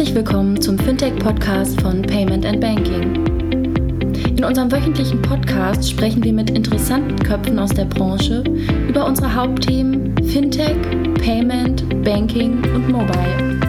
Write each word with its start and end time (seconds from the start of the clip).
Herzlich 0.00 0.16
willkommen 0.16 0.58
zum 0.58 0.78
Fintech-Podcast 0.78 1.78
von 1.82 2.00
Payment 2.00 2.46
and 2.46 2.58
Banking. 2.58 3.22
In 4.34 4.42
unserem 4.42 4.72
wöchentlichen 4.72 5.20
Podcast 5.20 5.90
sprechen 5.90 6.24
wir 6.24 6.32
mit 6.32 6.48
interessanten 6.48 7.18
Köpfen 7.18 7.58
aus 7.58 7.68
der 7.68 7.84
Branche 7.84 8.42
über 8.88 9.04
unsere 9.04 9.34
Hauptthemen 9.34 10.16
Fintech, 10.26 10.74
Payment, 11.22 12.02
Banking 12.02 12.64
und 12.74 12.88
Mobile. 12.88 13.60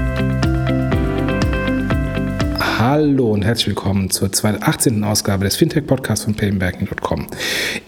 Hallo 2.80 3.32
und 3.34 3.44
herzlich 3.44 3.68
willkommen 3.68 4.10
zur 4.10 4.30
18. 4.32 5.04
Ausgabe 5.04 5.44
des 5.44 5.58
Fintech-Podcasts 5.58 6.24
von 6.24 6.34
paymentbanking.com. 6.36 7.28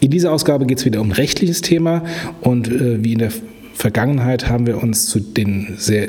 In 0.02 0.12
dieser 0.12 0.34
Ausgabe 0.34 0.66
geht 0.66 0.80
es 0.80 0.86
wieder 0.86 1.00
um 1.00 1.14
rechtliches 1.14 1.62
Thema 1.62 2.04
und 2.41 2.68
äh, 2.68 3.02
wie 3.05 3.14
in 3.14 3.20
der 3.20 3.32
Vergangenheit 3.73 4.50
haben 4.50 4.68
wir 4.68 4.84
uns 4.84 5.05
zu 5.05 5.21
den 5.21 5.75
sehr 5.78 6.07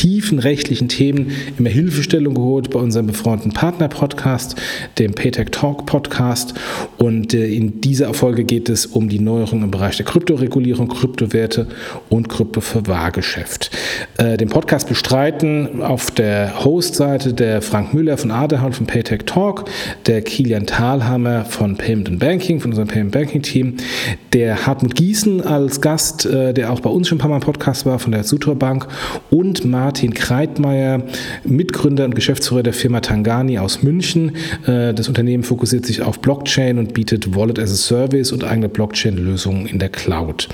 tiefen 0.00 0.38
rechtlichen 0.38 0.88
Themen 0.88 1.30
immer 1.58 1.68
Hilfestellung 1.68 2.32
geholt 2.32 2.70
bei 2.70 2.78
unserem 2.78 3.08
befreundeten 3.08 3.52
Partner-Podcast, 3.52 4.56
dem 4.98 5.12
Paytech 5.12 5.50
Talk 5.50 5.84
Podcast. 5.84 6.54
Und 6.96 7.34
äh, 7.34 7.46
in 7.48 7.82
dieser 7.82 8.14
Folge 8.14 8.44
geht 8.44 8.70
es 8.70 8.86
um 8.86 9.10
die 9.10 9.18
Neuerungen 9.18 9.64
im 9.64 9.70
Bereich 9.70 9.98
der 9.98 10.06
Kryptoregulierung, 10.06 10.88
Kryptowerte 10.88 11.66
und 12.08 12.30
Kryptoverwahrgeschäft. 12.30 13.72
Äh, 14.16 14.38
den 14.38 14.48
Podcast 14.48 14.88
bestreiten 14.88 15.82
auf 15.82 16.10
der 16.10 16.64
Host-Seite 16.64 17.34
der 17.34 17.60
Frank 17.60 17.92
Müller 17.92 18.16
von 18.16 18.30
Aderhalt 18.30 18.76
von 18.76 18.86
Paytech 18.86 19.26
Talk, 19.26 19.66
der 20.06 20.22
Kilian 20.22 20.64
Thalhammer 20.64 21.44
von 21.44 21.76
Payment 21.76 22.18
Banking, 22.18 22.58
von 22.58 22.70
unserem 22.70 22.88
Payment 22.88 23.12
Banking 23.12 23.42
Team, 23.42 23.76
der 24.32 24.66
Hartmut 24.66 24.94
Gießen 24.94 25.42
als 25.42 25.82
Gast, 25.82 26.24
äh, 26.24 26.54
der 26.54 26.72
auch 26.72 26.80
bei 26.80 26.88
uns 26.88 27.06
schon 27.06 27.18
ein 27.18 27.20
paar 27.20 27.28
Mal 27.28 27.36
im 27.36 27.42
Podcast 27.42 27.84
war, 27.84 27.98
von 27.98 28.12
der 28.12 28.24
Sutor 28.24 28.54
Bank 28.54 28.88
und 29.28 29.66
Martin 29.66 29.89
Martin 29.90 30.14
Kreitmeier, 30.14 31.02
Mitgründer 31.42 32.04
und 32.04 32.14
Geschäftsführer 32.14 32.62
der 32.62 32.72
Firma 32.72 33.00
Tangani 33.00 33.58
aus 33.58 33.82
München. 33.82 34.36
Äh, 34.64 34.94
das 34.94 35.08
Unternehmen 35.08 35.42
fokussiert 35.42 35.84
sich 35.84 36.00
auf 36.00 36.20
Blockchain 36.20 36.78
und 36.78 36.94
bietet 36.94 37.34
Wallet 37.34 37.58
as 37.58 37.72
a 37.72 37.74
Service 37.74 38.30
und 38.30 38.44
eigene 38.44 38.68
Blockchain-Lösungen 38.68 39.66
in 39.66 39.80
der 39.80 39.88
Cloud. 39.88 40.48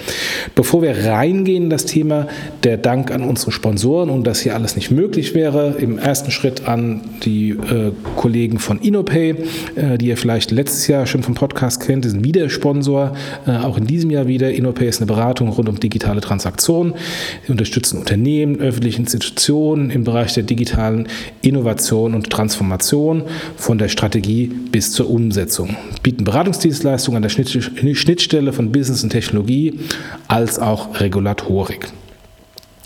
Bevor 0.54 0.80
wir 0.80 1.04
reingehen 1.04 1.64
in 1.64 1.70
das 1.70 1.84
Thema, 1.84 2.28
der 2.64 2.78
Dank 2.78 3.10
an 3.10 3.24
unsere 3.24 3.52
Sponsoren 3.52 4.08
und 4.08 4.26
dass 4.26 4.40
hier 4.40 4.54
alles 4.54 4.74
nicht 4.74 4.90
möglich 4.90 5.34
wäre. 5.34 5.76
Im 5.80 5.98
ersten 5.98 6.30
Schritt 6.30 6.66
an 6.66 7.02
die 7.22 7.50
äh, 7.50 7.92
Kollegen 8.16 8.58
von 8.58 8.80
InnoPay, 8.80 9.34
äh, 9.74 9.98
die 9.98 10.06
ihr 10.06 10.16
vielleicht 10.16 10.50
letztes 10.50 10.86
Jahr 10.86 11.04
schon 11.06 11.22
vom 11.22 11.34
Podcast 11.34 11.82
kennt, 11.82 12.06
die 12.06 12.08
sind 12.08 12.24
wieder 12.24 12.48
Sponsor, 12.48 13.14
auch 13.44 13.76
in 13.76 13.86
diesem 13.86 14.10
Jahr 14.10 14.28
wieder. 14.28 14.50
InnoPay 14.50 14.88
ist 14.88 15.00
eine 15.00 15.06
Beratung 15.06 15.50
rund 15.50 15.68
um 15.68 15.78
digitale 15.78 16.22
Transaktionen. 16.22 16.94
Sie 17.44 17.52
unterstützen 17.52 17.98
Unternehmen, 17.98 18.60
öffentliche 18.60 19.00
Institutionen, 19.00 19.25
Institutionen 19.26 19.90
im 19.90 20.04
Bereich 20.04 20.34
der 20.34 20.44
digitalen 20.44 21.08
Innovation 21.42 22.14
und 22.14 22.30
Transformation 22.30 23.24
von 23.56 23.76
der 23.76 23.88
Strategie 23.88 24.46
bis 24.46 24.92
zur 24.92 25.10
Umsetzung, 25.10 25.76
bieten 26.02 26.22
Beratungsdienstleistungen 26.22 27.16
an 27.16 27.22
der 27.22 27.28
Schnittstelle 27.94 28.52
von 28.52 28.70
Business 28.70 29.02
und 29.02 29.10
Technologie 29.10 29.80
als 30.28 30.60
auch 30.60 31.00
Regulatorik. 31.00 31.88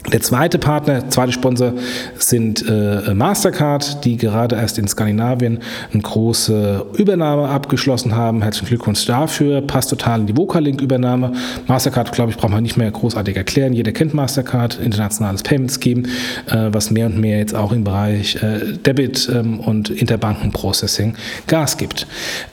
Der 0.08 0.22
zweite 0.22 0.58
Partner, 0.58 1.10
zweite 1.10 1.30
Sponsor 1.32 1.74
sind 2.16 2.64
äh, 2.66 3.12
Mastercard, 3.12 4.02
die 4.04 4.16
gerade 4.16 4.56
erst 4.56 4.78
in 4.78 4.88
Skandinavien 4.88 5.58
eine 5.92 6.02
große 6.02 6.86
Übernahme 6.96 7.48
abgeschlossen 7.48 8.16
haben. 8.16 8.40
Herzlichen 8.40 8.68
Glückwunsch 8.68 9.04
dafür. 9.04 9.60
Passt 9.60 9.90
total 9.90 10.20
in 10.20 10.26
die 10.26 10.36
Vocalink-Übernahme. 10.36 11.32
Mastercard, 11.68 12.12
glaube 12.12 12.30
ich, 12.30 12.38
braucht 12.38 12.50
man 12.50 12.62
nicht 12.62 12.78
mehr 12.78 12.90
großartig 12.90 13.36
erklären. 13.36 13.74
Jeder 13.74 13.92
kennt 13.92 14.14
Mastercard, 14.14 14.80
internationales 14.82 15.42
Payment 15.42 15.70
Scheme, 15.70 16.04
äh, 16.48 16.70
was 16.72 16.90
mehr 16.90 17.06
und 17.06 17.18
mehr 17.18 17.38
jetzt 17.38 17.54
auch 17.54 17.70
im 17.70 17.84
Bereich 17.84 18.36
äh, 18.42 18.78
Debit 18.78 19.30
ähm, 19.32 19.60
und 19.60 19.90
Interbankenprocessing 19.90 21.14
Gas 21.46 21.76
gibt. 21.76 22.06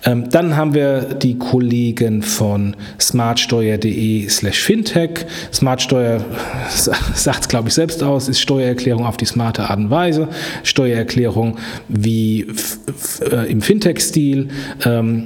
Ähm, 0.03 0.29
dann 0.29 0.57
haben 0.57 0.73
wir 0.73 1.13
die 1.13 1.37
Kollegen 1.37 2.23
von 2.23 2.75
smartsteuer.de 2.99 4.27
slash 4.27 4.59
fintech. 4.59 5.25
Smartsteuer 5.53 6.25
sagt 7.15 7.36
sagt 7.37 7.45
es, 7.45 7.49
glaube 7.49 7.67
ich, 7.67 7.75
selbst 7.75 8.01
aus, 8.01 8.29
ist 8.29 8.39
Steuererklärung 8.39 9.05
auf 9.05 9.17
die 9.17 9.25
smarte 9.25 9.69
Art 9.69 9.77
und 9.77 9.91
Weise, 9.91 10.27
Steuererklärung 10.63 11.57
wie 11.87 12.47
äh, 13.31 13.51
im 13.51 13.61
Fintech-Stil. 13.61 14.49
Ähm, 14.83 15.25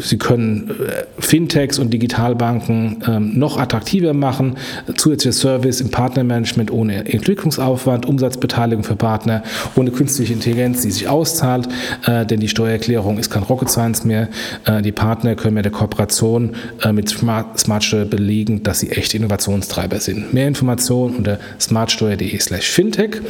Sie 0.00 0.16
können 0.16 0.70
äh, 0.70 1.04
Fintechs 1.18 1.78
und 1.78 1.92
Digitalbanken 1.92 3.04
ähm, 3.06 3.38
noch 3.38 3.58
attraktiver 3.58 4.14
machen, 4.14 4.56
zusätzlicher 4.96 5.32
Service 5.32 5.80
im 5.82 5.90
Partnermanagement 5.90 6.70
ohne 6.70 7.04
Entwicklungsaufwand, 7.12 8.06
Umsatzbeteiligung 8.06 8.84
für 8.84 8.96
Partner, 8.96 9.42
ohne 9.76 9.90
künstliche 9.90 10.32
Intelligenz, 10.32 10.82
die 10.82 10.90
sich 10.90 11.08
auszahlt, 11.08 11.68
äh, 12.06 12.24
denn 12.24 12.40
die 12.40 12.48
Steuererklärung 12.48 13.18
ist 13.18 13.30
kein 13.30 13.42
Rocket 13.42 13.68
Science 13.68 14.04
mehr. 14.04 14.28
Äh, 14.64 14.80
die 14.80 14.92
Partner 14.92 15.34
können 15.34 15.54
mit 15.54 15.66
der 15.66 15.72
Kooperation 15.72 16.54
äh, 16.82 16.92
mit 16.92 17.10
Smart, 17.10 17.58
Smartsteuer 17.58 18.06
belegen, 18.06 18.62
dass 18.62 18.80
sie 18.80 18.90
echt 18.90 19.12
Innovationstreiber 19.12 20.00
sind. 20.00 20.32
Mehr 20.32 20.48
Informationen 20.48 21.17
unter 21.18 21.38
smartsteuer.de 21.60 22.38
slash 22.38 22.70
fintech. 22.70 23.20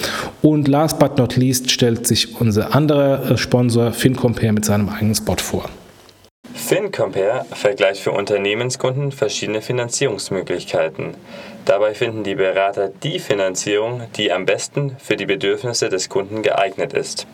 Und 0.42 0.68
last 0.68 0.98
but 0.98 1.18
not 1.18 1.36
least 1.36 1.70
stellt 1.70 2.06
sich 2.06 2.40
unser 2.40 2.74
anderer 2.74 3.32
äh, 3.32 3.36
Sponsor 3.36 3.92
FinCompare 3.92 4.52
mit 4.52 4.64
seinem 4.64 4.88
eigenen 4.88 5.14
Spot 5.14 5.36
vor. 5.36 5.68
FinCompare 6.54 7.46
vergleicht 7.52 8.02
für 8.02 8.10
Unternehmenskunden 8.10 9.12
verschiedene 9.12 9.62
Finanzierungsmöglichkeiten. 9.62 11.14
Dabei 11.64 11.94
finden 11.94 12.24
die 12.24 12.34
Berater 12.34 12.90
die 13.02 13.18
Finanzierung, 13.18 14.02
die 14.16 14.32
am 14.32 14.44
besten 14.44 14.96
für 14.98 15.16
die 15.16 15.26
Bedürfnisse 15.26 15.88
des 15.88 16.08
Kunden 16.08 16.42
geeignet 16.42 16.92
ist. 16.94 17.26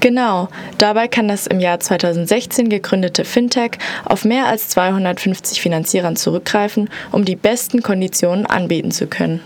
Genau, 0.00 0.48
dabei 0.78 1.08
kann 1.08 1.28
das 1.28 1.46
im 1.46 1.60
Jahr 1.60 1.80
2016 1.80 2.68
gegründete 2.68 3.24
Fintech 3.24 3.78
auf 4.04 4.24
mehr 4.24 4.46
als 4.46 4.68
250 4.68 5.60
Finanzierern 5.60 6.16
zurückgreifen, 6.16 6.90
um 7.12 7.24
die 7.24 7.36
besten 7.36 7.82
Konditionen 7.82 8.44
anbieten 8.44 8.90
zu 8.90 9.06
können. 9.06 9.40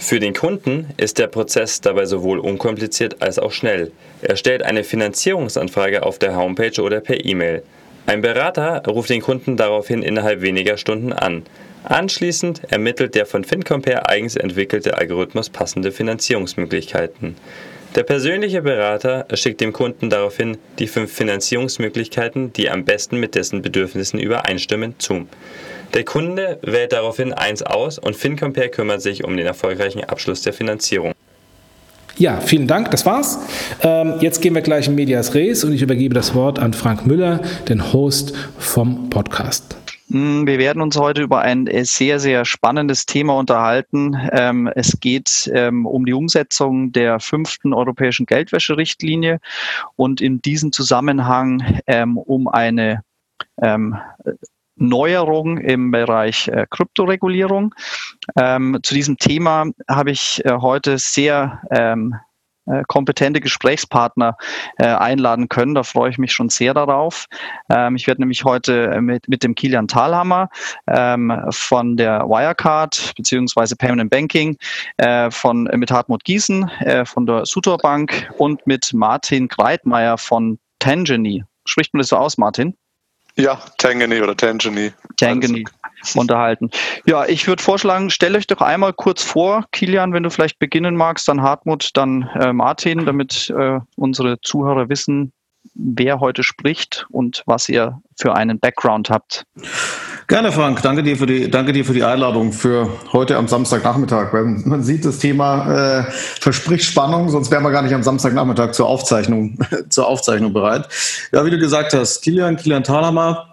Für 0.00 0.18
den 0.18 0.32
Kunden 0.32 0.88
ist 0.96 1.18
der 1.18 1.26
Prozess 1.26 1.82
dabei 1.82 2.06
sowohl 2.06 2.38
unkompliziert 2.38 3.20
als 3.20 3.38
auch 3.38 3.52
schnell. 3.52 3.92
Er 4.22 4.36
stellt 4.36 4.62
eine 4.62 4.82
Finanzierungsanfrage 4.82 6.04
auf 6.04 6.18
der 6.18 6.34
Homepage 6.34 6.80
oder 6.80 7.00
per 7.00 7.22
E-Mail. 7.22 7.62
Ein 8.06 8.22
Berater 8.22 8.82
ruft 8.88 9.10
den 9.10 9.20
Kunden 9.20 9.58
daraufhin 9.58 10.02
innerhalb 10.02 10.40
weniger 10.40 10.78
Stunden 10.78 11.12
an. 11.12 11.42
Anschließend 11.84 12.62
ermittelt 12.72 13.14
der 13.14 13.26
von 13.26 13.44
FinCompare 13.44 14.08
eigens 14.08 14.36
entwickelte 14.36 14.96
Algorithmus 14.96 15.50
passende 15.50 15.92
Finanzierungsmöglichkeiten. 15.92 17.36
Der 17.94 18.02
persönliche 18.02 18.62
Berater 18.62 19.26
schickt 19.34 19.60
dem 19.60 19.74
Kunden 19.74 20.08
daraufhin 20.08 20.56
die 20.78 20.86
fünf 20.86 21.12
Finanzierungsmöglichkeiten, 21.12 22.54
die 22.54 22.70
am 22.70 22.86
besten 22.86 23.20
mit 23.20 23.34
dessen 23.34 23.60
Bedürfnissen 23.60 24.18
übereinstimmen, 24.18 24.94
zu. 24.98 25.26
Der 25.94 26.04
Kunde 26.04 26.58
wählt 26.62 26.92
daraufhin 26.92 27.32
eins 27.32 27.62
aus 27.62 27.98
und 27.98 28.14
FinCompare 28.14 28.68
kümmert 28.68 29.02
sich 29.02 29.24
um 29.24 29.36
den 29.36 29.46
erfolgreichen 29.46 30.04
Abschluss 30.04 30.42
der 30.42 30.52
Finanzierung. 30.52 31.14
Ja, 32.16 32.40
vielen 32.40 32.66
Dank, 32.66 32.90
das 32.90 33.06
war's. 33.06 33.38
Ähm, 33.82 34.14
jetzt 34.20 34.40
gehen 34.42 34.54
wir 34.54 34.62
gleich 34.62 34.86
in 34.86 34.94
Medias 34.94 35.34
Res 35.34 35.64
und 35.64 35.72
ich 35.72 35.82
übergebe 35.82 36.14
das 36.14 36.34
Wort 36.34 36.58
an 36.58 36.74
Frank 36.74 37.06
Müller, 37.06 37.40
den 37.68 37.92
Host 37.92 38.34
vom 38.58 39.10
Podcast. 39.10 39.76
Hm, 40.10 40.46
wir 40.46 40.58
werden 40.58 40.82
uns 40.82 40.96
heute 40.96 41.22
über 41.22 41.40
ein 41.40 41.66
äh, 41.66 41.84
sehr, 41.84 42.20
sehr 42.20 42.44
spannendes 42.44 43.06
Thema 43.06 43.36
unterhalten. 43.36 44.16
Ähm, 44.32 44.70
es 44.74 45.00
geht 45.00 45.50
ähm, 45.54 45.86
um 45.86 46.04
die 46.04 46.12
Umsetzung 46.12 46.92
der 46.92 47.20
fünften 47.20 47.72
europäischen 47.72 48.26
Geldwäscherichtlinie 48.26 49.40
und 49.96 50.20
in 50.20 50.42
diesem 50.42 50.72
Zusammenhang 50.72 51.80
um 52.26 52.48
eine 52.48 53.02
Neuerung 54.80 55.58
im 55.58 55.90
Bereich 55.90 56.48
äh, 56.48 56.66
Kryptoregulierung. 56.68 57.74
Ähm, 58.36 58.78
zu 58.82 58.94
diesem 58.94 59.16
Thema 59.18 59.66
habe 59.88 60.10
ich 60.10 60.44
äh, 60.44 60.52
heute 60.52 60.98
sehr 60.98 61.62
ähm, 61.70 62.14
äh, 62.66 62.82
kompetente 62.86 63.40
Gesprächspartner 63.40 64.36
äh, 64.78 64.86
einladen 64.86 65.48
können. 65.48 65.74
Da 65.74 65.82
freue 65.82 66.10
ich 66.10 66.18
mich 66.18 66.32
schon 66.32 66.50
sehr 66.50 66.74
darauf. 66.74 67.26
Ähm, 67.68 67.96
ich 67.96 68.06
werde 68.06 68.22
nämlich 68.22 68.44
heute 68.44 69.00
mit, 69.00 69.28
mit 69.28 69.42
dem 69.42 69.54
Kilian 69.54 69.88
Thalhammer 69.88 70.50
ähm, 70.86 71.32
von 71.50 71.96
der 71.96 72.20
Wirecard 72.28 73.14
beziehungsweise 73.16 73.76
Payment 73.76 74.10
Banking 74.10 74.56
äh, 74.98 75.30
von, 75.30 75.64
mit 75.74 75.90
Hartmut 75.90 76.24
Gießen 76.24 76.68
äh, 76.80 77.04
von 77.04 77.26
der 77.26 77.44
Sutor 77.44 77.78
Bank 77.78 78.30
und 78.38 78.66
mit 78.66 78.92
Martin 78.92 79.48
Kreitmeier 79.48 80.16
von 80.16 80.58
Tangeny. 80.78 81.44
Spricht 81.64 81.92
man 81.92 81.98
das 81.98 82.08
so 82.08 82.16
aus, 82.16 82.38
Martin? 82.38 82.76
Ja, 83.40 83.58
Tangany 83.78 84.20
oder 84.20 84.36
Tangany. 84.36 84.92
Tangany 85.16 85.64
unterhalten. 86.14 86.70
Ja, 87.06 87.26
ich 87.26 87.46
würde 87.46 87.62
vorschlagen, 87.62 88.10
stell 88.10 88.36
euch 88.36 88.46
doch 88.46 88.60
einmal 88.60 88.92
kurz 88.92 89.22
vor, 89.22 89.64
Kilian, 89.72 90.12
wenn 90.12 90.22
du 90.22 90.30
vielleicht 90.30 90.58
beginnen 90.58 90.94
magst, 90.94 91.26
dann 91.26 91.40
Hartmut, 91.40 91.90
dann 91.94 92.28
äh, 92.34 92.52
Martin, 92.52 93.06
damit 93.06 93.50
äh, 93.56 93.80
unsere 93.96 94.40
Zuhörer 94.42 94.90
wissen, 94.90 95.32
wer 95.74 96.20
heute 96.20 96.42
spricht 96.42 97.06
und 97.08 97.42
was 97.46 97.68
ihr 97.70 98.00
für 98.18 98.34
einen 98.34 98.60
Background 98.60 99.08
habt. 99.08 99.44
Gerne, 100.30 100.52
Frank. 100.52 100.80
Danke 100.82 101.02
dir 101.02 101.16
für 101.16 101.26
die, 101.26 101.50
danke 101.50 101.72
dir 101.72 101.84
für 101.84 101.92
die 101.92 102.04
Einladung 102.04 102.52
für 102.52 102.88
heute 103.12 103.36
am 103.36 103.48
Samstagnachmittag. 103.48 104.32
Man 104.32 104.84
sieht, 104.84 105.04
das 105.04 105.18
Thema 105.18 105.98
äh, 105.98 106.04
verspricht 106.12 106.84
Spannung, 106.84 107.30
sonst 107.30 107.50
wären 107.50 107.64
wir 107.64 107.72
gar 107.72 107.82
nicht 107.82 107.94
am 107.94 108.04
Samstagnachmittag 108.04 108.70
zur 108.70 108.86
Aufzeichnung, 108.86 109.58
zur 109.88 110.06
Aufzeichnung 110.06 110.52
bereit. 110.52 110.88
Ja, 111.32 111.44
wie 111.44 111.50
du 111.50 111.58
gesagt 111.58 111.94
hast, 111.94 112.20
Kilian, 112.20 112.56
Kilian 112.56 112.84
Thalhammer, 112.84 113.49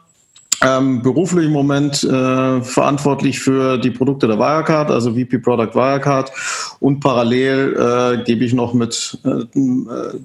ähm, 0.63 1.01
beruflich 1.01 1.45
im 1.45 1.51
Moment 1.51 2.04
äh, 2.04 2.62
verantwortlich 2.62 3.39
für 3.39 3.77
die 3.77 3.92
Produkte 3.92 4.27
der 4.27 4.39
Wirecard, 4.39 4.89
also 4.89 5.12
VP 5.12 5.39
Product 5.39 5.75
Wirecard. 5.75 6.31
Und 6.80 7.00
parallel 7.00 7.75
äh, 8.19 8.24
gebe 8.24 8.44
ich 8.44 8.54
noch 8.54 8.74
mit 8.74 9.19
äh, 9.24 9.45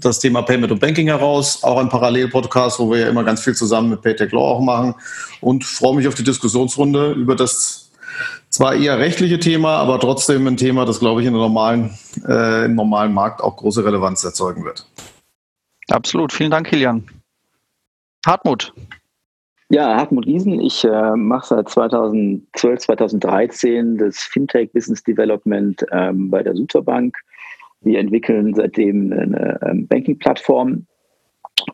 das 0.00 0.20
Thema 0.20 0.42
Payment 0.42 0.72
und 0.72 0.80
Banking 0.80 1.08
heraus. 1.08 1.62
Auch 1.62 1.78
ein 1.78 1.88
Parallel-Podcast, 1.88 2.78
wo 2.78 2.90
wir 2.90 3.00
ja 3.00 3.08
immer 3.08 3.24
ganz 3.24 3.42
viel 3.42 3.54
zusammen 3.54 3.90
mit 3.90 4.02
Paytech 4.02 4.32
Law 4.32 4.52
auch 4.52 4.60
machen. 4.60 4.94
Und 5.40 5.64
freue 5.64 5.96
mich 5.96 6.08
auf 6.08 6.14
die 6.14 6.24
Diskussionsrunde 6.24 7.12
über 7.12 7.36
das 7.36 7.90
zwar 8.48 8.74
eher 8.74 8.98
rechtliche 8.98 9.38
Thema, 9.38 9.78
aber 9.78 9.98
trotzdem 9.98 10.46
ein 10.46 10.56
Thema, 10.56 10.84
das, 10.84 11.00
glaube 11.00 11.22
ich, 11.22 11.26
in 11.26 11.32
der 11.32 11.42
normalen, 11.42 11.98
äh, 12.26 12.66
im 12.66 12.74
normalen 12.74 13.12
Markt 13.12 13.40
auch 13.40 13.56
große 13.56 13.84
Relevanz 13.84 14.22
erzeugen 14.24 14.64
wird. 14.64 14.86
Absolut. 15.88 16.32
Vielen 16.32 16.50
Dank, 16.50 16.68
Kilian. 16.68 17.08
Hartmut. 18.26 18.72
Ja, 19.74 19.96
Hartmut 19.96 20.26
Giesen. 20.26 20.60
Ich 20.60 20.84
äh, 20.84 21.16
mache 21.16 21.46
seit 21.46 21.70
2012, 21.70 22.78
2013 22.80 23.96
das 23.96 24.18
Fintech 24.18 24.70
Business 24.74 25.02
Development 25.02 25.82
ähm, 25.92 26.30
bei 26.30 26.42
der 26.42 26.54
Superbank. 26.54 27.16
Wir 27.80 27.98
entwickeln 28.00 28.52
seitdem 28.52 29.10
eine 29.14 29.58
ähm, 29.62 29.88
Banking-Plattform 29.88 30.84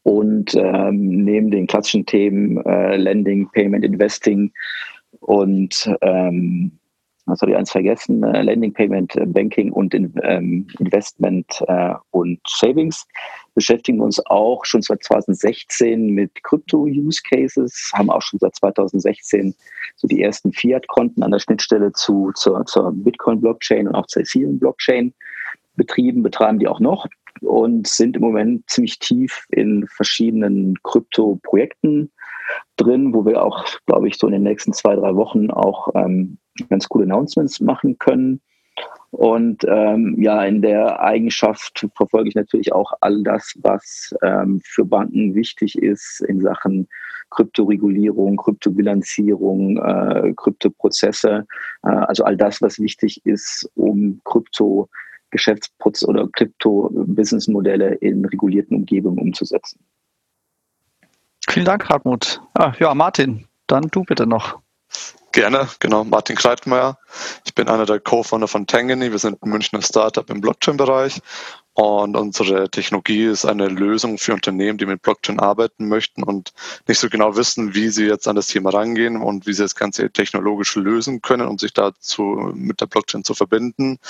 und 0.04 0.54
ähm, 0.54 1.24
neben 1.24 1.50
den 1.50 1.66
klassischen 1.66 2.06
Themen 2.06 2.64
äh, 2.66 2.96
Lending, 2.98 3.48
Payment, 3.50 3.84
Investing 3.84 4.52
und 5.18 5.92
ähm, 6.00 6.78
was 7.28 7.42
habe 7.42 7.50
ich 7.50 7.58
eins 7.58 7.72
vergessen? 7.72 8.22
Äh, 8.22 8.42
Lending, 8.42 8.72
Payment, 8.72 9.14
äh, 9.16 9.26
Banking 9.26 9.70
und 9.70 9.92
ähm, 9.94 10.66
Investment 10.78 11.62
äh, 11.66 11.94
und 12.10 12.40
Savings. 12.46 13.06
Beschäftigen 13.58 14.00
uns 14.00 14.24
auch 14.26 14.64
schon 14.64 14.82
seit 14.82 15.02
2016 15.02 16.10
mit 16.10 16.44
Krypto-Use-Cases, 16.44 17.90
haben 17.92 18.08
auch 18.08 18.22
schon 18.22 18.38
seit 18.38 18.54
2016 18.54 19.52
so 19.96 20.06
die 20.06 20.22
ersten 20.22 20.52
Fiat-Konten 20.52 21.24
an 21.24 21.32
der 21.32 21.40
Schnittstelle 21.40 21.90
zu, 21.90 22.30
zur, 22.36 22.64
zur 22.66 22.92
Bitcoin-Blockchain 22.92 23.88
und 23.88 23.96
auch 23.96 24.06
zur 24.06 24.22
Ethereum-Blockchain 24.22 25.12
betrieben, 25.74 26.22
betreiben 26.22 26.60
die 26.60 26.68
auch 26.68 26.78
noch 26.78 27.08
und 27.40 27.88
sind 27.88 28.14
im 28.14 28.22
Moment 28.22 28.70
ziemlich 28.70 29.00
tief 29.00 29.44
in 29.50 29.88
verschiedenen 29.88 30.80
Krypto-Projekten 30.84 32.12
drin, 32.76 33.12
wo 33.12 33.26
wir 33.26 33.42
auch, 33.42 33.64
glaube 33.86 34.06
ich, 34.06 34.18
so 34.18 34.28
in 34.28 34.34
den 34.34 34.44
nächsten 34.44 34.72
zwei, 34.72 34.94
drei 34.94 35.16
Wochen 35.16 35.50
auch 35.50 35.88
ähm, 35.96 36.38
ganz 36.68 36.88
coole 36.88 37.06
Announcements 37.06 37.58
machen 37.58 37.98
können. 37.98 38.40
Und 39.10 39.64
ähm, 39.66 40.16
ja, 40.20 40.44
in 40.44 40.60
der 40.60 41.00
Eigenschaft 41.00 41.86
verfolge 41.96 42.28
ich 42.28 42.34
natürlich 42.34 42.72
auch 42.72 42.92
all 43.00 43.22
das, 43.22 43.54
was 43.62 44.14
ähm, 44.22 44.60
für 44.64 44.84
Banken 44.84 45.34
wichtig 45.34 45.78
ist 45.78 46.20
in 46.28 46.40
Sachen 46.40 46.88
Kryptoregulierung, 47.30 48.36
Kryptobilanzierung, 48.36 49.78
äh, 49.78 50.34
Kryptoprozesse, 50.34 51.46
äh, 51.84 51.88
also 51.88 52.24
all 52.24 52.36
das, 52.36 52.60
was 52.60 52.78
wichtig 52.78 53.24
ist, 53.24 53.70
um 53.74 54.20
Krypto 54.24 54.88
Geschäftsprozesse 55.30 56.06
oder 56.06 56.26
Krypto-Business-Modelle 56.28 57.94
in 57.96 58.24
regulierten 58.24 58.76
Umgebungen 58.76 59.18
umzusetzen. 59.18 59.78
Vielen 61.48 61.66
Dank, 61.66 61.88
Hartmut. 61.88 62.40
Ah, 62.54 62.72
ja, 62.78 62.94
Martin, 62.94 63.46
dann 63.66 63.88
du 63.90 64.04
bitte 64.04 64.26
noch. 64.26 64.60
Gerne, 65.38 65.68
genau. 65.78 66.02
Martin 66.02 66.34
Kreitmeier. 66.34 66.98
Ich 67.44 67.54
bin 67.54 67.68
einer 67.68 67.86
der 67.86 68.00
Co-Founder 68.00 68.48
von 68.48 68.66
Tangany. 68.66 69.12
Wir 69.12 69.20
sind 69.20 69.40
ein 69.40 69.50
Münchner 69.50 69.80
Startup 69.82 70.28
im 70.30 70.40
Blockchain-Bereich 70.40 71.20
und 71.74 72.16
unsere 72.16 72.68
Technologie 72.68 73.26
ist 73.26 73.44
eine 73.44 73.68
Lösung 73.68 74.18
für 74.18 74.34
Unternehmen, 74.34 74.78
die 74.78 74.86
mit 74.86 75.00
Blockchain 75.00 75.38
arbeiten 75.38 75.86
möchten 75.86 76.24
und 76.24 76.52
nicht 76.88 76.98
so 76.98 77.08
genau 77.08 77.36
wissen, 77.36 77.72
wie 77.76 77.88
sie 77.90 78.06
jetzt 78.06 78.26
an 78.26 78.34
das 78.34 78.48
Thema 78.48 78.70
rangehen 78.70 79.16
und 79.16 79.46
wie 79.46 79.52
sie 79.52 79.62
das 79.62 79.76
Ganze 79.76 80.10
technologisch 80.10 80.74
lösen 80.74 81.22
können, 81.22 81.46
um 81.46 81.56
sich 81.56 81.72
dazu 81.72 82.50
mit 82.52 82.80
der 82.80 82.86
Blockchain 82.86 83.22
zu 83.22 83.32
verbinden. 83.34 84.00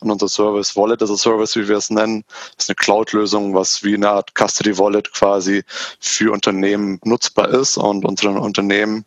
Und 0.00 0.10
unser 0.10 0.28
Service 0.28 0.74
Wallet 0.74 1.02
as 1.02 1.10
a 1.10 1.18
Service, 1.18 1.54
wie 1.54 1.68
wir 1.68 1.76
es 1.76 1.90
nennen, 1.90 2.24
ist 2.56 2.70
eine 2.70 2.76
Cloud-Lösung, 2.76 3.54
was 3.54 3.84
wie 3.84 3.92
eine 3.92 4.08
Art 4.08 4.34
Custody 4.34 4.78
Wallet 4.78 5.12
quasi 5.12 5.64
für 6.00 6.32
Unternehmen 6.32 6.98
nutzbar 7.04 7.50
ist 7.50 7.76
und 7.76 8.06
unsere 8.06 8.40
Unternehmen 8.40 9.04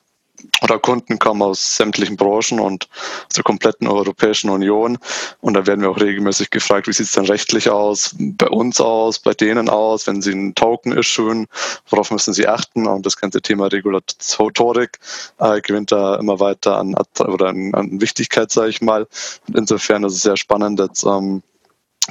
oder 0.62 0.80
Kunden 0.80 1.20
kommen 1.20 1.42
aus 1.42 1.76
sämtlichen 1.76 2.18
Branchen 2.18 2.60
und 2.60 2.88
aus 3.28 3.34
der 3.36 3.44
kompletten 3.44 3.88
Europäischen 3.88 4.50
Union. 4.50 4.98
Und 5.40 5.54
da 5.54 5.66
werden 5.66 5.82
wir 5.82 5.90
auch 5.90 6.00
regelmäßig 6.00 6.50
gefragt, 6.50 6.88
wie 6.88 6.94
sieht 6.94 7.08
es 7.08 7.14
denn 7.14 7.26
rechtlich 7.26 7.70
aus, 7.70 8.16
bei 8.18 8.48
uns 8.48 8.80
aus, 8.80 9.20
bei 9.20 9.34
denen 9.34 9.70
aus, 9.70 10.08
wenn 10.08 10.22
sie 10.22 10.32
ein 10.32 10.56
Token 10.56 10.98
issuen, 10.98 11.48
worauf 11.90 12.12
müssen 12.12 12.34
sie 12.34 12.48
achten? 12.48 12.88
Und 12.88 13.06
das 13.06 13.18
ganze 13.18 13.42
Thema 13.42 13.68
Regulatorik 13.68 15.00
äh, 15.40 15.62
gewinnt 15.62 15.92
da 15.92 16.16
immer 16.16 16.40
weiter 16.40 16.78
an, 16.78 16.96
oder 17.20 17.48
an, 17.48 17.74
an 17.74 18.02
Wichtigkeit, 18.02 18.52
sage 18.52 18.70
ich 18.70 18.82
mal. 18.82 19.08
Und 19.48 19.58
insofern 19.58 20.04
ist 20.04 20.14
es 20.14 20.22
sehr 20.22 20.38
spannend, 20.38 20.80
jetzt 20.80 21.04
ähm, 21.04 21.44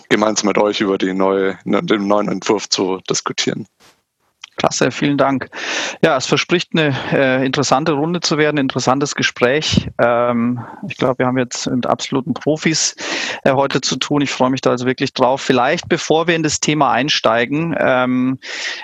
gemeinsam 0.09 0.49
mit 0.49 0.59
euch 0.59 0.81
über 0.81 0.99
die 0.99 1.12
neue, 1.12 1.59
den 1.65 2.06
neuen 2.06 2.29
Entwurf 2.29 2.69
zu 2.69 3.00
diskutieren. 3.09 3.67
Klasse, 4.61 4.91
vielen 4.91 5.17
Dank. 5.17 5.49
Ja, 6.05 6.19
es 6.19 6.27
verspricht 6.27 6.73
eine 6.75 6.95
äh, 7.15 7.47
interessante 7.47 7.93
Runde 7.93 8.21
zu 8.21 8.37
werden, 8.37 8.59
interessantes 8.59 9.15
Gespräch. 9.15 9.89
Ähm, 9.99 10.62
ich 10.87 10.99
glaube, 10.99 11.21
wir 11.21 11.27
haben 11.27 11.39
jetzt 11.39 11.67
mit 11.71 11.87
absoluten 11.87 12.35
Profis 12.35 12.95
äh, 13.45 13.53
heute 13.53 13.81
zu 13.81 13.97
tun. 13.97 14.21
Ich 14.21 14.31
freue 14.31 14.51
mich 14.51 14.61
da 14.61 14.69
also 14.69 14.85
wirklich 14.85 15.15
drauf. 15.15 15.41
Vielleicht, 15.41 15.89
bevor 15.89 16.27
wir 16.27 16.37
in 16.37 16.43
das 16.43 16.61
Thema 16.61 16.93
einsteigen 16.93 17.75
ähm, 17.79 18.39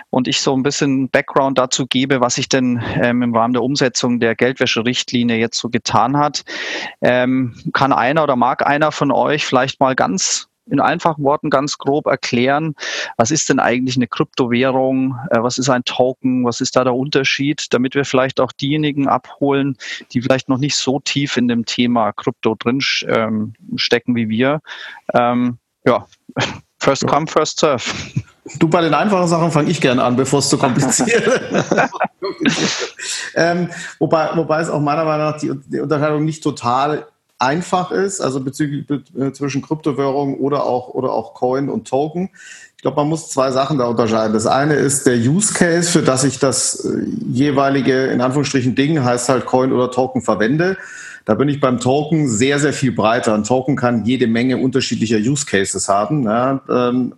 und 0.08 0.28
ich 0.28 0.40
so 0.40 0.56
ein 0.56 0.62
bisschen 0.62 1.10
Background 1.10 1.58
dazu 1.58 1.86
gebe, 1.86 2.22
was 2.22 2.36
sich 2.36 2.48
denn 2.48 2.82
ähm, 2.94 3.20
im 3.20 3.36
Rahmen 3.36 3.52
der 3.52 3.62
Umsetzung 3.62 4.18
der 4.18 4.34
Geldwäscherichtlinie 4.34 5.36
jetzt 5.36 5.58
so 5.58 5.68
getan 5.68 6.16
hat, 6.16 6.46
ähm, 7.02 7.54
kann 7.74 7.92
einer 7.92 8.22
oder 8.22 8.36
mag 8.36 8.66
einer 8.66 8.92
von 8.92 9.10
euch 9.10 9.44
vielleicht 9.44 9.78
mal 9.78 9.94
ganz 9.94 10.48
in 10.70 10.80
einfachen 10.80 11.24
Worten 11.24 11.50
ganz 11.50 11.78
grob 11.78 12.06
erklären, 12.06 12.74
was 13.16 13.30
ist 13.30 13.48
denn 13.48 13.60
eigentlich 13.60 13.96
eine 13.96 14.06
Kryptowährung, 14.06 15.18
äh, 15.30 15.42
was 15.42 15.58
ist 15.58 15.68
ein 15.68 15.84
Token, 15.84 16.44
was 16.44 16.60
ist 16.60 16.76
da 16.76 16.84
der 16.84 16.94
Unterschied, 16.94 17.72
damit 17.72 17.94
wir 17.94 18.04
vielleicht 18.04 18.40
auch 18.40 18.52
diejenigen 18.52 19.08
abholen, 19.08 19.76
die 20.12 20.22
vielleicht 20.22 20.48
noch 20.48 20.58
nicht 20.58 20.76
so 20.76 21.00
tief 21.00 21.36
in 21.36 21.48
dem 21.48 21.64
Thema 21.64 22.12
Krypto 22.12 22.56
drin 22.58 22.80
ähm, 23.08 23.54
stecken 23.76 24.14
wie 24.14 24.28
wir. 24.28 24.60
Ähm, 25.14 25.58
ja, 25.84 26.06
first 26.78 27.06
come, 27.06 27.26
first 27.26 27.60
serve. 27.60 27.84
Du, 28.60 28.68
bei 28.68 28.80
den 28.80 28.94
einfachen 28.94 29.26
Sachen 29.26 29.50
fange 29.50 29.70
ich 29.70 29.80
gerne 29.80 30.04
an, 30.04 30.14
bevor 30.14 30.38
es 30.38 30.48
zu 30.48 30.56
kompliziert 30.56 31.40
ähm, 33.34 33.70
wobei, 33.98 34.30
wobei 34.34 34.60
es 34.60 34.68
auch 34.68 34.80
meiner 34.80 35.04
Meinung 35.04 35.30
nach 35.30 35.38
die, 35.38 35.52
die 35.66 35.80
Unterscheidung 35.80 36.24
nicht 36.24 36.42
total 36.42 37.06
einfach 37.38 37.90
ist, 37.90 38.20
also 38.20 38.40
bezüglich 38.40 38.86
äh, 39.18 39.32
zwischen 39.32 39.62
Kryptowährung 39.62 40.38
oder 40.38 40.64
auch, 40.64 40.88
oder 40.88 41.12
auch 41.12 41.34
Coin 41.34 41.68
und 41.68 41.86
Token. 41.86 42.30
Ich 42.76 42.82
glaube, 42.82 42.96
man 42.96 43.08
muss 43.08 43.30
zwei 43.30 43.50
Sachen 43.50 43.78
da 43.78 43.86
unterscheiden. 43.86 44.32
Das 44.32 44.46
eine 44.46 44.74
ist 44.74 45.06
der 45.06 45.16
Use 45.16 45.52
Case, 45.52 45.90
für 45.90 46.02
das 46.02 46.24
ich 46.24 46.38
das 46.38 46.84
äh, 46.84 47.02
jeweilige, 47.30 48.06
in 48.06 48.20
Anführungsstrichen, 48.20 48.74
Ding, 48.74 49.02
heißt 49.02 49.28
halt 49.28 49.46
Coin 49.46 49.72
oder 49.72 49.90
Token 49.90 50.22
verwende. 50.22 50.76
Da 51.26 51.34
bin 51.34 51.48
ich 51.48 51.60
beim 51.60 51.80
Token 51.80 52.28
sehr, 52.28 52.60
sehr 52.60 52.72
viel 52.72 52.92
breiter. 52.92 53.34
Ein 53.34 53.42
Token 53.42 53.76
kann 53.76 54.04
jede 54.04 54.28
Menge 54.28 54.58
unterschiedlicher 54.58 55.18
Use 55.18 55.44
Cases 55.44 55.88
haben. 55.88 56.22
Ja, 56.22 56.60
ähm, 56.70 57.12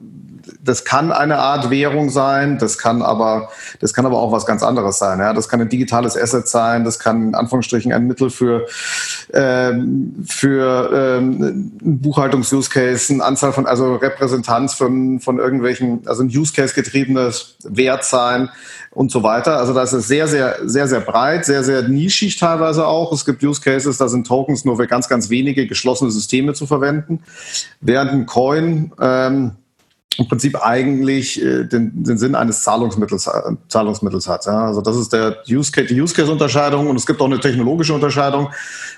das 0.64 0.86
kann 0.86 1.12
eine 1.12 1.38
Art 1.38 1.68
Währung 1.68 2.08
sein, 2.08 2.58
das 2.58 2.78
kann 2.78 3.02
aber, 3.02 3.50
das 3.80 3.92
kann 3.92 4.06
aber 4.06 4.18
auch 4.18 4.32
was 4.32 4.46
ganz 4.46 4.62
anderes 4.62 4.98
sein. 4.98 5.18
Ja? 5.18 5.34
Das 5.34 5.50
kann 5.50 5.60
ein 5.60 5.68
digitales 5.68 6.16
Asset 6.16 6.48
sein, 6.48 6.84
das 6.84 6.98
kann 6.98 7.28
in 7.28 7.34
Anführungsstrichen 7.34 7.92
ein 7.92 8.06
Mittel 8.06 8.30
für, 8.30 8.66
ähm, 9.34 10.24
für 10.26 10.90
ähm, 11.18 11.72
Buchhaltungs-Use 11.82 12.70
Case, 12.70 13.12
eine 13.12 13.24
Anzahl 13.24 13.52
von, 13.52 13.66
also 13.66 13.96
Repräsentanz 13.96 14.72
von, 14.72 15.20
von 15.20 15.38
irgendwelchen, 15.38 16.00
also 16.06 16.22
ein 16.22 16.28
Use 16.28 16.54
Case 16.54 16.74
getriebenes 16.74 17.56
Wert 17.64 18.04
sein 18.04 18.48
und 18.90 19.10
so 19.10 19.22
weiter. 19.22 19.58
Also 19.58 19.74
das 19.74 19.92
ist 19.92 20.08
sehr, 20.08 20.26
sehr, 20.28 20.56
sehr, 20.64 20.88
sehr 20.88 21.00
breit, 21.00 21.44
sehr, 21.44 21.62
sehr 21.62 21.88
nischig 21.88 22.38
teilweise 22.38 22.86
auch. 22.86 23.12
Es 23.12 23.24
gibt 23.24 23.42
Use 23.42 23.60
Cases, 23.60 23.96
da 23.96 24.08
sind 24.08 24.26
Tokens 24.26 24.64
nur 24.64 24.76
für 24.76 24.86
ganz, 24.86 25.08
ganz 25.08 25.30
wenige 25.30 25.66
geschlossene 25.66 26.10
Systeme 26.10 26.54
zu 26.54 26.66
verwenden, 26.66 27.20
während 27.80 28.10
ein 28.12 28.26
Coin 28.26 28.92
ähm, 29.00 29.52
im 30.16 30.26
Prinzip 30.26 30.60
eigentlich 30.60 31.40
äh, 31.40 31.64
den, 31.64 32.02
den 32.02 32.18
Sinn 32.18 32.34
eines 32.34 32.62
Zahlungsmittels, 32.62 33.28
äh, 33.28 33.52
Zahlungsmittels 33.68 34.26
hat. 34.26 34.46
Ja? 34.46 34.66
Also 34.66 34.80
das 34.80 34.96
ist 34.96 35.12
der 35.12 35.38
Use 35.48 35.70
Case, 35.70 35.86
die 35.86 36.00
Use 36.00 36.12
Case 36.12 36.30
Unterscheidung 36.30 36.88
und 36.88 36.96
es 36.96 37.06
gibt 37.06 37.20
auch 37.20 37.26
eine 37.26 37.38
technologische 37.38 37.94
Unterscheidung. 37.94 38.48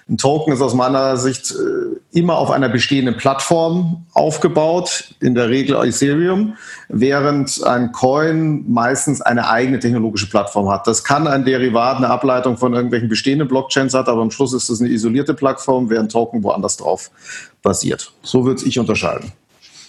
Ein 0.08 0.16
Token 0.16 0.54
ist 0.54 0.62
aus 0.62 0.74
meiner 0.74 1.18
Sicht 1.18 1.50
äh, 1.50 2.18
immer 2.18 2.38
auf 2.38 2.50
einer 2.50 2.70
bestehenden 2.70 3.18
Plattform 3.18 4.06
aufgebaut, 4.14 5.14
in 5.20 5.34
der 5.34 5.50
Regel 5.50 5.76
Ethereum, 5.84 6.56
während 6.88 7.62
ein 7.64 7.92
Coin 7.92 8.64
meistens 8.66 9.20
eine 9.20 9.50
eigene 9.50 9.78
technologische 9.78 10.28
Plattform 10.28 10.70
hat. 10.70 10.86
Das 10.86 11.04
kann 11.04 11.26
ein 11.26 11.44
Derivat, 11.44 11.98
eine 11.98 12.08
Ableitung 12.08 12.56
von 12.56 12.72
irgendwelchen 12.72 13.10
bestehenden 13.10 13.46
Blockchains 13.46 13.92
hat, 13.92 14.08
aber 14.08 14.22
am 14.22 14.30
Schluss 14.30 14.54
ist 14.54 14.70
es 14.70 14.80
eine 14.80 14.88
isolierte 14.88 15.34
Plattform, 15.34 15.90
während 15.90 16.10
Token 16.10 16.42
woanders 16.42 16.78
drauf 16.78 17.10
basiert. 17.62 18.12
So 18.22 18.46
würde 18.46 18.64
ich 18.64 18.78
unterscheiden. 18.78 19.32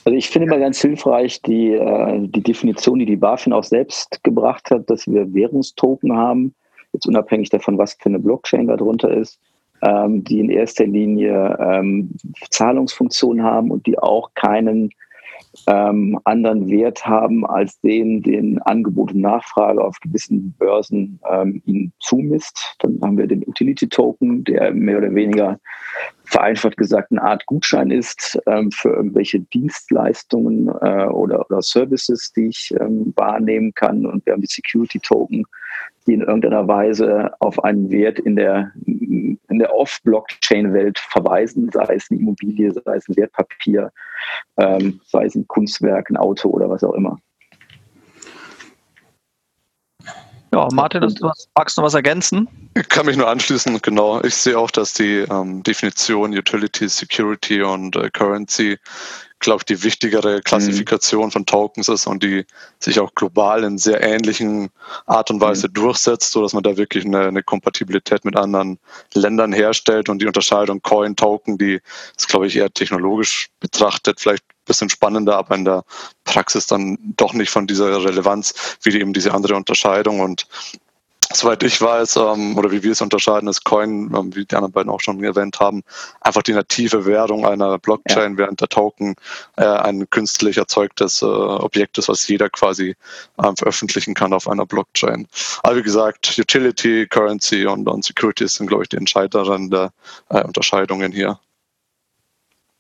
Also 0.04 0.18
ich 0.18 0.30
finde 0.30 0.48
mal 0.48 0.60
ganz 0.60 0.82
hilfreich 0.82 1.42
die, 1.42 1.74
äh, 1.74 2.28
die 2.28 2.42
Definition, 2.42 3.00
die 3.00 3.06
die 3.06 3.18
BaFin 3.18 3.54
auch 3.54 3.64
selbst 3.64 4.24
gebracht 4.24 4.72
hat, 4.72 4.90
dass 4.90 5.08
wir 5.08 5.34
Währungstoken 5.34 6.16
haben, 6.16 6.56
jetzt 6.94 7.06
unabhängig 7.06 7.50
davon, 7.50 7.78
was 7.78 7.94
für 7.94 8.10
eine 8.10 8.20
Blockchain 8.20 8.68
darunter 8.68 9.12
ist, 9.12 9.40
ähm, 9.84 10.24
die 10.24 10.40
in 10.40 10.50
erster 10.50 10.86
Linie 10.86 11.58
ähm, 11.60 12.10
Zahlungsfunktionen 12.50 13.44
haben 13.44 13.70
und 13.70 13.86
die 13.86 14.00
auch 14.00 14.32
keinen 14.34 14.90
ähm, 15.68 16.20
anderen 16.24 16.70
Wert 16.70 17.06
haben 17.06 17.46
als 17.46 17.80
den, 17.82 18.24
den 18.24 18.60
Angebot 18.64 19.12
und 19.12 19.22
Nachfrage 19.22 19.84
auf 19.84 20.00
gewissen 20.00 20.56
Börsen 20.58 21.20
ihnen 21.66 21.92
zumisst. 22.00 22.76
Dann 22.80 23.00
haben 23.02 23.18
wir 23.18 23.28
den 23.28 23.46
Utility 23.46 23.90
Token, 23.90 24.44
der 24.46 24.72
mehr 24.72 24.98
oder 24.98 25.14
weniger 25.14 25.60
vereinfacht 26.32 26.78
gesagt 26.78 27.12
eine 27.12 27.22
Art 27.22 27.46
Gutschein 27.46 27.92
ist 27.92 28.40
ähm, 28.48 28.72
für 28.72 28.90
irgendwelche 28.90 29.42
Dienstleistungen 29.42 30.70
äh, 30.70 31.06
oder, 31.08 31.46
oder 31.50 31.62
Services, 31.62 32.32
die 32.32 32.48
ich 32.48 32.74
ähm, 32.80 33.14
wahrnehmen 33.18 33.74
kann. 33.74 34.06
Und 34.06 34.26
wir 34.26 34.34
haben 34.34 34.42
die 34.42 34.48
Security 34.48 35.00
Token, 35.00 35.46
die 36.08 36.14
in 36.14 36.22
irgendeiner 36.22 36.66
Weise 36.68 37.32
auf 37.40 37.62
einen 37.64 37.92
Wert 37.92 38.18
in 38.20 38.38
der, 38.38 38.72
in 38.86 39.38
der 39.50 39.76
Off-Blockchain-Welt 39.76 41.00
verweisen, 41.00 41.70
sei 41.70 41.96
es 41.96 42.10
eine 42.10 42.22
Immobilie, 42.22 42.72
sei 42.72 42.96
es 42.96 43.10
ein 43.10 43.18
Wertpapier, 43.18 43.92
ähm, 44.58 45.02
sei 45.06 45.26
es 45.26 45.36
ein 45.36 45.48
Kunstwerk, 45.48 46.10
ein 46.10 46.18
Auto 46.18 46.50
oder 46.50 46.70
was 46.70 46.84
auch 46.84 46.94
immer. 46.94 47.18
Ja, 50.54 50.68
Martin, 50.74 51.02
du 51.02 51.32
magst 51.56 51.78
du 51.78 51.82
noch 51.82 51.88
was 51.88 51.94
ergänzen? 51.94 52.48
Ich 52.76 52.90
kann 52.90 53.06
mich 53.06 53.16
nur 53.16 53.28
anschließen, 53.28 53.82
genau. 53.82 54.22
Ich 54.22 54.36
sehe 54.36 54.58
auch, 54.58 54.70
dass 54.70 54.94
die 54.94 55.20
ähm, 55.30 55.64
Definition 55.64 56.38
Utility, 56.38 56.90
Security 56.90 57.62
und 57.62 57.96
äh, 57.96 58.10
Currency 58.10 58.78
glaube 59.42 59.62
ich, 59.62 59.66
die 59.66 59.84
wichtigere 59.84 60.42
Klassifikation 60.42 61.26
mhm. 61.26 61.32
von 61.32 61.46
Tokens 61.46 61.90
ist 61.90 62.08
und 62.08 62.24
die 62.24 62.46
sich 62.80 63.00
auch 63.00 63.14
global 63.16 63.64
in 63.64 63.78
sehr 63.78 64.02
ähnlichen 64.02 64.70
Art 65.06 65.30
und 65.30 65.42
Weise 65.42 65.68
mhm. 65.68 65.74
durchsetzt, 65.74 66.32
so 66.32 66.42
dass 66.42 66.54
man 66.54 66.64
da 66.64 66.78
wirklich 66.78 67.06
eine, 67.06 67.28
eine, 67.28 67.44
Kompatibilität 67.44 68.24
mit 68.24 68.38
anderen 68.38 68.80
Ländern 69.14 69.52
herstellt 69.52 70.08
und 70.08 70.22
die 70.22 70.28
Unterscheidung 70.28 70.82
Coin, 70.82 71.16
Token, 71.16 71.58
die 71.58 71.82
ist, 72.16 72.30
glaube 72.30 72.48
ich, 72.48 72.56
eher 72.56 72.72
technologisch 72.72 73.50
betrachtet, 73.60 74.20
vielleicht 74.20 74.44
ein 74.44 74.66
bisschen 74.66 74.90
spannender, 74.90 75.38
aber 75.38 75.56
in 75.56 75.66
der 75.66 75.84
Praxis 76.24 76.68
dann 76.68 76.98
doch 77.18 77.34
nicht 77.34 77.50
von 77.50 77.68
dieser 77.68 78.04
Relevanz 78.04 78.78
wie 78.84 78.98
eben 78.98 79.12
diese 79.12 79.34
andere 79.34 79.56
Unterscheidung 79.56 80.20
und 80.22 80.48
Soweit 81.34 81.64
ich 81.64 81.82
weiß, 81.82 82.18
ähm, 82.18 82.58
oder 82.58 82.72
wie 82.72 82.84
wir 82.84 82.92
es 82.92 83.02
unterscheiden, 83.02 83.48
ist 83.48 83.64
Coin, 83.64 84.14
ähm, 84.16 84.36
wie 84.36 84.46
die 84.46 84.56
anderen 84.56 84.72
beiden 84.72 84.92
auch 84.92 85.00
schon 85.00 85.24
erwähnt 85.24 85.60
haben, 85.60 85.84
einfach 86.22 86.44
die 86.44 86.54
native 86.54 87.06
Währung 87.06 87.46
einer 87.46 87.78
Blockchain, 87.80 88.34
ja. 88.34 88.38
während 88.38 88.62
der 88.62 88.70
Token 88.70 89.16
äh, 89.58 89.66
ein 89.66 90.10
künstlich 90.10 90.58
erzeugtes 90.58 91.22
äh, 91.22 91.26
Objekt 91.26 91.98
ist, 91.98 92.10
was 92.10 92.28
jeder 92.28 92.50
quasi 92.50 92.96
ähm, 93.44 93.56
veröffentlichen 93.56 94.14
kann 94.14 94.34
auf 94.34 94.48
einer 94.48 94.66
Blockchain. 94.66 95.28
Aber 95.64 95.78
wie 95.78 95.84
gesagt, 95.84 96.38
Utility, 96.38 97.08
Currency 97.08 97.66
und, 97.66 97.88
und 97.88 98.04
Security 98.04 98.48
sind, 98.48 98.68
glaube 98.68 98.84
ich, 98.84 98.90
die 98.90 98.98
entscheidenden 98.98 99.90
äh, 100.30 100.44
Unterscheidungen 100.44 101.12
hier. 101.12 101.40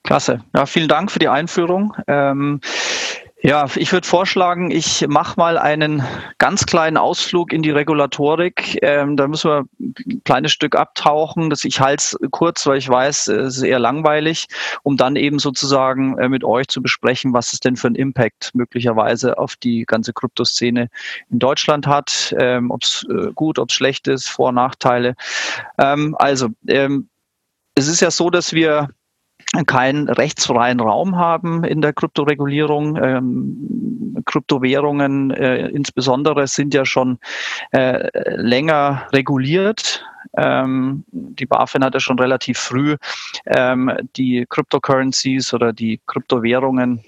Klasse. 0.03 0.43
Ja, 0.55 0.65
vielen 0.65 0.87
Dank 0.87 1.11
für 1.11 1.19
die 1.19 1.27
Einführung. 1.27 1.95
Ähm, 2.07 2.59
ja, 3.43 3.65
ich 3.75 3.91
würde 3.91 4.07
vorschlagen, 4.07 4.69
ich 4.69 5.07
mache 5.07 5.39
mal 5.39 5.57
einen 5.57 6.03
ganz 6.37 6.67
kleinen 6.67 6.97
Ausflug 6.97 7.53
in 7.53 7.63
die 7.63 7.71
Regulatorik. 7.71 8.77
Ähm, 8.83 9.17
da 9.17 9.27
müssen 9.27 9.49
wir 9.49 9.65
ein 9.79 10.21
kleines 10.23 10.51
Stück 10.51 10.75
abtauchen. 10.75 11.49
Das, 11.49 11.65
ich 11.65 11.79
halte 11.79 12.03
es 12.03 12.17
kurz, 12.29 12.67
weil 12.67 12.77
ich 12.77 12.87
weiß, 12.87 13.29
es 13.29 13.57
ist 13.57 13.63
eher 13.63 13.79
langweilig, 13.79 14.45
um 14.83 14.95
dann 14.95 15.15
eben 15.15 15.39
sozusagen 15.39 16.19
äh, 16.19 16.29
mit 16.29 16.43
euch 16.43 16.67
zu 16.67 16.83
besprechen, 16.83 17.33
was 17.33 17.51
es 17.53 17.59
denn 17.59 17.77
für 17.77 17.87
einen 17.87 17.95
Impact 17.95 18.51
möglicherweise 18.53 19.39
auf 19.39 19.55
die 19.55 19.85
ganze 19.85 20.13
Kryptoszene 20.13 20.89
in 21.31 21.39
Deutschland 21.39 21.87
hat, 21.87 22.35
ähm, 22.37 22.69
ob 22.69 22.83
es 22.83 23.07
äh, 23.09 23.31
gut, 23.33 23.57
ob 23.57 23.69
es 23.69 23.75
schlecht 23.75 24.07
ist, 24.07 24.29
Vor- 24.29 24.49
und 24.49 24.55
Nachteile. 24.55 25.15
Ähm, 25.79 26.15
also, 26.19 26.49
ähm, 26.67 27.09
es 27.73 27.87
ist 27.87 28.01
ja 28.01 28.11
so, 28.11 28.29
dass 28.29 28.53
wir 28.53 28.89
keinen 29.65 30.07
rechtsfreien 30.07 30.79
Raum 30.79 31.17
haben 31.17 31.63
in 31.63 31.81
der 31.81 31.93
Kryptoregulierung. 31.93 32.97
Ähm, 33.01 34.23
Kryptowährungen 34.25 35.31
äh, 35.31 35.67
insbesondere 35.67 36.47
sind 36.47 36.73
ja 36.73 36.85
schon 36.85 37.19
äh, 37.71 38.07
länger 38.35 39.07
reguliert. 39.11 40.05
Ähm, 40.37 41.03
die 41.11 41.45
BaFin 41.45 41.83
hat 41.83 41.93
ja 41.93 41.99
schon 41.99 42.19
relativ 42.19 42.57
früh 42.57 42.95
ähm, 43.45 43.91
die 44.15 44.45
Cryptocurrencies 44.49 45.53
oder 45.53 45.73
die 45.73 45.99
Kryptowährungen 46.05 47.03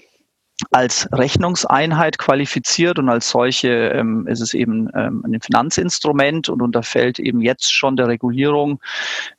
als 0.70 1.08
Rechnungseinheit 1.12 2.18
qualifiziert 2.18 3.00
und 3.00 3.08
als 3.08 3.30
solche 3.30 3.68
ähm, 3.68 4.28
ist 4.28 4.40
es 4.40 4.54
eben 4.54 4.88
ähm, 4.94 5.24
ein 5.26 5.40
Finanzinstrument 5.40 6.48
und 6.48 6.62
unterfällt 6.62 7.18
eben 7.18 7.40
jetzt 7.40 7.74
schon 7.74 7.96
der 7.96 8.06
Regulierung, 8.06 8.80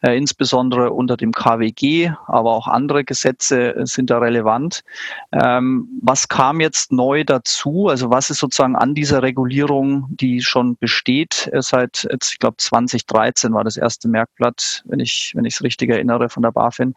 äh, 0.02 0.18
insbesondere 0.18 0.92
unter 0.92 1.16
dem 1.16 1.32
KWG, 1.32 2.12
aber 2.28 2.52
auch 2.52 2.68
andere 2.68 3.06
Gesetze 3.06 3.76
sind 3.86 4.10
da 4.10 4.18
relevant. 4.18 4.84
Ähm, 5.32 5.88
was 6.02 6.28
kam 6.28 6.60
jetzt 6.60 6.92
neu 6.92 7.24
dazu? 7.24 7.88
Also 7.88 8.10
was 8.10 8.30
ist 8.30 8.40
sozusagen 8.40 8.76
an 8.76 8.94
dieser 8.94 9.24
Regulierung, 9.24 10.08
die 10.10 10.42
schon 10.42 10.76
besteht 10.76 11.50
äh, 11.54 11.62
seit 11.62 12.08
jetzt, 12.12 12.34
ich 12.34 12.40
glaube 12.40 12.58
2013 12.58 13.54
war 13.54 13.64
das 13.64 13.78
erste 13.78 14.10
Merkblatt, 14.10 14.84
wenn 14.86 15.00
ich 15.00 15.32
wenn 15.34 15.46
ich 15.46 15.56
es 15.56 15.64
richtig 15.64 15.90
erinnere 15.90 16.28
von 16.28 16.44
der 16.44 16.52
BaFin. 16.52 16.94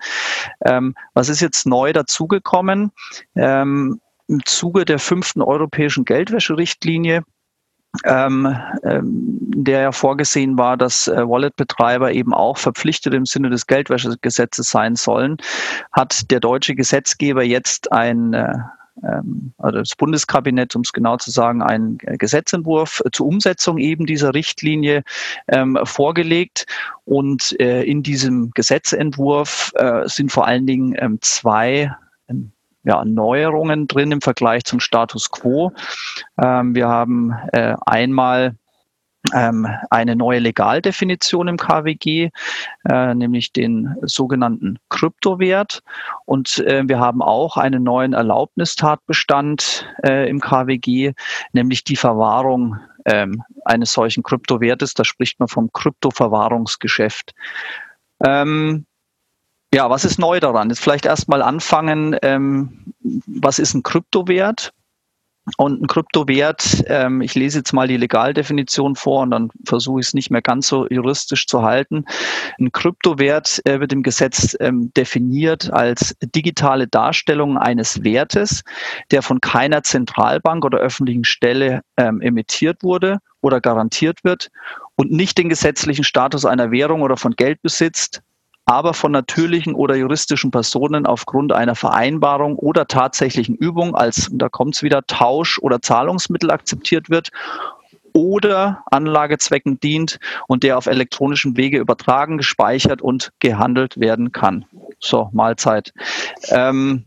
Ähm, 0.64 0.96
was 1.14 1.28
ist 1.28 1.40
jetzt 1.40 1.66
neu 1.66 1.92
dazugekommen? 1.92 2.90
Im 4.28 4.44
Zuge 4.44 4.84
der 4.84 4.98
fünften 4.98 5.42
europäischen 5.42 6.04
Geldwäscherichtlinie 6.04 7.24
ähm, 8.04 8.54
ähm, 8.84 9.38
der 9.40 9.80
ja 9.80 9.92
vorgesehen 9.92 10.58
war, 10.58 10.76
dass 10.76 11.08
äh, 11.08 11.26
Wallet-Betreiber 11.26 12.12
eben 12.12 12.34
auch 12.34 12.58
verpflichtet 12.58 13.14
im 13.14 13.24
Sinne 13.24 13.50
des 13.50 13.66
Geldwäschegesetzes 13.66 14.70
sein 14.70 14.94
sollen, 14.94 15.38
hat 15.92 16.30
der 16.30 16.40
deutsche 16.40 16.74
Gesetzgeber 16.74 17.42
jetzt 17.42 17.90
ein 17.90 18.34
äh, 18.34 18.52
ähm, 19.02 19.52
also 19.58 19.78
das 19.78 19.96
Bundeskabinett, 19.96 20.74
um 20.76 20.82
es 20.82 20.92
genau 20.92 21.16
zu 21.16 21.30
sagen, 21.30 21.62
einen 21.62 21.98
Gesetzentwurf 21.98 23.02
zur 23.12 23.26
Umsetzung 23.26 23.78
eben 23.78 24.06
dieser 24.06 24.34
Richtlinie 24.34 25.02
ähm, 25.48 25.78
vorgelegt. 25.84 26.66
Und 27.04 27.58
äh, 27.60 27.82
in 27.84 28.02
diesem 28.02 28.50
Gesetzentwurf 28.50 29.72
äh, 29.76 30.06
sind 30.06 30.32
vor 30.32 30.46
allen 30.46 30.66
Dingen 30.66 30.94
ähm, 30.98 31.18
zwei 31.20 31.94
ähm, 32.28 32.52
ja, 32.88 33.04
Neuerungen 33.04 33.86
drin 33.86 34.10
im 34.12 34.22
Vergleich 34.22 34.64
zum 34.64 34.80
Status 34.80 35.30
quo. 35.30 35.72
Ähm, 36.42 36.74
wir 36.74 36.88
haben 36.88 37.34
äh, 37.52 37.74
einmal 37.84 38.56
ähm, 39.34 39.66
eine 39.90 40.16
neue 40.16 40.38
Legaldefinition 40.38 41.48
im 41.48 41.58
KWG, 41.58 42.30
äh, 42.88 43.14
nämlich 43.14 43.52
den 43.52 43.94
sogenannten 44.02 44.78
Kryptowert. 44.88 45.82
Und 46.24 46.60
äh, 46.60 46.82
wir 46.86 46.98
haben 46.98 47.20
auch 47.20 47.58
einen 47.58 47.82
neuen 47.82 48.14
Erlaubnistatbestand 48.14 49.86
äh, 50.02 50.26
im 50.30 50.40
KWG, 50.40 51.12
nämlich 51.52 51.84
die 51.84 51.96
Verwahrung 51.96 52.78
ähm, 53.04 53.42
eines 53.66 53.92
solchen 53.92 54.22
Kryptowertes. 54.22 54.94
Da 54.94 55.04
spricht 55.04 55.38
man 55.40 55.48
vom 55.48 55.70
Kryptoverwahrungsgeschäft. 55.74 57.34
Ähm, 58.24 58.86
ja, 59.74 59.90
was 59.90 60.04
ist 60.04 60.18
neu 60.18 60.40
daran? 60.40 60.70
Jetzt 60.70 60.80
vielleicht 60.80 61.06
erstmal 61.06 61.42
anfangen, 61.42 62.16
ähm, 62.22 62.94
was 63.26 63.58
ist 63.58 63.74
ein 63.74 63.82
Kryptowert? 63.82 64.72
Und 65.56 65.80
ein 65.80 65.86
Kryptowert, 65.86 66.84
ähm, 66.88 67.22
ich 67.22 67.34
lese 67.34 67.58
jetzt 67.58 67.72
mal 67.72 67.88
die 67.88 67.96
Legaldefinition 67.96 68.96
vor 68.96 69.22
und 69.22 69.30
dann 69.30 69.50
versuche 69.64 70.00
ich 70.00 70.08
es 70.08 70.14
nicht 70.14 70.30
mehr 70.30 70.42
ganz 70.42 70.68
so 70.68 70.86
juristisch 70.88 71.46
zu 71.46 71.62
halten. 71.62 72.04
Ein 72.58 72.70
Kryptowert 72.70 73.62
äh, 73.64 73.80
wird 73.80 73.94
im 73.94 74.02
Gesetz 74.02 74.54
ähm, 74.60 74.92
definiert 74.94 75.72
als 75.72 76.14
digitale 76.34 76.86
Darstellung 76.86 77.56
eines 77.56 78.04
Wertes, 78.04 78.62
der 79.10 79.22
von 79.22 79.40
keiner 79.40 79.82
Zentralbank 79.82 80.66
oder 80.66 80.78
öffentlichen 80.78 81.24
Stelle 81.24 81.80
ähm, 81.96 82.20
emittiert 82.20 82.82
wurde 82.82 83.18
oder 83.40 83.62
garantiert 83.62 84.24
wird 84.24 84.50
und 84.96 85.10
nicht 85.12 85.38
den 85.38 85.48
gesetzlichen 85.48 86.04
Status 86.04 86.44
einer 86.44 86.70
Währung 86.70 87.00
oder 87.00 87.16
von 87.16 87.32
Geld 87.36 87.62
besitzt, 87.62 88.22
aber 88.68 88.92
von 88.92 89.12
natürlichen 89.12 89.74
oder 89.74 89.96
juristischen 89.96 90.50
Personen 90.50 91.06
aufgrund 91.06 91.52
einer 91.52 91.74
Vereinbarung 91.74 92.56
oder 92.56 92.86
tatsächlichen 92.86 93.54
Übung 93.54 93.94
als, 93.94 94.28
da 94.30 94.50
kommt 94.50 94.76
es 94.76 94.82
wieder, 94.82 95.06
Tausch 95.06 95.58
oder 95.58 95.80
Zahlungsmittel 95.80 96.50
akzeptiert 96.50 97.08
wird 97.08 97.30
oder 98.12 98.84
Anlagezwecken 98.90 99.80
dient 99.80 100.18
und 100.48 100.64
der 100.64 100.76
auf 100.76 100.84
elektronischem 100.84 101.56
Wege 101.56 101.78
übertragen, 101.78 102.36
gespeichert 102.36 103.00
und 103.00 103.32
gehandelt 103.38 103.98
werden 103.98 104.32
kann. 104.32 104.66
So, 105.00 105.30
Mahlzeit. 105.32 105.94
Ähm, 106.50 107.06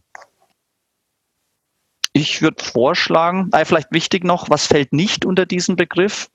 ich 2.12 2.42
würde 2.42 2.64
vorschlagen, 2.64 3.52
äh, 3.54 3.66
vielleicht 3.66 3.92
wichtig 3.92 4.24
noch, 4.24 4.50
was 4.50 4.66
fällt 4.66 4.94
nicht 4.94 5.26
unter 5.26 5.46
diesen 5.46 5.76
Begriff? 5.76 6.28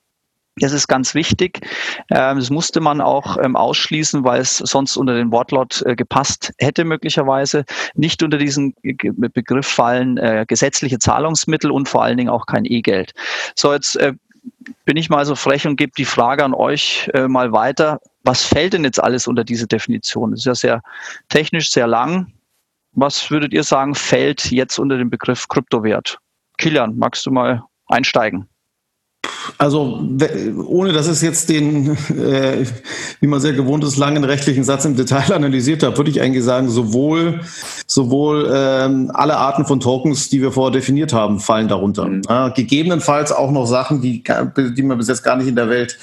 Das 0.59 0.73
ist 0.73 0.89
ganz 0.89 1.15
wichtig. 1.15 1.61
Ähm, 2.11 2.39
das 2.39 2.49
musste 2.49 2.81
man 2.81 3.03
auch 3.03 3.37
ähm, 3.37 3.57
ausschließen, 3.57 4.25
weil 4.25 4.41
es 4.41 4.57
sonst 4.57 4.97
unter 4.97 5.15
den 5.15 5.31
Wortlaut 5.31 5.83
äh, 5.85 5.95
gepasst 5.95 6.55
hätte 6.59 6.85
möglicherweise. 6.85 7.67
Nicht 7.95 8.23
unter 8.23 8.39
diesen 8.39 8.75
Begriff 8.83 9.67
fallen 9.67 10.17
äh, 10.17 10.47
gesetzliche 10.49 10.99
Zahlungsmittel 10.99 11.71
und 11.71 11.91
vor 11.91 12.03
allen 12.03 12.17
Dingen 12.17 12.31
auch 12.31 12.47
kein 12.47 12.65
E-Geld. 12.65 13.13
So, 13.55 13.75
jetzt 13.75 13.97
äh, 13.97 14.15
bin 14.87 14.97
ich 14.97 15.11
mal 15.11 15.27
so 15.27 15.35
frech 15.35 15.67
und 15.67 15.77
gebe 15.77 15.93
die 15.99 16.07
Frage 16.07 16.43
an 16.43 16.55
euch 16.55 17.11
mal 17.27 17.53
weiter. 17.53 18.01
Was 18.23 18.45
fällt 18.45 18.73
denn 18.73 18.85
jetzt 18.85 19.03
alles 19.03 19.27
unter 19.27 19.45
diese 19.45 19.67
Definition? 19.67 20.31
Das 20.31 20.41
ist 20.41 20.47
ja 20.47 20.55
sehr 20.55 20.83
technisch, 21.29 21.71
sehr 21.71 21.87
lang. 21.87 22.33
Was 22.93 23.31
würdet 23.31 23.53
ihr 23.53 23.65
sagen, 23.65 23.95
fällt 23.95 24.51
jetzt 24.51 24.79
unter 24.79 24.99
den 24.99 25.11
Begriff 25.11 25.49
Kryptowert? 25.49 26.19
Kilian, 26.59 26.97
magst 26.97 27.27
du 27.27 27.33
mal 27.33 27.65
einsteigen? 27.89 28.49
Also 29.59 30.01
ohne 30.67 30.93
dass 30.93 31.07
es 31.07 31.23
jetzt 31.23 31.49
den, 31.49 31.97
äh, 32.11 32.65
wie 33.21 33.27
man 33.27 33.41
sehr 33.41 33.55
gewohnt 33.55 33.85
ist, 33.85 33.97
langen 33.97 34.25
rechtlichen 34.25 34.65
Satz 34.65 34.85
im 34.85 34.97
Detail 34.97 35.33
analysiert 35.35 35.83
hat, 35.83 35.97
würde 35.97 36.11
ich 36.11 36.21
eigentlich 36.21 36.45
sagen, 36.45 36.69
sowohl, 36.69 37.41
sowohl 37.87 38.51
ähm, 38.55 39.11
alle 39.15 39.37
Arten 39.37 39.65
von 39.65 39.81
Tokens, 39.81 40.29
die 40.29 40.43
wir 40.43 40.53
vorher 40.53 40.73
definiert 40.73 41.13
haben, 41.13 41.41
fallen 41.41 41.69
darunter. 41.69 42.07
Mhm. 42.07 42.23
Ja, 42.29 42.49
gegebenenfalls 42.49 43.33
auch 43.33 43.51
noch 43.51 43.67
Sachen, 43.67 44.01
die, 44.01 44.23
die 44.23 44.83
man 44.83 44.99
bis 44.99 45.09
jetzt 45.09 45.23
gar 45.23 45.37
nicht 45.37 45.49
in 45.49 45.57
der 45.57 45.71
Welt 45.71 45.99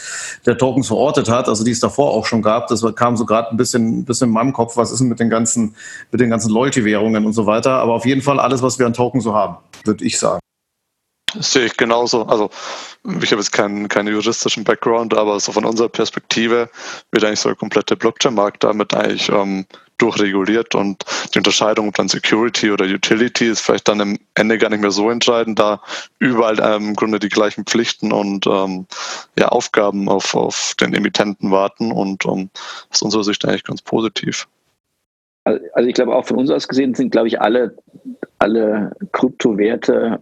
der 0.46 0.58
Tokens 0.58 0.88
verortet 0.88 1.30
hat, 1.30 1.48
also 1.48 1.64
die 1.64 1.72
es 1.72 1.80
davor 1.80 2.12
auch 2.12 2.26
schon 2.26 2.42
gab. 2.42 2.68
Das 2.68 2.84
kam 2.96 3.18
so 3.18 3.26
gerade 3.26 3.52
ein 3.52 3.58
bisschen, 3.58 4.00
ein 4.00 4.06
bisschen 4.06 4.30
in 4.30 4.34
meinem 4.34 4.54
Kopf, 4.54 4.78
was 4.78 4.92
ist 4.92 5.00
denn 5.00 5.10
mit 5.10 5.20
den 5.20 5.30
ganzen, 5.30 5.76
mit 6.12 6.22
den 6.22 6.30
ganzen 6.30 6.52
Loyalty-Währungen 6.52 7.26
und 7.26 7.34
so 7.34 7.46
weiter. 7.46 7.74
Aber 7.74 7.94
auf 7.94 8.06
jeden 8.06 8.22
Fall 8.22 8.40
alles, 8.40 8.62
was 8.62 8.80
wir 8.80 8.86
an 8.86 8.94
Token 8.94 9.22
so 9.22 9.34
haben, 9.36 9.58
würde 9.86 10.04
ich 10.04 10.18
sagen. 10.18 10.40
Das 11.36 11.52
sehe 11.52 11.66
ich 11.66 11.78
genauso. 11.78 12.24
Also 12.24 12.50
ich 13.22 13.32
habe 13.32 13.42
jetzt 13.42 13.52
keinen, 13.52 13.88
keinen 13.88 14.14
juristischen 14.14 14.64
Background, 14.64 15.16
aber 15.16 15.40
so 15.40 15.52
von 15.52 15.66
unserer 15.66 15.90
Perspektive 15.90 16.70
wird 17.12 17.24
eigentlich 17.24 17.40
so 17.40 17.50
der 17.50 17.56
komplette 17.58 17.96
Blockchain-Markt 17.96 18.64
damit 18.64 18.94
eigentlich 18.94 19.30
ähm, 19.30 19.66
durchreguliert 19.98 20.76
und 20.76 21.06
die 21.34 21.40
Unterscheidung 21.40 21.92
dann 21.94 22.08
Security 22.08 22.72
oder 22.72 22.86
Utility 22.86 23.48
ist 23.48 23.62
vielleicht 23.62 23.88
dann 23.88 24.02
am 24.02 24.18
Ende 24.36 24.58
gar 24.58 24.70
nicht 24.70 24.82
mehr 24.82 24.92
so 24.92 25.10
entscheidend, 25.10 25.60
da 25.60 25.82
überall 26.20 26.60
ähm, 26.60 26.90
im 26.90 26.96
Grunde 26.96 27.20
die 27.20 27.30
gleichen 27.30 27.66
Pflichten 27.66 28.12
und 28.12 28.46
ähm, 28.48 28.86
ja, 29.38 29.50
Aufgaben 29.50 30.10
auf, 30.10 30.36
auf 30.36 30.74
den 30.80 30.94
Emittenten 30.94 31.52
warten 31.52 31.92
und 31.92 32.26
ähm, 32.26 32.50
aus 32.92 33.02
unserer 33.02 33.24
Sicht 33.24 33.46
eigentlich 33.46 33.64
ganz 33.64 33.82
positiv. 33.82 34.48
Also 35.46 35.88
ich 35.88 35.94
glaube 35.94 36.16
auch 36.16 36.26
von 36.26 36.38
uns 36.38 36.50
aus 36.50 36.68
gesehen 36.68 36.96
sind, 36.96 37.12
glaube 37.12 37.28
ich, 37.28 37.42
alle, 37.42 37.76
alle 38.40 38.96
Kryptowerte 39.12 40.20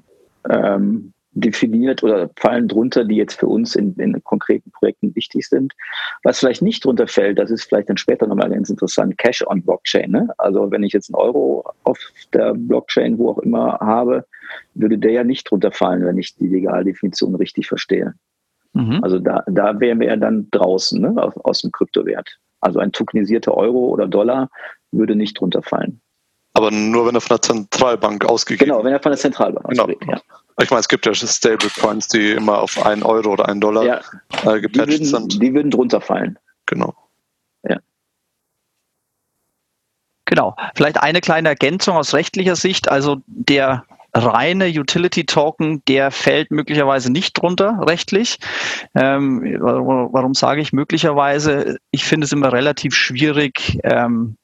ähm, 0.50 1.14
definiert 1.34 2.04
oder 2.04 2.30
fallen 2.38 2.68
drunter, 2.68 3.06
die 3.06 3.16
jetzt 3.16 3.40
für 3.40 3.48
uns 3.48 3.76
in, 3.76 3.96
in, 3.96 4.22
konkreten 4.24 4.70
Projekten 4.72 5.16
wichtig 5.16 5.48
sind. 5.48 5.74
Was 6.24 6.40
vielleicht 6.40 6.62
nicht 6.62 6.84
drunter 6.84 7.08
fällt, 7.08 7.40
das 7.40 7.52
ist 7.52 7.64
vielleicht 7.64 7.90
dann 7.90 7.98
später 7.98 8.28
nochmal 8.28 8.50
ganz 8.50 8.70
interessant, 8.70 9.18
Cash 9.18 9.46
on 9.48 9.62
Blockchain. 9.62 10.12
Ne? 10.12 10.30
Also 10.38 10.72
wenn 10.72 10.84
ich 10.84 10.92
jetzt 10.92 11.10
einen 11.10 11.22
Euro 11.22 11.64
auf 11.84 12.00
der 12.34 12.54
Blockchain, 12.54 13.18
wo 13.18 13.32
auch 13.32 13.40
immer 13.40 13.80
habe, 13.80 14.26
würde 14.74 14.98
der 14.98 15.12
ja 15.12 15.24
nicht 15.24 15.50
drunter 15.50 15.72
fallen, 15.72 16.06
wenn 16.06 16.18
ich 16.18 16.36
die 16.36 16.48
Legaldefinition 16.48 17.36
richtig 17.36 17.68
verstehe. 17.68 18.14
Mhm. 18.74 19.00
Also 19.02 19.20
da, 19.20 19.44
da 19.48 19.80
wären 19.80 20.02
wir 20.02 20.08
ja 20.08 20.18
dann 20.18 20.50
draußen 20.52 21.02
ne, 21.02 21.24
aus, 21.24 21.38
aus 21.38 21.62
dem 21.62 21.72
Kryptowert. 21.72 22.38
Also 22.60 22.80
ein 22.80 22.92
tokenisierter 22.92 23.56
Euro 23.56 23.88
oder 23.88 24.08
Dollar 24.08 24.50
würde 24.92 25.16
nicht 25.16 25.40
drunter 25.40 25.62
fallen. 25.62 26.02
Aber 26.62 26.70
nur 26.70 27.08
wenn 27.08 27.16
er 27.16 27.22
von 27.22 27.38
der 27.38 27.42
Zentralbank 27.42 28.24
ausgegeben 28.24 28.70
wird. 28.70 28.78
Genau, 28.78 28.86
wenn 28.86 28.94
er 28.94 29.02
von 29.02 29.12
der 29.12 29.20
Zentralbank 29.20 29.68
genau. 29.68 29.84
ausgeht, 29.86 29.98
ja. 30.08 30.22
Ich 30.62 30.70
meine, 30.70 30.82
es 30.82 30.88
gibt 30.88 31.08
ja 31.08 31.16
Stablecoins, 31.16 32.08
die 32.08 32.34
immer 32.34 32.60
auf 32.60 32.86
einen 32.86 33.02
Euro 33.02 33.32
oder 33.32 33.50
einen 33.50 33.62
Dollar 33.62 33.84
ja. 33.84 34.02
äh, 34.44 34.62
gepatcht 34.62 34.76
die 34.76 34.92
würden, 34.92 35.06
sind. 35.06 35.42
Die 35.42 35.54
würden 35.56 35.72
drunter 35.72 36.02
fallen. 36.02 36.38
Genau. 36.68 36.94
Ja. 37.68 37.80
Genau. 40.26 40.56
Vielleicht 40.76 41.02
eine 41.02 41.20
kleine 41.20 41.50
Ergänzung 41.50 41.98
aus 41.98 42.14
rechtlicher 42.14 42.56
Sicht. 42.56 42.92
Also 42.92 43.18
der 43.26 43.86
reine 44.14 44.68
Utility 44.68 45.26
Token, 45.26 45.84
der 45.88 46.12
fällt 46.12 46.52
möglicherweise 46.52 47.12
nicht 47.12 47.34
drunter 47.34 47.80
rechtlich. 47.88 48.40
Ähm, 48.96 49.58
warum, 49.60 50.10
warum, 50.12 50.34
sage 50.34 50.62
ich 50.62 50.74
möglicherweise? 50.74 51.78
Ich 51.92 52.04
finde 52.06 52.26
es 52.26 52.32
immer 52.32 52.52
relativ 52.52 52.94
schwierig, 52.96 53.80
ähm, 53.84 54.38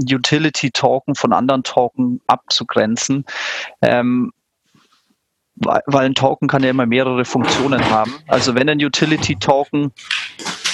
Utility 0.00 0.70
Token 0.70 1.14
von 1.14 1.32
anderen 1.32 1.62
Token 1.62 2.20
abzugrenzen. 2.26 3.24
Ähm, 3.82 4.32
weil 5.60 6.06
ein 6.06 6.14
Token 6.14 6.46
kann 6.46 6.62
ja 6.62 6.70
immer 6.70 6.86
mehrere 6.86 7.24
Funktionen 7.24 7.90
haben. 7.90 8.14
Also 8.28 8.54
wenn 8.54 8.68
ein 8.68 8.78
Utility 8.78 9.34
Token, 9.34 9.90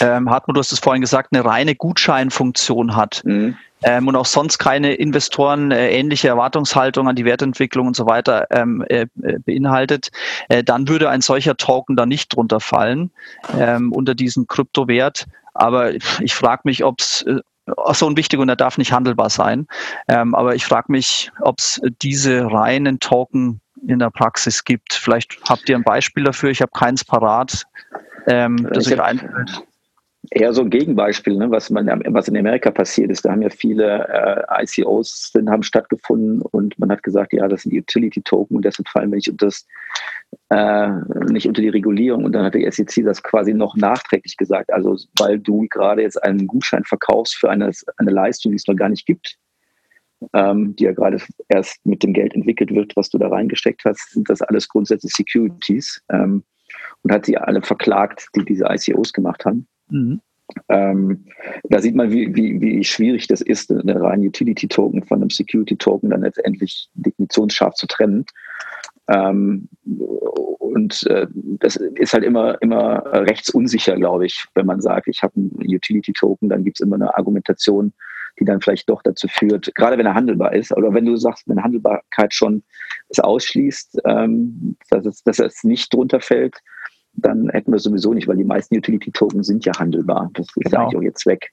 ähm, 0.00 0.28
Hartmut, 0.28 0.56
du 0.56 0.60
hast 0.60 0.72
es 0.72 0.78
vorhin 0.78 1.00
gesagt, 1.00 1.30
eine 1.32 1.42
reine 1.42 1.74
Gutscheinfunktion 1.74 2.94
hat, 2.94 3.22
mhm 3.24 3.56
ähm, 3.84 4.08
und 4.08 4.16
auch 4.16 4.26
sonst 4.26 4.58
keine 4.58 4.94
Investoren 4.94 5.70
äh, 5.70 5.90
ähnliche 5.90 6.28
Erwartungshaltung 6.28 7.08
an 7.08 7.16
die 7.16 7.24
Wertentwicklung 7.24 7.86
und 7.86 7.96
so 7.96 8.06
weiter 8.06 8.46
ähm, 8.50 8.84
äh, 8.88 9.06
äh, 9.22 9.38
beinhaltet, 9.38 10.10
äh, 10.48 10.64
dann 10.64 10.88
würde 10.88 11.10
ein 11.10 11.20
solcher 11.20 11.56
Token 11.56 11.96
da 11.96 12.06
nicht 12.06 12.34
drunter 12.34 12.60
fallen 12.60 13.10
ähm, 13.58 13.92
unter 13.92 14.14
diesen 14.14 14.46
Kryptowert. 14.46 15.26
Aber 15.52 15.92
ich 15.94 16.34
frage 16.34 16.62
mich, 16.64 16.84
ob 16.84 17.00
es 17.00 17.22
äh, 17.22 17.40
so 17.92 18.08
ein 18.08 18.16
wichtig 18.16 18.40
und 18.40 18.48
er 18.48 18.56
darf 18.56 18.78
nicht 18.78 18.92
handelbar 18.92 19.30
sein. 19.30 19.66
Ähm, 20.08 20.34
aber 20.34 20.54
ich 20.54 20.64
frage 20.64 20.90
mich, 20.90 21.30
ob 21.40 21.58
es 21.58 21.80
diese 22.02 22.50
reinen 22.50 23.00
Token 23.00 23.60
in 23.86 23.98
der 23.98 24.10
Praxis 24.10 24.64
gibt. 24.64 24.94
Vielleicht 24.94 25.38
habt 25.48 25.68
ihr 25.68 25.76
ein 25.76 25.84
Beispiel 25.84 26.24
dafür. 26.24 26.50
Ich 26.50 26.62
habe 26.62 26.72
keins 26.74 27.04
parat, 27.04 27.64
ähm, 28.26 28.68
das 28.72 28.86
euch 28.86 29.00
einfällt 29.00 29.62
eher 30.30 30.52
so 30.52 30.62
ein 30.62 30.70
Gegenbeispiel, 30.70 31.36
ne, 31.36 31.50
was, 31.50 31.70
man, 31.70 31.86
was 32.06 32.28
in 32.28 32.36
Amerika 32.36 32.70
passiert 32.70 33.10
ist. 33.10 33.24
Da 33.24 33.32
haben 33.32 33.42
ja 33.42 33.50
viele 33.50 34.08
äh, 34.08 34.62
ICOs 34.62 35.30
sind, 35.32 35.50
haben 35.50 35.62
stattgefunden 35.62 36.42
und 36.42 36.78
man 36.78 36.90
hat 36.90 37.02
gesagt, 37.02 37.32
ja, 37.32 37.46
das 37.48 37.62
sind 37.62 37.74
Utility-Token 37.74 38.56
und 38.56 38.64
deshalb 38.64 38.88
fallen 38.88 39.10
wir 39.10 39.16
nicht 39.16 39.30
unter, 39.30 39.46
das, 39.46 39.66
äh, 40.50 40.88
nicht 41.32 41.46
unter 41.46 41.62
die 41.62 41.68
Regulierung. 41.68 42.24
Und 42.24 42.32
dann 42.32 42.44
hat 42.44 42.54
die 42.54 42.70
SEC 42.70 43.04
das 43.04 43.22
quasi 43.22 43.54
noch 43.54 43.76
nachträglich 43.76 44.36
gesagt. 44.36 44.72
Also 44.72 44.96
weil 45.18 45.38
du 45.38 45.66
gerade 45.68 46.02
jetzt 46.02 46.22
einen 46.22 46.46
Gutschein 46.46 46.84
verkaufst 46.84 47.36
für 47.36 47.50
eine, 47.50 47.70
eine 47.98 48.10
Leistung, 48.10 48.52
die 48.52 48.56
es 48.56 48.66
noch 48.66 48.76
gar 48.76 48.88
nicht 48.88 49.06
gibt, 49.06 49.36
ähm, 50.32 50.74
die 50.76 50.84
ja 50.84 50.92
gerade 50.92 51.20
erst 51.48 51.84
mit 51.84 52.02
dem 52.02 52.12
Geld 52.12 52.34
entwickelt 52.34 52.74
wird, 52.74 52.96
was 52.96 53.10
du 53.10 53.18
da 53.18 53.28
reingesteckt 53.28 53.82
hast, 53.84 54.12
sind 54.12 54.28
das 54.30 54.42
alles 54.42 54.68
grundsätzlich 54.68 55.12
Securities. 55.12 56.02
Ähm, 56.10 56.44
und 57.02 57.12
hat 57.12 57.26
sie 57.26 57.36
alle 57.36 57.60
verklagt, 57.60 58.28
die 58.34 58.44
diese 58.44 58.64
ICOs 58.64 59.12
gemacht 59.12 59.44
haben. 59.44 59.68
Mhm. 59.88 60.20
Ähm, 60.68 61.24
da 61.64 61.80
sieht 61.80 61.94
man, 61.94 62.10
wie, 62.10 62.34
wie, 62.34 62.60
wie 62.60 62.84
schwierig 62.84 63.26
das 63.26 63.40
ist, 63.40 63.72
eine 63.72 64.00
reine 64.00 64.26
Utility-Token 64.26 65.04
von 65.04 65.20
einem 65.20 65.30
Security-Token 65.30 66.10
dann 66.10 66.22
letztendlich 66.22 66.88
definitionsscharf 66.94 67.74
zu 67.74 67.86
trennen. 67.86 68.26
Ähm, 69.08 69.68
und 70.58 71.06
äh, 71.06 71.26
das 71.32 71.76
ist 71.76 72.12
halt 72.12 72.24
immer, 72.24 72.60
immer 72.62 73.04
rechtsunsicher, 73.06 73.96
glaube 73.96 74.26
ich, 74.26 74.44
wenn 74.54 74.66
man 74.66 74.80
sagt, 74.80 75.08
ich 75.08 75.22
habe 75.22 75.34
einen 75.36 75.74
Utility-Token, 75.74 76.48
dann 76.48 76.64
gibt 76.64 76.78
es 76.78 76.86
immer 76.86 76.96
eine 76.96 77.14
Argumentation, 77.16 77.92
die 78.38 78.44
dann 78.44 78.60
vielleicht 78.60 78.88
doch 78.90 79.02
dazu 79.02 79.28
führt, 79.28 79.74
gerade 79.74 79.96
wenn 79.96 80.06
er 80.06 80.14
handelbar 80.14 80.54
ist, 80.54 80.76
oder 80.76 80.92
wenn 80.92 81.06
du 81.06 81.16
sagst, 81.16 81.48
wenn 81.48 81.62
Handelbarkeit 81.62 82.34
schon 82.34 82.62
es 83.08 83.20
ausschließt, 83.20 84.00
ähm, 84.04 84.76
dass, 84.90 85.06
es, 85.06 85.22
dass 85.22 85.38
es 85.38 85.64
nicht 85.64 85.92
drunter 85.92 86.20
fällt, 86.20 86.58
dann 87.16 87.48
hätten 87.50 87.72
wir 87.72 87.78
sowieso 87.78 88.12
nicht, 88.12 88.28
weil 88.28 88.36
die 88.36 88.44
meisten 88.44 88.76
Utility-Token 88.76 89.42
sind 89.42 89.64
ja 89.64 89.72
handelbar. 89.78 90.30
Das 90.34 90.46
ist 90.46 90.54
genau. 90.54 90.82
eigentlich 90.82 90.98
auch 90.98 91.02
ihr 91.02 91.14
Zweck. 91.14 91.52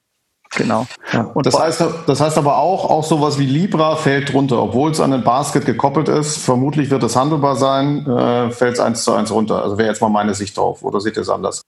Genau. 0.57 0.85
Ja. 1.13 1.31
das, 1.43 1.57
heißt, 1.57 1.83
das 2.07 2.19
heißt 2.19 2.37
aber 2.37 2.57
auch, 2.57 2.89
auch 2.89 3.05
sowas 3.05 3.39
wie 3.39 3.45
Libra 3.45 3.95
fällt 3.95 4.33
drunter. 4.33 4.61
Obwohl 4.61 4.91
es 4.91 4.99
an 4.99 5.11
den 5.11 5.23
Basket 5.23 5.65
gekoppelt 5.65 6.09
ist, 6.09 6.39
vermutlich 6.39 6.89
wird 6.89 7.03
es 7.03 7.15
handelbar 7.15 7.55
sein, 7.55 8.05
äh, 8.05 8.51
fällt 8.51 8.73
es 8.73 8.79
eins 8.81 9.03
zu 9.05 9.13
eins 9.13 9.31
runter. 9.31 9.63
Also 9.63 9.77
wäre 9.77 9.87
jetzt 9.87 10.01
mal 10.01 10.09
meine 10.09 10.33
Sicht 10.33 10.57
drauf. 10.57 10.83
Oder 10.83 10.99
seht 10.99 11.15
ihr 11.15 11.21
es 11.21 11.29
anders? 11.29 11.61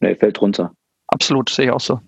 Nee, 0.00 0.14
fällt 0.14 0.40
runter. 0.40 0.72
Absolut, 1.08 1.50
sehe 1.50 1.66
ich 1.66 1.70
auch 1.70 1.80
so. 1.80 2.00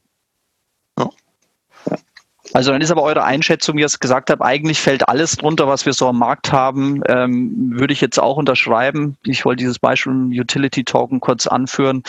Also 2.52 2.72
dann 2.72 2.80
ist 2.80 2.90
aber 2.90 3.02
eure 3.02 3.24
Einschätzung, 3.24 3.76
wie 3.76 3.80
ich 3.80 3.86
es 3.86 4.00
gesagt 4.00 4.30
habe, 4.30 4.44
eigentlich 4.44 4.80
fällt 4.80 5.08
alles 5.08 5.36
drunter, 5.36 5.66
was 5.66 5.84
wir 5.84 5.92
so 5.92 6.08
am 6.08 6.18
Markt 6.18 6.52
haben, 6.52 7.02
ähm, 7.08 7.72
würde 7.78 7.92
ich 7.92 8.00
jetzt 8.00 8.18
auch 8.18 8.36
unterschreiben. 8.36 9.16
Ich 9.24 9.44
wollte 9.44 9.60
dieses 9.60 9.78
Beispiel 9.78 10.12
Utility 10.12 10.84
Token 10.84 11.20
kurz 11.20 11.46
anführen, 11.46 12.02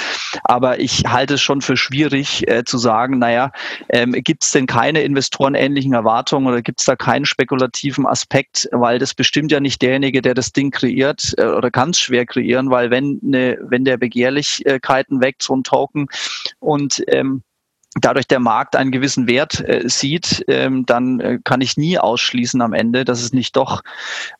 aber 0.43 0.79
ich 0.79 1.03
halte 1.07 1.35
es 1.35 1.41
schon 1.41 1.61
für 1.61 1.75
schwierig 1.75 2.47
äh, 2.47 2.63
zu 2.63 2.77
sagen, 2.77 3.19
naja, 3.19 3.51
ähm, 3.89 4.11
gibt 4.11 4.43
es 4.43 4.51
denn 4.51 4.67
keine 4.67 5.01
investorenähnlichen 5.01 5.93
Erwartungen 5.93 6.47
oder 6.47 6.61
gibt 6.61 6.79
es 6.79 6.85
da 6.85 6.95
keinen 6.95 7.25
spekulativen 7.25 8.05
Aspekt, 8.05 8.69
weil 8.71 8.99
das 8.99 9.13
bestimmt 9.13 9.51
ja 9.51 9.59
nicht 9.59 9.81
derjenige, 9.81 10.21
der 10.21 10.33
das 10.33 10.53
Ding 10.53 10.71
kreiert 10.71 11.33
äh, 11.37 11.45
oder 11.45 11.71
kann 11.71 11.89
es 11.91 11.99
schwer 11.99 12.25
kreieren, 12.25 12.69
weil 12.69 12.91
wenn, 12.91 13.19
ne, 13.21 13.57
wenn 13.61 13.85
der 13.85 13.97
Begehrlichkeiten 13.97 15.21
weckt, 15.21 15.41
so 15.43 15.55
ein 15.55 15.63
Token 15.63 16.07
und 16.59 17.03
ähm, 17.07 17.43
dadurch 18.01 18.27
der 18.27 18.39
Markt 18.39 18.75
einen 18.75 18.91
gewissen 18.91 19.27
Wert 19.27 19.59
äh, 19.67 19.83
sieht, 19.87 20.43
ähm, 20.47 20.85
dann 20.85 21.19
äh, 21.19 21.39
kann 21.43 21.61
ich 21.61 21.77
nie 21.77 21.97
ausschließen 21.97 22.61
am 22.61 22.73
Ende, 22.73 23.05
dass 23.05 23.21
es 23.21 23.33
nicht 23.33 23.55
doch 23.55 23.81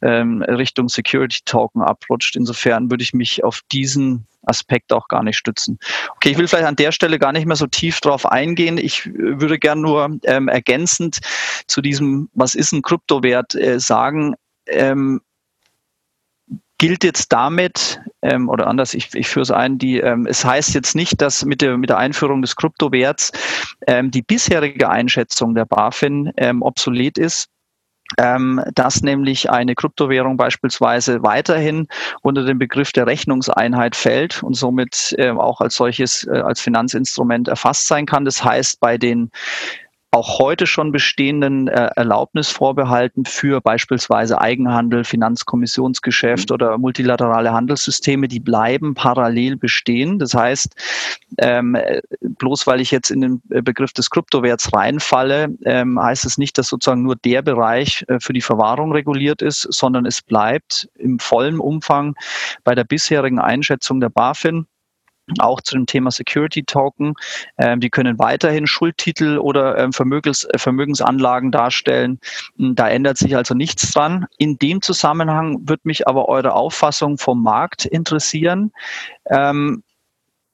ähm, 0.01 0.41
Richtung 0.41 0.89
Security 0.89 1.39
Token 1.45 1.81
abrutscht. 1.81 2.35
Insofern 2.35 2.89
würde 2.89 3.03
ich 3.03 3.13
mich 3.13 3.43
auf 3.43 3.61
diesen 3.71 4.27
Aspekt 4.43 4.93
auch 4.93 5.07
gar 5.07 5.23
nicht 5.23 5.37
stützen. 5.37 5.77
Okay, 6.15 6.29
ich 6.29 6.37
will 6.37 6.47
vielleicht 6.47 6.67
an 6.67 6.75
der 6.75 6.91
Stelle 6.91 7.19
gar 7.19 7.31
nicht 7.31 7.45
mehr 7.45 7.55
so 7.55 7.67
tief 7.67 7.99
drauf 7.99 8.25
eingehen. 8.25 8.77
Ich 8.77 9.05
äh, 9.05 9.39
würde 9.39 9.59
gern 9.59 9.81
nur 9.81 10.17
ähm, 10.23 10.47
ergänzend 10.47 11.19
zu 11.67 11.81
diesem, 11.81 12.29
was 12.33 12.55
ist 12.55 12.71
ein 12.71 12.81
Kryptowert, 12.81 13.55
äh, 13.55 13.79
sagen, 13.79 14.35
ähm, 14.67 15.21
gilt 16.77 17.03
jetzt 17.03 17.31
damit, 17.31 17.99
ähm, 18.21 18.49
oder 18.49 18.67
anders, 18.67 18.93
ich, 18.93 19.13
ich 19.13 19.27
führe 19.27 19.43
es 19.43 19.51
ein, 19.51 19.77
die, 19.77 19.99
ähm, 19.99 20.27
es 20.27 20.45
heißt 20.45 20.73
jetzt 20.75 20.95
nicht, 20.95 21.21
dass 21.21 21.43
mit 21.45 21.61
der, 21.61 21.77
mit 21.77 21.89
der 21.89 21.97
Einführung 21.97 22.41
des 22.41 22.55
Kryptowerts 22.55 23.31
ähm, 23.87 24.11
die 24.11 24.21
bisherige 24.21 24.89
Einschätzung 24.89 25.55
der 25.55 25.65
BaFin 25.65 26.31
ähm, 26.37 26.61
obsolet 26.61 27.17
ist. 27.17 27.49
Ähm, 28.17 28.63
dass 28.73 29.01
nämlich 29.01 29.49
eine 29.49 29.75
Kryptowährung 29.75 30.37
beispielsweise 30.37 31.23
weiterhin 31.23 31.89
unter 32.21 32.45
den 32.45 32.57
Begriff 32.57 32.93
der 32.93 33.05
Rechnungseinheit 33.05 33.97
fällt 33.97 34.41
und 34.43 34.53
somit 34.53 35.13
äh, 35.17 35.31
auch 35.31 35.59
als 35.59 35.75
solches, 35.75 36.25
äh, 36.25 36.39
als 36.39 36.61
Finanzinstrument 36.61 37.49
erfasst 37.49 37.85
sein 37.85 38.05
kann. 38.05 38.23
Das 38.23 38.41
heißt, 38.41 38.79
bei 38.79 38.97
den 38.97 39.29
auch 40.17 40.39
heute 40.39 40.67
schon 40.67 40.91
bestehenden 40.91 41.67
äh, 41.67 41.89
Erlaubnisvorbehalten 41.95 43.25
für 43.25 43.61
beispielsweise 43.61 44.41
Eigenhandel, 44.41 45.03
Finanzkommissionsgeschäft 45.03 46.49
mhm. 46.49 46.53
oder 46.53 46.77
multilaterale 46.77 47.53
Handelssysteme, 47.53 48.27
die 48.27 48.39
bleiben 48.39 48.95
parallel 48.95 49.55
bestehen. 49.55 50.19
Das 50.19 50.33
heißt, 50.33 50.75
ähm, 51.37 51.77
bloß 52.21 52.67
weil 52.67 52.81
ich 52.81 52.91
jetzt 52.91 53.11
in 53.11 53.21
den 53.21 53.41
Begriff 53.45 53.93
des 53.93 54.09
Kryptowerts 54.09 54.73
reinfalle, 54.73 55.49
ähm, 55.65 56.01
heißt 56.01 56.25
es 56.25 56.37
nicht, 56.37 56.57
dass 56.57 56.67
sozusagen 56.67 57.03
nur 57.03 57.15
der 57.15 57.41
Bereich 57.41 58.03
äh, 58.07 58.19
für 58.19 58.33
die 58.33 58.41
Verwahrung 58.41 58.91
reguliert 58.91 59.41
ist, 59.41 59.61
sondern 59.61 60.05
es 60.05 60.21
bleibt 60.21 60.89
im 60.95 61.19
vollen 61.19 61.59
Umfang 61.59 62.15
bei 62.63 62.73
der 62.75 62.83
bisherigen 62.83 63.39
Einschätzung 63.39 63.99
der 63.99 64.09
BaFin 64.09 64.65
auch 65.39 65.61
zu 65.61 65.75
dem 65.75 65.85
Thema 65.85 66.11
Security 66.11 66.63
Token. 66.63 67.13
Ähm, 67.57 67.79
die 67.79 67.89
können 67.89 68.19
weiterhin 68.19 68.67
Schuldtitel 68.67 69.37
oder 69.37 69.77
ähm, 69.77 69.93
Vermögens, 69.93 70.45
äh, 70.45 70.57
Vermögensanlagen 70.57 71.51
darstellen. 71.51 72.19
Hm, 72.57 72.75
da 72.75 72.87
ändert 72.89 73.17
sich 73.17 73.35
also 73.35 73.53
nichts 73.53 73.91
dran. 73.91 74.25
In 74.37 74.57
dem 74.57 74.81
Zusammenhang 74.81 75.59
wird 75.67 75.85
mich 75.85 76.07
aber 76.07 76.29
eure 76.29 76.53
Auffassung 76.53 77.17
vom 77.17 77.43
Markt 77.43 77.85
interessieren. 77.85 78.71
Ähm, 79.29 79.83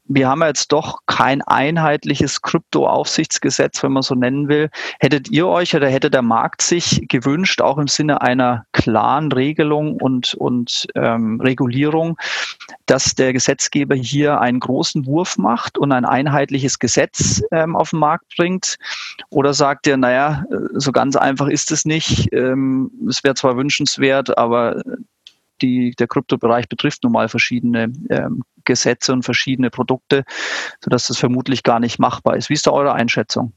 wir 0.05 0.27
haben 0.27 0.41
jetzt 0.43 0.71
doch 0.71 0.99
kein 1.05 1.41
einheitliches 1.41 2.41
Kryptoaufsichtsgesetz, 2.41 3.81
wenn 3.83 3.93
man 3.93 4.03
so 4.03 4.15
nennen 4.15 4.49
will. 4.49 4.69
Hättet 4.99 5.29
ihr 5.29 5.47
euch 5.47 5.75
oder 5.75 5.87
hätte 5.87 6.11
der 6.11 6.21
Markt 6.21 6.61
sich 6.61 7.05
gewünscht, 7.07 7.61
auch 7.61 7.77
im 7.77 7.87
Sinne 7.87 8.21
einer 8.21 8.65
klaren 8.73 9.31
Regelung 9.31 9.95
und, 9.95 10.33
und 10.33 10.87
ähm, 10.95 11.39
Regulierung, 11.39 12.17
dass 12.85 13.15
der 13.15 13.31
Gesetzgeber 13.31 13.95
hier 13.95 14.41
einen 14.41 14.59
großen 14.59 15.05
Wurf 15.05 15.37
macht 15.37 15.77
und 15.77 15.91
ein 15.93 16.05
einheitliches 16.05 16.79
Gesetz 16.79 17.41
ähm, 17.51 17.75
auf 17.75 17.91
den 17.91 17.99
Markt 17.99 18.33
bringt? 18.35 18.77
Oder 19.29 19.53
sagt 19.53 19.87
ihr, 19.87 19.95
naja, 19.95 20.43
so 20.73 20.91
ganz 20.91 21.15
einfach 21.15 21.47
ist 21.47 21.71
es 21.71 21.85
nicht. 21.85 22.31
Ähm, 22.33 22.91
es 23.07 23.23
wäre 23.23 23.35
zwar 23.35 23.55
wünschenswert, 23.55 24.37
aber 24.37 24.83
die, 25.63 25.91
der 25.97 26.07
Kryptobereich 26.07 26.69
betrifft 26.69 27.03
nun 27.03 27.13
mal 27.13 27.29
verschiedene 27.29 27.91
ähm, 28.09 28.43
Gesetze 28.65 29.13
und 29.13 29.23
verschiedene 29.23 29.69
Produkte, 29.69 30.23
sodass 30.83 31.07
das 31.07 31.17
vermutlich 31.17 31.63
gar 31.63 31.79
nicht 31.79 31.99
machbar 31.99 32.35
ist. 32.35 32.49
Wie 32.49 32.53
ist 32.53 32.67
da 32.67 32.71
eure 32.71 32.93
Einschätzung? 32.93 33.53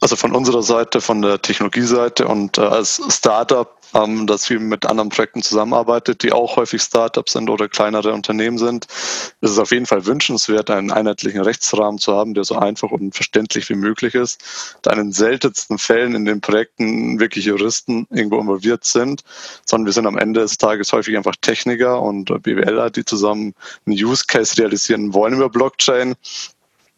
Also 0.00 0.16
von 0.16 0.34
unserer 0.34 0.62
Seite, 0.62 1.00
von 1.00 1.22
der 1.22 1.40
Technologieseite 1.40 2.26
und 2.26 2.58
äh, 2.58 2.62
als 2.62 3.00
Startup, 3.10 3.79
ähm, 3.94 4.26
dass 4.26 4.48
wir 4.50 4.60
mit 4.60 4.86
anderen 4.86 5.08
Projekten 5.08 5.42
zusammenarbeitet, 5.42 6.22
die 6.22 6.32
auch 6.32 6.56
häufig 6.56 6.82
Startups 6.82 7.32
sind 7.32 7.50
oder 7.50 7.68
kleinere 7.68 8.12
Unternehmen 8.12 8.58
sind, 8.58 8.86
ist 9.40 9.50
es 9.50 9.58
auf 9.58 9.70
jeden 9.70 9.86
Fall 9.86 10.06
wünschenswert, 10.06 10.70
einen 10.70 10.90
einheitlichen 10.90 11.40
Rechtsrahmen 11.40 11.98
zu 11.98 12.14
haben, 12.14 12.34
der 12.34 12.44
so 12.44 12.56
einfach 12.56 12.90
und 12.90 13.14
verständlich 13.14 13.68
wie 13.68 13.74
möglich 13.74 14.14
ist. 14.14 14.76
Da 14.82 14.92
in 14.92 14.98
den 14.98 15.12
seltensten 15.12 15.78
Fällen 15.78 16.14
in 16.14 16.24
den 16.24 16.40
Projekten 16.40 17.20
wirklich 17.20 17.44
Juristen 17.44 18.06
irgendwo 18.10 18.38
involviert 18.40 18.84
sind, 18.84 19.22
sondern 19.64 19.86
wir 19.86 19.92
sind 19.92 20.06
am 20.06 20.18
Ende 20.18 20.40
des 20.40 20.58
Tages 20.58 20.92
häufig 20.92 21.16
einfach 21.16 21.36
Techniker 21.40 22.00
und 22.00 22.26
BWLer, 22.42 22.90
die 22.90 23.04
zusammen 23.04 23.54
einen 23.86 23.96
Use 23.96 24.24
Case 24.26 24.56
realisieren 24.58 25.14
wollen 25.14 25.34
über 25.34 25.48
Blockchain 25.48 26.14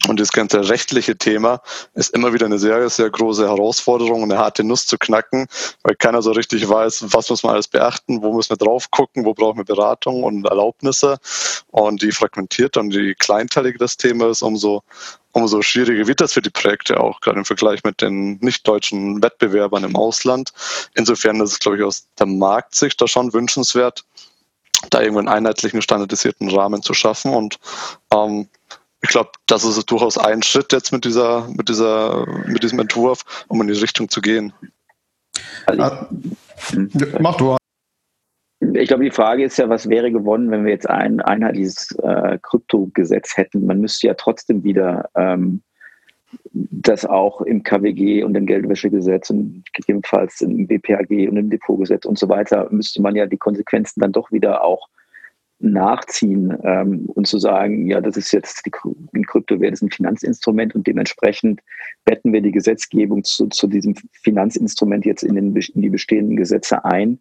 und 0.09 0.19
das 0.19 0.33
ganze 0.33 0.69
rechtliche 0.69 1.17
Thema 1.17 1.61
ist 1.95 2.13
immer 2.15 2.33
wieder 2.33 2.47
eine 2.47 2.59
sehr, 2.59 2.89
sehr 2.91 3.09
große 3.09 3.47
Herausforderung, 3.47 4.25
eine 4.25 4.39
harte 4.39 4.65
Nuss 4.65 4.87
zu 4.87 4.99
knacken, 4.99 5.47
weil 5.85 5.95
keiner 5.95 6.23
so 6.23 6.33
richtig 6.33 6.69
weiß, 6.69 7.05
was 7.13 7.31
muss 7.31 7.43
man 7.45 7.55
alles 7.55 7.69
beachten, 7.69 8.21
wo 8.23 8.33
müssen 8.33 8.51
wir 8.51 8.57
drauf 8.57 8.91
gucken, 8.91 9.25
wo 9.25 9.33
brauchen 9.33 9.59
wir 9.59 9.65
Beratung 9.65 10.25
und 10.25 10.45
Erlaubnisse. 10.47 11.19
Und 11.69 12.03
je 12.03 12.11
fragmentierter 12.11 12.81
und 12.81 12.93
je 12.93 13.15
kleinteiliger 13.15 13.79
das 13.79 13.97
Thema 13.97 14.29
ist, 14.29 14.43
umso, 14.43 14.83
umso 15.33 15.63
schwieriger 15.63 16.07
wird 16.07 16.21
das 16.21 16.33
für 16.33 16.43
die 16.43 16.51
Projekte 16.51 16.99
auch, 16.99 17.21
gerade 17.21 17.39
im 17.39 17.45
Vergleich 17.45 17.85
mit 17.85 18.03
den 18.03 18.39
nicht-deutschen 18.41 19.23
Wettbewerbern 19.23 19.85
im 19.85 19.95
Ausland. 19.95 20.53
Insofern 20.95 21.41
ist 21.41 21.53
es, 21.53 21.59
glaube 21.61 21.79
ich, 21.79 21.85
aus 21.85 22.09
der 22.19 22.27
Marktsicht 22.27 23.01
da 23.01 23.07
schon 23.07 23.33
wünschenswert, 23.33 24.05
da 24.91 25.01
irgendwo 25.01 25.21
einen 25.21 25.29
einheitlichen, 25.29 25.81
standardisierten 25.81 26.51
Rahmen 26.51 26.83
zu 26.83 26.93
schaffen 26.93 27.33
und 27.33 27.61
ähm, 28.13 28.49
ich 29.03 29.11
glaube, 29.11 29.31
das 29.47 29.65
ist 29.65 29.85
durchaus 29.91 30.17
ein 30.17 30.43
Schritt 30.43 30.73
jetzt 30.73 30.93
mit 30.93 31.05
dieser, 31.05 31.49
mit 31.49 31.69
dieser, 31.69 32.25
mit 32.47 32.63
diesem 32.63 32.79
Entwurf, 32.79 33.45
um 33.49 33.61
in 33.61 33.67
die 33.67 33.79
Richtung 33.79 34.09
zu 34.09 34.21
gehen. 34.21 34.53
Also, 35.67 36.07
mach 37.21 37.37
du. 37.37 37.57
Ich 38.75 38.89
glaube, 38.89 39.05
die 39.05 39.11
Frage 39.11 39.45
ist 39.45 39.59
ja, 39.59 39.69
was 39.69 39.89
wäre 39.89 40.13
gewonnen, 40.13 40.51
wenn 40.53 40.65
wir 40.65 40.71
jetzt 40.71 40.89
ein 40.89 41.21
einheitliches 41.21 41.91
äh, 42.03 42.39
Kryptogesetz 42.41 43.37
hätten? 43.37 43.67
Man 43.67 43.81
müsste 43.81 44.07
ja 44.07 44.15
trotzdem 44.15 44.63
wieder 44.63 45.11
ähm, 45.17 45.63
das 46.53 47.05
auch 47.05 47.41
im 47.43 47.65
KWG 47.65 48.23
und 48.23 48.37
im 48.37 48.47
Geldwäschegesetz 48.47 49.31
und 49.31 49.65
gegebenenfalls 49.73 50.41
im 50.41 50.69
BPAG 50.69 51.11
und 51.29 51.37
im 51.37 51.51
Depotgesetz 51.51 52.05
und 52.05 52.19
so 52.19 52.29
weiter, 52.29 52.69
müsste 52.71 53.03
man 53.03 53.17
ja 53.17 53.27
die 53.27 53.37
Konsequenzen 53.37 54.01
dann 54.01 54.13
doch 54.13 54.31
wieder 54.31 54.63
auch 54.63 54.89
nachziehen 55.63 56.57
ähm, 56.65 57.07
und 57.15 57.27
zu 57.27 57.39
sagen, 57.39 57.87
ja, 57.87 58.01
das 58.01 58.17
ist 58.17 58.33
jetzt 58.33 58.67
die, 58.67 58.73
die 59.15 59.23
Kryptowert 59.23 59.73
ist 59.73 59.83
ein 59.83 59.91
Finanzinstrument 59.91 60.75
und 60.75 60.87
dementsprechend 60.87 61.61
betten 62.05 62.33
wir 62.33 62.41
die 62.41 62.53
Gesetzgebung 62.53 63.25
zu, 63.25 63.49
zu 63.49 63.67
diesem 63.67 63.95
Finanzinstrument 64.23 65.05
jetzt 65.05 65.23
in, 65.23 65.35
den, 65.35 65.55
in 65.55 65.83
die 65.83 65.91
bestehenden 65.91 66.37
Gesetze 66.37 66.85
ein, 66.85 67.21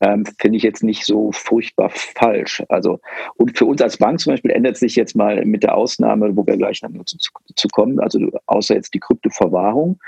ähm, 0.00 0.24
finde 0.38 0.56
ich 0.56 0.62
jetzt 0.62 0.82
nicht 0.82 1.04
so 1.04 1.32
furchtbar 1.32 1.90
falsch. 1.90 2.62
Also 2.68 3.00
und 3.36 3.56
für 3.56 3.64
uns 3.64 3.82
als 3.82 3.96
Bank 3.96 4.20
zum 4.20 4.32
Beispiel 4.32 4.50
ändert 4.50 4.76
sich 4.76 4.96
jetzt 4.96 5.16
mal 5.16 5.44
mit 5.44 5.62
der 5.62 5.76
Ausnahme, 5.76 6.36
wo 6.36 6.46
wir 6.46 6.56
gleich 6.56 6.82
noch 6.82 7.04
zu, 7.04 7.16
zu 7.54 7.68
kommen, 7.68 8.00
also 8.00 8.30
außer 8.46 8.74
jetzt 8.74 8.94
die 8.94 9.00
Kryptoverwahrung, 9.00 9.98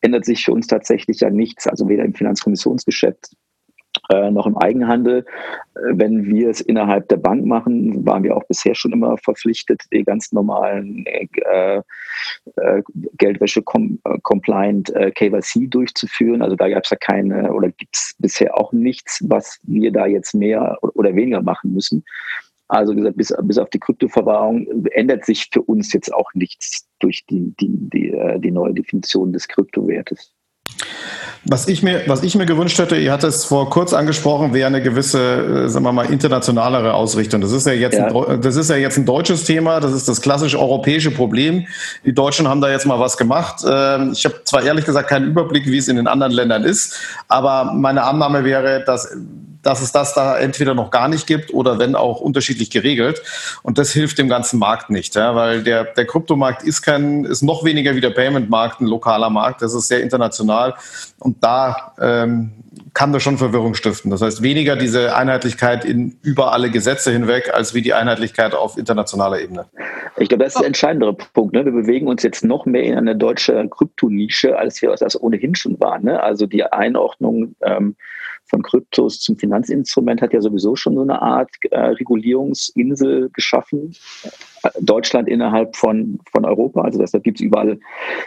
ändert 0.00 0.24
sich 0.24 0.44
für 0.44 0.52
uns 0.52 0.66
tatsächlich 0.66 1.20
ja 1.20 1.30
nichts, 1.30 1.66
also 1.66 1.88
weder 1.88 2.04
im 2.04 2.14
Finanzkommissionsgeschäft 2.14 3.36
äh, 4.10 4.30
noch 4.30 4.46
im 4.46 4.56
Eigenhandel. 4.56 5.24
Äh, 5.74 5.80
wenn 5.94 6.24
wir 6.26 6.50
es 6.50 6.60
innerhalb 6.60 7.08
der 7.08 7.16
Bank 7.16 7.44
machen, 7.46 8.04
waren 8.04 8.22
wir 8.22 8.36
auch 8.36 8.44
bisher 8.44 8.74
schon 8.74 8.92
immer 8.92 9.16
verpflichtet, 9.18 9.82
die 9.92 10.04
ganz 10.04 10.32
normalen 10.32 11.04
äh, 11.06 11.82
äh, 12.56 12.82
Geldwäsche-compliant 13.18 14.94
äh, 14.94 15.10
KYC 15.12 15.70
durchzuführen. 15.70 16.42
Also 16.42 16.56
da 16.56 16.68
gab 16.68 16.84
es 16.84 16.90
ja 16.90 16.96
keine 16.96 17.52
oder 17.52 17.70
gibt 17.70 17.96
es 17.96 18.14
bisher 18.18 18.58
auch 18.58 18.72
nichts, 18.72 19.24
was 19.28 19.58
wir 19.62 19.92
da 19.92 20.06
jetzt 20.06 20.34
mehr 20.34 20.78
oder 20.80 21.14
weniger 21.14 21.42
machen 21.42 21.72
müssen. 21.72 22.04
Also 22.68 22.94
gesagt, 22.94 23.16
bis, 23.16 23.34
bis 23.42 23.58
auf 23.58 23.70
die 23.70 23.80
Kryptoverwahrung 23.80 24.84
ändert 24.92 25.24
sich 25.24 25.48
für 25.52 25.62
uns 25.62 25.92
jetzt 25.92 26.14
auch 26.14 26.32
nichts 26.34 26.86
durch 27.00 27.26
die, 27.26 27.52
die, 27.60 27.68
die, 27.68 28.38
die 28.38 28.50
neue 28.52 28.74
Definition 28.74 29.32
des 29.32 29.48
Kryptowertes. 29.48 30.32
Was 31.44 31.68
ich 31.68 31.82
mir, 31.82 32.02
was 32.06 32.22
ich 32.22 32.34
mir 32.34 32.44
gewünscht 32.44 32.78
hätte, 32.78 32.96
ihr 32.96 33.10
hattet 33.10 33.30
es 33.30 33.46
vor 33.46 33.70
kurz 33.70 33.94
angesprochen, 33.94 34.52
wäre 34.52 34.66
eine 34.66 34.82
gewisse, 34.82 35.64
äh, 35.64 35.68
sagen 35.70 35.86
wir 35.86 35.92
mal, 35.92 36.12
internationalere 36.12 36.92
Ausrichtung. 36.92 37.40
Das 37.40 37.52
ist 37.52 37.66
ja 37.66 37.72
jetzt, 37.72 37.96
ja. 37.96 38.08
Ein, 38.08 38.42
das 38.42 38.56
ist 38.56 38.68
ja 38.68 38.76
jetzt 38.76 38.98
ein 38.98 39.06
deutsches 39.06 39.44
Thema. 39.44 39.80
Das 39.80 39.92
ist 39.92 40.06
das 40.06 40.20
klassische 40.20 40.60
europäische 40.60 41.10
Problem. 41.10 41.66
Die 42.04 42.12
Deutschen 42.12 42.46
haben 42.46 42.60
da 42.60 42.70
jetzt 42.70 42.84
mal 42.84 43.00
was 43.00 43.16
gemacht. 43.16 43.64
Ähm, 43.66 44.12
ich 44.12 44.24
habe 44.26 44.44
zwar 44.44 44.62
ehrlich 44.62 44.84
gesagt 44.84 45.08
keinen 45.08 45.28
Überblick, 45.28 45.64
wie 45.66 45.78
es 45.78 45.88
in 45.88 45.96
den 45.96 46.06
anderen 46.06 46.32
Ländern 46.32 46.62
ist, 46.62 46.98
aber 47.28 47.72
meine 47.72 48.02
Annahme 48.02 48.44
wäre, 48.44 48.84
dass 48.84 49.08
dass 49.62 49.82
es 49.82 49.92
das 49.92 50.14
da 50.14 50.38
entweder 50.38 50.74
noch 50.74 50.90
gar 50.90 51.08
nicht 51.08 51.26
gibt 51.26 51.52
oder 51.52 51.78
wenn 51.78 51.94
auch 51.94 52.20
unterschiedlich 52.20 52.70
geregelt. 52.70 53.22
Und 53.62 53.78
das 53.78 53.90
hilft 53.90 54.18
dem 54.18 54.28
ganzen 54.28 54.58
Markt 54.58 54.90
nicht, 54.90 55.14
ja, 55.14 55.34
weil 55.34 55.62
der, 55.62 55.84
der 55.84 56.06
Kryptomarkt 56.06 56.62
ist 56.62 56.82
kein, 56.82 57.24
ist 57.24 57.42
noch 57.42 57.64
weniger 57.64 57.94
wie 57.94 58.00
der 58.00 58.10
Payment-Markt, 58.10 58.80
ein 58.80 58.86
lokaler 58.86 59.30
Markt. 59.30 59.62
Das 59.62 59.74
ist 59.74 59.88
sehr 59.88 60.02
international. 60.02 60.59
Und 61.18 61.42
da 61.42 61.94
ähm, 62.00 62.52
kann 62.94 63.12
das 63.12 63.22
schon 63.22 63.38
Verwirrung 63.38 63.74
stiften. 63.74 64.10
Das 64.10 64.22
heißt, 64.22 64.42
weniger 64.42 64.76
diese 64.76 65.16
Einheitlichkeit 65.16 65.84
in 65.84 66.18
über 66.22 66.52
alle 66.52 66.70
Gesetze 66.70 67.12
hinweg, 67.12 67.50
als 67.52 67.74
wie 67.74 67.82
die 67.82 67.94
Einheitlichkeit 67.94 68.54
auf 68.54 68.76
internationaler 68.76 69.40
Ebene. 69.40 69.66
Ich 70.16 70.28
glaube, 70.28 70.44
das 70.44 70.54
ist 70.54 70.60
der 70.60 70.66
entscheidendere 70.66 71.14
Punkt. 71.14 71.54
Ne? 71.54 71.64
Wir 71.64 71.72
bewegen 71.72 72.08
uns 72.08 72.22
jetzt 72.22 72.44
noch 72.44 72.66
mehr 72.66 72.82
in 72.82 72.96
eine 72.96 73.16
deutsche 73.16 73.68
Kryptonische, 73.68 74.58
als 74.58 74.82
wir 74.82 74.94
das 74.94 75.20
ohnehin 75.20 75.54
schon 75.54 75.78
waren. 75.80 76.04
Ne? 76.04 76.22
Also 76.22 76.46
die 76.46 76.64
Einordnung 76.64 77.54
ähm, 77.62 77.96
von 78.50 78.62
Kryptos 78.62 79.20
zum 79.20 79.38
Finanzinstrument 79.38 80.20
hat 80.20 80.32
ja 80.32 80.40
sowieso 80.40 80.76
schon 80.76 80.96
so 80.96 81.02
eine 81.02 81.22
Art 81.22 81.50
äh, 81.70 81.78
Regulierungsinsel 81.78 83.30
geschaffen. 83.32 83.94
Deutschland 84.80 85.28
innerhalb 85.28 85.74
von, 85.76 86.18
von 86.30 86.44
Europa. 86.44 86.82
Also 86.82 86.98
deshalb 86.98 87.24
gibt 87.24 87.40
es 87.40 87.46
überall, 87.46 87.78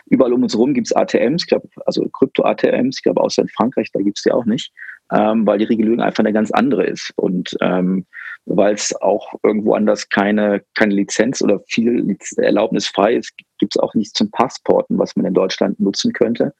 überall 0.07 0.33
um 0.33 0.41
uns 0.41 0.53
herum 0.53 0.73
gibt 0.73 0.87
es 0.87 0.95
ATMs, 0.95 1.43
ich 1.43 1.47
glaube, 1.47 1.67
also 1.85 2.07
Krypto-ATMs, 2.09 2.97
ich 2.97 3.03
glaube, 3.03 3.21
außer 3.21 3.43
in 3.43 3.49
Frankreich, 3.49 3.91
da 3.91 4.01
gibt 4.01 4.17
es 4.17 4.23
die 4.23 4.31
auch 4.31 4.45
nicht, 4.45 4.71
ähm, 5.11 5.45
weil 5.45 5.59
die 5.59 5.65
Regulierung 5.65 6.01
einfach 6.01 6.23
eine 6.23 6.33
ganz 6.33 6.49
andere 6.49 6.85
ist. 6.85 7.11
Und 7.17 7.55
ähm, 7.61 8.05
weil 8.45 8.73
es 8.73 8.93
auch 9.01 9.35
irgendwo 9.43 9.73
anders 9.73 10.09
keine, 10.09 10.63
keine 10.73 10.95
Lizenz 10.95 11.41
oder 11.41 11.59
viel 11.67 12.17
Erlaubnis 12.37 12.87
frei 12.87 13.15
ist, 13.15 13.33
gibt 13.59 13.75
es 13.75 13.79
auch 13.79 13.93
nichts 13.93 14.13
zum 14.13 14.31
Passporten, 14.31 14.97
was 14.97 15.15
man 15.15 15.25
in 15.25 15.33
Deutschland 15.33 15.79
nutzen 15.79 16.13
könnte. 16.13 16.53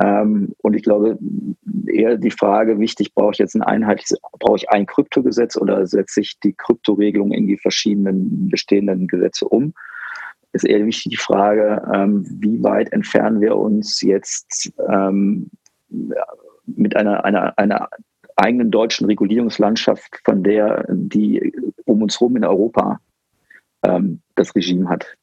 Ähm, 0.00 0.54
und 0.58 0.74
ich 0.74 0.82
glaube, 0.82 1.18
eher 1.86 2.16
die 2.16 2.30
Frage 2.30 2.78
wichtig, 2.78 3.14
brauche 3.14 3.32
ich 3.32 3.38
jetzt 3.38 3.54
ein 3.54 3.62
einheitliches, 3.62 4.18
brauche 4.38 4.56
ich 4.56 4.70
ein 4.70 4.86
Kryptogesetz 4.86 5.56
oder 5.56 5.86
setze 5.86 6.20
ich 6.20 6.38
die 6.40 6.52
Kryptoregelung 6.52 7.32
in 7.32 7.46
die 7.46 7.58
verschiedenen 7.58 8.48
bestehenden 8.48 9.06
Gesetze 9.06 9.48
um? 9.48 9.74
Ist 10.52 10.64
eher 10.64 10.84
wichtig 10.84 11.10
die 11.10 11.16
Frage, 11.16 11.82
ähm, 11.94 12.24
wie 12.40 12.62
weit 12.62 12.92
entfernen 12.92 13.40
wir 13.40 13.56
uns 13.56 14.00
jetzt 14.00 14.72
ähm, 14.88 15.50
mit 16.66 16.96
einer, 16.96 17.24
einer, 17.24 17.58
einer 17.58 17.88
eigenen 18.36 18.70
deutschen 18.70 19.06
Regulierungslandschaft 19.06 20.20
von 20.24 20.42
der, 20.42 20.84
die 20.88 21.52
um 21.84 22.02
uns 22.02 22.18
herum 22.20 22.36
in 22.36 22.44
Europa 22.44 23.00
das 24.34 24.54
Regime 24.54 24.90
hat. 24.90 25.16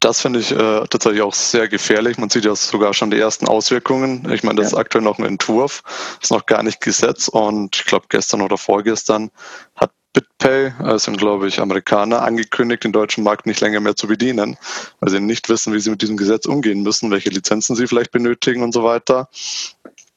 Das 0.00 0.20
finde 0.20 0.38
ich 0.38 0.52
äh, 0.52 0.84
tatsächlich 0.88 1.22
auch 1.22 1.34
sehr 1.34 1.66
gefährlich. 1.68 2.18
Man 2.18 2.30
sieht 2.30 2.44
ja 2.44 2.54
sogar 2.54 2.94
schon 2.94 3.10
die 3.10 3.18
ersten 3.18 3.48
Auswirkungen. 3.48 4.30
Ich 4.32 4.44
meine, 4.44 4.60
das 4.60 4.70
ja. 4.70 4.76
ist 4.76 4.80
aktuell 4.80 5.02
noch 5.02 5.18
ein 5.18 5.24
Entwurf, 5.24 5.82
ist 6.22 6.30
noch 6.30 6.46
gar 6.46 6.62
nicht 6.62 6.80
Gesetz 6.80 7.26
und 7.26 7.76
ich 7.76 7.84
glaube 7.84 8.06
gestern 8.08 8.42
oder 8.42 8.58
vorgestern 8.58 9.30
hat 9.74 9.90
BitPay, 10.12 10.72
das 10.80 11.04
sind 11.04 11.18
glaube 11.18 11.48
ich 11.48 11.60
Amerikaner, 11.60 12.22
angekündigt, 12.22 12.84
den 12.84 12.92
deutschen 12.92 13.24
Markt 13.24 13.46
nicht 13.46 13.60
länger 13.60 13.80
mehr 13.80 13.94
zu 13.94 14.06
bedienen, 14.06 14.56
weil 15.00 15.10
sie 15.10 15.20
nicht 15.20 15.48
wissen, 15.48 15.72
wie 15.74 15.80
sie 15.80 15.90
mit 15.90 16.00
diesem 16.00 16.16
Gesetz 16.16 16.46
umgehen 16.46 16.82
müssen, 16.82 17.10
welche 17.10 17.30
Lizenzen 17.30 17.76
sie 17.76 17.86
vielleicht 17.86 18.10
benötigen 18.10 18.62
und 18.62 18.72
so 18.72 18.84
weiter. 18.84 19.28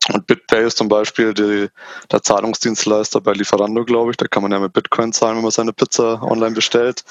Und 0.10 0.26
BitPay 0.26 0.66
ist 0.66 0.78
zum 0.78 0.88
Beispiel 0.88 1.34
die, 1.34 1.68
der 2.12 2.24
Zahlungsdienstleister 2.24 3.22
bei 3.22 3.34
Lieferando, 3.34 3.86
glaube 3.86 4.12
ich. 4.12 4.18
Da 4.18 4.28
kann 4.28 4.42
man 4.42 4.52
ja 4.52 4.60
mit 4.60 4.74
Bitcoin 4.74 5.14
zahlen, 5.14 5.36
wenn 5.36 5.44
man 5.44 5.52
seine 5.52 5.74
Pizza 5.74 6.22
online 6.24 6.56
bestellt. 6.56 7.04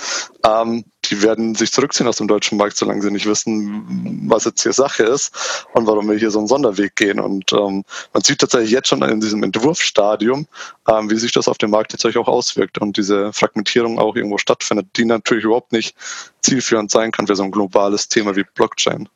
Ähm, 0.45 0.85
die 1.05 1.23
werden 1.23 1.55
sich 1.55 1.71
zurückziehen 1.71 2.09
aus 2.09 2.17
dem 2.17 2.27
deutschen 2.27 2.59
Markt, 2.59 2.77
solange 2.77 3.01
sie 3.01 3.13
nicht 3.13 3.27
wissen, 3.27 4.27
was 4.29 4.45
jetzt 4.45 4.63
hier 4.63 4.73
Sache 4.73 5.05
ist 5.05 5.67
und 5.73 5.87
warum 5.87 6.09
wir 6.11 6.19
hier 6.19 6.33
so 6.33 6.41
einen 6.41 6.49
Sonderweg 6.49 6.97
gehen. 6.97 7.21
Und 7.21 7.53
ähm, 7.53 7.85
man 8.13 8.23
sieht 8.25 8.41
tatsächlich 8.41 8.73
jetzt 8.73 8.89
schon 8.89 9.03
in 9.03 9.21
diesem 9.21 9.45
Entwurfsstadium, 9.45 10.49
ähm, 10.89 11.11
wie 11.11 11.17
sich 11.17 11.31
das 11.31 11.47
auf 11.47 11.59
den 11.59 11.71
Markt 11.71 11.93
tatsächlich 11.93 12.19
auch 12.19 12.29
auswirkt 12.29 12.79
und 12.79 12.97
diese 12.97 13.33
Fragmentierung 13.33 14.01
auch 14.01 14.17
irgendwo 14.17 14.39
stattfindet, 14.39 14.89
die 14.97 15.05
natürlich 15.05 15.45
überhaupt 15.45 15.73
nicht 15.73 15.95
zielführend 16.43 16.91
sein 16.91 17.13
kann 17.13 17.29
für 17.29 17.37
so 17.37 17.45
ein 17.45 17.53
globales 17.53 18.09
Thema 18.09 18.35
wie 18.35 18.45
Blockchain. 18.55 19.09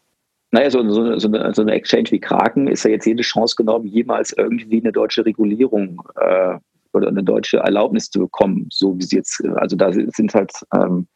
Naja, 0.55 0.71
so, 0.71 0.89
so, 0.89 1.19
so, 1.19 1.27
eine, 1.27 1.53
so 1.53 1.63
eine 1.63 1.73
Exchange 1.73 2.13
wie 2.13 2.21
Kraken 2.21 2.69
ist 2.69 2.85
ja 2.85 2.91
jetzt 2.93 3.07
jede 3.07 3.25
Chance 3.25 3.57
genommen, 3.57 3.87
jemals 3.87 4.33
irgendwie 4.33 4.81
eine 4.81 4.93
deutsche 4.93 5.27
Regulierung 5.27 6.01
äh, 6.15 6.57
oder 6.93 7.09
eine 7.09 7.25
deutsche 7.25 7.57
Erlaubnis 7.57 8.09
zu 8.09 8.21
bekommen, 8.21 8.69
so 8.71 8.97
wie 8.97 9.03
sie 9.03 9.17
jetzt, 9.17 9.45
also 9.57 9.75
da 9.75 9.91
sind 9.93 10.33
halt 10.33 10.53
ähm, 10.73 11.09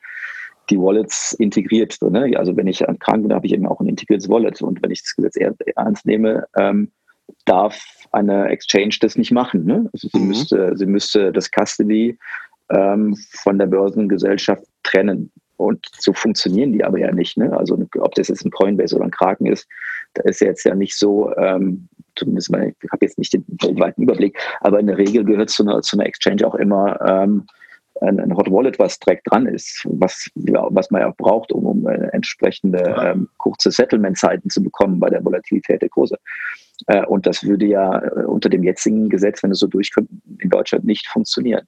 die 0.70 0.76
Wallets 0.76 1.34
integriert. 1.34 1.92
So, 1.92 2.10
ne? 2.10 2.32
Also 2.36 2.56
wenn 2.56 2.66
ich 2.66 2.88
an 2.88 2.98
Kraken 2.98 3.22
bin, 3.22 3.32
habe 3.32 3.46
ich 3.46 3.52
eben 3.52 3.68
auch 3.68 3.78
ein 3.78 3.86
integriertes 3.86 4.28
Wallet 4.28 4.60
und 4.60 4.82
wenn 4.82 4.90
ich 4.90 5.04
das 5.04 5.14
Gesetz 5.14 5.36
ernst 5.76 6.04
nehme, 6.04 6.44
ähm, 6.56 6.90
darf 7.44 7.80
eine 8.10 8.48
Exchange 8.48 8.96
das 9.00 9.16
nicht 9.16 9.30
machen. 9.30 9.64
Ne? 9.64 9.88
Also 9.92 10.08
sie, 10.12 10.18
mhm. 10.18 10.26
müsste, 10.26 10.76
sie 10.76 10.86
müsste 10.86 11.30
das 11.30 11.48
Custody 11.48 12.18
ähm, 12.70 13.16
von 13.34 13.56
der 13.56 13.66
Börsengesellschaft 13.66 14.64
trennen. 14.82 15.30
Und 15.58 15.86
so 15.98 16.12
funktionieren 16.12 16.72
die 16.72 16.84
aber 16.84 16.98
ja 16.98 17.12
nicht. 17.12 17.36
Ne? 17.36 17.54
Also 17.56 17.78
ob 17.98 18.14
das 18.14 18.28
jetzt 18.28 18.44
ein 18.44 18.50
Coinbase 18.50 18.94
oder 18.94 19.04
ein 19.04 19.10
Kraken 19.10 19.46
ist, 19.46 19.68
da 20.14 20.22
ist 20.22 20.40
ja 20.40 20.46
jetzt 20.46 20.64
ja 20.64 20.74
nicht 20.74 20.96
so, 20.96 21.34
ähm, 21.36 21.88
zumindest 22.16 22.50
mal, 22.50 22.72
ich 22.80 22.90
habe 22.90 23.04
jetzt 23.04 23.18
nicht 23.18 23.32
den 23.32 23.44
weltweiten 23.60 24.02
Überblick, 24.02 24.38
aber 24.60 24.78
in 24.78 24.86
der 24.86 24.98
Regel 24.98 25.24
gehört 25.24 25.50
zu 25.50 25.64
einer, 25.64 25.82
zu 25.82 25.96
einer 25.96 26.06
Exchange 26.06 26.46
auch 26.46 26.54
immer 26.54 26.98
ähm, 27.04 27.46
ein, 28.00 28.20
ein, 28.20 28.36
Hot 28.36 28.50
Wallet, 28.50 28.78
was 28.78 29.00
direkt 29.00 29.30
dran 29.30 29.46
ist, 29.46 29.84
was, 29.90 30.30
ja, 30.36 30.66
was 30.70 30.90
man 30.92 31.00
ja 31.00 31.10
auch 31.10 31.16
braucht, 31.16 31.50
um, 31.50 31.66
um 31.66 31.88
äh, 31.88 32.08
entsprechende 32.12 32.96
ähm, 33.02 33.28
kurze 33.38 33.72
Settlement-Zeiten 33.72 34.50
zu 34.50 34.62
bekommen 34.62 35.00
bei 35.00 35.10
der 35.10 35.24
Volatilität 35.24 35.82
der 35.82 35.88
Kurse. 35.88 36.16
Äh, 36.86 37.04
und 37.06 37.26
das 37.26 37.42
würde 37.42 37.66
ja 37.66 37.98
äh, 37.98 38.24
unter 38.24 38.48
dem 38.48 38.62
jetzigen 38.62 39.08
Gesetz, 39.08 39.42
wenn 39.42 39.50
es 39.50 39.58
so 39.58 39.66
durchkommt, 39.66 40.08
in 40.38 40.50
Deutschland 40.50 40.84
nicht 40.84 41.08
funktionieren. 41.08 41.66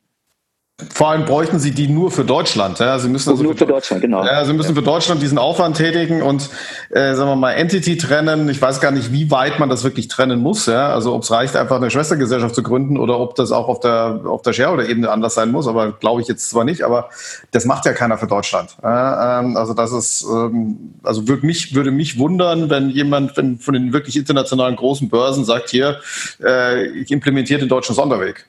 Vor 0.92 1.10
allem 1.10 1.24
bräuchten 1.24 1.58
sie 1.58 1.70
die 1.72 1.88
nur 1.88 2.10
für 2.10 2.24
Deutschland. 2.24 2.78
Ja? 2.78 2.98
Sie 2.98 3.08
müssen 3.08 3.30
also 3.30 3.42
nur 3.42 3.52
für, 3.52 3.58
für 3.58 3.66
Deutschland, 3.66 4.02
genau. 4.02 4.24
Ja, 4.24 4.44
sie 4.44 4.52
müssen 4.52 4.74
für 4.74 4.82
Deutschland 4.82 5.22
diesen 5.22 5.38
Aufwand 5.38 5.76
tätigen 5.76 6.22
und 6.22 6.50
äh, 6.90 7.14
sagen 7.14 7.30
wir 7.30 7.36
mal 7.36 7.52
Entity 7.52 7.96
trennen. 7.96 8.48
Ich 8.48 8.60
weiß 8.60 8.80
gar 8.80 8.90
nicht, 8.90 9.12
wie 9.12 9.30
weit 9.30 9.58
man 9.58 9.68
das 9.68 9.84
wirklich 9.84 10.08
trennen 10.08 10.40
muss. 10.40 10.66
Ja? 10.66 10.92
Also 10.92 11.14
ob 11.14 11.22
es 11.22 11.30
reicht, 11.30 11.56
einfach 11.56 11.76
eine 11.76 11.90
Schwestergesellschaft 11.90 12.54
zu 12.54 12.62
gründen 12.62 12.96
oder 12.96 13.18
ob 13.18 13.34
das 13.34 13.52
auch 13.52 13.68
auf 13.68 13.80
der 13.80 14.20
auf 14.24 14.42
der 14.42 14.52
Shareholder-Ebene 14.52 15.10
anders 15.10 15.34
sein 15.34 15.50
muss. 15.50 15.66
Aber 15.66 15.92
glaube 15.92 16.22
ich 16.22 16.28
jetzt 16.28 16.48
zwar 16.50 16.64
nicht. 16.64 16.82
Aber 16.82 17.10
das 17.50 17.64
macht 17.64 17.84
ja 17.86 17.92
keiner 17.92 18.18
für 18.18 18.26
Deutschland. 18.26 18.76
Ja? 18.82 19.40
Ähm, 19.40 19.56
also 19.56 19.74
das 19.74 19.92
ist 19.92 20.24
ähm, 20.30 20.94
also 21.02 21.28
würde 21.28 21.46
mich 21.46 21.74
würde 21.74 21.90
mich 21.90 22.18
wundern, 22.18 22.70
wenn 22.70 22.90
jemand 22.90 23.36
wenn 23.36 23.58
von 23.58 23.74
den 23.74 23.92
wirklich 23.92 24.16
internationalen 24.16 24.76
großen 24.76 25.08
Börsen 25.08 25.44
sagt 25.44 25.70
hier, 25.70 26.00
äh, 26.42 26.86
ich 26.86 27.10
implementiere 27.10 27.60
den 27.60 27.68
deutschen 27.68 27.94
Sonderweg. 27.94 28.46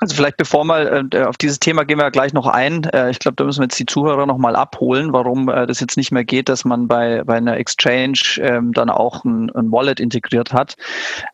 Also 0.00 0.14
vielleicht 0.14 0.36
bevor 0.36 0.64
mal 0.64 1.08
äh, 1.12 1.22
auf 1.24 1.36
dieses 1.36 1.58
Thema 1.58 1.84
gehen 1.84 1.98
wir 1.98 2.08
gleich 2.12 2.32
noch 2.32 2.46
ein. 2.46 2.84
Äh, 2.84 3.10
ich 3.10 3.18
glaube, 3.18 3.34
da 3.34 3.42
müssen 3.42 3.60
wir 3.60 3.64
jetzt 3.64 3.80
die 3.80 3.86
Zuhörer 3.86 4.26
noch 4.26 4.38
mal 4.38 4.54
abholen, 4.54 5.12
warum 5.12 5.48
äh, 5.48 5.66
das 5.66 5.80
jetzt 5.80 5.96
nicht 5.96 6.12
mehr 6.12 6.24
geht, 6.24 6.48
dass 6.48 6.64
man 6.64 6.86
bei, 6.86 7.24
bei 7.24 7.36
einer 7.36 7.56
Exchange 7.56 8.20
ähm, 8.40 8.72
dann 8.72 8.90
auch 8.90 9.24
ein, 9.24 9.50
ein 9.56 9.72
Wallet 9.72 9.98
integriert 9.98 10.52
hat. 10.52 10.76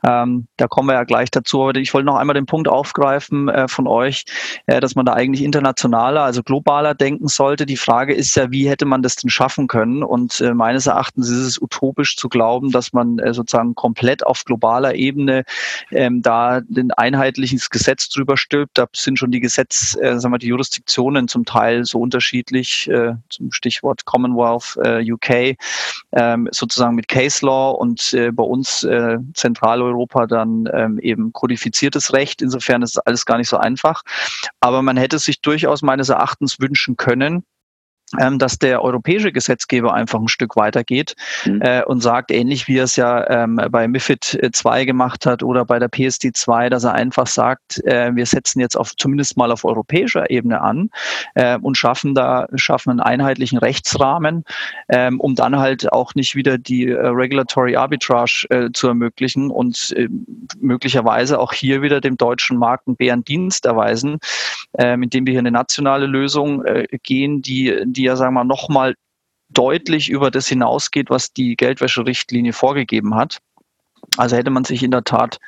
Ähm, 0.06 0.46
da 0.56 0.66
kommen 0.66 0.88
wir 0.88 0.94
ja 0.94 1.04
gleich 1.04 1.30
dazu. 1.30 1.62
Aber 1.62 1.74
ich 1.74 1.92
wollte 1.92 2.06
noch 2.06 2.16
einmal 2.16 2.32
den 2.32 2.46
Punkt 2.46 2.66
aufgreifen 2.66 3.50
äh, 3.50 3.68
von 3.68 3.86
euch, 3.86 4.24
äh, 4.64 4.80
dass 4.80 4.94
man 4.94 5.04
da 5.04 5.12
eigentlich 5.12 5.44
internationaler, 5.44 6.22
also 6.22 6.42
globaler 6.42 6.94
denken 6.94 7.28
sollte. 7.28 7.66
Die 7.66 7.76
Frage 7.76 8.14
ist 8.14 8.34
ja, 8.34 8.50
wie 8.50 8.70
hätte 8.70 8.86
man 8.86 9.02
das 9.02 9.16
denn 9.16 9.28
schaffen 9.28 9.66
können? 9.66 10.02
Und 10.02 10.40
äh, 10.40 10.54
meines 10.54 10.86
Erachtens 10.86 11.28
ist 11.28 11.46
es 11.46 11.60
utopisch 11.60 12.16
zu 12.16 12.30
glauben, 12.30 12.70
dass 12.70 12.94
man 12.94 13.18
äh, 13.18 13.34
sozusagen 13.34 13.74
komplett 13.74 14.24
auf 14.24 14.42
globaler 14.46 14.94
Ebene 14.94 15.44
ähm, 15.90 16.22
da 16.22 16.62
ein 16.74 16.92
einheitliches 16.92 17.68
Gesetz 17.68 18.08
drüber 18.08 18.38
stellt 18.38 18.53
gestülpt. 18.54 18.78
Da 18.78 18.86
sind 18.94 19.18
schon 19.18 19.30
die 19.30 19.40
Gesetz, 19.40 19.96
äh, 20.00 20.18
sagen 20.18 20.32
wir, 20.32 20.38
die 20.38 20.48
Jurisdiktionen 20.48 21.28
zum 21.28 21.44
Teil 21.44 21.84
so 21.84 22.00
unterschiedlich, 22.00 22.88
äh, 22.88 23.14
zum 23.28 23.52
Stichwort 23.52 24.04
Commonwealth 24.04 24.78
äh, 24.82 25.12
UK, 25.12 25.56
ähm, 26.12 26.48
sozusagen 26.50 26.94
mit 26.94 27.08
Case 27.08 27.44
Law 27.44 27.72
und 27.72 28.12
äh, 28.14 28.30
bei 28.30 28.44
uns 28.44 28.84
äh, 28.84 29.18
Zentraleuropa 29.34 30.26
dann 30.26 30.68
ähm, 30.72 30.98
eben 31.00 31.32
kodifiziertes 31.32 32.12
Recht. 32.12 32.42
Insofern 32.42 32.82
ist 32.82 32.98
alles 33.06 33.26
gar 33.26 33.38
nicht 33.38 33.48
so 33.48 33.56
einfach. 33.56 34.02
Aber 34.60 34.82
man 34.82 34.96
hätte 34.96 35.18
sich 35.18 35.40
durchaus 35.40 35.82
meines 35.82 36.08
Erachtens 36.08 36.60
wünschen 36.60 36.96
können, 36.96 37.44
ähm, 38.20 38.38
dass 38.38 38.58
der 38.58 38.82
europäische 38.82 39.32
Gesetzgeber 39.32 39.94
einfach 39.94 40.20
ein 40.20 40.28
Stück 40.28 40.56
weitergeht 40.56 41.14
mhm. 41.44 41.60
äh, 41.62 41.82
und 41.84 42.00
sagt, 42.00 42.30
ähnlich 42.30 42.68
wie 42.68 42.78
er 42.78 42.84
es 42.84 42.96
ja 42.96 43.28
ähm, 43.28 43.60
bei 43.70 43.86
MIFID 43.88 44.50
2 44.52 44.84
gemacht 44.84 45.26
hat 45.26 45.42
oder 45.42 45.64
bei 45.64 45.78
der 45.78 45.88
PSD 45.88 46.32
2, 46.32 46.70
dass 46.70 46.84
er 46.84 46.92
einfach 46.92 47.26
sagt, 47.26 47.82
äh, 47.84 48.14
wir 48.14 48.26
setzen 48.26 48.60
jetzt 48.60 48.76
auf 48.76 48.94
zumindest 48.96 49.36
mal 49.36 49.50
auf 49.50 49.64
europäischer 49.64 50.30
Ebene 50.30 50.60
an 50.60 50.90
äh, 51.34 51.58
und 51.58 51.76
schaffen 51.76 52.14
da 52.14 52.46
schaffen 52.54 52.90
einen 52.90 53.00
einheitlichen 53.00 53.58
Rechtsrahmen, 53.58 54.44
ähm, 54.88 55.20
um 55.20 55.34
dann 55.34 55.58
halt 55.58 55.92
auch 55.92 56.14
nicht 56.14 56.34
wieder 56.34 56.58
die 56.58 56.88
äh, 56.88 57.06
Regulatory 57.06 57.76
Arbitrage 57.76 58.46
äh, 58.50 58.70
zu 58.72 58.88
ermöglichen 58.88 59.50
und 59.50 59.92
äh, 59.96 60.08
möglicherweise 60.60 61.38
auch 61.38 61.52
hier 61.52 61.82
wieder 61.82 62.00
dem 62.00 62.16
deutschen 62.16 62.58
Markt 62.58 62.86
einen 62.86 62.96
Bärendienst 62.96 63.66
erweisen, 63.66 64.18
ähm, 64.78 65.02
indem 65.02 65.26
wir 65.26 65.32
hier 65.32 65.40
eine 65.40 65.50
nationale 65.50 66.06
Lösung 66.06 66.64
äh, 66.64 66.86
gehen, 67.02 67.42
die 67.42 67.82
die 67.84 68.04
ja, 68.04 68.16
sagen 68.16 68.34
wir 68.34 68.44
mal, 68.44 68.48
nochmal 68.48 68.94
deutlich 69.50 70.10
über 70.10 70.30
das 70.30 70.48
hinausgeht, 70.48 71.10
was 71.10 71.32
die 71.32 71.56
Geldwäscherichtlinie 71.56 72.52
vorgegeben 72.52 73.14
hat. 73.14 73.38
Also 74.16 74.36
hätte 74.36 74.50
man 74.50 74.64
sich 74.64 74.82
in 74.82 74.90
der 74.90 75.04
Tat 75.04 75.38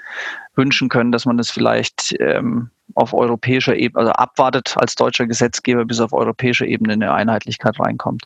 wünschen 0.54 0.88
können, 0.88 1.12
dass 1.12 1.26
man 1.26 1.36
das 1.36 1.50
vielleicht 1.50 2.14
ähm, 2.20 2.70
auf 2.94 3.12
europäischer 3.12 3.76
Ebene, 3.76 4.00
also 4.00 4.12
abwartet 4.12 4.74
als 4.76 4.94
deutscher 4.94 5.26
Gesetzgeber, 5.26 5.84
bis 5.84 6.00
auf 6.00 6.12
europäischer 6.12 6.66
Ebene 6.66 6.94
eine 6.94 7.12
Einheitlichkeit 7.12 7.78
reinkommt. 7.78 8.24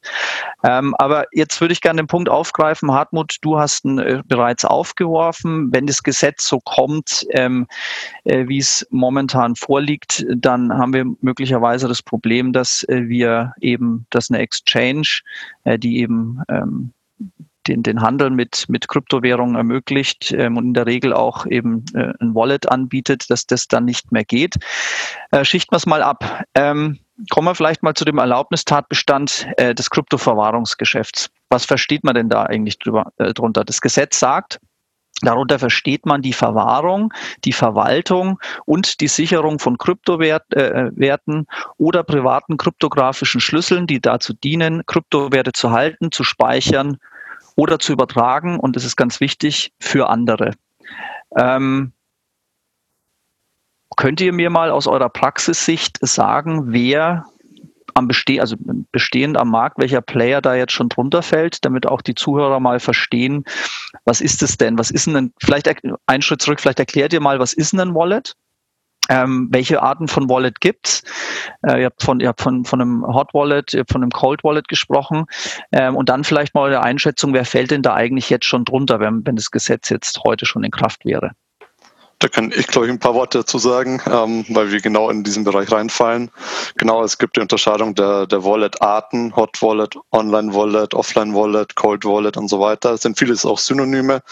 Ähm, 0.63 0.95
aber 0.99 1.27
jetzt 1.33 1.61
würde 1.61 1.73
ich 1.73 1.81
gerne 1.81 2.03
den 2.03 2.07
Punkt 2.07 2.29
aufgreifen. 2.29 2.93
Hartmut, 2.93 3.37
du 3.41 3.59
hast 3.59 3.85
ihn 3.85 3.99
äh, 3.99 4.23
bereits 4.27 4.65
aufgeworfen. 4.65 5.73
Wenn 5.73 5.87
das 5.87 6.03
Gesetz 6.03 6.47
so 6.47 6.61
kommt, 6.61 7.27
ähm, 7.31 7.67
äh, 8.25 8.47
wie 8.49 8.59
es 8.59 8.87
momentan 8.91 9.57
vorliegt, 9.57 10.27
dann 10.29 10.73
haben 10.73 10.93
wir 10.93 11.05
möglicherweise 11.21 11.89
das 11.89 12.03
Problem, 12.03 12.53
dass 12.53 12.85
äh, 12.85 13.09
wir 13.09 13.55
eben, 13.61 14.07
dass 14.11 14.31
eine 14.31 14.41
Exchange, 14.41 15.21
äh, 15.65 15.79
die 15.79 15.99
eben 15.99 16.43
ähm, 16.49 16.93
den, 17.67 17.83
den 17.83 18.01
Handel 18.03 18.31
mit, 18.31 18.67
mit 18.69 18.89
Kryptowährungen 18.89 19.57
ermöglicht 19.57 20.33
ähm, 20.33 20.57
und 20.57 20.67
in 20.67 20.75
der 20.75 20.87
Regel 20.87 21.13
auch 21.13 21.47
eben 21.47 21.85
äh, 21.95 22.13
ein 22.21 22.35
Wallet 22.35 22.71
anbietet, 22.71 23.31
dass 23.31 23.47
das 23.47 23.69
dann 23.69 23.85
nicht 23.85 24.13
mehr 24.13 24.25
geht. 24.25 24.57
Äh, 25.31 25.45
schichten 25.45 25.73
wir 25.73 25.79
es 25.79 25.87
mal 25.87 26.03
ab. 26.03 26.45
Ähm, 26.55 26.99
kommen 27.31 27.49
wir 27.49 27.55
vielleicht 27.55 27.83
mal 27.83 27.95
zu 27.95 28.05
dem 28.05 28.19
Erlaubnistatbestand 28.19 29.47
äh, 29.57 29.75
des 29.75 29.91
Kryptoverwahrungsgeschäfts. 29.91 31.31
Was 31.51 31.65
versteht 31.65 32.05
man 32.05 32.15
denn 32.15 32.29
da 32.29 32.45
eigentlich 32.45 32.79
drüber, 32.79 33.13
äh, 33.19 33.35
drunter? 33.35 33.65
Das 33.65 33.81
Gesetz 33.81 34.19
sagt, 34.19 34.61
Darunter 35.23 35.59
versteht 35.59 36.07
man 36.07 36.23
die 36.23 36.33
Verwahrung, 36.33 37.13
die 37.45 37.53
Verwaltung 37.53 38.41
und 38.65 39.01
die 39.03 39.09
Sicherung 39.09 39.59
von 39.59 39.77
Kryptowerten 39.77 40.49
äh, 40.57 41.45
oder 41.77 42.03
privaten 42.05 42.57
kryptografischen 42.57 43.41
Schlüsseln, 43.41 43.87
die 43.87 44.01
dazu 44.01 44.33
dienen, 44.33 44.83
Kryptowerte 44.87 45.53
zu 45.53 45.73
halten, 45.73 46.11
zu 46.11 46.25
speichern 46.25 46.99
oder 47.57 47.79
zu 47.79 47.93
übertragen, 47.93 48.59
und 48.59 48.77
das 48.77 48.85
ist 48.85 48.97
ganz 48.97 49.21
wichtig, 49.21 49.73
für 49.79 50.09
andere. 50.09 50.53
Ähm, 51.37 51.93
könnt 53.97 54.21
ihr 54.21 54.33
mir 54.33 54.51
mal 54.51 54.71
aus 54.71 54.87
eurer 54.87 55.09
Praxissicht 55.09 55.99
sagen, 56.01 56.73
wer 56.73 57.27
am 57.95 58.09
Bestehen, 58.09 58.41
also 58.41 58.57
bestehend 58.93 59.37
am 59.37 59.51
Markt, 59.51 59.79
welcher 59.79 60.01
Player 60.01 60.41
da 60.41 60.55
jetzt 60.55 60.73
schon 60.73 60.89
drunter 60.89 61.23
fällt, 61.23 61.65
damit 61.65 61.87
auch 61.87 62.03
die 62.03 62.15
Zuhörer 62.15 62.61
mal 62.61 62.81
verstehen, 62.81 63.45
was 64.05 64.21
ist 64.21 64.43
es 64.43 64.57
denn? 64.57 64.79
Was 64.79 64.91
ist 64.91 65.07
denn, 65.07 65.33
vielleicht 65.41 65.69
einen 66.07 66.23
Schritt 66.23 66.41
zurück, 66.41 66.61
vielleicht 66.61 66.79
erklärt 66.79 67.13
ihr 67.13 67.21
mal, 67.21 67.39
was 67.39 67.53
ist 67.53 67.73
denn 67.73 67.81
ein 67.81 67.95
Wallet? 67.95 68.37
Ähm, 69.11 69.49
welche 69.51 69.83
Arten 69.83 70.07
von 70.07 70.31
Wallet 70.31 70.61
gibt's? 70.61 71.03
Äh, 71.67 71.81
ihr 71.81 71.87
habt 71.87 72.03
von, 72.03 72.21
ihr 72.21 72.29
habt 72.29 72.41
von, 72.41 72.65
von 72.65 72.81
einem 72.81 73.05
Hot 73.07 73.35
Wallet, 73.35 73.75
ihr 73.75 73.81
habt 73.81 73.93
von 73.93 74.03
einem 74.03 74.13
Cold 74.13 74.45
Wallet 74.45 74.69
gesprochen. 74.69 75.27
Ähm, 75.73 75.97
und 75.97 76.09
dann 76.09 76.23
vielleicht 76.23 76.55
mal 76.55 76.71
eure 76.71 76.83
Einschätzung, 76.83 77.35
wer 77.35 77.45
fällt 77.45 77.73
denn 77.73 77.83
da 77.83 77.95
eigentlich 77.95 78.31
jetzt 78.31 78.47
schon 78.47 78.65
drunter, 78.65 79.01
wenn, 79.01 79.27
wenn 79.27 79.35
das 79.35 79.51
Gesetz 79.51 79.89
jetzt 79.89 80.21
heute 80.25 80.47
schon 80.47 80.63
in 80.63 80.71
Kraft 80.71 81.05
wäre? 81.05 81.33
Da 82.21 82.29
kann 82.29 82.53
ich, 82.55 82.67
glaube 82.67 82.87
ich, 82.87 82.93
ein 82.93 82.99
paar 82.99 83.15
Worte 83.15 83.39
dazu 83.39 83.59
sagen, 83.59 84.01
ähm, 84.07 84.45
weil 84.51 84.71
wir 84.71 84.83
genau 84.83 85.09
in 85.09 85.25
diesen 85.25 85.43
Bereich 85.43 85.73
reinfallen. 85.73 86.31
Genau, 86.77 87.03
es 87.03 87.17
gibt 87.17 87.37
die 87.37 87.41
Unterscheidung 87.41 87.95
der, 87.95 88.27
der 88.27 88.45
Wallet-Arten, 88.45 89.35
Hot 89.37 89.63
Wallet, 89.63 89.97
Online 90.13 90.55
Wallet, 90.55 90.93
Offline 90.93 91.35
Wallet, 91.35 91.75
Cold 91.77 92.05
Wallet 92.05 92.37
und 92.37 92.49
so 92.49 92.61
weiter. 92.61 92.93
Es 92.93 93.03
sind 93.03 93.19
vieles 93.19 93.47
auch 93.47 93.59
Synonyme. 93.59 94.23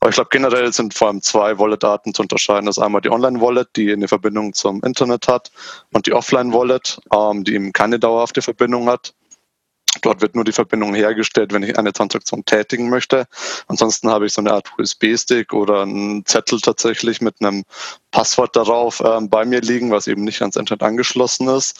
Aber 0.00 0.10
ich 0.10 0.16
glaube, 0.16 0.28
generell 0.30 0.70
sind 0.74 0.92
vor 0.92 1.08
allem 1.08 1.22
zwei 1.22 1.58
Wallet-Arten 1.58 2.12
zu 2.12 2.20
unterscheiden. 2.20 2.66
Das 2.66 2.76
ist 2.76 2.82
einmal 2.82 3.00
die 3.00 3.10
Online 3.10 3.40
Wallet, 3.40 3.68
die 3.76 3.90
eine 3.90 4.08
Verbindung 4.08 4.52
zum 4.52 4.82
Internet 4.82 5.26
hat 5.26 5.50
und 5.94 6.06
die 6.06 6.12
Offline 6.12 6.52
Wallet, 6.52 7.00
ähm, 7.14 7.44
die 7.44 7.54
eben 7.54 7.72
keine 7.72 7.98
dauerhafte 7.98 8.42
Verbindung 8.42 8.90
hat. 8.90 9.14
Dort 10.00 10.20
wird 10.20 10.34
nur 10.34 10.44
die 10.44 10.52
Verbindung 10.52 10.94
hergestellt, 10.94 11.52
wenn 11.52 11.62
ich 11.62 11.78
eine 11.78 11.92
Transaktion 11.92 12.44
tätigen 12.44 12.88
möchte. 12.88 13.26
Ansonsten 13.66 14.10
habe 14.10 14.26
ich 14.26 14.32
so 14.32 14.40
eine 14.40 14.52
Art 14.52 14.70
USB-Stick 14.78 15.52
oder 15.52 15.82
einen 15.82 16.24
Zettel 16.26 16.60
tatsächlich 16.60 17.20
mit 17.20 17.36
einem 17.40 17.64
Passwort 18.10 18.56
darauf 18.56 19.02
ähm, 19.04 19.28
bei 19.28 19.44
mir 19.44 19.60
liegen, 19.60 19.90
was 19.90 20.06
eben 20.06 20.24
nicht 20.24 20.40
ans 20.40 20.56
Internet 20.56 20.82
angeschlossen 20.82 21.48
ist. 21.48 21.78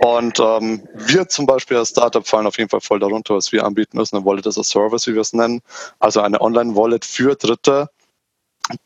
Und 0.00 0.40
ähm, 0.40 0.82
wir 0.94 1.28
zum 1.28 1.46
Beispiel 1.46 1.76
als 1.76 1.90
Startup 1.90 2.26
fallen 2.26 2.46
auf 2.46 2.58
jeden 2.58 2.70
Fall 2.70 2.80
voll 2.80 2.98
darunter, 2.98 3.36
was 3.36 3.52
wir 3.52 3.64
anbieten 3.64 3.96
müssen, 3.96 4.16
eine 4.16 4.24
Wallet 4.24 4.46
as 4.46 4.58
a 4.58 4.64
Service, 4.64 5.06
wie 5.06 5.14
wir 5.14 5.20
es 5.20 5.32
nennen. 5.32 5.60
Also 5.98 6.20
eine 6.20 6.40
Online-Wallet 6.40 7.04
für 7.04 7.36
Dritte, 7.36 7.90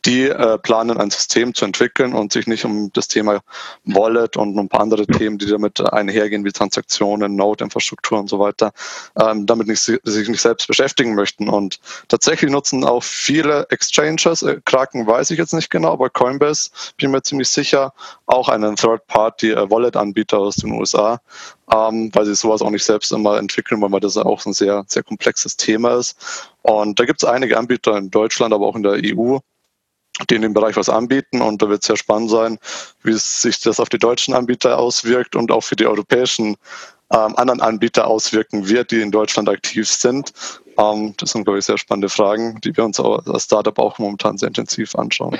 die 0.05 0.25
äh, 0.25 0.59
planen, 0.59 0.99
ein 0.99 1.11
System 1.11 1.55
zu 1.55 1.65
entwickeln 1.65 2.15
und 2.15 2.33
sich 2.33 2.47
nicht 2.47 2.65
um 2.65 2.93
das 2.93 3.09
Thema 3.09 3.41
Wallet 3.85 4.37
und 4.37 4.57
ein 4.57 4.69
paar 4.69 4.81
andere 4.81 5.07
Themen, 5.07 5.39
die 5.39 5.47
damit 5.47 5.81
einhergehen, 5.81 6.45
wie 6.45 6.53
Transaktionen, 6.53 7.37
Node-Infrastruktur 7.37 8.19
und 8.19 8.29
so 8.29 8.39
weiter, 8.39 8.73
ähm, 9.21 9.47
damit 9.47 9.69
nicht, 9.69 9.81
sich 9.81 10.29
nicht 10.29 10.41
selbst 10.41 10.67
beschäftigen 10.67 11.15
möchten. 11.15 11.49
Und 11.49 11.81
tatsächlich 12.09 12.51
nutzen 12.51 12.85
auch 12.85 13.03
viele 13.03 13.67
Exchanges, 13.71 14.43
äh, 14.43 14.61
Kraken 14.65 15.07
weiß 15.07 15.31
ich 15.31 15.39
jetzt 15.39 15.55
nicht 15.55 15.71
genau, 15.71 15.93
aber 15.93 16.11
Coinbase 16.11 16.71
bin 16.97 17.11
mir 17.11 17.23
ziemlich 17.23 17.49
sicher, 17.49 17.93
auch 18.27 18.49
einen 18.49 18.77
Third-Party-Wallet-Anbieter 18.77 20.39
aus 20.39 20.57
den 20.57 20.73
USA, 20.73 21.21
ähm, 21.73 22.11
weil 22.13 22.27
sie 22.27 22.35
sowas 22.35 22.63
auch 22.63 22.71
nicht 22.71 22.85
selbst 22.85 23.13
immer 23.13 23.39
entwickeln, 23.39 23.81
weil 23.81 24.01
das 24.01 24.17
auch 24.17 24.45
ein 24.47 24.53
sehr, 24.53 24.85
sehr 24.87 25.03
komplexes 25.03 25.57
Thema 25.57 25.99
ist. 25.99 26.51
Und 26.63 26.99
da 26.99 27.05
gibt 27.05 27.23
es 27.23 27.29
einige 27.29 27.59
Anbieter 27.59 27.97
in 27.97 28.11
Deutschland, 28.11 28.55
aber 28.55 28.67
auch 28.67 28.77
in 28.77 28.83
der 28.83 29.01
EU, 29.05 29.39
die 30.31 30.37
in 30.37 30.43
dem 30.43 30.55
Bereich 30.55 30.77
was 30.77 30.89
anbieten. 30.89 31.41
Und 31.41 31.61
da 31.63 31.69
wird 31.69 31.83
es 31.83 31.87
sehr 31.87 31.97
spannend 31.97 32.31
sein, 32.31 32.59
wie 33.03 33.15
sich 33.15 33.61
das 33.61 33.81
auf 33.81 33.89
die 33.89 33.99
deutschen 33.99 34.35
Anbieter 34.35 34.79
auswirkt 34.79 35.37
und 35.37 35.51
auch 35.51 35.63
für 35.63 35.77
die 35.77 35.87
europäischen 35.87 36.57
ähm, 37.13 37.37
anderen 37.37 37.61
Anbieter 37.61 38.07
auswirken 38.07 38.69
wird, 38.69 38.91
die 38.91 39.01
in 39.01 39.11
Deutschland 39.11 39.49
aktiv 39.49 39.89
sind. 39.89 40.33
Ähm, 40.79 41.15
das 41.19 41.31
sind, 41.31 41.45
glaube 41.45 41.59
ich, 41.59 41.65
sehr 41.65 41.79
spannende 41.79 42.09
Fragen, 42.09 42.61
die 42.63 42.77
wir 42.77 42.85
uns 42.85 42.99
als 43.01 43.45
Startup 43.45 43.79
auch 43.79 43.99
momentan 43.99 44.39
sehr 44.39 44.49
intensiv 44.49 44.95
anschauen. 44.95 45.39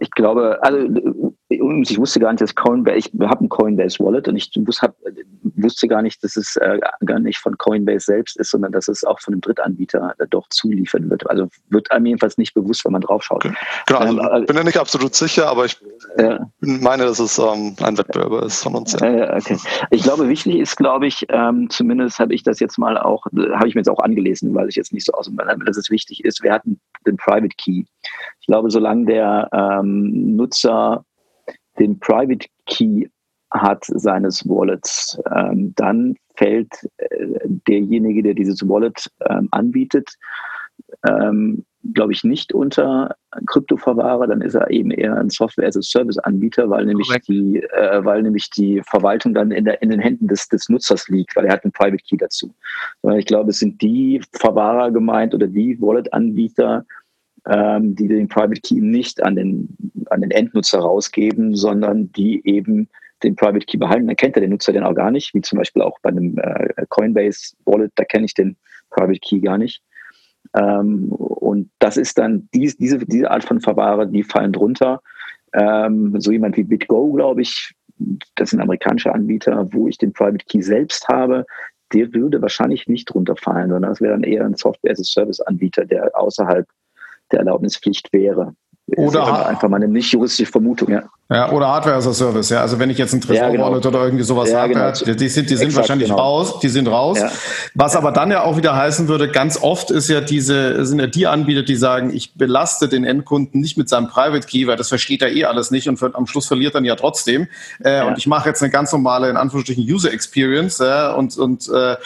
Ich 0.00 0.10
glaube, 0.10 0.58
also 0.62 1.34
ich 1.48 1.98
wusste 1.98 2.18
gar 2.18 2.32
nicht, 2.32 2.40
dass 2.40 2.54
Coinbase, 2.54 2.98
ich 2.98 3.12
habe 3.20 3.44
ein 3.44 3.48
Coinbase 3.48 4.00
Wallet 4.00 4.26
und 4.26 4.36
ich 4.36 4.50
wusste, 4.56 5.88
gar 5.88 6.02
nicht, 6.02 6.22
dass 6.24 6.36
es 6.36 6.56
äh, 6.56 6.80
gar 7.04 7.20
nicht 7.20 7.38
von 7.38 7.56
Coinbase 7.56 8.06
selbst 8.06 8.36
ist, 8.36 8.50
sondern 8.50 8.72
dass 8.72 8.88
es 8.88 9.04
auch 9.04 9.20
von 9.20 9.34
einem 9.34 9.40
Drittanbieter 9.42 10.14
äh, 10.18 10.26
doch 10.28 10.48
zuliefern 10.48 11.08
wird. 11.08 11.28
Also 11.30 11.48
wird 11.68 11.90
einem 11.92 12.06
jedenfalls 12.06 12.36
nicht 12.36 12.52
bewusst, 12.54 12.84
wenn 12.84 12.92
man 12.92 13.02
draufschaut. 13.02 13.44
Genau, 13.86 13.98
also 14.00 14.18
ähm, 14.18 14.46
bin 14.46 14.56
ja 14.56 14.64
nicht 14.64 14.78
absolut 14.78 15.14
sicher, 15.14 15.48
aber 15.48 15.66
ich 15.66 15.78
meine, 16.60 17.04
dass 17.04 17.20
es 17.20 17.38
ähm, 17.38 17.76
ein 17.80 17.96
Wettbewerber 17.96 18.44
ist 18.44 18.62
von 18.62 18.74
uns. 18.74 18.94
Ja. 18.94 19.06
Äh, 19.06 19.38
okay. 19.38 19.56
Ich 19.90 20.02
glaube, 20.02 20.28
wichtig 20.28 20.56
ist, 20.56 20.76
glaube 20.76 21.06
ich, 21.06 21.26
ähm, 21.28 21.70
zumindest 21.70 22.18
habe 22.18 22.34
ich 22.34 22.42
das 22.42 22.58
jetzt 22.58 22.76
mal 22.76 22.98
auch, 22.98 23.24
habe 23.26 23.68
ich 23.68 23.76
mir 23.76 23.80
jetzt 23.80 23.88
auch 23.88 24.00
angelesen, 24.00 24.52
weil 24.54 24.68
ich 24.68 24.74
jetzt 24.74 24.92
nicht 24.92 25.06
so 25.06 25.12
aus 25.12 25.26
dem 25.26 25.36
dass 25.36 25.76
es 25.76 25.90
wichtig 25.90 26.24
ist, 26.24 26.42
wir 26.42 26.52
hatten 26.52 26.80
den 27.06 27.16
Private 27.16 27.54
Key. 27.56 27.84
Ich 28.40 28.46
glaube, 28.46 28.70
solange 28.70 29.06
der 29.06 29.48
ähm, 29.52 30.34
Nutzer 30.34 31.04
den 31.78 31.98
Private 31.98 32.46
Key 32.66 33.06
hat 33.50 33.84
seines 33.84 34.46
Wallets, 34.48 35.18
ähm, 35.34 35.72
dann 35.76 36.16
fällt 36.36 36.72
äh, 36.98 37.38
derjenige, 37.68 38.22
der 38.22 38.34
dieses 38.34 38.68
Wallet 38.68 39.10
ähm, 39.28 39.48
anbietet, 39.50 40.10
ähm, 41.08 41.64
glaube 41.94 42.12
ich, 42.12 42.24
nicht 42.24 42.52
unter 42.52 43.14
Kryptoverwahrer, 43.46 44.26
dann 44.26 44.40
ist 44.40 44.54
er 44.54 44.70
eben 44.70 44.90
eher 44.90 45.16
ein 45.16 45.30
Software-as-a-Service-Anbieter, 45.30 46.68
weil 46.68 46.84
nämlich 46.84 47.08
die, 47.28 47.62
äh, 47.62 48.04
weil 48.04 48.22
nämlich 48.22 48.50
die 48.50 48.82
Verwaltung 48.84 49.34
dann 49.34 49.52
in, 49.52 49.64
der, 49.64 49.80
in 49.82 49.90
den 49.90 50.00
Händen 50.00 50.26
des, 50.26 50.48
des 50.48 50.68
Nutzers 50.68 51.08
liegt, 51.08 51.36
weil 51.36 51.46
er 51.46 51.52
hat 51.52 51.64
einen 51.64 51.72
Private 51.72 52.02
Key 52.02 52.16
dazu. 52.16 52.52
Ich 53.16 53.26
glaube, 53.26 53.50
es 53.50 53.60
sind 53.60 53.80
die 53.80 54.20
Verwahrer 54.32 54.90
gemeint 54.90 55.32
oder 55.34 55.46
die 55.46 55.80
Wallet-Anbieter, 55.80 56.84
die 57.48 58.08
den 58.08 58.26
Private 58.26 58.60
Key 58.60 58.80
nicht 58.80 59.22
an 59.22 59.36
den, 59.36 59.68
an 60.10 60.20
den 60.20 60.32
Endnutzer 60.32 60.80
rausgeben, 60.80 61.54
sondern 61.54 62.10
die 62.12 62.44
eben 62.44 62.88
den 63.22 63.36
Private 63.36 63.64
Key 63.64 63.78
behalten. 63.78 64.06
Dann 64.06 64.16
kennt 64.16 64.36
er 64.36 64.40
den 64.40 64.50
Nutzer 64.50 64.72
den 64.72 64.82
auch 64.82 64.94
gar 64.94 65.10
nicht, 65.10 65.32
wie 65.34 65.40
zum 65.40 65.58
Beispiel 65.58 65.82
auch 65.82 65.98
bei 66.00 66.10
einem 66.10 66.36
äh, 66.38 66.86
Coinbase 66.88 67.54
Wallet, 67.64 67.92
da 67.94 68.04
kenne 68.04 68.26
ich 68.26 68.34
den 68.34 68.56
Private 68.90 69.18
Key 69.20 69.40
gar 69.40 69.58
nicht. 69.58 69.82
Ähm, 70.54 71.10
und 71.10 71.70
das 71.78 71.96
ist 71.96 72.18
dann 72.18 72.48
dies, 72.54 72.76
diese, 72.76 72.98
diese 72.98 73.30
Art 73.30 73.44
von 73.44 73.60
Verwahrer, 73.60 74.06
die 74.06 74.22
fallen 74.22 74.52
drunter. 74.52 75.00
Ähm, 75.52 76.20
so 76.20 76.32
jemand 76.32 76.56
wie 76.56 76.64
BitGo, 76.64 77.12
glaube 77.12 77.42
ich, 77.42 77.74
das 78.34 78.50
sind 78.50 78.60
amerikanische 78.60 79.12
Anbieter, 79.12 79.72
wo 79.72 79.88
ich 79.88 79.98
den 79.98 80.12
Private 80.12 80.44
Key 80.46 80.60
selbst 80.60 81.08
habe, 81.08 81.46
der 81.92 82.12
würde 82.12 82.42
wahrscheinlich 82.42 82.88
nicht 82.88 83.14
runterfallen, 83.14 83.70
sondern 83.70 83.92
es 83.92 84.00
wäre 84.00 84.12
dann 84.12 84.24
eher 84.24 84.44
ein 84.44 84.56
Software-as-a-Service-Anbieter, 84.56 85.84
der 85.84 86.10
außerhalb 86.18 86.66
der 87.32 87.40
Erlaubnispflicht 87.40 88.12
wäre. 88.12 88.54
Oder 88.96 89.48
einfach 89.48 89.68
mal 89.68 89.76
eine 89.76 89.88
nicht 89.88 90.12
juristische 90.12 90.50
Vermutung, 90.50 90.90
ja. 90.90 91.02
Ja, 91.28 91.50
oder 91.50 91.66
Hardware 91.66 91.96
as 91.96 92.06
a 92.06 92.12
Service, 92.12 92.50
ja. 92.50 92.60
Also 92.60 92.78
wenn 92.78 92.88
ich 92.88 92.98
jetzt 92.98 93.12
ein 93.12 93.20
Tresor 93.20 93.46
ja, 93.46 93.50
genau. 93.50 93.74
oder 93.74 94.04
irgendwie 94.04 94.22
sowas 94.22 94.52
ja, 94.52 94.60
habe, 94.60 94.74
genau. 94.74 94.92
die 94.92 95.28
sind, 95.28 95.50
die 95.50 95.56
sind 95.56 95.66
Exakt, 95.66 95.76
wahrscheinlich 95.76 96.08
genau. 96.08 96.20
raus, 96.20 96.60
die 96.60 96.68
sind 96.68 96.86
raus. 96.86 97.18
Ja. 97.18 97.32
Was 97.74 97.96
aber 97.96 98.12
dann 98.12 98.30
ja 98.30 98.44
auch 98.44 98.56
wieder 98.56 98.76
heißen 98.76 99.08
würde, 99.08 99.28
ganz 99.28 99.60
oft 99.60 99.90
ist 99.90 100.08
ja 100.08 100.20
diese, 100.20 100.86
sind 100.86 101.00
ja 101.00 101.08
die 101.08 101.26
Anbieter, 101.26 101.64
die 101.64 101.74
sagen, 101.74 102.14
ich 102.14 102.34
belaste 102.34 102.88
den 102.88 103.02
Endkunden 103.02 103.60
nicht 103.60 103.76
mit 103.76 103.88
seinem 103.88 104.06
Private 104.06 104.46
Key, 104.46 104.68
weil 104.68 104.76
das 104.76 104.88
versteht 104.88 105.20
er 105.20 105.32
eh 105.32 105.46
alles 105.46 105.72
nicht 105.72 105.88
und 105.88 105.96
für, 105.96 106.14
am 106.14 106.28
Schluss 106.28 106.46
verliert 106.46 106.76
dann 106.76 106.84
ja 106.84 106.94
trotzdem. 106.94 107.48
Äh, 107.80 108.04
und 108.04 108.18
ich 108.18 108.28
mache 108.28 108.48
jetzt 108.48 108.62
eine 108.62 108.70
ganz 108.70 108.92
normale, 108.92 109.28
in 109.28 109.36
Anführungsstrichen, 109.36 109.82
User 109.82 110.12
Experience 110.12 110.78
äh, 110.78 111.12
und, 111.12 111.36
und 111.38 111.68
äh, 111.70 111.96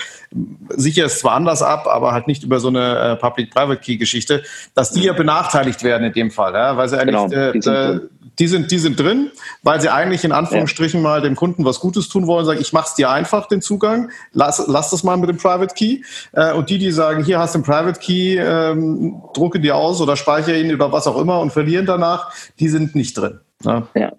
sicher 0.69 1.07
es 1.07 1.19
zwar 1.19 1.33
anders 1.33 1.63
ab, 1.63 1.87
aber 1.89 2.13
halt 2.13 2.27
nicht 2.27 2.45
über 2.45 2.61
so 2.61 2.69
eine 2.69 2.99
äh, 2.99 3.17
Public-Private 3.17 3.81
Key-Geschichte, 3.81 4.43
dass 4.75 4.93
die 4.93 5.03
ja 5.03 5.13
benachteiligt 5.13 5.83
werden 5.83 6.05
in 6.05 6.13
dem 6.13 6.31
Fall, 6.31 6.55
ja, 6.55 6.77
weil 6.77 6.89
sie 6.89 6.99
eigentlich 6.99 7.31
genau, 7.31 7.95
äh, 7.95 8.01
die 8.39 8.47
sind, 8.47 8.71
die 8.71 8.79
sind 8.79 8.99
drin, 8.99 9.31
weil 9.63 9.81
sie 9.81 9.93
eigentlich 9.93 10.25
in 10.25 10.33
Anführungsstrichen 10.33 11.01
ja. 11.01 11.09
mal 11.09 11.21
dem 11.21 11.37
Kunden 11.37 11.65
was 11.65 11.81
Gutes 11.81 12.09
tun 12.09 12.27
wollen, 12.27 12.47
sagen, 12.47 12.61
ich 12.61 12.73
mache 12.73 12.87
es 12.89 12.95
dir 12.95 13.11
einfach, 13.11 13.49
den 13.49 13.61
Zugang, 13.61 14.11
lass, 14.33 14.65
lass 14.67 14.91
das 14.91 15.03
mal 15.03 15.17
mit 15.17 15.29
dem 15.29 15.37
Private 15.37 15.75
Key. 15.75 16.03
Äh, 16.33 16.55
und 16.55 16.71
die, 16.71 16.79
die 16.79 16.91
sagen, 16.91 17.23
hier 17.23 17.39
hast 17.39 17.55
du 17.55 17.59
den 17.59 17.65
Private 17.65 18.01
Key, 18.01 18.37
ähm, 18.37 19.23
drucke 19.35 19.61
dir 19.61 19.77
aus 19.77 20.01
oder 20.01 20.17
speichere 20.17 20.59
ihn 20.59 20.71
über 20.71 20.91
was 20.91 21.07
auch 21.07 21.21
immer 21.21 21.41
und 21.41 21.53
verlieren 21.53 21.87
danach, 21.87 22.33
die 22.59 22.69
sind 22.69 22.95
nicht 22.95 23.19
drin. 23.19 23.41
Ja. 23.63 23.87
ja. 23.95 24.13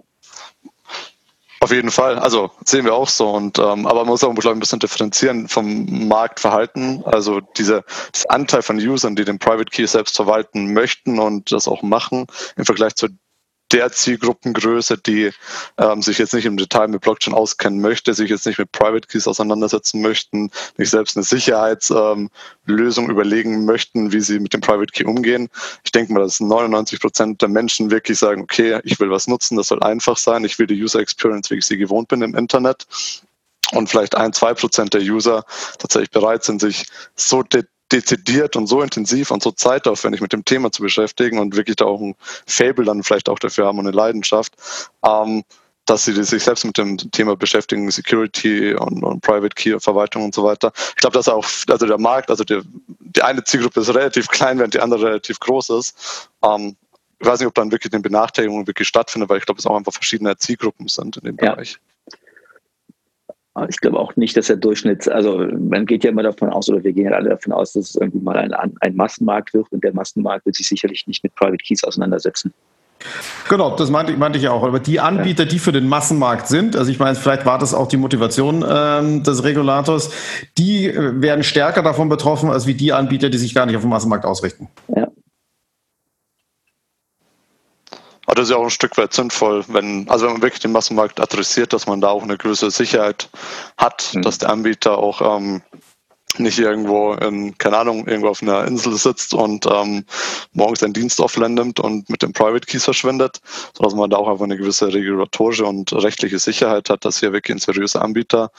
Auf 1.63 1.71
jeden 1.71 1.91
Fall, 1.91 2.17
also 2.17 2.49
sehen 2.65 2.85
wir 2.85 2.95
auch 2.95 3.07
so. 3.07 3.29
Und 3.29 3.59
ähm, 3.59 3.85
aber 3.85 3.99
man 3.99 4.07
muss 4.07 4.23
auch 4.23 4.35
ein 4.35 4.59
bisschen 4.59 4.79
differenzieren 4.79 5.47
vom 5.47 6.07
Marktverhalten. 6.07 7.03
Also 7.05 7.39
dieser 7.39 7.83
Anteil 8.29 8.63
von 8.63 8.77
Usern, 8.77 9.15
die 9.15 9.25
den 9.25 9.37
Private 9.37 9.69
Key 9.69 9.85
selbst 9.85 10.15
verwalten 10.15 10.73
möchten 10.73 11.19
und 11.19 11.51
das 11.51 11.67
auch 11.67 11.83
machen, 11.83 12.25
im 12.55 12.65
Vergleich 12.65 12.95
zu 12.95 13.09
der 13.71 13.91
Zielgruppengröße, 13.91 14.97
die 14.97 15.31
ähm, 15.77 16.01
sich 16.01 16.17
jetzt 16.17 16.33
nicht 16.33 16.45
im 16.45 16.57
Detail 16.57 16.87
mit 16.87 17.01
Blockchain 17.01 17.33
auskennen 17.33 17.81
möchte, 17.81 18.13
sich 18.13 18.29
jetzt 18.29 18.45
nicht 18.45 18.59
mit 18.59 18.71
Private 18.71 19.07
Keys 19.07 19.27
auseinandersetzen 19.27 20.01
möchten, 20.01 20.51
nicht 20.77 20.89
selbst 20.89 21.15
eine 21.15 21.23
Sicherheitslösung 21.23 23.05
ähm, 23.05 23.11
überlegen 23.11 23.65
möchten, 23.65 24.11
wie 24.11 24.21
sie 24.21 24.39
mit 24.39 24.53
dem 24.53 24.61
Private 24.61 24.91
Key 24.91 25.05
umgehen. 25.05 25.49
Ich 25.83 25.91
denke 25.91 26.13
mal, 26.13 26.21
dass 26.21 26.39
99 26.39 26.99
Prozent 26.99 27.41
der 27.41 27.49
Menschen 27.49 27.91
wirklich 27.91 28.19
sagen, 28.19 28.41
okay, 28.41 28.79
ich 28.83 28.99
will 28.99 29.09
was 29.09 29.27
nutzen, 29.27 29.57
das 29.57 29.67
soll 29.67 29.81
einfach 29.83 30.17
sein, 30.17 30.43
ich 30.43 30.59
will 30.59 30.67
die 30.67 30.81
User 30.81 30.99
Experience, 30.99 31.49
wie 31.49 31.55
ich 31.55 31.65
sie 31.65 31.77
gewohnt 31.77 32.07
bin 32.07 32.21
im 32.21 32.35
Internet 32.35 32.85
und 33.71 33.89
vielleicht 33.89 34.15
ein, 34.15 34.33
zwei 34.33 34.53
Prozent 34.53 34.93
der 34.93 35.01
User 35.01 35.45
tatsächlich 35.79 36.11
bereit 36.11 36.43
sind, 36.43 36.61
sich 36.61 36.85
so 37.15 37.43
dezidiert 37.91 38.55
und 38.55 38.67
so 38.67 38.81
intensiv 38.81 39.31
und 39.31 39.43
so 39.43 39.51
zeitaufwendig 39.51 40.21
mit 40.21 40.33
dem 40.33 40.45
Thema 40.45 40.71
zu 40.71 40.81
beschäftigen 40.81 41.39
und 41.39 41.55
wirklich 41.55 41.75
da 41.75 41.85
auch 41.85 41.99
ein 41.99 42.15
Fable 42.45 42.85
dann 42.85 43.03
vielleicht 43.03 43.29
auch 43.29 43.39
dafür 43.39 43.65
haben 43.65 43.79
und 43.79 43.87
eine 43.87 43.95
Leidenschaft, 43.95 44.53
ähm, 45.05 45.43
dass 45.85 46.05
sie 46.05 46.23
sich 46.23 46.43
selbst 46.43 46.63
mit 46.63 46.77
dem 46.77 46.97
Thema 46.97 47.35
beschäftigen, 47.35 47.89
Security 47.91 48.73
und, 48.75 49.03
und 49.03 49.21
Private 49.21 49.55
Key 49.55 49.79
Verwaltung 49.79 50.25
und 50.25 50.35
so 50.35 50.43
weiter. 50.43 50.71
Ich 50.89 50.95
glaube, 50.95 51.13
dass 51.13 51.27
auch, 51.27 51.45
also 51.67 51.85
der 51.85 51.97
Markt, 51.97 52.29
also 52.29 52.43
die, 52.43 52.61
die 52.99 53.21
eine 53.21 53.43
Zielgruppe 53.43 53.81
ist 53.81 53.93
relativ 53.93 54.27
klein, 54.27 54.57
während 54.57 54.73
die 54.73 54.79
andere 54.79 55.05
relativ 55.05 55.39
groß 55.39 55.71
ist. 55.71 56.29
Ähm, 56.43 56.75
ich 57.19 57.27
weiß 57.27 57.39
nicht, 57.39 57.47
ob 57.47 57.55
dann 57.55 57.71
wirklich 57.71 57.93
eine 57.93 58.01
Benachteiligung 58.01 58.65
wirklich 58.65 58.87
stattfindet, 58.87 59.29
weil 59.29 59.37
ich 59.37 59.45
glaube, 59.45 59.59
es 59.59 59.65
auch 59.67 59.75
einfach 59.75 59.93
verschiedene 59.93 60.35
Zielgruppen 60.37 60.87
sind 60.87 61.17
in 61.17 61.23
dem 61.23 61.37
ja. 61.41 61.51
Bereich. 61.51 61.79
Ich 63.69 63.81
glaube 63.81 63.99
auch 63.99 64.15
nicht, 64.15 64.37
dass 64.37 64.47
der 64.47 64.55
Durchschnitt, 64.55 65.09
also 65.09 65.45
man 65.59 65.85
geht 65.85 66.05
ja 66.05 66.11
immer 66.11 66.23
davon 66.23 66.49
aus, 66.49 66.69
oder 66.69 66.83
wir 66.83 66.93
gehen 66.93 67.05
ja 67.05 67.11
alle 67.11 67.31
davon 67.31 67.51
aus, 67.51 67.73
dass 67.73 67.89
es 67.89 67.95
irgendwie 67.95 68.19
mal 68.19 68.37
ein, 68.37 68.53
ein 68.53 68.95
Massenmarkt 68.95 69.53
wird 69.53 69.69
und 69.71 69.83
der 69.83 69.93
Massenmarkt 69.93 70.45
wird 70.45 70.55
sich 70.55 70.69
sicherlich 70.69 71.05
nicht 71.05 71.21
mit 71.23 71.35
Private 71.35 71.57
Keys 71.57 71.83
auseinandersetzen. 71.83 72.53
Genau, 73.49 73.75
das 73.75 73.89
meinte, 73.89 74.13
meinte 74.13 74.37
ich 74.37 74.47
auch. 74.47 74.63
Aber 74.63 74.79
die 74.79 74.99
Anbieter, 74.99 75.45
die 75.45 75.59
für 75.59 75.71
den 75.71 75.87
Massenmarkt 75.87 76.47
sind, 76.47 76.75
also 76.75 76.91
ich 76.91 76.99
meine, 76.99 77.15
vielleicht 77.15 77.45
war 77.45 77.57
das 77.57 77.73
auch 77.73 77.87
die 77.87 77.97
Motivation 77.97 78.63
ähm, 78.67 79.23
des 79.23 79.43
Regulators, 79.43 80.11
die 80.57 80.87
äh, 80.87 81.21
werden 81.21 81.43
stärker 81.43 81.83
davon 81.83 82.09
betroffen, 82.09 82.49
als 82.49 82.67
wie 82.67 82.73
die 82.73 82.93
Anbieter, 82.93 83.29
die 83.29 83.37
sich 83.37 83.53
gar 83.53 83.65
nicht 83.65 83.75
auf 83.75 83.81
den 83.81 83.89
Massenmarkt 83.89 84.25
ausrichten. 84.25 84.69
Ja. 84.95 85.10
Aber 88.31 88.35
das 88.39 88.47
ist 88.47 88.51
ja 88.51 88.57
auch 88.59 88.63
ein 88.63 88.69
Stück 88.69 88.97
weit 88.97 89.11
sinnvoll, 89.11 89.65
wenn, 89.67 90.09
also 90.09 90.25
wenn 90.25 90.31
man 90.31 90.41
wirklich 90.41 90.61
den 90.61 90.71
Massenmarkt 90.71 91.19
adressiert, 91.19 91.73
dass 91.73 91.85
man 91.85 91.99
da 91.99 92.07
auch 92.11 92.23
eine 92.23 92.37
gewisse 92.37 92.71
Sicherheit 92.71 93.27
hat, 93.77 94.11
mhm. 94.13 94.21
dass 94.21 94.37
der 94.37 94.51
Anbieter 94.51 94.97
auch 94.99 95.37
ähm, 95.37 95.61
nicht 96.39 96.59
irgendwo 96.59 97.13
in, 97.13 97.57
keine 97.57 97.77
Ahnung, 97.77 98.07
irgendwo 98.07 98.29
auf 98.29 98.41
einer 98.41 98.65
Insel 98.65 98.95
sitzt 98.95 99.33
und 99.33 99.65
ähm, 99.65 100.05
morgens 100.53 100.79
seinen 100.79 100.93
Dienst 100.93 101.19
offline 101.19 101.53
nimmt 101.53 101.79
und 101.79 102.09
mit 102.09 102.21
dem 102.21 102.33
Private 102.33 102.65
Keys 102.65 102.85
verschwindet, 102.85 103.41
sodass 103.75 103.95
man 103.95 104.09
da 104.09 104.17
auch 104.17 104.27
einfach 104.27 104.45
eine 104.45 104.57
gewisse 104.57 104.93
regulatorische 104.93 105.65
und 105.65 105.91
rechtliche 105.93 106.39
Sicherheit 106.39 106.89
hat, 106.89 107.05
dass 107.05 107.19
hier 107.19 107.33
wirklich 107.33 107.55
ein 107.55 107.59
seriöser 107.59 108.01
Anbieter 108.01 108.51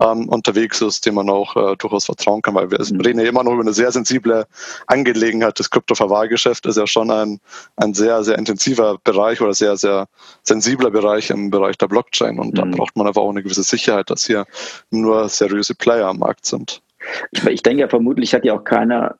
ähm, 0.00 0.28
unterwegs 0.28 0.80
ist, 0.80 1.06
dem 1.06 1.14
man 1.14 1.30
auch 1.30 1.56
äh, 1.56 1.76
durchaus 1.76 2.06
vertrauen 2.06 2.42
kann, 2.42 2.54
weil 2.54 2.70
wir 2.70 2.78
mhm. 2.78 3.00
reden 3.00 3.20
ja 3.20 3.26
immer 3.26 3.44
noch 3.44 3.52
über 3.52 3.62
eine 3.62 3.72
sehr 3.72 3.92
sensible 3.92 4.46
Angelegenheit. 4.86 5.58
Das 5.58 5.70
Kryptoverwahrgeschäft 5.70 6.66
ist 6.66 6.76
ja 6.76 6.86
schon 6.86 7.10
ein, 7.10 7.40
ein 7.76 7.94
sehr, 7.94 8.24
sehr 8.24 8.38
intensiver 8.38 8.98
Bereich 9.04 9.40
oder 9.40 9.54
sehr, 9.54 9.76
sehr 9.76 10.08
sensibler 10.42 10.90
Bereich 10.90 11.30
im 11.30 11.50
Bereich 11.50 11.78
der 11.78 11.88
Blockchain 11.88 12.38
und 12.38 12.54
mhm. 12.54 12.56
da 12.56 12.64
braucht 12.64 12.96
man 12.96 13.06
einfach 13.06 13.22
auch 13.22 13.30
eine 13.30 13.42
gewisse 13.42 13.62
Sicherheit, 13.62 14.10
dass 14.10 14.26
hier 14.26 14.46
nur 14.90 15.28
seriöse 15.28 15.74
Player 15.74 16.08
am 16.08 16.18
Markt 16.18 16.46
sind. 16.46 16.82
Ich, 17.30 17.44
ich 17.46 17.62
denke 17.62 17.82
ja, 17.82 17.88
vermutlich 17.88 18.34
hat 18.34 18.44
ja 18.44 18.54
auch 18.54 18.64
keiner, 18.64 19.16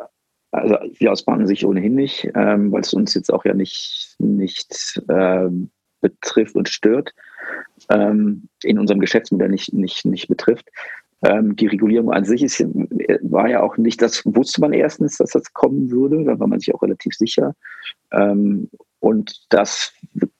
also 0.50 0.76
wir 0.98 1.12
aus 1.12 1.24
Banken 1.24 1.46
sich 1.46 1.64
ohnehin 1.64 1.94
nicht, 1.94 2.30
ähm, 2.34 2.72
weil 2.72 2.82
es 2.82 2.92
uns 2.92 3.14
jetzt 3.14 3.32
auch 3.32 3.44
ja 3.44 3.54
nicht, 3.54 4.16
nicht 4.18 5.02
ähm, 5.08 5.70
betrifft 6.00 6.54
und 6.54 6.68
stört, 6.68 7.14
ähm, 7.90 8.48
in 8.62 8.78
unserem 8.78 9.00
Geschäftsmodell 9.00 9.48
nicht, 9.48 9.72
nicht, 9.72 10.04
nicht 10.04 10.28
betrifft. 10.28 10.68
Ähm, 11.24 11.54
die 11.54 11.68
Regulierung 11.68 12.12
an 12.12 12.24
sich 12.24 12.42
ist, 12.42 12.60
war 12.60 13.48
ja 13.48 13.62
auch 13.62 13.76
nicht, 13.76 14.02
das 14.02 14.22
wusste 14.24 14.60
man 14.60 14.72
erstens, 14.72 15.18
dass 15.18 15.30
das 15.30 15.52
kommen 15.52 15.90
würde, 15.90 16.24
da 16.24 16.38
war 16.38 16.48
man 16.48 16.58
sich 16.58 16.74
auch 16.74 16.82
relativ 16.82 17.14
sicher. 17.14 17.54
Ähm, 18.10 18.68
und 18.98 19.46
das 19.48 19.92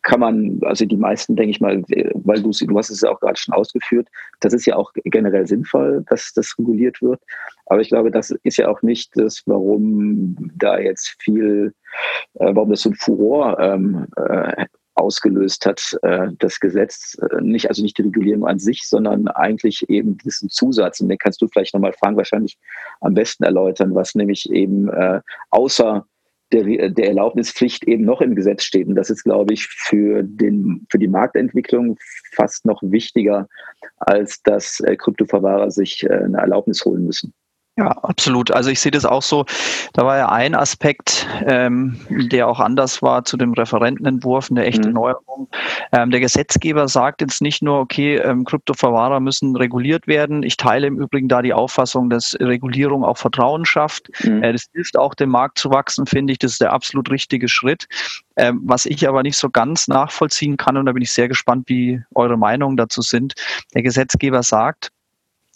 kann 0.03 0.20
man, 0.20 0.61
also 0.62 0.84
die 0.84 0.96
meisten, 0.96 1.36
denke 1.36 1.50
ich 1.50 1.61
mal, 1.61 1.82
weil 2.14 2.42
du, 2.42 2.50
du 2.50 2.78
hast 2.78 2.90
es 2.90 3.00
ja 3.00 3.11
auch 3.11 3.20
gerade 3.20 3.38
schon 3.38 3.55
ausgeführt, 3.55 4.09
das 4.40 4.53
ist 4.53 4.66
ja 4.66 4.76
auch 4.76 4.92
generell 5.05 5.46
sinnvoll, 5.46 6.05
dass 6.09 6.32
das 6.32 6.55
reguliert 6.59 7.00
wird. 7.00 7.20
Aber 7.66 7.80
ich 7.80 7.88
glaube, 7.88 8.11
das 8.11 8.30
ist 8.42 8.59
ja 8.59 8.68
auch 8.68 8.82
nicht 8.82 9.12
das, 9.14 9.42
warum 9.46 10.36
da 10.57 10.78
jetzt 10.78 11.16
viel, 11.20 11.74
äh, 12.34 12.55
warum 12.55 12.70
das 12.70 12.82
so 12.82 12.90
ein 12.90 12.96
Furor 12.96 13.59
ähm, 13.61 14.07
äh, 14.16 14.66
ausgelöst 14.94 15.64
hat, 15.66 15.98
äh, 16.03 16.28
das 16.38 16.61
Gesetz, 16.61 17.16
äh, 17.30 17.40
nicht, 17.40 17.68
also 17.68 17.82
nicht 17.82 17.96
die 17.96 18.03
Regulierung 18.03 18.46
an 18.46 18.59
sich, 18.59 18.82
sondern 18.86 19.28
eigentlich 19.28 19.88
eben 19.88 20.18
diesen 20.18 20.48
Zusatz. 20.48 21.00
Und 21.00 21.09
den 21.09 21.18
kannst 21.18 21.40
du 21.40 21.48
vielleicht 21.48 21.74
nochmal 21.74 21.92
fragen, 21.92 22.16
wahrscheinlich 22.16 22.59
am 23.00 23.14
besten 23.14 23.44
erläutern, 23.44 23.94
was 23.94 24.14
nämlich 24.14 24.50
eben 24.50 24.88
äh, 24.88 25.20
außer 25.50 26.07
der, 26.53 26.90
der 26.90 27.09
Erlaubnispflicht 27.09 27.84
eben 27.84 28.05
noch 28.05 28.20
im 28.20 28.34
Gesetz 28.34 28.64
steht. 28.64 28.86
Und 28.86 28.94
das 28.94 29.11
ist, 29.11 29.24
glaube 29.24 29.55
ich, 29.55 29.66
für, 29.66 30.22
den, 30.22 30.86
für 30.90 30.98
die 30.98 31.09
Marktentwicklung 31.09 31.98
fast 32.32 32.64
noch 32.64 32.82
wichtiger, 32.82 33.48
als 33.98 34.42
dass 34.42 34.80
äh, 34.80 34.96
Kryptoverwahrer 34.96 35.70
sich 35.70 36.05
äh, 36.05 36.12
eine 36.12 36.38
Erlaubnis 36.38 36.84
holen 36.84 37.07
müssen. 37.07 37.32
Ja, 37.79 37.87
absolut. 37.87 38.51
Also 38.51 38.68
ich 38.68 38.81
sehe 38.81 38.91
das 38.91 39.07
auch 39.07 39.23
so. 39.23 39.47
Da 39.95 40.05
war 40.05 40.18
ja 40.18 40.29
ein 40.29 40.55
Aspekt, 40.55 41.27
ähm, 41.47 41.99
der 42.11 42.47
auch 42.47 42.61
anders 42.61 43.01
war 43.01 43.25
zu 43.25 43.39
dem 43.39 43.55
Referentenentwurf, 43.55 44.51
eine 44.51 44.66
echte 44.66 44.89
mhm. 44.89 44.95
Neuerung. 44.95 45.49
Ähm, 45.91 46.11
der 46.11 46.20
Gesetzgeber 46.20 46.87
sagt 46.87 47.23
jetzt 47.23 47.41
nicht 47.41 47.62
nur, 47.62 47.79
okay, 47.79 48.16
ähm, 48.16 48.45
Kryptoverwahrer 48.45 49.20
müssen 49.20 49.57
reguliert 49.57 50.07
werden. 50.07 50.43
Ich 50.43 50.59
teile 50.59 50.87
im 50.87 51.01
Übrigen 51.01 51.29
da 51.29 51.41
die 51.41 51.55
Auffassung, 51.55 52.11
dass 52.11 52.37
Regulierung 52.39 53.05
auch 53.05 53.16
Vertrauen 53.16 53.64
schafft. 53.64 54.11
Mhm. 54.23 54.43
Äh, 54.43 54.53
das 54.53 54.66
hilft 54.75 54.99
auch, 54.99 55.14
dem 55.14 55.31
Markt 55.31 55.59
zu 55.59 55.70
wachsen, 55.70 56.05
finde 56.05 56.35
ich. 56.35 56.39
Das 56.41 56.53
ist 56.53 56.61
der 56.61 56.75
absolut 56.75 57.11
richtige 57.11 57.49
Schritt. 57.49 57.87
Ähm, 58.37 58.61
was 58.64 58.85
ich 58.85 59.09
aber 59.09 59.23
nicht 59.23 59.39
so 59.39 59.49
ganz 59.49 59.89
nachvollziehen 59.89 60.59
kann, 60.59 60.77
und 60.77 60.85
da 60.85 60.93
bin 60.93 61.03
ich 61.03 61.12
sehr 61.12 61.29
gespannt, 61.29 61.70
wie 61.70 62.03
eure 62.14 62.37
Meinungen 62.37 62.77
dazu 62.77 63.01
sind. 63.01 63.33
Der 63.75 63.83
Gesetzgeber 63.83 64.43
sagt, 64.43 64.91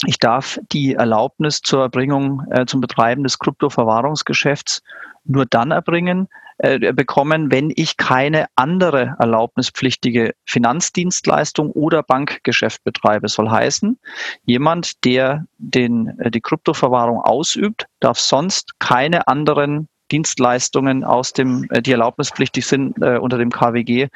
ich 0.05 0.19
darf 0.19 0.59
die 0.73 0.95
Erlaubnis 0.95 1.63
zur 1.63 1.83
Erbringung, 1.83 2.43
äh, 2.51 2.67
zum 2.67 2.81
Betreiben 2.81 3.23
des 3.23 3.39
Kryptoverwahrungsgeschäfts 3.39 4.83
nur 5.25 5.47
dann 5.47 5.71
erbringen, 5.71 6.29
äh, 6.59 6.93
bekommen, 6.93 7.51
wenn 7.51 7.71
ich 7.75 7.97
keine 7.97 8.47
andere 8.57 9.17
erlaubnispflichtige 9.19 10.35
Finanzdienstleistung 10.47 11.71
oder 11.71 12.03
Bankgeschäft 12.03 12.83
betreibe. 12.83 13.29
Soll 13.29 13.51
heißen, 13.51 13.99
jemand, 14.45 15.05
der 15.05 15.45
den, 15.59 16.19
äh, 16.19 16.31
die 16.31 16.41
Kryptoverwahrung 16.41 17.21
ausübt, 17.21 17.87
darf 18.01 18.19
sonst 18.19 18.79
keine 18.79 19.29
anderen 19.29 19.89
Dienstleistungen 20.11 21.05
aus 21.05 21.33
dem, 21.33 21.67
äh, 21.71 21.83
die 21.83 21.93
erlaubnispflichtig 21.93 22.67
sind, 22.67 23.01
äh, 23.03 23.19
unter 23.19 23.39
dem 23.39 23.51
KWG 23.51 24.09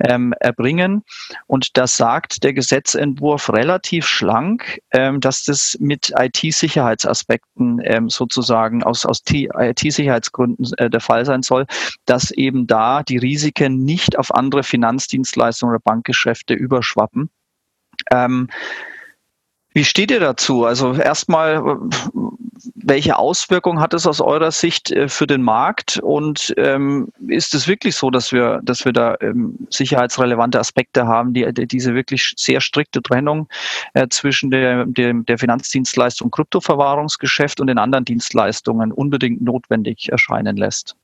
ähm, 0.00 0.34
erbringen. 0.40 1.02
Und 1.46 1.76
das 1.76 1.96
sagt 1.96 2.42
der 2.44 2.52
Gesetzentwurf 2.52 3.52
relativ 3.52 4.06
schlank, 4.06 4.80
ähm, 4.92 5.20
dass 5.20 5.44
das 5.44 5.76
mit 5.80 6.12
IT-Sicherheitsaspekten 6.16 7.80
ähm, 7.84 8.08
sozusagen 8.08 8.82
aus, 8.82 9.06
aus 9.06 9.22
IT-Sicherheitsgründen 9.30 10.66
äh, 10.78 10.90
der 10.90 11.00
Fall 11.00 11.24
sein 11.24 11.42
soll, 11.42 11.66
dass 12.04 12.30
eben 12.30 12.66
da 12.66 13.02
die 13.02 13.18
Risiken 13.18 13.84
nicht 13.84 14.18
auf 14.18 14.34
andere 14.34 14.62
Finanzdienstleistungen 14.62 15.74
oder 15.74 15.82
Bankgeschäfte 15.82 16.54
überschwappen. 16.54 17.30
Ähm, 18.10 18.48
wie 19.76 19.84
steht 19.84 20.10
ihr 20.10 20.20
dazu? 20.20 20.64
Also 20.64 20.94
erstmal, 20.94 21.76
welche 22.74 23.18
Auswirkungen 23.18 23.78
hat 23.78 23.92
es 23.92 24.06
aus 24.06 24.22
eurer 24.22 24.50
Sicht 24.50 24.90
äh, 24.90 25.06
für 25.06 25.26
den 25.26 25.42
Markt? 25.42 25.98
Und 25.98 26.54
ähm, 26.56 27.08
ist 27.28 27.54
es 27.54 27.68
wirklich 27.68 27.94
so, 27.94 28.08
dass 28.08 28.32
wir, 28.32 28.60
dass 28.62 28.86
wir 28.86 28.94
da 28.94 29.16
ähm, 29.20 29.54
sicherheitsrelevante 29.68 30.58
Aspekte 30.58 31.06
haben, 31.06 31.34
die, 31.34 31.52
die, 31.52 31.66
diese 31.66 31.94
wirklich 31.94 32.32
sehr 32.38 32.62
strikte 32.62 33.02
Trennung 33.02 33.48
äh, 33.92 34.08
zwischen 34.08 34.50
der, 34.50 34.86
der, 34.86 35.12
der 35.12 35.36
Finanzdienstleistung 35.36 36.30
Kryptoverwahrungsgeschäft 36.30 37.60
und 37.60 37.66
den 37.66 37.76
anderen 37.76 38.06
Dienstleistungen 38.06 38.92
unbedingt 38.92 39.42
notwendig 39.42 40.10
erscheinen 40.10 40.56
lässt? 40.56 40.96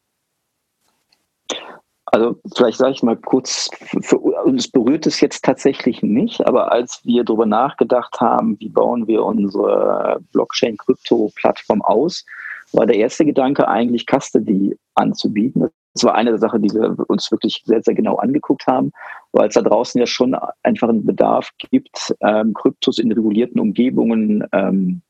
Also 2.12 2.38
vielleicht 2.54 2.76
sage 2.76 2.92
ich 2.92 3.02
mal 3.02 3.16
kurz, 3.16 3.70
für 4.02 4.18
uns 4.18 4.68
berührt 4.68 5.06
es 5.06 5.22
jetzt 5.22 5.42
tatsächlich 5.44 6.02
nicht, 6.02 6.46
aber 6.46 6.70
als 6.70 7.00
wir 7.04 7.24
darüber 7.24 7.46
nachgedacht 7.46 8.20
haben, 8.20 8.60
wie 8.60 8.68
bauen 8.68 9.08
wir 9.08 9.24
unsere 9.24 10.20
Blockchain-Krypto-Plattform 10.32 11.80
aus, 11.80 12.26
war 12.72 12.84
der 12.84 12.96
erste 12.96 13.24
Gedanke 13.24 13.66
eigentlich 13.66 14.04
Custody 14.06 14.76
anzubieten. 14.94 15.70
Das 15.94 16.04
war 16.04 16.14
eine 16.14 16.30
der 16.30 16.38
Sachen, 16.38 16.60
die 16.60 16.74
wir 16.74 16.94
uns 17.08 17.30
wirklich 17.30 17.62
sehr, 17.64 17.82
sehr 17.82 17.94
genau 17.94 18.16
angeguckt 18.16 18.66
haben, 18.66 18.92
weil 19.32 19.48
es 19.48 19.54
da 19.54 19.62
draußen 19.62 19.98
ja 19.98 20.06
schon 20.06 20.36
einfach 20.62 20.90
einen 20.90 21.06
Bedarf 21.06 21.50
gibt, 21.70 22.14
ähm, 22.20 22.52
Kryptos 22.52 22.98
in 22.98 23.10
regulierten 23.10 23.58
Umgebungen 23.58 24.46
ähm, 24.52 25.00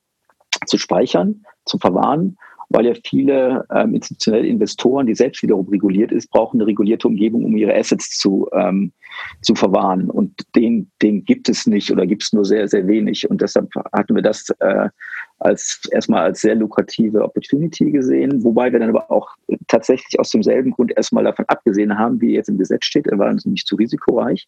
zu 0.66 0.78
speichern, 0.78 1.44
zu 1.64 1.78
verwahren 1.78 2.36
weil 2.72 2.86
ja 2.86 2.94
viele 3.04 3.64
ähm, 3.74 3.94
institutionelle 3.94 4.46
Investoren, 4.46 5.06
die 5.06 5.14
selbst 5.14 5.42
wiederum 5.42 5.68
reguliert 5.68 6.12
ist, 6.12 6.30
brauchen 6.30 6.58
eine 6.58 6.66
regulierte 6.66 7.08
Umgebung, 7.08 7.44
um 7.44 7.56
ihre 7.56 7.74
Assets 7.74 8.18
zu, 8.18 8.48
ähm, 8.52 8.92
zu 9.42 9.54
verwahren. 9.54 10.10
Und 10.10 10.42
den, 10.56 10.90
den 11.02 11.24
gibt 11.24 11.48
es 11.48 11.66
nicht 11.66 11.90
oder 11.90 12.06
gibt 12.06 12.22
es 12.22 12.32
nur 12.32 12.44
sehr, 12.44 12.68
sehr 12.68 12.86
wenig. 12.86 13.28
Und 13.28 13.40
deshalb 13.40 13.68
hatten 13.92 14.14
wir 14.14 14.22
das 14.22 14.48
äh, 14.60 14.88
als 15.38 15.82
erstmal 15.90 16.22
als 16.22 16.40
sehr 16.40 16.54
lukrative 16.54 17.22
Opportunity 17.22 17.90
gesehen, 17.90 18.42
wobei 18.44 18.72
wir 18.72 18.78
dann 18.78 18.90
aber 18.90 19.10
auch 19.10 19.28
tatsächlich 19.68 20.18
aus 20.18 20.30
demselben 20.30 20.70
Grund 20.70 20.92
erstmal 20.96 21.24
davon 21.24 21.44
abgesehen 21.48 21.98
haben, 21.98 22.20
wie 22.20 22.34
jetzt 22.34 22.48
im 22.48 22.58
Gesetz 22.58 22.84
steht, 22.84 23.06
er 23.06 23.18
war 23.18 23.30
uns 23.30 23.44
nicht 23.44 23.66
zu 23.66 23.76
risikoreich. 23.76 24.46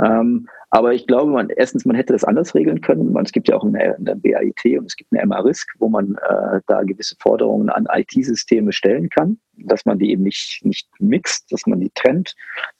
Ähm, 0.00 0.48
aber 0.70 0.94
ich 0.94 1.06
glaube, 1.06 1.30
man, 1.30 1.50
erstens, 1.50 1.84
man 1.84 1.96
hätte 1.96 2.14
das 2.14 2.24
anders 2.24 2.54
regeln 2.54 2.80
können. 2.80 3.12
Man, 3.12 3.26
es 3.26 3.32
gibt 3.32 3.48
ja 3.48 3.56
auch 3.56 3.64
eine, 3.64 3.94
eine 3.94 4.16
BAIT 4.16 4.78
und 4.78 4.86
es 4.86 4.96
gibt 4.96 5.12
eine 5.12 5.26
MA-Risk, 5.26 5.68
wo 5.78 5.90
man 5.90 6.16
äh, 6.28 6.60
da 6.66 6.82
gewisse 6.82 7.14
Forderungen 7.20 7.68
an 7.68 7.86
IT-Systeme 7.92 8.72
stellen 8.72 9.10
kann, 9.10 9.38
dass 9.58 9.84
man 9.84 9.98
die 9.98 10.10
eben 10.10 10.22
nicht, 10.22 10.64
nicht 10.64 10.88
mixt, 10.98 11.52
dass 11.52 11.66
man 11.66 11.80
die 11.80 11.90
trennt, 11.94 12.34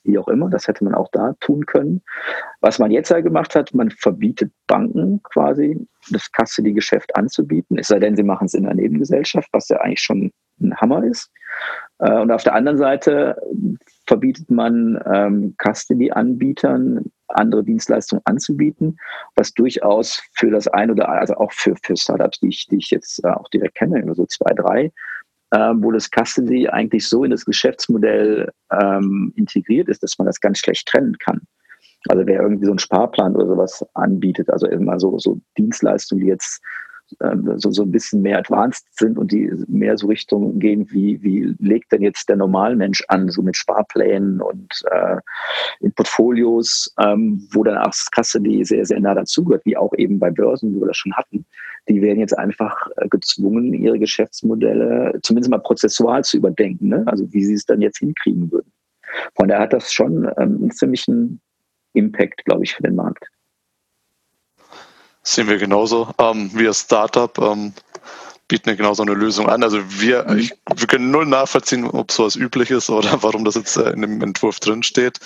wie 0.04 0.16
auch 0.16 0.28
immer. 0.28 0.48
Das 0.48 0.68
hätte 0.68 0.84
man 0.84 0.94
auch 0.94 1.10
da 1.12 1.34
tun 1.40 1.66
können. 1.66 2.00
Was 2.62 2.78
man 2.78 2.90
jetzt 2.90 3.10
halt 3.10 3.24
gemacht 3.24 3.54
hat, 3.54 3.74
man 3.74 3.90
verbietet 3.90 4.50
Banken 4.66 5.22
quasi, 5.22 5.86
das 6.10 6.30
Custody-Geschäft 6.32 7.14
anzubieten, 7.14 7.76
es 7.76 7.88
sei 7.88 7.98
denn, 7.98 8.16
sie 8.16 8.22
machen 8.22 8.46
es 8.46 8.54
in 8.54 8.64
einer 8.64 8.74
Nebengesellschaft, 8.74 9.50
was 9.52 9.68
ja 9.68 9.76
eigentlich 9.78 10.00
schon 10.00 10.32
ein 10.62 10.74
Hammer 10.76 11.04
ist. 11.04 11.30
Äh, 11.98 12.20
und 12.20 12.30
auf 12.30 12.42
der 12.42 12.54
anderen 12.54 12.78
Seite 12.78 13.36
verbietet 14.12 14.50
man 14.50 15.00
ähm, 15.10 15.54
Custody-Anbietern 15.56 17.10
andere 17.28 17.64
Dienstleistungen 17.64 18.20
anzubieten, 18.26 18.98
was 19.36 19.54
durchaus 19.54 20.22
für 20.34 20.50
das 20.50 20.68
ein 20.68 20.90
oder 20.90 21.08
also 21.08 21.34
auch 21.36 21.50
für, 21.50 21.74
für 21.82 21.96
Startups, 21.96 22.38
die 22.40 22.48
ich, 22.48 22.66
die 22.66 22.76
ich 22.76 22.90
jetzt 22.90 23.24
äh, 23.24 23.28
auch 23.28 23.48
direkt 23.48 23.76
kenne, 23.76 24.14
so 24.14 24.26
zwei, 24.26 24.52
drei, 24.52 24.92
äh, 25.52 25.72
wo 25.76 25.90
das 25.92 26.10
Custody 26.10 26.68
eigentlich 26.68 27.08
so 27.08 27.24
in 27.24 27.30
das 27.30 27.46
Geschäftsmodell 27.46 28.50
ähm, 28.70 29.32
integriert 29.34 29.88
ist, 29.88 30.02
dass 30.02 30.18
man 30.18 30.26
das 30.26 30.42
ganz 30.42 30.58
schlecht 30.58 30.86
trennen 30.86 31.16
kann. 31.16 31.40
Also 32.08 32.26
wer 32.26 32.42
irgendwie 32.42 32.66
so 32.66 32.72
einen 32.72 32.80
Sparplan 32.80 33.34
oder 33.34 33.46
sowas 33.46 33.82
anbietet, 33.94 34.50
also 34.50 34.66
immer 34.66 35.00
so, 35.00 35.18
so 35.18 35.40
Dienstleistungen, 35.56 36.22
die 36.22 36.28
jetzt 36.28 36.60
so, 37.56 37.70
so 37.70 37.82
ein 37.82 37.90
bisschen 37.90 38.22
mehr 38.22 38.38
advanced 38.38 38.86
sind 38.98 39.18
und 39.18 39.32
die 39.32 39.50
mehr 39.68 39.96
so 39.96 40.06
Richtung 40.06 40.58
gehen, 40.58 40.90
wie, 40.90 41.22
wie 41.22 41.54
legt 41.58 41.92
denn 41.92 42.02
jetzt 42.02 42.28
der 42.28 42.36
Normalmensch 42.36 43.04
an, 43.08 43.28
so 43.28 43.42
mit 43.42 43.56
Sparplänen 43.56 44.40
und 44.40 44.82
äh, 44.90 45.16
in 45.80 45.92
Portfolios, 45.92 46.92
ähm, 46.98 47.46
wo 47.52 47.64
dann 47.64 47.78
auch 47.78 47.86
das 47.86 48.08
Custody 48.14 48.64
sehr, 48.64 48.84
sehr 48.84 49.00
nah 49.00 49.14
dazugehört, 49.14 49.64
wie 49.64 49.76
auch 49.76 49.92
eben 49.96 50.18
bei 50.18 50.30
Börsen, 50.30 50.74
wie 50.74 50.80
wir 50.80 50.88
das 50.88 50.96
schon 50.96 51.14
hatten. 51.14 51.44
Die 51.88 52.00
werden 52.00 52.20
jetzt 52.20 52.38
einfach 52.38 52.88
äh, 52.96 53.08
gezwungen, 53.08 53.74
ihre 53.74 53.98
Geschäftsmodelle 53.98 55.18
zumindest 55.22 55.50
mal 55.50 55.58
prozessual 55.58 56.22
zu 56.24 56.36
überdenken, 56.36 56.88
ne? 56.88 57.02
also 57.06 57.32
wie 57.32 57.44
sie 57.44 57.54
es 57.54 57.66
dann 57.66 57.80
jetzt 57.80 57.98
hinkriegen 57.98 58.50
würden. 58.50 58.72
Von 59.34 59.48
daher 59.48 59.64
hat 59.64 59.72
das 59.72 59.92
schon 59.92 60.24
ähm, 60.38 60.58
einen 60.60 60.70
ziemlichen 60.70 61.40
Impact, 61.92 62.44
glaube 62.44 62.64
ich, 62.64 62.74
für 62.74 62.82
den 62.82 62.94
Markt. 62.94 63.28
Sehen 65.22 65.48
wir 65.48 65.58
genauso. 65.58 66.12
Ähm, 66.18 66.50
wir 66.52 66.68
als 66.68 66.80
Startup 66.80 67.36
ähm, 67.38 67.72
bieten 68.48 68.68
ja 68.68 68.74
genauso 68.74 69.02
eine 69.02 69.14
Lösung 69.14 69.48
an. 69.48 69.62
Also 69.62 69.78
wir, 70.00 70.26
mhm. 70.28 70.38
ich, 70.38 70.52
wir 70.74 70.86
können 70.86 71.10
null 71.10 71.24
nachvollziehen, 71.24 71.86
ob 71.86 72.12
sowas 72.12 72.36
üblich 72.36 72.70
ist 72.70 72.90
oder 72.90 73.22
warum 73.22 73.44
das 73.44 73.54
jetzt 73.54 73.76
äh, 73.76 73.90
in 73.90 74.02
dem 74.02 74.22
Entwurf 74.22 74.60
drin 74.60 74.82
steht. 74.82 75.20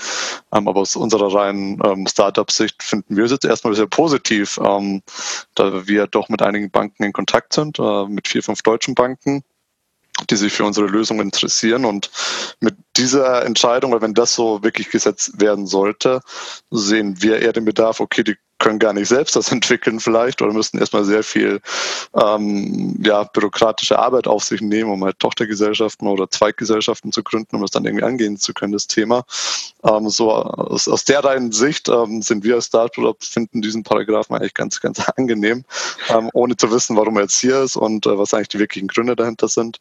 Ähm, 0.53 0.69
aber 0.69 0.81
aus 0.81 0.97
unserer 0.97 1.35
reinen 1.35 1.81
ähm, 1.85 2.07
Startup-Sicht 2.07 2.83
finden 2.83 3.17
wir 3.17 3.25
es 3.25 3.33
jetzt 3.33 3.45
erstmal 3.45 3.75
sehr 3.75 3.89
positiv, 3.89 4.61
ähm, 4.63 5.03
da 5.55 5.89
wir 5.89 6.07
doch 6.07 6.29
mit 6.29 6.43
einigen 6.43 6.71
Banken 6.71 7.03
in 7.03 7.13
Kontakt 7.13 7.53
sind, 7.53 7.79
äh, 7.79 8.07
mit 8.07 8.29
vier, 8.29 8.43
fünf 8.43 8.63
deutschen 8.63 8.95
Banken 8.95 9.43
die 10.31 10.37
sich 10.37 10.53
für 10.53 10.65
unsere 10.65 10.87
Lösung 10.87 11.21
interessieren. 11.21 11.85
Und 11.85 12.11
mit 12.61 12.75
dieser 12.97 13.45
Entscheidung, 13.45 13.93
weil 13.93 14.01
wenn 14.01 14.15
das 14.15 14.35
so 14.35 14.63
wirklich 14.63 14.89
gesetzt 14.89 15.41
werden 15.41 15.67
sollte, 15.67 16.21
sehen 16.71 17.21
wir 17.23 17.41
eher 17.41 17.53
den 17.53 17.67
Bedarf, 17.67 18.01
okay, 18.01 18.25
die 18.25 18.37
können 18.59 18.79
gar 18.79 18.93
nicht 18.93 19.09
selbst 19.09 19.37
das 19.37 19.53
entwickeln 19.53 20.01
vielleicht 20.01 20.43
oder 20.43 20.53
müssten 20.53 20.79
erstmal 20.79 21.05
sehr 21.05 21.23
viel 21.23 21.61
ähm, 22.15 22.99
ja, 23.03 23.25
bürokratische 23.25 23.99
Arbeit 23.99 24.27
auf 24.27 24.45
sich 24.45 24.61
nehmen, 24.61 24.91
um 24.91 25.05
halt 25.05 25.19
Tochtergesellschaften 25.19 26.09
oder 26.09 26.31
Zweiggesellschaften 26.31 27.13
zu 27.13 27.23
gründen, 27.23 27.57
um 27.57 27.63
das 27.63 27.71
dann 27.71 27.85
irgendwie 27.85 28.05
angehen 28.05 28.37
zu 28.37 28.55
können, 28.55 28.73
das 28.73 28.87
Thema. 28.87 29.25
Ähm, 29.85 30.09
so 30.09 30.33
aus, 30.33 30.89
aus 30.89 31.05
der 31.05 31.25
reinen 31.25 31.53
Sicht 31.53 31.89
ähm, 31.89 32.23
sind 32.23 32.45
wir 32.45 32.57
als 32.57 32.67
Startup, 32.67 33.17
finden 33.23 33.63
diesen 33.63 33.83
Paragraphen 33.83 34.37
eigentlich 34.37 34.55
ganz, 34.55 34.81
ganz 34.81 35.01
angenehm, 35.17 35.65
ähm, 36.09 36.31
ohne 36.33 36.57
zu 36.57 36.71
wissen, 36.71 36.97
warum 36.97 37.17
er 37.17 37.23
jetzt 37.23 37.39
hier 37.41 37.63
ist 37.63 37.77
und 37.77 38.07
äh, 38.07 38.19
was 38.19 38.35
eigentlich 38.35 38.49
die 38.49 38.59
wirklichen 38.59 38.89
Gründe 38.89 39.17
dahinter 39.17 39.49
sind. 39.49 39.79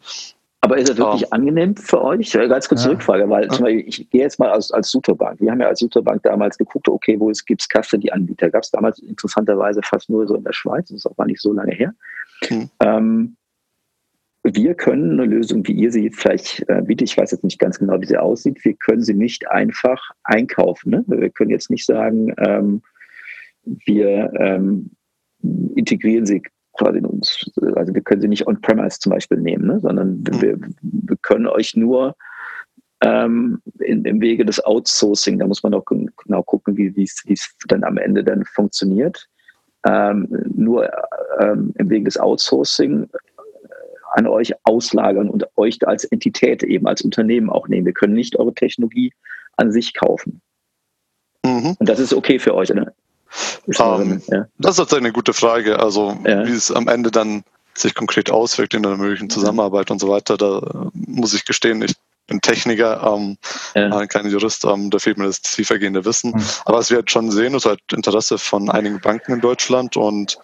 Aber 0.65 0.79
ist 0.79 0.89
er 0.89 0.97
wirklich 0.97 1.25
um, 1.25 1.31
angenehm 1.31 1.75
für 1.75 2.03
euch? 2.03 2.31
Ganz 2.31 2.67
kurz 2.67 2.85
ja. 2.85 2.89
Rückfrage, 2.89 3.29
weil 3.29 3.47
zum 3.49 3.65
Beispiel, 3.65 3.87
ich 3.87 4.09
gehe 4.09 4.21
jetzt 4.21 4.39
mal 4.39 4.49
als, 4.49 4.71
als 4.71 4.89
Superbank. 4.89 5.39
Wir 5.39 5.51
haben 5.51 5.61
ja 5.61 5.67
als 5.67 5.79
Superbank 5.79 6.23
damals 6.23 6.57
geguckt, 6.57 6.89
okay, 6.89 7.19
wo 7.19 7.29
es 7.29 7.45
gibt 7.45 7.67
Custody-Anbieter. 7.71 8.49
Gab 8.49 8.63
es 8.63 8.71
damals 8.71 8.97
interessanterweise 8.97 9.81
fast 9.83 10.09
nur 10.09 10.27
so 10.27 10.33
in 10.33 10.43
der 10.43 10.53
Schweiz, 10.53 10.87
das 10.87 10.97
ist 10.97 11.05
auch 11.05 11.15
gar 11.15 11.27
nicht 11.27 11.39
so 11.39 11.53
lange 11.53 11.71
her. 11.71 11.93
Mhm. 12.49 12.69
Ähm, 12.79 13.37
wir 14.41 14.73
können 14.73 15.11
eine 15.11 15.25
Lösung, 15.25 15.67
wie 15.67 15.73
ihr 15.73 15.91
sie 15.91 16.09
vielleicht 16.09 16.67
äh, 16.67 16.81
bietet, 16.81 17.09
ich 17.09 17.17
weiß 17.17 17.29
jetzt 17.31 17.43
nicht 17.43 17.59
ganz 17.59 17.77
genau, 17.77 18.01
wie 18.01 18.05
sie 18.05 18.17
aussieht, 18.17 18.63
wir 18.65 18.73
können 18.73 19.03
sie 19.03 19.13
nicht 19.13 19.47
einfach 19.49 20.11
einkaufen. 20.23 20.89
Ne? 20.89 21.03
Wir 21.07 21.29
können 21.29 21.51
jetzt 21.51 21.69
nicht 21.69 21.85
sagen, 21.85 22.33
ähm, 22.39 22.81
wir 23.63 24.31
ähm, 24.39 24.91
integrieren 25.75 26.25
sie 26.25 26.41
quasi 26.77 26.99
uns, 26.99 27.49
also 27.75 27.93
wir 27.93 28.01
können 28.01 28.21
sie 28.21 28.27
nicht 28.27 28.47
on-premise 28.47 28.99
zum 28.99 29.11
Beispiel 29.11 29.39
nehmen, 29.39 29.67
ne? 29.67 29.79
sondern 29.81 30.19
mhm. 30.19 30.41
wir, 30.41 30.57
wir, 30.81 31.17
können 31.21 31.47
euch 31.47 31.75
nur 31.75 32.15
ähm, 33.01 33.61
in, 33.79 34.05
im 34.05 34.21
Wege 34.21 34.45
des 34.45 34.63
Outsourcing, 34.63 35.39
da 35.39 35.47
muss 35.47 35.63
man 35.63 35.73
auch 35.73 35.85
genau 35.85 36.43
gucken, 36.43 36.77
wie 36.77 36.93
es 37.03 37.55
dann 37.67 37.83
am 37.83 37.97
Ende 37.97 38.23
dann 38.23 38.45
funktioniert, 38.45 39.27
ähm, 39.85 40.27
nur 40.53 40.89
ähm, 41.39 41.73
im 41.77 41.89
Wege 41.89 42.05
des 42.05 42.17
Outsourcing 42.17 43.03
äh, 43.03 43.07
an 44.13 44.27
euch 44.27 44.53
auslagern 44.63 45.29
und 45.29 45.45
euch 45.57 45.85
als 45.87 46.05
Entität 46.05 46.63
eben 46.63 46.87
als 46.87 47.01
Unternehmen 47.01 47.49
auch 47.49 47.67
nehmen. 47.67 47.85
Wir 47.85 47.93
können 47.93 48.13
nicht 48.13 48.37
eure 48.37 48.53
Technologie 48.53 49.11
an 49.57 49.71
sich 49.71 49.93
kaufen. 49.93 50.41
Mhm. 51.45 51.75
Und 51.79 51.89
das 51.89 51.99
ist 51.99 52.13
okay 52.13 52.39
für 52.39 52.55
euch, 52.55 52.71
oder? 52.71 52.93
Ähm, 53.79 54.21
ja. 54.27 54.45
Das 54.57 54.79
ist 54.79 54.93
eine 54.93 55.11
gute 55.11 55.33
Frage. 55.33 55.79
Also 55.79 56.17
ja. 56.25 56.45
wie 56.45 56.51
es 56.51 56.71
am 56.71 56.87
Ende 56.87 57.11
dann 57.11 57.43
sich 57.73 57.93
konkret 57.93 58.31
auswirkt 58.31 58.73
in 58.73 58.83
der 58.83 58.95
möglichen 58.95 59.29
Zusammenarbeit 59.29 59.91
und 59.91 59.99
so 59.99 60.09
weiter, 60.09 60.37
da 60.37 60.89
muss 60.93 61.33
ich 61.33 61.45
gestehen, 61.45 61.81
ich 61.81 61.95
bin 62.27 62.41
Techniker, 62.41 63.15
ähm, 63.15 63.37
ja. 63.75 64.05
Kein 64.07 64.27
Jurist, 64.27 64.65
ähm, 64.65 64.89
da 64.89 64.99
fehlt 64.99 65.17
mir 65.17 65.25
das 65.25 65.41
tiefergehende 65.41 66.05
Wissen. 66.05 66.31
Mhm. 66.31 66.43
Aber 66.65 66.77
was 66.77 66.89
wir 66.89 66.99
jetzt 66.99 67.11
schon 67.11 67.31
sehen, 67.31 67.53
ist 67.53 67.65
halt 67.65 67.81
Interesse 67.91 68.37
von 68.37 68.69
einigen 68.69 68.99
Banken 68.99 69.33
in 69.33 69.41
Deutschland 69.41 69.97
und 69.97 70.39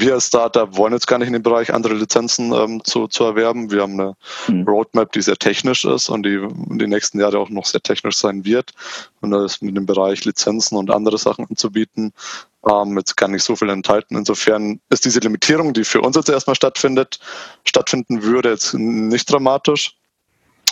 wir 0.00 0.14
als 0.14 0.26
Startup 0.26 0.76
wollen 0.76 0.92
jetzt 0.92 1.06
gar 1.06 1.18
nicht 1.18 1.28
in 1.28 1.32
den 1.32 1.42
Bereich 1.42 1.72
andere 1.72 1.94
Lizenzen 1.94 2.52
ähm, 2.52 2.84
zu, 2.84 3.08
zu 3.08 3.24
erwerben. 3.24 3.70
Wir 3.70 3.82
haben 3.82 3.98
eine 3.98 4.16
mhm. 4.48 4.62
Roadmap, 4.64 5.12
die 5.12 5.22
sehr 5.22 5.36
technisch 5.36 5.84
ist 5.84 6.08
und 6.08 6.24
die 6.24 6.34
in 6.34 6.78
den 6.78 6.90
nächsten 6.90 7.20
Jahren 7.20 7.36
auch 7.36 7.50
noch 7.50 7.66
sehr 7.66 7.82
technisch 7.82 8.16
sein 8.16 8.44
wird. 8.44 8.72
Und 9.20 9.30
das 9.30 9.60
mit 9.62 9.76
dem 9.76 9.86
Bereich 9.86 10.24
Lizenzen 10.24 10.76
und 10.76 10.90
andere 10.90 11.18
Sachen 11.18 11.46
anzubieten, 11.48 12.12
ähm, 12.68 12.96
jetzt 12.96 13.16
gar 13.16 13.28
nicht 13.28 13.42
so 13.42 13.56
viel 13.56 13.70
enthalten. 13.70 14.16
Insofern 14.16 14.80
ist 14.90 15.04
diese 15.04 15.20
Limitierung, 15.20 15.72
die 15.72 15.84
für 15.84 16.00
uns 16.00 16.16
jetzt 16.16 16.28
erstmal 16.28 16.56
stattfindet, 16.56 17.18
stattfinden 17.64 18.22
würde, 18.22 18.50
jetzt 18.50 18.74
nicht 18.74 19.30
dramatisch. 19.30 19.96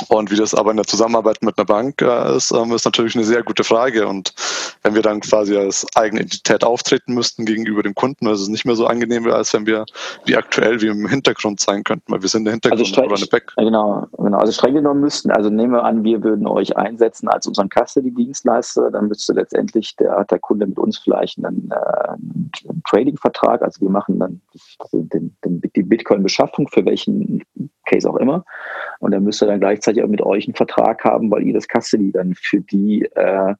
Und 0.08 0.30
wie 0.30 0.36
das 0.36 0.54
aber 0.54 0.70
in 0.70 0.76
der 0.76 0.86
Zusammenarbeit 0.86 1.42
mit 1.42 1.58
einer 1.58 1.64
Bank 1.64 2.00
äh, 2.02 2.36
ist, 2.36 2.52
ähm, 2.52 2.72
ist 2.72 2.84
natürlich 2.84 3.14
eine 3.14 3.24
sehr 3.24 3.42
gute 3.42 3.64
Frage. 3.64 4.06
Und 4.06 4.34
wenn 4.82 4.94
wir 4.94 5.02
dann 5.02 5.20
quasi 5.20 5.56
als 5.56 5.86
eigene 5.94 6.22
Entität 6.22 6.64
auftreten 6.64 7.14
müssten 7.14 7.44
gegenüber 7.44 7.82
dem 7.82 7.94
Kunden, 7.94 8.26
ist 8.28 8.40
es 8.40 8.48
nicht 8.48 8.64
mehr 8.64 8.76
so 8.76 8.86
angenehm, 8.86 9.30
als 9.30 9.52
wenn 9.54 9.66
wir 9.66 9.84
wie 10.24 10.36
aktuell 10.36 10.80
wie 10.80 10.86
im 10.86 11.08
Hintergrund 11.08 11.60
sein 11.60 11.84
könnten, 11.84 12.12
weil 12.12 12.22
wir 12.22 12.28
sind 12.28 12.44
der 12.44 12.52
Hintergrund 12.52 12.80
also 12.80 13.02
oder 13.02 13.16
eine 13.16 13.26
Back. 13.26 13.52
Genau, 13.56 14.06
genau. 14.16 14.38
Also 14.38 14.52
streng 14.52 14.74
genommen 14.74 15.00
müssten, 15.00 15.30
also 15.30 15.50
nehmen 15.50 15.72
wir 15.72 15.84
an, 15.84 16.04
wir 16.04 16.22
würden 16.22 16.46
euch 16.46 16.76
einsetzen 16.76 17.28
als 17.28 17.46
unseren 17.46 17.68
Custody-Dienstleister, 17.68 18.90
dann 18.90 19.08
müsste 19.08 19.32
letztendlich 19.32 19.96
der, 19.96 20.24
der 20.24 20.38
Kunde 20.38 20.66
mit 20.66 20.78
uns 20.78 20.98
vielleicht 20.98 21.38
einen, 21.38 21.70
äh, 21.70 22.08
einen 22.08 22.82
Trading-Vertrag. 22.88 23.62
Also 23.62 23.80
wir 23.80 23.90
machen 23.90 24.18
dann 24.18 24.40
den, 24.92 25.36
den, 25.44 25.60
die 25.74 25.82
Bitcoin-Beschaffung 25.82 26.68
für 26.68 26.84
welchen 26.84 27.42
Case 27.86 28.08
auch 28.08 28.16
immer. 28.16 28.44
Und 29.00 29.12
er 29.12 29.20
müsste 29.20 29.46
dann 29.46 29.60
gleichzeitig 29.60 29.89
auch 29.98 30.08
mit 30.08 30.22
euch 30.22 30.46
einen 30.46 30.54
Vertrag 30.54 31.04
haben, 31.04 31.30
weil 31.30 31.42
ihr 31.42 31.54
das 31.54 31.66
Custody 31.66 32.12
dann 32.12 32.34
für 32.34 32.60
die 32.60 33.04
äh, 33.14 33.54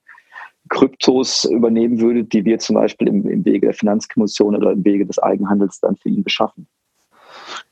Kryptos 0.69 1.45
übernehmen 1.45 2.01
würdet, 2.01 2.33
die 2.33 2.45
wir 2.45 2.59
zum 2.59 2.75
Beispiel 2.75 3.09
im, 3.09 3.29
im 3.29 3.45
Wege 3.45 3.67
der 3.67 3.75
Finanzkommission 3.75 4.55
oder 4.57 4.73
im 4.73 4.85
Wege 4.85 5.07
des 5.07 5.19
Eigenhandels 5.19 5.81
dann 5.81 5.97
für 5.97 6.09
ihn 6.09 6.23
beschaffen. 6.23 6.69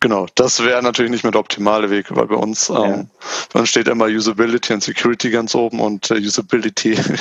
Genau, 0.00 0.26
das 0.34 0.62
wäre 0.64 0.82
natürlich 0.82 1.10
nicht 1.10 1.24
mehr 1.24 1.32
der 1.32 1.40
optimale 1.40 1.90
Weg, 1.90 2.06
weil 2.14 2.26
bei 2.26 2.36
uns, 2.36 2.68
ja. 2.68 2.84
ähm, 2.84 3.10
bei 3.52 3.60
uns 3.60 3.68
steht 3.68 3.88
immer 3.88 4.06
Usability 4.06 4.72
und 4.72 4.82
Security 4.82 5.30
ganz 5.30 5.54
oben 5.54 5.80
und 5.80 6.10
äh, 6.10 6.14
Usability, 6.14 6.96
wie 7.08 7.16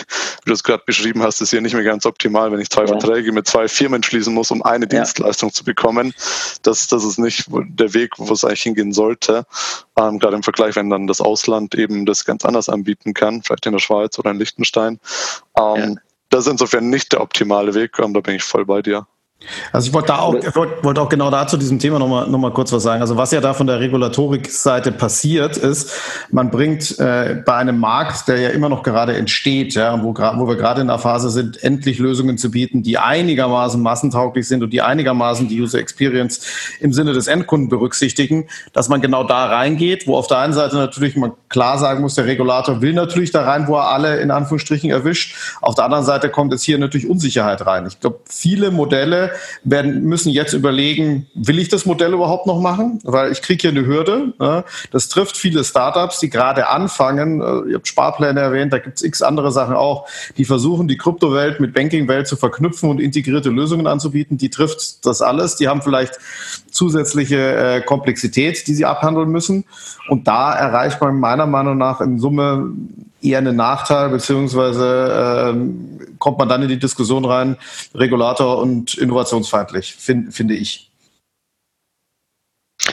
du 0.45 0.53
es 0.53 0.63
gerade 0.63 0.83
beschrieben 0.85 1.23
hast, 1.23 1.41
ist 1.41 1.49
hier 1.49 1.61
nicht 1.61 1.73
mehr 1.73 1.83
ganz 1.83 2.05
optimal, 2.05 2.51
wenn 2.51 2.59
ich 2.59 2.69
zwei 2.69 2.81
ja. 2.81 2.87
Verträge 2.87 3.31
mit 3.31 3.47
zwei 3.47 3.67
Firmen 3.67 4.03
schließen 4.03 4.33
muss, 4.33 4.51
um 4.51 4.63
eine 4.63 4.85
ja. 4.85 4.89
Dienstleistung 4.89 5.51
zu 5.51 5.63
bekommen. 5.63 6.13
Das, 6.63 6.87
das 6.87 7.03
ist 7.03 7.17
nicht 7.17 7.45
der 7.49 7.93
Weg, 7.93 8.13
wo 8.17 8.33
es 8.33 8.43
eigentlich 8.43 8.63
hingehen 8.63 8.93
sollte. 8.93 9.45
Ähm, 9.97 10.19
gerade 10.19 10.35
im 10.35 10.43
Vergleich, 10.43 10.75
wenn 10.75 10.89
dann 10.89 11.07
das 11.07 11.21
Ausland 11.21 11.75
eben 11.75 12.05
das 12.05 12.25
ganz 12.25 12.45
anders 12.45 12.69
anbieten 12.69 13.13
kann, 13.13 13.41
vielleicht 13.43 13.65
in 13.65 13.73
der 13.73 13.79
Schweiz 13.79 14.17
oder 14.19 14.31
in 14.31 14.39
Liechtenstein. 14.39 14.99
Ähm, 15.57 15.99
das 16.29 16.45
ist 16.45 16.51
insofern 16.51 16.89
nicht 16.89 17.13
der 17.13 17.21
optimale 17.21 17.73
Weg, 17.73 17.97
ähm, 17.99 18.13
da 18.13 18.19
bin 18.19 18.35
ich 18.35 18.43
voll 18.43 18.65
bei 18.65 18.81
dir. 18.81 19.07
Also 19.71 19.87
ich 19.87 19.93
wollte 19.93 20.07
da 20.07 20.19
auch, 20.19 20.33
wollte, 20.55 21.01
auch 21.01 21.09
genau 21.09 21.29
da 21.29 21.47
zu 21.47 21.57
diesem 21.57 21.79
Thema 21.79 21.99
nochmal 21.99 22.27
noch 22.27 22.39
mal 22.39 22.51
kurz 22.51 22.71
was 22.73 22.83
sagen. 22.83 23.01
Also 23.01 23.17
was 23.17 23.31
ja 23.31 23.39
da 23.39 23.53
von 23.53 23.67
der 23.67 23.79
Regulatorik-Seite 23.79 24.91
passiert 24.91 25.57
ist, 25.57 25.91
man 26.31 26.49
bringt 26.49 26.97
äh, 26.99 27.41
bei 27.45 27.55
einem 27.55 27.79
Markt, 27.79 28.27
der 28.27 28.39
ja 28.39 28.49
immer 28.49 28.67
noch 28.67 28.83
gerade 28.83 29.15
entsteht, 29.15 29.75
ja, 29.75 30.01
wo, 30.03 30.13
wo 30.15 30.47
wir 30.47 30.55
gerade 30.55 30.81
in 30.81 30.87
der 30.87 30.97
Phase 30.97 31.29
sind, 31.29 31.63
endlich 31.63 31.99
Lösungen 31.99 32.37
zu 32.37 32.49
bieten, 32.49 32.81
die 32.81 32.97
einigermaßen 32.97 33.81
massentauglich 33.81 34.47
sind 34.47 34.63
und 34.63 34.71
die 34.71 34.81
einigermaßen 34.81 35.47
die 35.47 35.61
User 35.61 35.79
Experience 35.79 36.41
im 36.79 36.91
Sinne 36.91 37.13
des 37.13 37.27
Endkunden 37.27 37.69
berücksichtigen, 37.69 38.47
dass 38.73 38.89
man 38.89 39.01
genau 39.01 39.23
da 39.23 39.45
reingeht, 39.45 40.07
wo 40.07 40.17
auf 40.17 40.27
der 40.27 40.39
einen 40.39 40.53
Seite 40.53 40.77
natürlich 40.77 41.15
man 41.15 41.33
klar 41.49 41.77
sagen 41.77 42.01
muss, 42.01 42.15
der 42.15 42.25
Regulator 42.25 42.81
will 42.81 42.93
natürlich 42.93 43.31
da 43.31 43.43
rein, 43.43 43.67
wo 43.67 43.75
er 43.75 43.89
alle 43.89 44.19
in 44.19 44.31
Anführungsstrichen 44.31 44.89
erwischt. 44.89 45.35
Auf 45.61 45.75
der 45.75 45.85
anderen 45.85 46.03
Seite 46.03 46.29
kommt 46.29 46.51
jetzt 46.51 46.63
hier 46.63 46.77
natürlich 46.79 47.07
Unsicherheit 47.07 47.65
rein. 47.65 47.85
Ich 47.85 47.99
glaube, 47.99 48.19
viele 48.25 48.71
Modelle 48.71 49.26
werden, 49.63 50.03
müssen 50.03 50.29
jetzt 50.29 50.53
überlegen, 50.53 51.27
will 51.33 51.59
ich 51.59 51.69
das 51.69 51.85
Modell 51.85 52.13
überhaupt 52.13 52.47
noch 52.47 52.59
machen? 52.59 52.99
Weil 53.03 53.31
ich 53.31 53.41
kriege 53.41 53.61
hier 53.61 53.71
eine 53.71 53.85
Hürde. 53.85 54.33
Ne? 54.39 54.63
Das 54.91 55.09
trifft 55.09 55.37
viele 55.37 55.63
Startups, 55.63 56.19
die 56.19 56.29
gerade 56.29 56.67
anfangen. 56.69 57.41
Äh, 57.41 57.71
ihr 57.71 57.75
habt 57.75 57.87
Sparpläne 57.87 58.39
erwähnt, 58.39 58.73
da 58.73 58.79
gibt 58.79 58.97
es 58.97 59.03
x 59.03 59.21
andere 59.21 59.51
Sachen 59.51 59.75
auch, 59.75 60.07
die 60.37 60.45
versuchen, 60.45 60.87
die 60.87 60.97
Kryptowelt 60.97 61.59
mit 61.59 61.73
Banking-Welt 61.73 62.27
zu 62.27 62.35
verknüpfen 62.35 62.89
und 62.89 62.99
integrierte 62.99 63.49
Lösungen 63.49 63.87
anzubieten. 63.87 64.37
Die 64.37 64.49
trifft 64.49 65.05
das 65.05 65.21
alles. 65.21 65.55
Die 65.55 65.67
haben 65.67 65.81
vielleicht 65.81 66.19
zusätzliche 66.71 67.55
äh, 67.55 67.81
Komplexität, 67.81 68.67
die 68.67 68.73
sie 68.73 68.85
abhandeln 68.85 69.29
müssen. 69.29 69.65
Und 70.09 70.27
da 70.27 70.53
erreicht 70.53 71.01
man 71.01 71.19
meiner 71.19 71.47
Meinung 71.47 71.77
nach 71.77 72.01
in 72.01 72.19
Summe 72.19 72.71
eher 73.21 73.39
einen 73.39 73.55
Nachteil, 73.55 74.09
beziehungsweise 74.09 75.49
ähm, 75.49 75.99
kommt 76.19 76.37
man 76.37 76.49
dann 76.49 76.63
in 76.63 76.69
die 76.69 76.79
Diskussion 76.79 77.25
rein, 77.25 77.57
Regulator 77.93 78.59
und 78.59 78.95
innovationsfeindlich, 78.95 79.93
find, 79.95 80.33
finde 80.33 80.55
ich. 80.55 80.87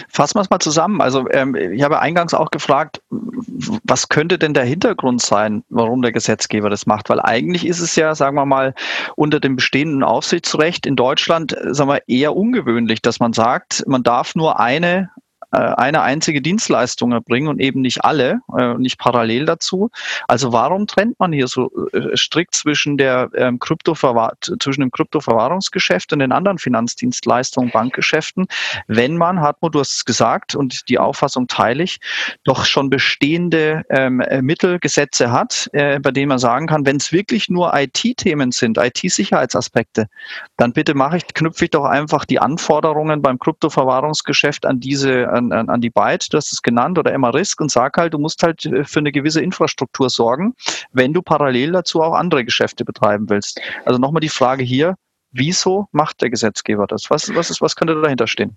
Fassen 0.09 0.37
wir 0.37 0.43
es 0.43 0.51
mal 0.51 0.59
zusammen. 0.59 1.01
Also 1.01 1.29
ähm, 1.31 1.55
ich 1.55 1.83
habe 1.83 2.01
eingangs 2.01 2.35
auch 2.35 2.51
gefragt, 2.51 3.03
was 3.11 4.09
könnte 4.09 4.39
denn 4.39 4.55
der 4.55 4.65
Hintergrund 4.65 5.21
sein, 5.21 5.63
warum 5.69 6.03
der 6.03 6.13
Gesetzgeber 6.13 6.71
das 6.71 6.87
macht? 6.87 7.09
Weil 7.11 7.21
eigentlich 7.21 7.67
ist 7.67 7.81
es 7.81 7.95
ja, 7.97 8.15
sagen 8.15 8.37
wir 8.37 8.47
mal, 8.47 8.75
unter 9.17 9.41
dem 9.41 9.57
bestehenden 9.57 10.03
Aufsichtsrecht 10.03 10.87
in 10.87 10.97
Deutschland, 10.97 11.53
äh, 11.53 11.75
sagen 11.75 11.91
wir, 11.91 12.03
eher 12.07 12.35
ungewöhnlich, 12.35 13.03
dass 13.03 13.21
man 13.21 13.33
sagt, 13.33 13.85
man 13.87 14.03
darf 14.03 14.35
nur 14.35 14.59
eine 14.59 15.11
eine 15.55 16.03
einzige 16.03 16.43
Dienstleistung 16.43 17.13
erbringen 17.13 17.49
und 17.49 17.61
eben 17.61 17.81
nicht 17.81 18.05
alle, 18.05 18.41
äh, 18.59 18.75
nicht 18.75 18.99
parallel 18.99 19.47
dazu. 19.47 19.91
Also 20.29 20.53
warum 20.53 20.87
trennt 20.87 21.19
man 21.19 21.33
hier 21.33 21.49
so 21.49 21.71
äh, 21.93 22.17
strikt 22.17 22.55
zwischen 22.55 22.97
der 22.97 23.31
ähm, 23.35 23.59
zwischen 23.61 24.81
dem 24.81 24.91
Kryptoverwahrungsgeschäft 24.91 26.13
und 26.13 26.19
den 26.19 26.33
anderen 26.33 26.59
Finanzdienstleistungen, 26.59 27.71
Bankgeschäften, 27.71 28.47
wenn 28.87 29.17
man, 29.17 29.41
Hartmut, 29.41 29.75
du 29.75 29.81
hast 29.81 29.95
es 29.95 30.05
gesagt 30.05 30.55
und 30.55 30.89
die 30.89 30.99
Auffassung 30.99 31.47
teile 31.47 31.83
ich, 31.83 31.99
doch 32.45 32.65
schon 32.65 32.91
bestehende 32.91 33.83
ähm, 33.91 34.23
Mittelgesetze 34.41 35.33
hat, 35.33 35.69
äh, 35.73 35.99
bei 36.01 36.11
denen 36.11 36.29
man 36.29 36.39
sagen 36.39 36.67
kann, 36.67 36.87
wenn 36.87 36.97
es 36.97 37.13
wirklich 37.13 37.49
nur 37.49 37.73
IT-Themen 37.75 38.53
sind, 38.53 38.79
IT-Sicherheitsaspekte, 38.79 40.09
dann 40.57 40.73
bitte 40.73 40.95
mache 40.95 41.19
ich, 41.19 41.27
knüpfe 41.35 41.65
ich 41.65 41.71
doch 41.71 41.85
einfach 41.85 42.25
die 42.25 42.39
Anforderungen 42.39 43.23
beim 43.23 43.39
Kryptoverwahrungsgeschäft 43.39 44.67
an 44.67 44.81
diese, 44.81 45.29
an, 45.31 45.44
an, 45.53 45.69
an 45.69 45.81
die 45.81 45.91
Byte, 45.91 46.33
du 46.33 46.37
hast 46.37 46.53
es 46.53 46.63
genannt, 46.63 46.99
oder 46.99 47.13
Emma-Risk 47.13 47.61
und 47.61 47.71
sag 47.71 47.97
halt, 47.97 48.15
du 48.15 48.19
musst 48.19 48.43
halt 48.43 48.65
äh, 48.67 48.85
für 48.85 49.01
eine 49.01 49.13
gewisse 49.13 49.41
Infrastruktur 49.41 50.11
sorgen, 50.11 50.55
wenn 50.93 51.13
du 51.13 51.23
parallel 51.23 51.73
dazu 51.73 52.03
auch 52.03 52.15
andere 52.15 52.45
Geschäfte 52.45 52.85
betreiben 52.85 53.29
willst. 53.29 53.61
Also 53.85 53.99
nochmal 53.99 54.21
die 54.21 54.29
Frage 54.29 54.63
hier, 54.65 54.97
wieso 55.33 55.89
macht 55.93 56.23
der 56.23 56.31
Gesetzgeber 56.31 56.87
das? 56.87 57.11
Was, 57.11 57.35
was, 57.35 57.51
ist, 57.51 57.61
was 57.61 57.77
könnte 57.77 58.01
dahinter 58.01 58.27
stehen? 58.27 58.57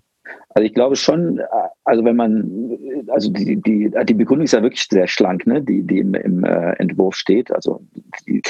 Also 0.50 0.66
ich 0.66 0.74
glaube 0.74 0.96
schon, 0.96 1.40
also 1.84 2.04
wenn 2.04 2.16
man, 2.16 2.76
also 3.08 3.30
die, 3.30 3.60
die, 3.60 3.90
die 4.04 4.14
Begründung 4.14 4.44
ist 4.44 4.52
ja 4.52 4.62
wirklich 4.62 4.86
sehr 4.88 5.06
schlank, 5.06 5.46
ne? 5.46 5.62
die, 5.62 5.82
die 5.82 5.98
im, 5.98 6.14
im 6.14 6.44
äh, 6.44 6.72
Entwurf 6.78 7.16
steht. 7.16 7.50
Also 7.52 7.80
die, 8.26 8.42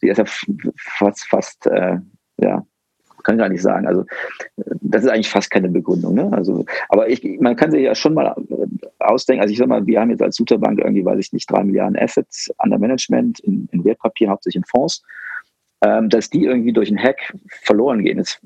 die 0.00 0.08
ist 0.08 0.18
ja 0.18 0.24
fast, 0.76 1.26
fast 1.26 1.66
äh, 1.66 1.98
ja, 2.38 2.64
kann 3.22 3.38
gar 3.38 3.48
nicht 3.48 3.62
sagen. 3.62 3.86
Also 3.86 4.04
das 4.56 5.04
ist 5.04 5.10
eigentlich 5.10 5.30
fast 5.30 5.50
keine 5.50 5.68
Begründung. 5.68 6.14
Ne? 6.14 6.30
Also, 6.32 6.64
aber 6.88 7.08
ich, 7.08 7.22
man 7.40 7.56
kann 7.56 7.70
sich 7.70 7.82
ja 7.82 7.94
schon 7.94 8.14
mal 8.14 8.34
ausdenken. 8.98 9.42
Also 9.42 9.52
ich 9.52 9.58
sag 9.58 9.68
mal, 9.68 9.86
wir 9.86 10.00
haben 10.00 10.10
jetzt 10.10 10.22
als 10.22 10.36
Suterbank 10.36 10.78
irgendwie, 10.78 11.04
weiß 11.04 11.18
ich 11.18 11.32
nicht, 11.32 11.50
drei 11.50 11.64
Milliarden 11.64 11.98
Assets 11.98 12.52
under 12.58 12.78
Management 12.78 13.40
in, 13.40 13.68
in 13.72 13.84
Wertpapier, 13.84 14.28
hauptsächlich 14.28 14.62
in 14.62 14.64
Fonds. 14.64 15.02
Ähm, 15.84 16.08
dass 16.08 16.30
die 16.30 16.44
irgendwie 16.44 16.72
durch 16.72 16.88
einen 16.88 17.02
Hack 17.02 17.34
verloren 17.48 18.04
gehen, 18.04 18.18
ist 18.18 18.40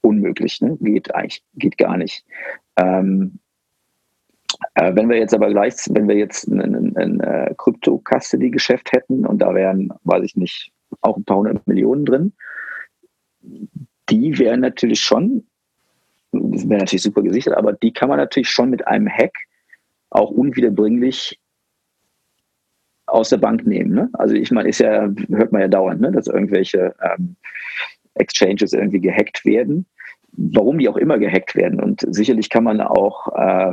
unmöglich. 0.00 0.60
Ne? 0.60 0.76
Geht 0.80 1.14
eigentlich, 1.14 1.44
geht 1.54 1.76
gar 1.76 1.96
nicht. 1.96 2.24
Ähm, 2.76 3.38
äh, 4.74 4.94
wenn 4.94 5.08
wir 5.08 5.18
jetzt 5.18 5.34
aber 5.34 5.50
gleich, 5.50 5.74
wenn 5.90 6.08
wir 6.08 6.16
jetzt 6.16 6.48
ein, 6.48 7.20
äh, 7.20 7.54
Crypto-Custody-Geschäft 7.56 8.92
hätten 8.92 9.26
und 9.26 9.38
da 9.40 9.54
wären, 9.54 9.92
weiß 10.04 10.24
ich 10.24 10.36
nicht, 10.36 10.72
auch 11.02 11.16
ein 11.16 11.24
paar 11.24 11.38
hundert 11.38 11.66
Millionen 11.66 12.04
drin, 12.04 12.32
die 14.10 14.38
wären 14.38 14.60
natürlich 14.60 15.00
schon, 15.00 15.46
das 16.32 16.68
wäre 16.68 16.80
natürlich 16.80 17.02
super 17.02 17.22
gesichert, 17.22 17.54
aber 17.56 17.72
die 17.72 17.92
kann 17.92 18.08
man 18.08 18.18
natürlich 18.18 18.50
schon 18.50 18.70
mit 18.70 18.86
einem 18.86 19.08
Hack 19.08 19.32
auch 20.10 20.30
unwiederbringlich 20.30 21.38
aus 23.06 23.30
der 23.30 23.38
Bank 23.38 23.66
nehmen. 23.66 23.94
Ne? 23.94 24.10
Also 24.14 24.34
ich 24.34 24.50
meine, 24.50 24.68
ist 24.68 24.80
ja, 24.80 25.08
hört 25.28 25.52
man 25.52 25.62
ja 25.62 25.68
dauernd, 25.68 26.00
ne? 26.00 26.12
dass 26.12 26.26
irgendwelche 26.26 26.94
ähm, 27.02 27.36
Exchanges 28.14 28.72
irgendwie 28.72 29.00
gehackt 29.00 29.44
werden. 29.44 29.86
Warum 30.32 30.78
die 30.78 30.88
auch 30.88 30.96
immer 30.96 31.18
gehackt 31.18 31.56
werden. 31.56 31.80
Und 31.80 32.04
sicherlich 32.14 32.50
kann 32.50 32.64
man 32.64 32.80
auch 32.80 33.28
äh, 33.34 33.72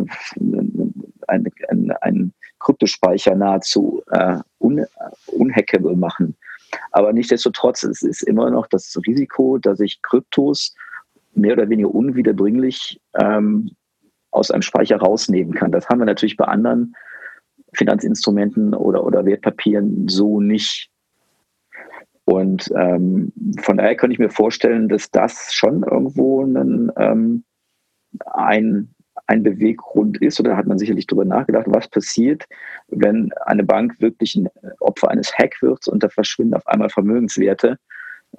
einen 1.28 1.92
ein 2.02 2.34
Kryptospeicher 2.60 3.36
nahezu 3.36 4.02
äh, 4.12 4.38
un, 4.60 4.86
unhackable 5.28 5.96
machen. 5.96 6.36
Aber 6.92 7.14
nichtsdestotrotz, 7.14 7.84
es 7.84 8.02
ist 8.02 8.24
immer 8.24 8.50
noch 8.50 8.68
das 8.68 8.98
Risiko, 9.06 9.58
dass 9.58 9.80
ich 9.80 10.02
Kryptos 10.02 10.74
mehr 11.34 11.54
oder 11.54 11.70
weniger 11.70 11.94
unwiederbringlich 11.94 13.00
ähm, 13.16 13.72
aus 14.32 14.52
einem 14.52 14.62
Speicher 14.62 14.98
rausnehmen 14.98 15.54
kann. 15.54 15.72
Das 15.72 15.88
haben 15.90 16.00
wir 16.00 16.06
natürlich 16.06 16.38
bei 16.38 16.46
anderen 16.46 16.96
Finanzinstrumenten 17.74 18.74
oder, 18.74 19.06
oder 19.06 19.26
Wertpapieren 19.26 20.08
so 20.08 20.40
nicht. 20.40 20.90
Und 22.26 22.72
ähm, 22.76 23.32
von 23.62 23.78
daher 23.78 23.96
könnte 23.96 24.14
ich 24.14 24.20
mir 24.20 24.32
vorstellen, 24.32 24.90
dass 24.90 25.12
das 25.12 25.54
schon 25.54 25.84
irgendwo 25.84 26.44
ein, 26.44 26.92
ähm, 26.98 27.44
ein, 28.26 28.95
ein 29.28 29.44
Beweggrund 29.44 30.22
ist, 30.22 30.40
oder 30.40 30.56
hat 30.56 30.68
man 30.68 30.78
sicherlich 30.78 31.08
darüber 31.08 31.26
nachgedacht, 31.26 31.66
was 31.68 31.88
passiert, 31.88 32.46
wenn 32.88 33.32
eine 33.46 33.64
Bank 33.64 34.00
wirklich 34.00 34.36
ein 34.36 34.50
Opfer 34.80 35.10
eines 35.10 35.34
Hack 35.38 35.62
wird 35.62 35.88
und 35.88 36.04
da 36.04 36.10
verschwinden 36.10 36.54
auf 36.54 36.68
einmal 36.68 36.90
Vermögenswerte 36.90 37.78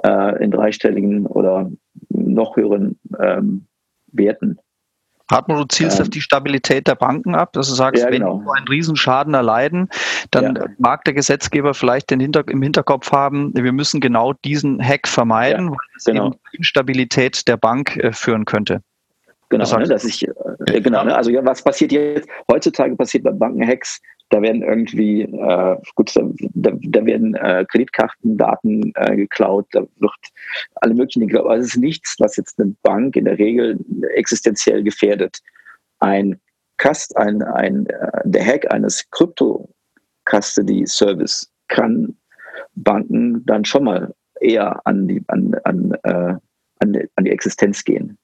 äh, 0.04 0.42
in 0.42 0.50
dreistelligen 0.50 1.26
oder 1.26 1.70
noch 2.10 2.56
höheren 2.56 2.98
ähm, 3.18 3.66
Werten. 4.12 4.58
Hartmut, 5.28 5.58
du 5.58 5.64
zielst 5.64 5.98
ähm, 5.98 6.04
auf 6.04 6.10
die 6.10 6.20
Stabilität 6.20 6.86
der 6.86 6.94
Banken 6.94 7.34
ab, 7.34 7.52
dass 7.52 7.68
du 7.68 7.74
sagst, 7.74 8.02
ja, 8.02 8.10
genau. 8.10 8.38
wenn 8.38 8.44
die 8.44 8.50
einen 8.58 8.68
Riesenschaden 8.68 9.34
erleiden, 9.34 9.88
dann 10.30 10.54
ja. 10.54 10.66
mag 10.78 11.04
der 11.04 11.14
Gesetzgeber 11.14 11.74
vielleicht 11.74 12.10
den 12.10 12.20
Hinter 12.20 12.46
im 12.46 12.62
Hinterkopf 12.62 13.10
haben, 13.10 13.52
wir 13.54 13.72
müssen 13.72 14.00
genau 14.00 14.34
diesen 14.44 14.80
Hack 14.80 15.08
vermeiden, 15.08 15.66
ja, 15.66 15.70
weil 15.70 15.78
es 15.96 16.04
genau. 16.04 16.26
eben 16.26 16.36
Instabilität 16.52 17.48
der 17.48 17.56
Bank 17.56 17.96
äh, 17.96 18.12
führen 18.12 18.44
könnte. 18.44 18.82
Genau, 19.48 19.62
das 19.62 19.76
ne, 19.76 19.86
dass 19.86 20.04
ich, 20.04 20.26
äh, 20.26 20.80
genau, 20.80 21.04
ne, 21.04 21.16
also 21.16 21.30
ja, 21.30 21.44
was 21.44 21.62
passiert 21.62 21.92
jetzt? 21.92 22.28
Heutzutage 22.50 22.96
passiert 22.96 23.22
bei 23.24 23.30
Bankenhacks, 23.30 24.00
da 24.30 24.42
werden 24.42 24.62
irgendwie, 24.62 25.22
äh, 25.22 25.76
gut, 25.94 26.16
da, 26.16 26.22
da 26.54 27.06
werden 27.06 27.36
äh, 27.36 27.64
Kreditkartendaten 27.68 28.92
äh, 28.96 29.14
geklaut, 29.14 29.68
da 29.70 29.82
wird 29.98 30.12
alle 30.76 30.94
möglichen 30.94 31.20
Dinge 31.20 31.30
geklaut. 31.32 31.50
Also 31.50 31.62
es 31.62 31.76
ist 31.76 31.80
nichts, 31.80 32.16
was 32.18 32.36
jetzt 32.36 32.58
eine 32.58 32.74
Bank 32.82 33.14
in 33.14 33.26
der 33.26 33.38
Regel 33.38 33.78
existenziell 34.14 34.82
gefährdet. 34.82 35.38
Ein 36.00 36.40
Cust, 36.78 37.16
ein, 37.16 37.40
ein, 37.42 37.86
äh, 37.86 38.22
der 38.24 38.44
Hack 38.44 38.72
eines 38.72 39.08
Crypto-Custody-Service 39.10 41.52
kann 41.68 42.16
Banken 42.74 43.46
dann 43.46 43.64
schon 43.64 43.84
mal 43.84 44.12
eher 44.40 44.84
an 44.86 45.06
die, 45.08 45.24
an, 45.28 45.54
an, 45.64 45.96
äh, 46.02 46.34
an, 46.80 46.92
die, 46.92 47.08
an 47.14 47.24
die 47.24 47.30
Existenz 47.30 47.82
gehen. 47.84 48.18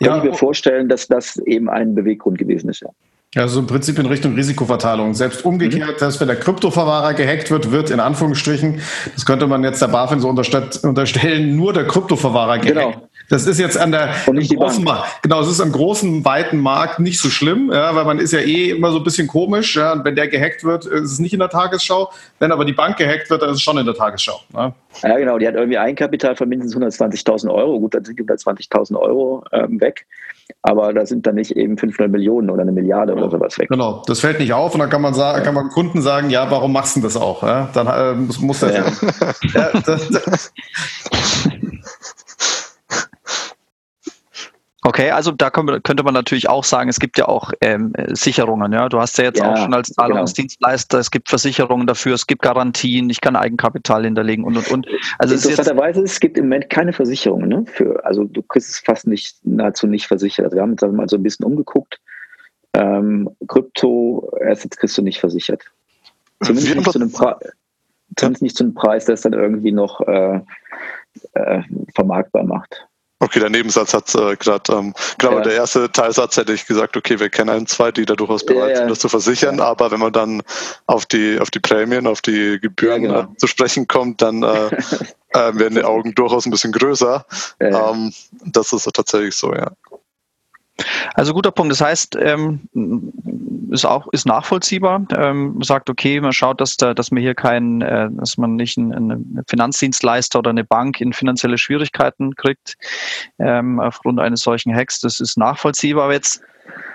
Ja, 0.00 0.08
Kann 0.08 0.18
ich 0.18 0.32
mir 0.32 0.36
vorstellen, 0.36 0.88
dass 0.88 1.06
das 1.06 1.36
eben 1.38 1.68
ein 1.68 1.94
Beweggrund 1.94 2.38
gewesen 2.38 2.70
ist. 2.70 2.80
Ja. 2.80 2.88
Also 3.36 3.60
im 3.60 3.66
Prinzip 3.66 3.98
in 3.98 4.06
Richtung 4.06 4.34
Risikoverteilung. 4.34 5.14
Selbst 5.14 5.44
umgekehrt, 5.44 5.96
mhm. 5.96 5.98
dass 5.98 6.20
wenn 6.20 6.28
der 6.28 6.36
Kryptoverwahrer 6.36 7.14
gehackt 7.14 7.50
wird, 7.50 7.72
wird 7.72 7.90
in 7.90 8.00
Anführungsstrichen, 8.00 8.80
das 9.12 9.26
könnte 9.26 9.46
man 9.46 9.64
jetzt 9.64 9.82
der 9.82 9.88
BaFin 9.88 10.20
so 10.20 10.28
unterstellen, 10.28 11.56
nur 11.56 11.72
der 11.72 11.86
Kryptoverwahrer 11.86 12.58
gehackt. 12.58 12.94
Genau. 12.94 13.08
Das 13.30 13.46
ist 13.46 13.58
jetzt 13.58 13.78
an 13.78 13.90
der 13.92 14.10
großen. 14.26 14.86
Genau, 15.22 15.40
es 15.40 15.48
ist 15.48 15.60
am 15.60 15.72
großen, 15.72 16.24
weiten 16.24 16.58
Markt 16.58 16.98
nicht 16.98 17.18
so 17.18 17.30
schlimm, 17.30 17.70
ja, 17.72 17.94
weil 17.94 18.04
man 18.04 18.18
ist 18.18 18.32
ja 18.32 18.40
eh 18.40 18.70
immer 18.70 18.90
so 18.90 18.98
ein 18.98 19.04
bisschen 19.04 19.26
komisch. 19.26 19.76
Ja, 19.76 19.92
und 19.92 20.04
wenn 20.04 20.14
der 20.14 20.28
gehackt 20.28 20.64
wird, 20.64 20.86
ist 20.86 21.12
es 21.12 21.18
nicht 21.18 21.32
in 21.32 21.40
der 21.40 21.48
Tagesschau. 21.48 22.10
Wenn 22.38 22.52
aber 22.52 22.64
die 22.64 22.72
Bank 22.72 22.96
gehackt 22.96 23.30
wird, 23.30 23.42
dann 23.42 23.50
ist 23.50 23.56
es 23.56 23.62
schon 23.62 23.78
in 23.78 23.86
der 23.86 23.94
Tagesschau. 23.94 24.40
Ne? 24.52 24.74
Ja, 25.02 25.18
genau. 25.18 25.38
Die 25.38 25.46
hat 25.46 25.54
irgendwie 25.54 25.78
Eigenkapital 25.78 26.36
von 26.36 26.48
mindestens 26.48 27.00
120.000 27.00 27.52
Euro. 27.52 27.80
Gut, 27.80 27.94
dann 27.94 28.04
sind 28.04 28.20
120.000 28.20 28.96
Euro 28.98 29.44
ähm, 29.52 29.80
weg 29.80 30.06
aber 30.62 30.92
da 30.92 31.06
sind 31.06 31.26
dann 31.26 31.34
nicht 31.34 31.52
eben 31.52 31.76
500 31.76 32.10
Millionen 32.10 32.50
oder 32.50 32.62
eine 32.62 32.72
Milliarde 32.72 33.14
oder 33.14 33.30
sowas 33.30 33.58
weg. 33.58 33.68
Genau, 33.68 34.02
das 34.06 34.20
fällt 34.20 34.40
nicht 34.40 34.52
auf 34.52 34.74
und 34.74 34.80
dann 34.80 34.90
kann 34.90 35.02
man 35.02 35.14
sagen, 35.14 35.42
kann 35.42 35.54
man 35.54 35.68
Kunden 35.68 36.02
sagen, 36.02 36.30
ja, 36.30 36.50
warum 36.50 36.72
machst 36.72 36.96
du 36.96 37.00
das 37.00 37.16
auch? 37.16 37.42
Ja? 37.42 37.68
Dann 37.72 37.86
äh, 37.86 38.14
muss, 38.14 38.40
muss 38.40 38.60
das 38.60 38.74
ja. 38.74 38.84
ja 39.54 39.80
das, 39.86 40.08
das. 40.08 40.52
Okay, 44.86 45.10
also 45.10 45.30
da 45.30 45.48
könnte 45.48 46.02
man 46.02 46.12
natürlich 46.12 46.50
auch 46.50 46.62
sagen, 46.62 46.90
es 46.90 47.00
gibt 47.00 47.16
ja 47.16 47.26
auch 47.26 47.52
ähm, 47.62 47.94
Sicherungen. 48.08 48.70
Ja, 48.70 48.90
du 48.90 49.00
hast 49.00 49.16
ja 49.16 49.24
jetzt 49.24 49.38
ja, 49.38 49.50
auch 49.50 49.56
schon 49.56 49.72
als 49.72 49.88
genau. 49.88 50.08
Zahlungsdienstleister, 50.08 50.98
genau. 50.98 51.00
es 51.00 51.10
gibt 51.10 51.30
Versicherungen 51.30 51.86
dafür, 51.86 52.14
es 52.14 52.26
gibt 52.26 52.42
Garantien, 52.42 53.08
ich 53.08 53.22
kann 53.22 53.34
Eigenkapital 53.34 54.04
hinterlegen 54.04 54.44
und 54.44 54.58
und 54.58 54.70
und. 54.70 54.86
Also 55.18 55.36
interessanterweise 55.36 56.02
es, 56.02 56.12
es 56.12 56.20
gibt 56.20 56.36
im 56.36 56.44
Moment 56.44 56.68
keine 56.68 56.92
Versicherung. 56.92 57.48
Ne? 57.48 57.64
Für, 57.66 58.04
also 58.04 58.24
du 58.24 58.42
kriegst 58.42 58.68
es 58.68 58.78
fast 58.78 59.06
nicht 59.06 59.38
nahezu 59.42 59.86
nicht 59.86 60.06
versichert. 60.06 60.44
Also 60.44 60.56
wir 60.56 60.62
haben 60.62 60.72
uns 60.72 60.82
mal 60.82 61.08
so 61.08 61.16
ein 61.16 61.22
bisschen 61.22 61.46
umgeguckt. 61.46 61.98
Ähm, 62.74 63.30
Krypto-Assets 63.48 64.76
kriegst 64.76 64.98
du 64.98 65.02
nicht 65.02 65.18
versichert. 65.18 65.62
Zumindest 66.42 66.76
nicht, 66.76 66.92
zu 66.92 66.98
einem 66.98 67.12
zumindest 68.16 68.42
nicht 68.42 68.56
zu 68.58 68.64
einem 68.64 68.74
Preis, 68.74 69.06
der 69.06 69.14
es 69.14 69.22
dann 69.22 69.32
irgendwie 69.32 69.72
noch 69.72 70.02
äh, 70.02 70.40
äh, 71.32 71.62
vermarktbar 71.94 72.44
macht. 72.44 72.86
Okay, 73.20 73.38
der 73.40 73.50
Nebensatz 73.50 73.94
hat 73.94 74.14
äh, 74.14 74.36
gerade, 74.36 74.72
ähm, 74.72 74.92
genau, 75.18 75.38
ja. 75.38 75.40
der 75.40 75.54
erste 75.54 75.90
Teilsatz 75.90 76.36
hätte 76.36 76.52
ich 76.52 76.66
gesagt, 76.66 76.96
okay, 76.96 77.18
wir 77.20 77.30
kennen 77.30 77.50
ein, 77.50 77.66
zwei, 77.66 77.92
die 77.92 78.04
da 78.04 78.14
durchaus 78.14 78.44
bereit 78.44 78.70
ja, 78.70 78.76
sind, 78.78 78.90
das 78.90 78.98
zu 78.98 79.08
versichern, 79.08 79.58
ja. 79.58 79.64
aber 79.64 79.90
wenn 79.90 80.00
man 80.00 80.12
dann 80.12 80.42
auf 80.86 81.06
die, 81.06 81.38
auf 81.40 81.50
die 81.50 81.60
Prämien, 81.60 82.06
auf 82.06 82.20
die 82.20 82.58
Gebühren 82.60 83.02
genau. 83.02 83.20
äh, 83.20 83.26
zu 83.38 83.46
sprechen 83.46 83.86
kommt, 83.86 84.20
dann 84.20 84.42
äh, 84.42 84.66
äh, 85.30 85.54
werden 85.54 85.76
die 85.76 85.84
Augen 85.84 86.14
durchaus 86.14 86.44
ein 86.44 86.50
bisschen 86.50 86.72
größer. 86.72 87.24
Ähm, 87.60 88.12
das 88.44 88.72
ist 88.72 88.90
tatsächlich 88.92 89.36
so, 89.36 89.54
ja. 89.54 89.70
Also 91.14 91.34
guter 91.34 91.52
Punkt. 91.52 91.72
Das 91.72 91.80
heißt, 91.80 92.16
ähm, 92.20 92.60
ist 93.70 93.84
auch 93.84 94.08
ist 94.12 94.26
nachvollziehbar. 94.26 95.06
Ähm, 95.16 95.60
sagt, 95.62 95.88
okay, 95.88 96.20
man 96.20 96.32
schaut, 96.32 96.60
dass 96.60 96.76
da, 96.76 96.94
dass 96.94 97.10
man 97.10 97.22
hier 97.22 97.34
keinen, 97.34 97.82
äh, 97.82 98.08
dass 98.12 98.36
man 98.36 98.56
nicht 98.56 98.78
einen, 98.78 98.92
einen, 98.92 99.44
Finanzdienstleister 99.48 100.38
oder 100.38 100.50
eine 100.50 100.64
Bank 100.64 101.00
in 101.00 101.12
finanzielle 101.12 101.58
Schwierigkeiten 101.58 102.34
kriegt 102.34 102.76
ähm, 103.38 103.80
aufgrund 103.80 104.20
eines 104.20 104.40
solchen 104.40 104.74
Hacks. 104.74 105.00
Das 105.00 105.20
ist 105.20 105.36
nachvollziehbar. 105.36 106.04
Aber 106.04 106.12
jetzt 106.14 106.42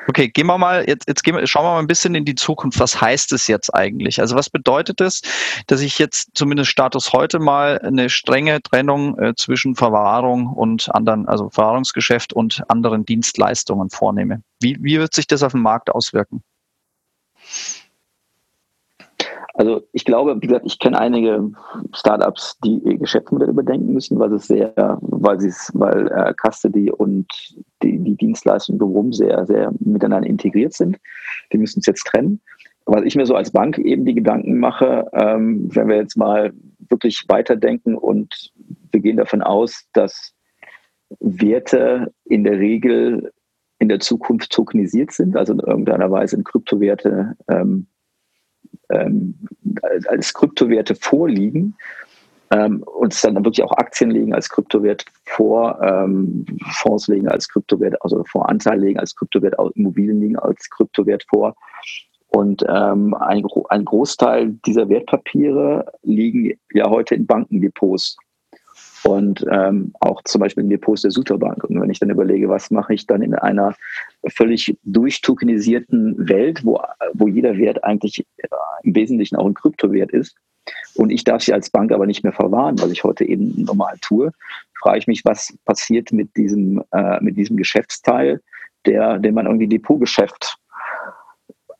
Okay, 0.07 0.27
gehen 0.27 0.47
wir 0.47 0.57
mal, 0.57 0.85
jetzt, 0.87 1.07
jetzt 1.07 1.23
gehen 1.23 1.35
wir, 1.35 1.45
schauen 1.45 1.65
wir 1.65 1.73
mal 1.73 1.79
ein 1.79 1.85
bisschen 1.85 2.15
in 2.15 2.25
die 2.25 2.33
Zukunft. 2.33 2.79
Was 2.79 2.99
heißt 2.99 3.31
es 3.31 3.45
jetzt 3.45 3.73
eigentlich? 3.75 4.19
Also 4.19 4.35
was 4.35 4.49
bedeutet 4.49 5.01
es, 5.01 5.21
dass 5.67 5.81
ich 5.81 5.99
jetzt 5.99 6.31
zumindest 6.33 6.71
Status 6.71 7.13
heute 7.13 7.37
mal 7.37 7.77
eine 7.79 8.09
strenge 8.09 8.59
Trennung 8.63 9.19
äh, 9.19 9.35
zwischen 9.35 9.75
Verwahrung 9.75 10.47
und 10.47 10.93
anderen, 10.95 11.27
also 11.27 11.51
Verwahrungsgeschäft 11.51 12.33
und 12.33 12.63
anderen 12.69 13.05
Dienstleistungen 13.05 13.91
vornehme? 13.91 14.41
Wie, 14.59 14.77
wie 14.81 14.97
wird 14.97 15.13
sich 15.13 15.27
das 15.27 15.43
auf 15.43 15.51
den 15.51 15.61
Markt 15.61 15.91
auswirken? 15.91 16.41
Also 19.59 19.85
ich 19.91 20.05
glaube, 20.05 20.37
wie 20.41 20.47
gesagt, 20.47 20.65
ich 20.65 20.79
kenne 20.79 20.97
einige 20.97 21.51
Startups, 21.93 22.57
die 22.63 22.77
ihr 22.77 22.97
Geschäftsmodell 22.97 23.49
überdenken 23.49 23.91
müssen, 23.91 24.17
weil 24.17 24.31
es 24.31 24.47
sehr, 24.47 24.73
weil 25.01 25.37
sie 25.41 25.49
es, 25.49 25.69
weil 25.73 26.07
äh, 26.13 26.33
Custody 26.33 26.89
und 26.89 27.27
die, 27.83 27.99
die 27.99 28.15
Dienstleistung 28.15 28.79
drumherum 28.79 29.11
sehr, 29.11 29.45
sehr 29.45 29.73
miteinander 29.81 30.29
integriert 30.29 30.71
sind. 30.71 30.97
Die 31.51 31.57
müssen 31.57 31.79
es 31.79 31.87
jetzt 31.87 32.05
trennen. 32.05 32.39
Was 32.85 33.03
ich 33.03 33.17
mir 33.17 33.25
so 33.25 33.35
als 33.35 33.51
Bank 33.51 33.77
eben 33.79 34.05
die 34.05 34.15
Gedanken 34.15 34.59
mache, 34.59 35.09
ähm, 35.11 35.67
wenn 35.75 35.89
wir 35.89 35.97
jetzt 35.97 36.15
mal 36.15 36.53
wirklich 36.87 37.25
weiterdenken 37.27 37.95
und 37.95 38.53
wir 38.93 39.01
gehen 39.01 39.17
davon 39.17 39.41
aus, 39.41 39.89
dass 39.91 40.33
Werte 41.19 42.13
in 42.23 42.45
der 42.45 42.59
Regel 42.59 43.33
in 43.79 43.89
der 43.89 43.99
Zukunft 43.99 44.53
tokenisiert 44.53 45.11
sind, 45.11 45.35
also 45.35 45.51
in 45.51 45.59
irgendeiner 45.59 46.09
Weise 46.09 46.37
in 46.37 46.45
Kryptowerte 46.45 47.35
ähm, 47.49 47.87
ähm, 48.89 49.35
als 50.07 50.33
Kryptowerte 50.33 50.95
vorliegen 50.95 51.75
ähm, 52.51 52.83
und 52.83 53.23
dann 53.23 53.35
wirklich 53.35 53.63
auch 53.63 53.71
Aktien 53.73 54.11
legen 54.11 54.33
als 54.33 54.49
Kryptowert 54.49 55.05
vor, 55.25 55.79
ähm, 55.81 56.45
Fonds 56.71 57.07
legen 57.07 57.27
als 57.27 57.47
Kryptowert, 57.47 58.01
also 58.01 58.23
Fondsanteil 58.25 58.79
legen 58.79 58.99
als 58.99 59.15
Kryptowert, 59.15 59.55
Immobilien 59.75 60.19
legen 60.19 60.39
als 60.39 60.69
Kryptowert 60.69 61.25
vor. 61.29 61.55
Und 62.29 62.63
ähm, 62.67 63.15
ein, 63.15 63.43
ein 63.69 63.85
Großteil 63.85 64.53
dieser 64.65 64.87
Wertpapiere 64.87 65.91
liegen 66.03 66.53
ja 66.73 66.89
heute 66.89 67.15
in 67.15 67.25
Bankendepots 67.25 68.17
und 69.09 69.45
ähm, 69.51 69.93
auch 69.99 70.21
zum 70.23 70.41
Beispiel 70.41 70.63
in 70.63 70.69
Depots 70.69 71.01
der 71.01 71.11
Suterbank. 71.11 71.63
Und 71.63 71.79
wenn 71.81 71.89
ich 71.89 71.99
dann 71.99 72.09
überlege, 72.09 72.49
was 72.49 72.71
mache 72.71 72.93
ich 72.93 73.07
dann 73.07 73.21
in 73.21 73.33
einer 73.35 73.75
völlig 74.27 74.77
durchtokenisierten 74.83 76.29
Welt, 76.29 76.63
wo, 76.63 76.81
wo 77.13 77.27
jeder 77.27 77.57
Wert 77.57 77.83
eigentlich 77.83 78.25
äh, 78.37 78.47
im 78.83 78.95
Wesentlichen 78.95 79.35
auch 79.35 79.45
ein 79.45 79.53
Kryptowert 79.53 80.11
ist, 80.11 80.35
und 80.95 81.11
ich 81.11 81.23
darf 81.23 81.41
sie 81.41 81.53
als 81.53 81.69
Bank 81.69 81.91
aber 81.91 82.05
nicht 82.05 82.23
mehr 82.23 82.33
verwahren, 82.33 82.79
was 82.79 82.91
ich 82.91 83.03
heute 83.03 83.25
eben 83.25 83.63
normal 83.63 83.95
tue, 84.01 84.31
frage 84.79 84.99
ich 84.99 85.07
mich, 85.07 85.25
was 85.25 85.57
passiert 85.65 86.11
mit 86.11 86.35
diesem, 86.37 86.83
äh, 86.91 87.21
mit 87.21 87.37
diesem 87.37 87.57
Geschäftsteil, 87.57 88.41
der, 88.85 89.17
den 89.19 89.33
man 89.33 89.45
irgendwie 89.45 89.67
Depotgeschäft 89.67 90.57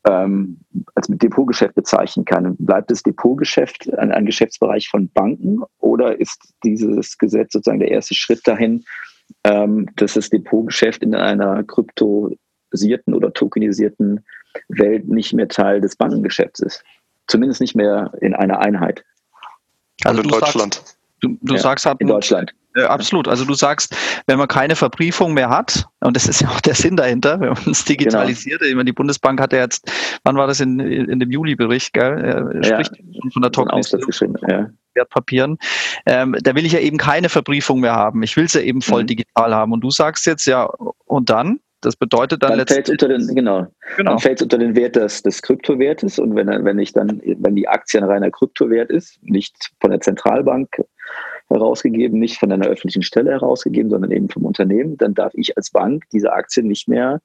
ähm, 0.06 0.60
als 0.95 1.10
mit 1.10 1.22
Depotgeschäft 1.22 1.76
bezeichnen 1.76 2.26
kann. 2.26 2.56
Bleibt 2.58 2.91
das 2.91 3.04
Depotgeschäft 3.04 3.93
ein, 3.95 4.12
ein, 4.12 4.26
Geschäftsbereich 4.26 4.88
von 4.89 5.10
Banken 5.10 5.62
oder 5.80 6.20
ist 6.20 6.54
dieses 6.64 7.18
Gesetz 7.18 7.54
sozusagen 7.54 7.80
der 7.80 7.91
erste 7.91 8.16
Schritt 8.16 8.41
dahin, 8.45 8.86
ähm, 9.43 9.89
dass 9.97 10.14
das 10.14 10.30
Depotgeschäft 10.30 11.04
in 11.04 11.16
einer 11.16 11.64
kryptosierten 11.64 13.14
oder 13.14 13.34
tokenisierten 13.34 14.26
Welt 14.70 15.08
nicht 15.08 15.34
mehr 15.34 15.47
Teil 15.47 15.82
des 15.82 15.95
Bankengeschäfts 15.95 16.62
ist? 16.62 16.84
Zumindest 17.28 17.62
nicht 17.62 17.76
mehr 17.76 18.12
in 18.22 18.34
einer 18.34 18.60
Einheit. 18.60 19.04
Also 20.04 20.22
in 20.22 20.30
Deutschland. 20.30 20.76
Sagst, 20.76 20.97
du, 21.20 21.38
du 21.41 21.56
ja, 21.56 21.60
sagst 21.60 21.86
halt, 21.86 22.00
in 22.00 22.08
Deutschland. 22.08 22.54
Äh, 22.76 22.84
absolut. 22.84 23.28
Also 23.28 23.45
du 23.45 23.53
sagst, 23.53 23.95
wenn 24.28 24.38
man 24.38 24.47
keine 24.47 24.76
Verbriefung 24.76 25.34
mehr 25.34 25.49
hat, 25.49 25.88
und 26.01 26.15
das 26.15 26.28
ist 26.28 26.41
ja 26.41 26.49
auch 26.49 26.61
der 26.61 26.76
Sinn 26.76 26.95
dahinter, 26.95 27.39
wenn 27.39 27.49
man 27.49 27.72
es 27.72 27.86
digitalisiert, 27.86 28.61
genau. 28.61 28.84
die 28.84 28.93
Bundesbank 28.93 29.41
hat 29.41 29.53
ja 29.53 29.59
jetzt, 29.59 29.91
wann 30.24 30.36
war 30.36 30.47
das 30.47 30.59
in, 30.59 30.80
in 30.80 31.20
dem 31.20 31.32
Juli-Bericht, 31.32 31.93
gell? 31.93 32.59
Ja, 32.61 32.84
spricht 32.84 32.91
von 33.34 33.41
der 33.41 33.51
Tokenisierung 33.51 34.38
ja. 34.47 34.70
Wertpapieren. 34.93 35.57
Ähm, 36.05 36.36
da 36.41 36.55
will 36.55 36.65
ich 36.65 36.74
ja 36.74 36.80
eben 36.80 36.97
keine 36.97 37.30
Verbriefung 37.30 37.80
mehr 37.80 37.93
haben. 37.93 38.24
Ich 38.24 38.36
will 38.38 38.45
es 38.45 38.53
ja 38.53 38.61
eben 38.61 38.82
voll 38.82 39.03
mhm. 39.03 39.07
digital 39.07 39.53
haben. 39.53 39.72
Und 39.72 39.82
du 39.82 39.91
sagst 39.91 40.26
jetzt 40.26 40.45
ja, 40.45 40.70
und 41.05 41.30
dann? 41.30 41.59
Das 41.82 41.95
bedeutet 41.95 42.43
dann, 42.43 42.57
dann 42.57 42.67
fällt 42.67 42.89
unter 42.89 43.07
den 43.07 43.26
genau, 43.34 43.67
genau. 43.95 44.11
dann 44.11 44.20
fällt 44.20 44.41
unter 44.41 44.57
den 44.57 44.76
Wert 44.76 44.97
des, 44.97 45.24
des 45.24 45.41
Kryptowertes 45.41 46.20
und 46.20 46.36
wenn 46.36 46.47
wenn 46.65 46.78
ich 46.78 46.91
dann 46.91 47.22
wenn 47.24 47.55
die 47.55 47.70
Aktie 47.70 48.01
ein 48.01 48.05
reiner 48.05 48.32
Kryptowert 48.32 48.89
ist, 48.89 49.17
nicht 49.24 49.55
von 49.80 49.91
der 49.91 50.01
Zentralbank 50.01 50.67
herausgegeben, 51.50 52.20
nicht 52.20 52.38
von 52.38 52.52
einer 52.52 52.68
öffentlichen 52.68 53.04
Stelle 53.04 53.32
herausgegeben, 53.32 53.89
sondern 53.89 54.12
eben 54.12 54.30
vom 54.30 54.45
Unternehmen, 54.45 54.97
dann 54.97 55.14
darf 55.14 55.34
ich 55.36 55.58
als 55.58 55.72
Bank 55.72 56.04
diese 56.12 56.32
Aktie 56.32 56.64
nicht 56.64 56.88
mehr 56.88 57.22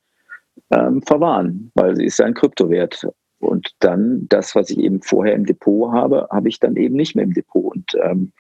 ähm, 0.71 1.03
verwahren, 1.03 1.71
weil 1.75 1.97
sie 1.97 2.05
ist 2.05 2.19
ja 2.19 2.27
ein 2.27 2.35
Kryptowert. 2.35 3.07
Und 3.39 3.75
dann 3.81 4.27
das, 4.29 4.55
was 4.55 4.71
ich 4.71 4.79
eben 4.79 5.03
vorher 5.03 5.35
im 5.35 5.45
Depot 5.45 5.93
habe, 5.93 6.29
habe 6.31 6.49
ich 6.49 6.61
dann 6.61 6.77
eben 6.77 6.97
nicht 6.97 7.15
mehr 7.15 7.25
im 7.25 7.35
Depot. 7.35 7.75
Und 7.75 7.93
ähm, 8.03 8.33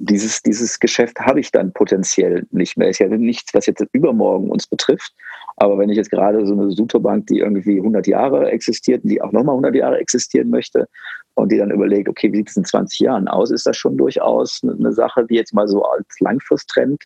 dieses, 0.00 0.42
dieses 0.42 0.78
Geschäft 0.78 1.18
habe 1.20 1.40
ich 1.40 1.50
dann 1.50 1.72
potenziell 1.72 2.46
nicht 2.50 2.76
mehr. 2.76 2.88
Ist 2.88 3.00
ja 3.00 3.08
nichts, 3.08 3.52
was 3.54 3.66
jetzt 3.66 3.84
übermorgen 3.92 4.50
uns 4.50 4.66
betrifft. 4.66 5.12
Aber 5.56 5.78
wenn 5.78 5.90
ich 5.90 5.96
jetzt 5.96 6.10
gerade 6.10 6.46
so 6.46 6.52
eine 6.52 6.70
Superbank, 6.70 7.26
die 7.26 7.40
irgendwie 7.40 7.78
100 7.78 8.06
Jahre 8.06 8.50
existiert, 8.50 9.02
die 9.04 9.20
auch 9.20 9.32
nochmal 9.32 9.54
100 9.54 9.74
Jahre 9.74 9.98
existieren 9.98 10.50
möchte 10.50 10.88
und 11.34 11.50
die 11.50 11.58
dann 11.58 11.70
überlegt, 11.70 12.08
okay, 12.08 12.32
wie 12.32 12.38
sieht 12.38 12.50
es 12.50 12.56
in 12.56 12.64
20 12.64 13.00
Jahren 13.00 13.28
aus, 13.28 13.50
ist 13.50 13.66
das 13.66 13.76
schon 13.76 13.96
durchaus 13.96 14.60
eine 14.62 14.92
Sache, 14.92 15.26
die 15.26 15.34
jetzt 15.34 15.52
mal 15.52 15.66
so 15.66 15.82
als 15.82 16.20
Langfristtrend 16.20 17.02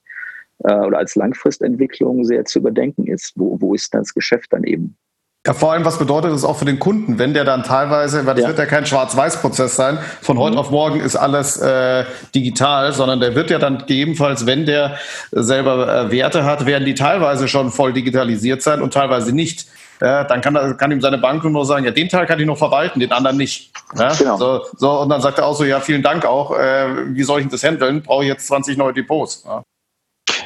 äh, 0.65 0.75
oder 0.75 0.99
als 0.99 1.15
Langfristentwicklung 1.15 2.25
sehr 2.25 2.45
zu 2.45 2.59
überdenken 2.59 3.07
ist. 3.07 3.33
Wo, 3.37 3.59
wo 3.61 3.75
ist 3.75 3.95
das 3.95 4.13
Geschäft 4.13 4.53
dann 4.53 4.65
eben? 4.65 4.97
Ja, 5.45 5.55
vor 5.55 5.73
allem, 5.73 5.85
was 5.85 5.99
bedeutet 5.99 6.31
das 6.31 6.45
auch 6.45 6.57
für 6.57 6.65
den 6.65 6.79
Kunden, 6.79 7.19
wenn 7.19 7.35
der 7.35 7.45
dann 7.45 7.65
teilweise, 7.65 8.25
weil 8.27 8.35
das 8.35 8.43
ja. 8.43 8.49
wird 8.49 8.61
ja 8.61 8.67
kein 8.67 8.87
Schwarz-Weiß-Prozess 8.87 9.75
sein, 9.75 9.99
von 10.21 10.39
heute 10.39 10.53
mhm. 10.53 10.61
auf 10.61 10.71
morgen 10.71 11.01
ist 11.01 11.17
alles 11.17 11.57
äh, 11.57 12.05
digital, 12.33 12.93
sondern 12.93 13.19
der 13.19 13.35
wird 13.35 13.51
ja 13.51 13.59
dann 13.59 13.79
gegebenenfalls, 13.79 14.47
wenn 14.47 14.67
der 14.67 14.99
selber 15.33 16.07
äh, 16.07 16.13
Werte 16.13 16.45
hat, 16.45 16.65
werden 16.65 16.85
die 16.85 16.95
teilweise 16.95 17.49
schon 17.49 17.73
voll 17.73 17.93
digitalisiert 17.93 18.63
sein 18.63 18.83
und 18.83 18.95
teilweise 18.95 19.35
nicht. 19.35 19.67
Ja, 20.01 20.23
dann 20.23 20.41
kann, 20.43 20.77
kann 20.77 20.93
ihm 20.93 21.01
seine 21.01 21.19
Bank 21.19 21.43
nur 21.45 21.65
sagen, 21.65 21.85
ja, 21.85 21.91
den 21.91 22.09
Teil 22.09 22.27
kann 22.27 22.39
ich 22.39 22.47
noch 22.47 22.59
verwalten, 22.59 23.01
den 23.01 23.11
anderen 23.11 23.37
nicht. 23.37 23.73
Ja, 23.97 24.15
genau. 24.15 24.37
so, 24.37 24.61
so, 24.77 25.01
und 25.01 25.09
dann 25.09 25.21
sagt 25.21 25.39
er 25.39 25.47
auch 25.47 25.57
so, 25.57 25.65
ja, 25.65 25.81
vielen 25.81 26.03
Dank 26.03 26.25
auch, 26.25 26.57
äh, 26.57 27.15
wie 27.15 27.23
soll 27.25 27.41
ich 27.41 27.47
denn 27.47 27.53
das 27.53 27.65
handeln? 27.65 28.03
Brauche 28.03 28.23
ich 28.23 28.29
jetzt 28.29 28.47
20 28.47 28.77
neue 28.77 28.93
Depots. 28.93 29.43
Ja. 29.45 29.65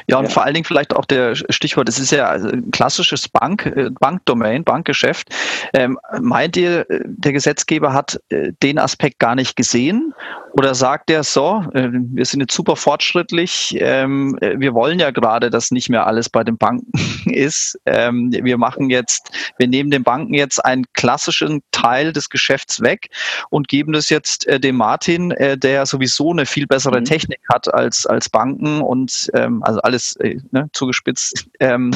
Ja, 0.09 0.17
und 0.17 0.25
ja. 0.25 0.29
vor 0.29 0.43
allen 0.43 0.53
Dingen 0.53 0.65
vielleicht 0.65 0.95
auch 0.95 1.05
der 1.05 1.35
Stichwort, 1.35 1.89
es 1.89 1.99
ist 1.99 2.11
ja 2.11 2.29
ein 2.31 2.71
klassisches 2.71 3.27
Bank, 3.27 3.65
äh, 3.65 3.89
Bankdomain, 3.89 4.63
Bankgeschäft. 4.63 5.29
Ähm, 5.73 5.99
meint 6.21 6.55
ihr, 6.55 6.89
äh, 6.89 7.01
der 7.05 7.33
Gesetzgeber 7.33 7.93
hat 7.93 8.19
äh, 8.29 8.53
den 8.63 8.79
Aspekt 8.79 9.19
gar 9.19 9.35
nicht 9.35 9.57
gesehen? 9.57 10.13
Oder 10.57 10.73
sagt 10.73 11.11
er 11.11 11.23
so, 11.23 11.63
äh, 11.73 11.89
wir 11.91 12.25
sind 12.25 12.39
jetzt 12.41 12.55
super 12.55 12.75
fortschrittlich, 12.75 13.77
ähm, 13.79 14.39
äh, 14.41 14.59
wir 14.59 14.73
wollen 14.73 14.97
ja 14.97 15.11
gerade, 15.11 15.51
dass 15.51 15.69
nicht 15.69 15.87
mehr 15.87 16.07
alles 16.07 16.29
bei 16.29 16.43
den 16.43 16.57
Banken 16.57 16.91
ist. 17.31 17.79
Ähm, 17.85 18.31
wir 18.31 18.57
machen 18.57 18.89
jetzt, 18.89 19.29
wir 19.59 19.67
nehmen 19.67 19.91
den 19.91 20.01
Banken 20.01 20.33
jetzt 20.33 20.65
einen 20.65 20.85
klassischen 20.93 21.61
Teil 21.71 22.11
des 22.11 22.31
Geschäfts 22.31 22.81
weg 22.81 23.09
und 23.51 23.67
geben 23.67 23.93
das 23.93 24.09
jetzt 24.09 24.47
äh, 24.47 24.59
dem 24.59 24.77
Martin, 24.77 25.29
äh, 25.29 25.59
der 25.59 25.85
sowieso 25.85 26.31
eine 26.31 26.47
viel 26.47 26.65
bessere 26.65 27.01
mhm. 27.01 27.05
Technik 27.05 27.41
hat 27.53 27.71
als, 27.71 28.07
als 28.07 28.27
Banken 28.27 28.81
und 28.81 29.29
ähm, 29.35 29.61
also 29.61 29.79
alles 29.81 30.17
ne, 30.51 30.69
zugespitzt. 30.73 31.45
Ähm, 31.59 31.91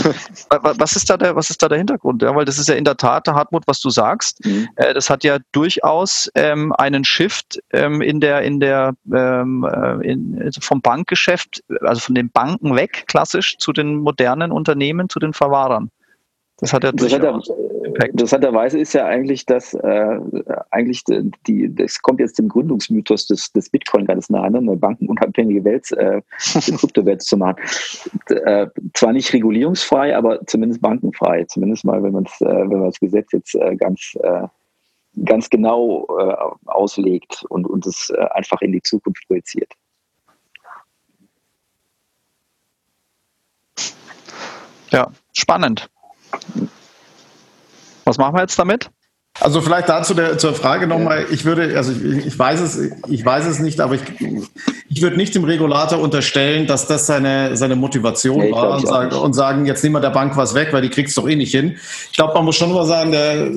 was 0.50 0.96
ist 0.96 1.08
da 1.10 1.18
der, 1.18 1.36
was 1.36 1.52
ist 1.52 1.62
da 1.62 1.70
der 1.70 1.78
Hintergrund? 1.78 2.24
Ja, 2.24 2.36
weil 2.36 2.46
das 2.46 2.58
ist 2.58 2.68
ja 2.68 2.74
in 2.74 2.84
der 2.84 2.98
Tat, 2.98 3.28
Hartmut, 3.28 3.64
was 3.68 3.80
du 3.80 3.92
sagst. 3.92 4.44
Mhm. 4.44 4.70
Das 4.76 5.08
hat 5.10 5.24
ja 5.24 5.38
durchaus 5.52 6.30
ähm, 6.34 6.74
einen 6.74 7.06
Shift 7.06 7.60
ähm, 7.72 8.02
in 8.02 8.20
der 8.20 8.42
in 8.42 8.51
der 8.60 8.94
ähm, 9.14 9.64
äh, 9.64 10.08
in, 10.08 10.42
also 10.42 10.62
vom 10.62 10.82
Bankgeschäft, 10.82 11.64
also 11.82 12.02
von 12.02 12.16
den 12.16 12.30
Banken 12.30 12.76
weg, 12.76 13.06
klassisch 13.08 13.58
zu 13.58 13.72
den 13.72 13.98
modernen 13.98 14.52
Unternehmen, 14.52 15.10
zu 15.10 15.20
den 15.20 15.34
Verwahrern. 15.34 15.90
Das 16.60 16.74
hat 16.74 16.84
ja 16.84 16.92
Impact. 17.92 18.12
Interessanterweise 18.12 18.80
ist 18.80 18.94
ja 18.94 19.06
eigentlich 19.06 19.46
das, 19.46 19.74
äh, 19.74 20.20
eigentlich 20.72 21.04
die, 21.48 21.74
das 21.74 22.02
kommt 22.02 22.20
jetzt 22.20 22.40
dem 22.40 22.48
Gründungsmythos 22.48 23.28
des, 23.28 23.52
des 23.52 23.70
Bitcoin 23.70 24.06
ganz 24.06 24.30
nah, 24.30 24.50
ne? 24.50 24.60
eine 24.60 24.78
bankenunabhängige 24.78 25.64
Welt, 25.64 25.92
äh, 25.94 26.22
eine 26.54 26.78
Kryptowelt 26.78 27.22
zu 27.22 27.38
machen. 27.38 27.58
Äh, 28.30 28.68
zwar 28.94 29.14
nicht 29.14 29.34
regulierungsfrei, 29.34 30.16
aber 30.16 30.46
zumindest 30.46 30.82
bankenfrei. 30.82 31.46
Zumindest 31.46 31.86
mal, 31.86 32.02
wenn 32.04 32.14
man 32.14 32.26
äh, 32.26 32.46
wenn 32.46 32.80
man 32.80 32.86
das 32.86 33.00
Gesetz 33.00 33.32
jetzt 33.34 33.56
äh, 33.56 33.76
ganz 33.76 34.16
äh, 34.22 34.48
ganz 35.26 35.50
genau 35.50 36.08
äh, 36.20 36.36
auslegt 36.66 37.44
und, 37.50 37.66
und 37.66 37.86
es 37.86 38.10
äh, 38.10 38.26
einfach 38.32 38.62
in 38.62 38.72
die 38.72 38.82
Zukunft 38.82 39.28
projiziert. 39.28 39.72
Ja, 44.90 45.12
spannend. 45.34 45.90
Was 48.06 48.18
machen 48.18 48.36
wir 48.36 48.42
jetzt 48.42 48.60
damit? 48.60 48.90
Also 49.40 49.62
vielleicht 49.62 49.88
dazu 49.88 50.14
der, 50.14 50.38
zur 50.38 50.54
Frage 50.54 50.88
nochmal, 50.88 51.26
ich 51.32 51.46
würde, 51.46 51.78
also 51.78 51.94
ich, 51.94 52.26
ich, 52.26 52.38
weiß 52.38 52.60
es, 52.60 52.92
ich 53.08 53.26
weiß 53.26 53.46
es 53.46 53.60
nicht, 53.60 53.80
aber 53.80 53.96
ich, 53.96 54.02
ich 54.94 55.02
würde 55.02 55.16
nicht 55.16 55.34
dem 55.34 55.46
Regulator 55.46 56.00
unterstellen, 56.00 56.68
dass 56.68 56.86
das 56.86 57.08
seine, 57.08 57.56
seine 57.56 57.78
Motivation 57.78 58.44
ja, 58.44 58.52
war 58.52 58.76
und 58.76 58.86
sagen, 58.86 59.16
und 59.16 59.34
sagen, 59.34 59.66
jetzt 59.66 59.84
nehmen 59.84 59.96
wir 59.96 60.02
der 60.02 60.10
Bank 60.10 60.36
was 60.36 60.54
weg, 60.54 60.74
weil 60.74 60.82
die 60.82 60.90
kriegt 60.90 61.10
es 61.10 61.16
doch 61.16 61.30
eh 61.30 61.38
nicht 61.38 61.52
hin. 61.52 61.78
Ich 62.12 62.18
glaube, 62.18 62.34
man 62.34 62.44
muss 62.44 62.58
schon 62.58 62.74
mal 62.74 62.86
sagen, 62.86 63.14
der, 63.14 63.52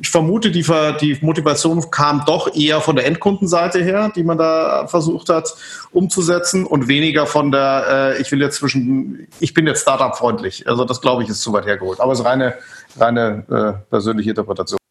ich 0.00 0.10
vermute, 0.10 0.50
die, 0.50 0.64
die 1.00 1.18
Motivation 1.20 1.88
kam 1.92 2.24
doch 2.26 2.52
eher 2.56 2.80
von 2.80 2.96
der 2.96 3.06
Endkundenseite 3.06 3.84
her, 3.84 4.10
die 4.14 4.24
man 4.24 4.36
da 4.36 4.88
versucht 4.88 5.28
hat 5.28 5.54
umzusetzen 5.92 6.66
und 6.66 6.88
weniger 6.88 7.26
von 7.26 7.52
der, 7.52 8.14
äh, 8.16 8.20
ich 8.20 8.32
will 8.32 8.40
jetzt 8.40 8.56
zwischen, 8.56 9.28
ich 9.38 9.54
bin 9.54 9.68
jetzt 9.68 9.82
Startup-freundlich. 9.82 10.66
Also 10.66 10.84
das 10.84 11.00
glaube 11.00 11.22
ich 11.22 11.28
ist 11.28 11.42
zu 11.42 11.52
weit 11.52 11.66
hergeholt. 11.66 12.00
Aber 12.00 12.12
es 12.12 12.18
ist 12.18 12.24
reine, 12.24 12.54
reine 12.98 13.44
äh, 13.48 13.90
persönliche 13.90 14.30
Interpretation. 14.30 14.81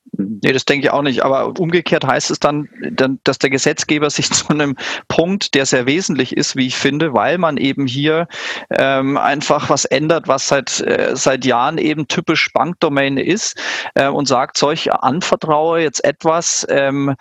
Nee, 0.43 0.53
das 0.53 0.65
denke 0.65 0.87
ich 0.87 0.91
auch 0.91 1.03
nicht. 1.03 1.23
Aber 1.23 1.59
umgekehrt 1.59 2.05
heißt 2.05 2.31
es 2.31 2.39
dann, 2.39 2.67
dass 3.23 3.37
der 3.37 3.49
Gesetzgeber 3.49 4.09
sich 4.09 4.29
zu 4.31 4.49
einem 4.49 4.75
Punkt, 5.07 5.53
der 5.53 5.65
sehr 5.65 5.85
wesentlich 5.85 6.35
ist, 6.35 6.55
wie 6.55 6.67
ich 6.67 6.75
finde, 6.75 7.13
weil 7.13 7.37
man 7.37 7.57
eben 7.57 7.85
hier 7.85 8.27
ähm, 8.71 9.17
einfach 9.17 9.69
was 9.69 9.85
ändert, 9.85 10.27
was 10.27 10.47
seit, 10.47 10.79
äh, 10.81 11.11
seit 11.13 11.45
Jahren 11.45 11.77
eben 11.77 12.07
typisch 12.07 12.51
Bankdomain 12.53 13.17
ist 13.17 13.59
äh, 13.95 14.07
und 14.07 14.27
sagt, 14.27 14.57
solch 14.57 14.91
anvertraue 14.91 15.81
jetzt 15.81 16.03
etwas, 16.03 16.65
ähm, 16.69 17.15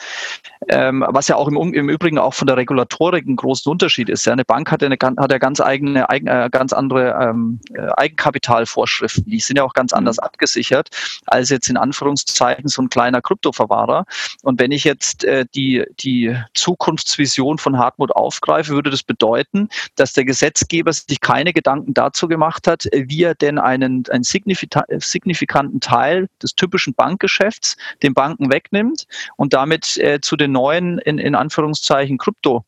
ähm, 0.69 1.05
was 1.09 1.29
ja 1.29 1.37
auch 1.37 1.49
im, 1.49 1.57
im 1.75 1.89
Übrigen 1.89 2.19
auch 2.19 2.35
von 2.35 2.47
der 2.47 2.57
Regulatorik 2.57 3.27
ein 3.27 3.37
großen 3.37 3.71
Unterschied 3.71 4.09
ist. 4.09 4.27
Ja. 4.27 4.33
Eine 4.33 4.45
Bank 4.45 4.71
hat 4.71 4.83
ja, 4.83 4.89
eine, 4.89 4.97
hat 5.19 5.33
ja 5.33 5.39
ganz 5.39 5.61
eigene, 5.61 6.09
eigen, 6.09 6.27
äh, 6.27 6.49
ganz 6.51 6.73
andere 6.73 7.19
ähm, 7.21 7.61
äh, 7.75 7.89
Eigenkapitalvorschriften. 7.97 9.25
Die 9.25 9.41
sind 9.41 9.57
ja 9.57 9.65
auch 9.65 9.73
ganz 9.73 9.93
anders 9.93 10.19
mhm. 10.19 10.25
abgesichert 10.25 10.89
als 11.27 11.49
jetzt 11.51 11.69
in 11.69 11.77
Anführungszeichen 11.77 12.69
so 12.69 12.83
ein 12.83 12.91
kleiner 12.91 13.23
Kryptoverwahrer. 13.23 14.05
Und 14.43 14.61
wenn 14.61 14.71
ich 14.71 14.85
jetzt 14.85 15.25
äh, 15.25 15.47
die, 15.55 15.85
die 16.01 16.37
Zukunftsvision 16.55 17.59
von 17.59 17.79
Hartmut 17.79 18.13
aufgreife, 18.13 18.73
würde 18.73 18.91
das 18.91 19.03
bedeuten, 19.03 19.69
dass 19.97 20.13
der 20.13 20.25
Gesetzgeber 20.25 20.93
sich 20.93 21.21
keine 21.21 21.53
Gedanken 21.53 21.95
dazu 21.95 22.29
gemacht 22.29 22.67
hat, 22.67 22.85
wie 22.93 23.23
er 23.23 23.35
denn 23.35 23.59
einen, 23.59 24.05
einen 24.11 24.25
signifikanten 24.25 25.81
Teil 25.81 26.29
des 26.43 26.55
typischen 26.55 26.95
Bankgeschäfts 26.95 27.77
den 28.03 28.15
Banken 28.15 28.53
wegnimmt 28.53 29.07
und 29.37 29.55
damit 29.55 29.97
äh, 29.99 30.21
zu 30.21 30.37
den 30.37 30.53
neuen, 30.61 30.99
in, 30.99 31.19
in 31.19 31.35
Anführungszeichen, 31.35 32.19
Krypto 32.19 32.65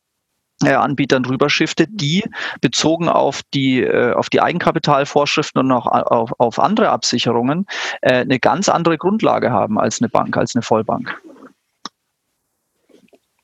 äh, 0.63 0.73
Anbietern 0.73 1.23
drüber 1.23 1.49
shiftet, 1.49 1.89
die 1.91 2.23
bezogen 2.61 3.09
auf 3.09 3.41
die, 3.53 3.81
äh, 3.81 4.13
auf 4.13 4.29
die 4.29 4.41
Eigenkapitalvorschriften 4.41 5.61
und 5.61 5.71
auch 5.71 5.87
auf, 5.87 6.33
auf 6.37 6.59
andere 6.59 6.89
Absicherungen 6.89 7.65
äh, 8.01 8.21
eine 8.21 8.39
ganz 8.39 8.69
andere 8.69 8.97
Grundlage 8.97 9.51
haben 9.51 9.79
als 9.79 10.01
eine 10.01 10.09
Bank, 10.09 10.37
als 10.37 10.55
eine 10.55 10.61
Vollbank. 10.61 11.21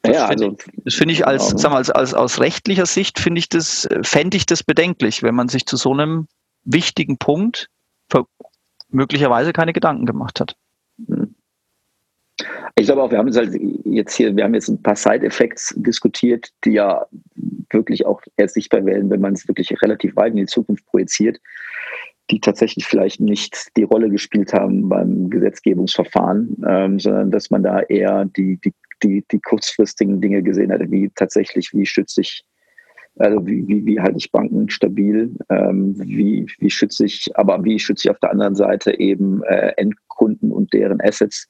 Das 0.02 0.16
ja, 0.16 0.28
finde 0.28 0.46
also, 0.46 0.58
ich, 0.86 0.96
find 0.96 1.12
ich 1.12 1.28
als, 1.28 1.48
genau. 1.50 1.58
sagen 1.58 1.74
wir, 1.74 1.78
als, 1.78 1.92
als 1.92 2.14
aus 2.14 2.40
rechtlicher 2.40 2.86
Sicht 2.86 3.20
finde 3.20 3.40
ich 3.40 3.50
das, 3.50 3.88
fände 4.02 4.38
ich 4.38 4.46
das 4.46 4.64
bedenklich, 4.64 5.24
wenn 5.24 5.36
man 5.36 5.50
sich 5.50 5.66
zu 5.66 5.76
so 5.76 5.92
einem 5.94 6.28
wichtigen 6.64 7.18
Punkt 7.18 7.70
möglicherweise 8.92 9.54
keine 9.54 9.74
Gedanken 9.74 10.06
gemacht 10.06 10.40
hat. 10.40 10.56
Ich 12.76 12.86
glaube 12.86 13.04
auch, 13.04 13.12
wir 13.12 13.18
haben 13.18 13.28
jetzt 13.28 13.38
halt 13.38 13.54
jetzt 13.86 14.16
hier, 14.16 14.36
wir 14.36 14.44
haben 14.44 14.54
jetzt 14.54 14.70
ein 14.70 14.82
paar 14.82 14.96
Side-Effects 14.96 15.76
diskutiert, 15.78 16.50
die 16.64 16.74
ja 16.74 17.06
wirklich 17.72 18.06
auch 18.06 18.22
erst 18.38 18.56
sichtbar 18.56 18.86
werden, 18.86 19.10
wenn 19.10 19.22
man 19.22 19.34
es 19.34 19.48
wirklich 19.48 19.72
relativ 19.82 20.16
weit 20.16 20.32
in 20.32 20.38
die 20.38 20.46
Zukunft 20.46 20.86
projiziert, 20.88 21.40
die 22.32 22.40
tatsächlich 22.40 22.86
vielleicht 22.86 23.20
nicht 23.20 23.76
die 23.76 23.84
Rolle 23.84 24.10
gespielt 24.10 24.54
haben 24.54 24.90
beim 24.90 25.30
Gesetzgebungsverfahren, 25.30 26.64
ähm, 26.68 27.00
sondern 27.00 27.32
dass 27.32 27.50
man 27.50 27.64
da 27.64 27.82
eher 27.82 28.26
die, 28.26 28.60
die, 28.64 28.74
die, 29.04 29.24
die 29.32 29.40
kurzfristigen 29.40 30.22
Dinge 30.22 30.42
gesehen 30.44 30.72
hat, 30.72 30.82
wie 30.92 31.10
tatsächlich, 31.16 31.74
wie 31.74 31.86
schütze 31.86 32.22
ich 32.22 32.44
Also 33.18 33.46
wie, 33.46 33.68
wie, 33.68 33.86
wie 33.86 34.00
halte 34.00 34.18
ich 34.18 34.32
Banken 34.32 34.70
stabil? 34.70 35.36
Ähm, 35.50 35.96
wie, 35.98 36.48
wie 36.60 36.70
schütze 36.70 37.06
ich, 37.06 37.30
aber 37.36 37.64
wie 37.66 37.80
schütze 37.80 38.08
ich 38.08 38.12
auf 38.12 38.20
der 38.20 38.32
anderen 38.32 38.56
Seite 38.56 38.98
eben 39.00 39.44
äh, 39.44 39.74
Endkunden 39.78 40.52
und 40.52 40.72
deren 40.74 41.02
Assets? 41.02 41.50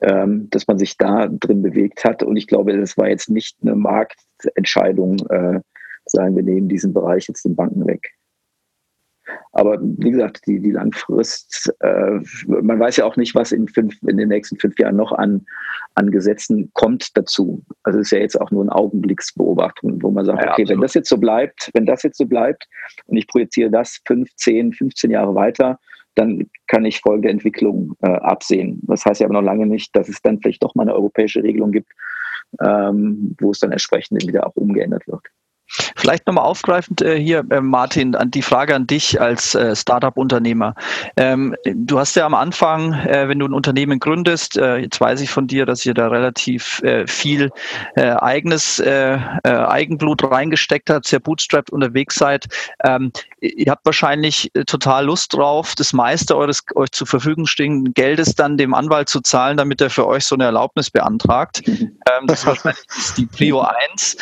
Ähm, 0.00 0.48
dass 0.50 0.66
man 0.66 0.78
sich 0.78 0.96
da 0.98 1.28
drin 1.28 1.62
bewegt 1.62 2.04
hat. 2.04 2.22
Und 2.22 2.36
ich 2.36 2.46
glaube, 2.46 2.76
das 2.76 2.98
war 2.98 3.08
jetzt 3.08 3.30
nicht 3.30 3.56
eine 3.62 3.74
Marktentscheidung, 3.74 5.18
äh, 5.30 5.60
sagen 6.04 6.36
wir 6.36 6.42
nehmen 6.42 6.68
diesen 6.68 6.92
Bereich 6.92 7.28
jetzt 7.28 7.44
den 7.44 7.56
Banken 7.56 7.86
weg. 7.86 8.12
Aber 9.52 9.78
wie 9.80 10.10
gesagt, 10.10 10.46
die, 10.46 10.60
die 10.60 10.70
Langfrist, 10.70 11.74
äh, 11.80 12.20
man 12.46 12.78
weiß 12.78 12.98
ja 12.98 13.04
auch 13.04 13.16
nicht, 13.16 13.34
was 13.34 13.52
in, 13.52 13.66
fünf, 13.68 13.96
in 14.06 14.16
den 14.16 14.28
nächsten 14.28 14.58
fünf 14.58 14.78
Jahren 14.78 14.96
noch 14.96 15.12
an, 15.12 15.46
an 15.94 16.10
Gesetzen 16.10 16.70
kommt 16.74 17.16
dazu. 17.16 17.64
Also 17.82 17.98
es 17.98 18.06
ist 18.06 18.10
ja 18.12 18.18
jetzt 18.18 18.40
auch 18.40 18.50
nur 18.50 18.62
eine 18.62 18.74
Augenblicksbeobachtung, 18.74 20.02
wo 20.02 20.10
man 20.10 20.24
sagt, 20.24 20.42
ja, 20.42 20.52
okay, 20.52 20.62
absolut. 20.62 20.70
wenn 20.70 20.80
das 20.82 20.94
jetzt 20.94 21.08
so 21.08 21.16
bleibt, 21.16 21.70
wenn 21.74 21.86
das 21.86 22.02
jetzt 22.02 22.18
so 22.18 22.26
bleibt 22.26 22.68
und 23.06 23.16
ich 23.16 23.26
projiziere 23.26 23.70
das 23.70 24.00
15, 24.06 24.72
15 24.74 25.10
Jahre 25.10 25.34
weiter, 25.34 25.80
dann 26.16 26.50
kann 26.66 26.84
ich 26.84 27.00
folgende 27.00 27.28
Entwicklung 27.28 27.94
äh, 28.00 28.08
absehen. 28.10 28.80
Das 28.84 29.04
heißt 29.04 29.20
ja 29.20 29.26
aber 29.26 29.34
noch 29.34 29.46
lange 29.46 29.66
nicht, 29.66 29.94
dass 29.94 30.08
es 30.08 30.20
dann 30.22 30.40
vielleicht 30.40 30.62
doch 30.62 30.74
mal 30.74 30.82
eine 30.82 30.94
europäische 30.94 31.42
Regelung 31.42 31.70
gibt, 31.72 31.92
ähm, 32.64 33.36
wo 33.40 33.50
es 33.50 33.60
dann 33.60 33.72
entsprechend 33.72 34.26
wieder 34.26 34.46
auch 34.46 34.56
umgeändert 34.56 35.06
wird. 35.06 35.22
Vielleicht 35.96 36.26
nochmal 36.26 36.44
aufgreifend 36.44 37.02
äh, 37.02 37.18
hier, 37.18 37.44
äh, 37.50 37.60
Martin, 37.60 38.14
an 38.14 38.30
die 38.30 38.42
Frage 38.42 38.74
an 38.74 38.86
dich 38.86 39.20
als 39.20 39.54
äh, 39.54 39.74
Startup-Unternehmer. 39.74 40.74
Ähm, 41.16 41.54
du 41.64 41.98
hast 41.98 42.16
ja 42.16 42.26
am 42.26 42.34
Anfang, 42.34 42.92
äh, 42.92 43.28
wenn 43.28 43.38
du 43.38 43.46
ein 43.46 43.52
Unternehmen 43.52 43.98
gründest, 43.98 44.56
äh, 44.56 44.78
jetzt 44.78 45.00
weiß 45.00 45.20
ich 45.20 45.30
von 45.30 45.46
dir, 45.46 45.66
dass 45.66 45.84
ihr 45.86 45.94
da 45.94 46.08
relativ 46.08 46.82
äh, 46.82 47.06
viel 47.06 47.50
eigenes 47.96 48.80
Eigenblut 49.44 50.22
reingesteckt 50.24 50.90
habt, 50.90 51.06
sehr 51.06 51.20
bootstrapped 51.20 51.70
unterwegs 51.70 52.16
seid. 52.16 52.46
Ähm, 52.84 53.12
ihr 53.40 53.70
habt 53.70 53.84
wahrscheinlich 53.86 54.50
total 54.66 55.06
Lust 55.06 55.34
drauf, 55.34 55.74
das 55.74 55.92
meiste 55.92 56.36
eures 56.36 56.62
euch 56.74 56.90
zur 56.92 57.06
Verfügung 57.06 57.46
stehenden 57.46 57.94
Geldes 57.94 58.34
dann 58.34 58.56
dem 58.56 58.74
Anwalt 58.74 59.08
zu 59.08 59.20
zahlen, 59.20 59.56
damit 59.56 59.80
er 59.80 59.90
für 59.90 60.06
euch 60.06 60.24
so 60.24 60.34
eine 60.34 60.44
Erlaubnis 60.44 60.90
beantragt. 60.90 61.66
Mhm. 61.66 61.98
Ähm, 62.10 62.26
das 62.26 62.40
ist 62.40 62.46
wahrscheinlich 62.46 62.86
die 63.16 63.26
Prio 63.26 63.60
1. 63.60 64.16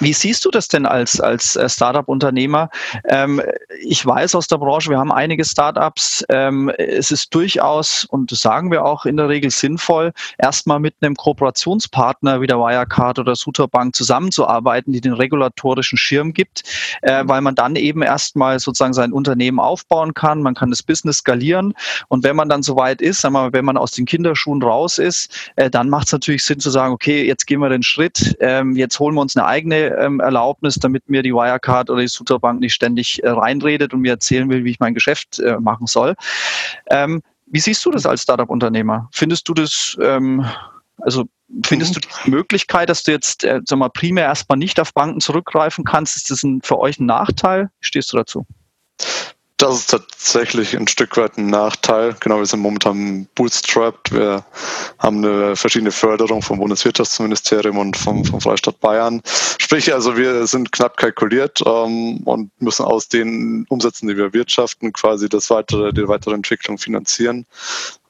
Wie 0.00 0.12
siehst 0.12 0.44
du 0.44 0.50
das 0.50 0.68
denn 0.68 0.86
als, 0.86 1.20
als 1.20 1.56
äh, 1.56 1.68
Startup-Unternehmer? 1.68 2.70
Ähm, 3.08 3.42
ich 3.82 4.04
weiß 4.04 4.34
aus 4.34 4.46
der 4.48 4.56
Branche, 4.56 4.90
wir 4.90 4.98
haben 4.98 5.12
einige 5.12 5.44
Startups. 5.44 6.24
Ähm, 6.28 6.70
es 6.78 7.10
ist 7.10 7.34
durchaus, 7.34 8.04
und 8.04 8.32
das 8.32 8.40
sagen 8.40 8.70
wir 8.70 8.84
auch 8.84 9.04
in 9.04 9.16
der 9.16 9.28
Regel 9.28 9.50
sinnvoll, 9.50 10.12
erstmal 10.38 10.80
mit 10.80 10.94
einem 11.00 11.14
Kooperationspartner 11.14 12.40
wie 12.40 12.46
der 12.46 12.58
Wirecard 12.58 13.18
oder 13.18 13.36
Suterbank 13.36 13.94
zusammenzuarbeiten, 13.94 14.92
die 14.92 15.00
den 15.00 15.12
regulatorischen 15.12 15.98
Schirm 15.98 16.32
gibt, 16.32 16.62
äh, 17.02 17.22
weil 17.26 17.40
man 17.40 17.54
dann 17.54 17.76
eben 17.76 18.02
erstmal 18.02 18.58
sozusagen 18.58 18.94
sein 18.94 19.12
Unternehmen 19.12 19.60
aufbauen 19.60 20.14
kann. 20.14 20.42
Man 20.42 20.54
kann 20.54 20.70
das 20.70 20.82
Business 20.82 21.18
skalieren. 21.18 21.74
Und 22.08 22.24
wenn 22.24 22.36
man 22.36 22.48
dann 22.48 22.62
soweit 22.62 23.00
ist, 23.00 23.20
sagen 23.20 23.34
wir, 23.34 23.52
wenn 23.52 23.64
man 23.64 23.76
aus 23.76 23.92
den 23.92 24.06
Kinderschuhen 24.06 24.62
raus 24.62 24.98
ist, 24.98 25.52
äh, 25.56 25.70
dann 25.70 25.88
macht 25.88 26.06
es 26.06 26.12
natürlich 26.12 26.44
Sinn 26.44 26.58
zu 26.58 26.70
sagen, 26.70 26.92
okay, 26.92 27.24
jetzt 27.26 27.46
gehen 27.46 27.60
wir 27.60 27.68
den 27.68 27.82
Schritt, 27.82 28.36
ähm, 28.40 28.76
jetzt 28.76 28.98
holen 28.98 29.14
wir 29.14 29.20
uns 29.20 29.36
eine 29.36 29.46
eigene 29.46 29.73
ähm, 29.82 30.20
Erlaubnis, 30.20 30.76
damit 30.76 31.08
mir 31.08 31.22
die 31.22 31.32
Wirecard 31.32 31.90
oder 31.90 32.00
die 32.00 32.08
Suterbank 32.08 32.60
nicht 32.60 32.74
ständig 32.74 33.22
äh, 33.22 33.28
reinredet 33.28 33.94
und 33.94 34.00
mir 34.00 34.12
erzählen 34.12 34.48
will, 34.48 34.64
wie 34.64 34.70
ich 34.70 34.80
mein 34.80 34.94
Geschäft 34.94 35.38
äh, 35.38 35.58
machen 35.60 35.86
soll. 35.86 36.14
Ähm, 36.90 37.22
wie 37.46 37.60
siehst 37.60 37.84
du 37.84 37.90
das 37.90 38.06
als 38.06 38.22
Startup-Unternehmer? 38.22 39.08
Findest 39.12 39.48
du 39.48 39.54
das, 39.54 39.96
ähm, 40.00 40.44
also 40.98 41.24
findest 41.64 41.96
du 41.96 42.00
die 42.00 42.30
Möglichkeit, 42.30 42.88
dass 42.88 43.02
du 43.02 43.12
jetzt 43.12 43.44
äh, 43.44 43.60
sag 43.64 43.78
mal, 43.78 43.90
primär 43.90 44.24
erstmal 44.24 44.58
nicht 44.58 44.80
auf 44.80 44.94
Banken 44.94 45.20
zurückgreifen 45.20 45.84
kannst? 45.84 46.16
Ist 46.16 46.30
das 46.30 46.42
ein, 46.42 46.62
für 46.62 46.78
euch 46.78 46.98
ein 46.98 47.06
Nachteil? 47.06 47.70
Stehst 47.80 48.12
du 48.12 48.16
dazu? 48.16 48.46
Das 49.64 49.76
ist 49.76 49.90
tatsächlich 49.92 50.76
ein 50.76 50.86
Stück 50.88 51.16
weit 51.16 51.38
ein 51.38 51.46
Nachteil. 51.46 52.14
Genau, 52.20 52.36
wir 52.36 52.44
sind 52.44 52.60
momentan 52.60 53.26
bootstrapped. 53.34 54.12
Wir 54.12 54.44
haben 54.98 55.24
eine 55.24 55.56
verschiedene 55.56 55.90
Förderung 55.90 56.42
vom 56.42 56.58
Bundeswirtschaftsministerium 56.58 57.78
und 57.78 57.96
vom, 57.96 58.26
vom 58.26 58.42
Freistaat 58.42 58.78
Bayern. 58.80 59.22
Sprich, 59.58 59.94
also 59.94 60.18
wir 60.18 60.46
sind 60.46 60.70
knapp 60.70 60.98
kalkuliert 60.98 61.62
ähm, 61.64 62.18
und 62.26 62.50
müssen 62.60 62.84
aus 62.84 63.08
den 63.08 63.64
Umsätzen, 63.70 64.06
die 64.06 64.18
wir 64.18 64.34
wirtschaften, 64.34 64.92
quasi 64.92 65.30
das 65.30 65.48
weitere, 65.48 65.94
die 65.94 66.06
weitere 66.08 66.34
Entwicklung 66.34 66.76
finanzieren. 66.76 67.46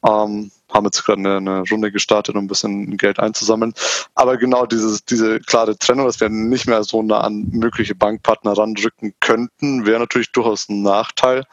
Ähm, 0.05 0.51
haben 0.73 0.85
jetzt 0.87 1.05
gerade 1.05 1.21
eine, 1.21 1.37
eine, 1.37 1.63
Runde 1.71 1.93
gestartet, 1.93 2.35
um 2.37 2.45
ein 2.45 2.49
bisschen 2.49 2.97
Geld 2.97 3.21
einzusammeln. 3.21 3.75
Aber 4.15 4.37
genau 4.37 4.67
dieses, 4.67 5.05
diese 5.05 5.41
klare 5.41 5.77
Trennung, 5.77 6.07
dass 6.07 6.21
wir 6.21 6.29
nicht 6.29 6.67
mehr 6.67 6.83
so 6.85 7.03
nah 7.03 7.21
an 7.21 7.49
mögliche 7.51 7.95
Bankpartner 7.95 8.57
ranrücken 8.57 9.15
könnten, 9.21 9.87
wäre 9.87 10.01
natürlich 10.01 10.33
durchaus 10.33 10.69
ein 10.69 10.83
Nachteil, 10.83 11.45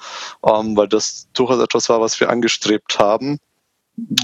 ähm, 0.45 0.75
weil 0.77 0.87
das 0.87 1.27
durchaus 1.33 1.61
etwas 1.61 1.89
war, 1.89 2.01
was 2.01 2.19
wir 2.19 2.29
angestrebt 2.29 2.99
haben 2.99 3.39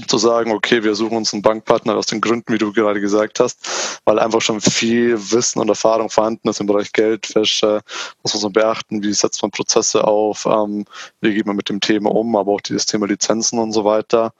zu 0.06 0.18
sagen, 0.18 0.52
okay, 0.52 0.82
wir 0.82 0.94
suchen 0.94 1.16
uns 1.16 1.32
einen 1.32 1.42
Bankpartner 1.42 1.96
aus 1.96 2.06
den 2.06 2.20
Gründen, 2.20 2.52
wie 2.52 2.58
du 2.58 2.72
gerade 2.72 3.00
gesagt 3.00 3.40
hast, 3.40 4.00
weil 4.04 4.18
einfach 4.18 4.40
schon 4.40 4.60
viel 4.60 5.18
Wissen 5.30 5.60
und 5.60 5.68
Erfahrung 5.68 6.10
vorhanden 6.10 6.48
ist 6.48 6.60
im 6.60 6.66
Bereich 6.66 6.92
Geldwäsche, 6.92 7.82
muss 8.22 8.42
man 8.42 8.52
beachten, 8.52 9.02
wie 9.02 9.12
setzt 9.12 9.42
man 9.42 9.50
Prozesse 9.50 10.04
auf, 10.04 10.46
ähm, 10.46 10.84
wie 11.20 11.34
geht 11.34 11.46
man 11.46 11.56
mit 11.56 11.68
dem 11.68 11.80
Thema 11.80 12.10
um, 12.10 12.36
aber 12.36 12.52
auch 12.52 12.60
dieses 12.60 12.86
Thema 12.86 13.06
Lizenzen 13.06 13.58
und 13.58 13.72
so 13.72 13.84
weiter. 13.84 14.32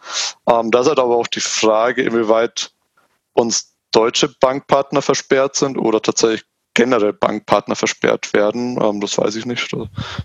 Ähm, 0.49 0.71
da 0.71 0.81
ist 0.81 0.89
halt 0.89 0.99
aber 0.99 1.17
auch 1.17 1.27
die 1.27 1.41
Frage, 1.41 2.03
inwieweit 2.03 2.73
uns 3.35 3.75
deutsche 3.93 4.29
Bankpartner 4.41 5.03
versperrt 5.03 5.57
sind 5.57 5.79
oder 5.79 6.03
tatsächlich 6.03 6.45
generell 6.79 7.13
Bankpartner 7.13 7.75
versperrt 7.75 8.33
werden. 8.35 8.79
Ähm, 8.81 9.01
das 9.01 9.19
weiß 9.19 9.35
ich 9.35 9.47
nicht. 9.47 9.73
Da 9.73 9.79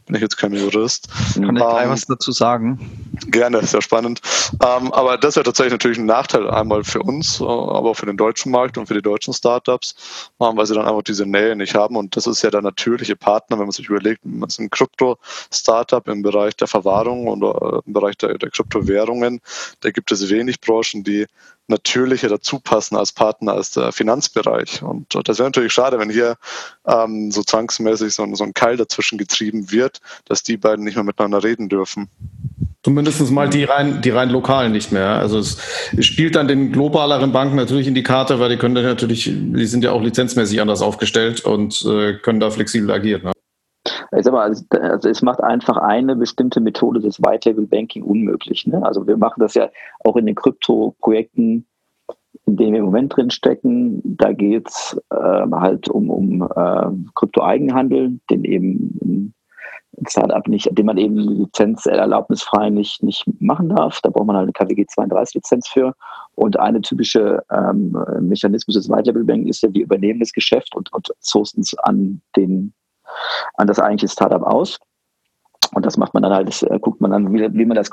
bin 0.06 0.16
ich 0.16 0.22
jetzt 0.22 0.38
kein 0.38 0.54
Jurist. 0.54 1.08
Kann 1.34 1.56
ich 1.56 1.56
gleich 1.56 1.86
ähm, 1.86 1.90
was 1.90 2.06
dazu 2.06 2.32
sagen? 2.32 3.10
Gerne, 3.28 3.66
sehr 3.66 3.82
spannend. 3.82 4.22
Ähm, 4.64 4.94
aber 4.94 5.18
das 5.18 5.36
wäre 5.36 5.46
tatsächlich 5.46 5.72
natürlich 5.72 5.98
ein 5.98 6.06
Nachteil 6.06 6.48
einmal 6.48 6.84
für 6.84 7.02
uns, 7.02 7.42
äh, 7.42 7.44
aber 7.44 7.90
auch 7.90 7.96
für 7.96 8.06
den 8.06 8.18
deutschen 8.18 8.52
Markt 8.52 8.78
und 8.78 8.86
für 8.86 8.94
die 8.94 9.02
deutschen 9.02 9.34
Startups, 9.34 10.30
ähm, 10.40 10.56
weil 10.56 10.68
sie 10.68 10.76
dann 10.76 10.86
einfach 10.86 11.02
diese 11.02 11.26
Nähe 11.26 11.56
nicht 11.56 11.74
haben. 11.74 11.96
Und 11.96 12.16
das 12.16 12.28
ist 12.28 12.44
ja 12.44 12.52
der 12.52 12.62
natürliche 12.62 13.16
Partner, 13.16 13.58
wenn 13.58 13.66
man 13.66 13.72
sich 13.72 13.90
überlegt, 13.90 14.24
man 14.24 14.48
ist 14.48 14.60
ein 14.60 14.70
Krypto-Startup 14.70 16.08
im 16.08 16.22
Bereich 16.22 16.56
der 16.56 16.68
Verwahrung 16.68 17.28
oder 17.30 17.82
im 17.84 17.94
Bereich 17.94 18.16
der, 18.18 18.38
der 18.38 18.52
Kryptowährungen. 18.52 19.42
Da 19.80 19.90
gibt 19.90 20.12
es 20.12 20.30
wenig 20.30 20.62
Branchen, 20.62 21.04
die 21.04 21.26
natürlicher 21.68 22.30
dazu 22.30 22.60
passen 22.60 22.96
als 22.96 23.12
Partner 23.12 23.54
als 23.54 23.72
der 23.72 23.92
Finanzbereich. 23.92 24.84
Und 24.84 25.16
das 25.28 25.40
wäre 25.40 25.48
natürlich 25.48 25.74
schade, 25.74 26.00
wenn 26.00 26.10
hier 26.10 26.36
ähm, 26.86 27.32
so 27.32 27.44
zwangsmäßig 27.44 28.14
so, 28.14 28.28
so 28.36 28.44
ein 28.44 28.54
Keil 28.54 28.78
dazwischen 28.78 29.18
getrieben 29.18 29.72
wird, 29.72 30.00
dass 30.26 30.44
die 30.44 30.58
beiden 30.58 30.84
nicht 30.84 30.96
mehr 30.96 31.04
miteinander 31.04 31.44
reden 31.44 31.70
dürfen. 31.70 32.10
Zumindest 32.84 33.32
mal 33.32 33.50
die 33.50 33.64
rein, 33.64 34.02
die 34.02 34.10
rein 34.10 34.30
lokalen 34.30 34.74
nicht 34.74 34.92
mehr. 34.92 35.12
Also 35.12 35.40
es 35.40 35.58
spielt 36.02 36.36
dann 36.36 36.50
den 36.50 36.74
globaleren 36.74 37.32
Banken 37.32 37.56
natürlich 37.56 37.88
in 37.88 37.96
die 37.96 38.04
Karte, 38.04 38.42
weil 38.42 38.50
die 38.50 38.58
können 38.58 38.76
dann 38.76 38.84
natürlich, 38.84 39.24
die 39.34 39.66
sind 39.66 39.86
ja 39.86 39.92
auch 39.92 40.02
lizenzmäßig 40.02 40.60
anders 40.60 40.82
aufgestellt 40.82 41.46
und 41.46 41.82
äh, 41.86 42.16
können 42.16 42.42
da 42.42 42.50
flexibel 42.50 42.92
agieren. 42.92 43.24
Ne? 43.24 43.33
Ich 43.86 44.24
sag 44.24 44.34
mal, 44.34 44.54
also 44.70 45.10
es 45.10 45.22
macht 45.22 45.42
einfach 45.42 45.78
eine 45.78 46.16
bestimmte 46.16 46.62
Methode 46.62 47.02
des 47.02 47.20
White 47.20 47.50
Label 47.50 47.68
Banking 47.68 48.04
unmöglich. 48.04 48.66
Ne? 48.66 48.84
Also 48.86 49.06
wir 49.08 49.18
machen 49.18 49.42
das 49.42 49.56
ja 49.56 49.70
auch 50.06 50.16
in 50.16 50.26
den 50.26 50.36
Krypto-Projekten, 50.36 51.66
in 52.46 52.58
denen 52.58 52.74
wir 52.74 52.80
im 52.80 52.86
Moment 52.86 53.16
drin 53.16 53.30
stecken. 53.30 54.02
Da 54.04 54.32
geht 54.32 54.70
es 54.70 55.00
äh, 55.10 55.16
halt 55.16 55.90
um, 55.90 56.10
um 56.10 56.42
äh, 56.44 57.12
Krypto-Eigenhandel, 57.16 58.20
den 58.30 58.46
eben 58.46 59.34
ein 60.00 60.08
Startup 60.08 60.48
nicht, 60.48 60.70
den 60.72 60.86
man 60.86 60.98
eben 60.98 61.18
lizenzerlaubnisfrei 61.18 62.70
nicht, 62.70 63.04
nicht 63.04 63.26
machen 63.40 63.70
darf. 63.70 64.00
Da 64.02 64.10
braucht 64.10 64.28
man 64.28 64.38
halt 64.38 64.46
eine 64.46 64.54
KWG 64.54 64.86
32 64.88 65.36
Lizenz 65.36 65.68
für. 65.68 65.94
Und 66.36 66.60
eine 66.60 66.82
typische 66.82 67.44
ähm, 67.52 67.98
Mechanismus 68.22 68.76
des 68.76 68.90
White 68.90 69.08
Label 69.08 69.24
Banking 69.24 69.50
ist 69.50 69.62
ja, 69.62 69.70
die 69.70 69.82
übernehmen 69.82 70.20
das 70.20 70.32
Geschäft 70.32 70.76
und, 70.76 70.92
und 70.94 71.14
sourcen 71.20 71.62
es 71.62 71.78
an 71.80 72.22
den 72.36 72.74
an 73.56 73.68
das 73.68 73.80
eigentliche 73.80 74.12
Startup 74.12 74.44
aus. 74.44 74.80
Und 75.74 75.86
das 75.86 75.98
macht 75.98 76.14
man 76.14 76.24
dann 76.24 76.34
halt, 76.34 76.48
das 76.48 76.62
äh, 76.64 76.80
guckt 76.80 77.02
man 77.02 77.12
dann, 77.12 77.34
wie, 77.34 77.52
wie 77.54 77.66
man 77.66 77.76
das 77.76 77.90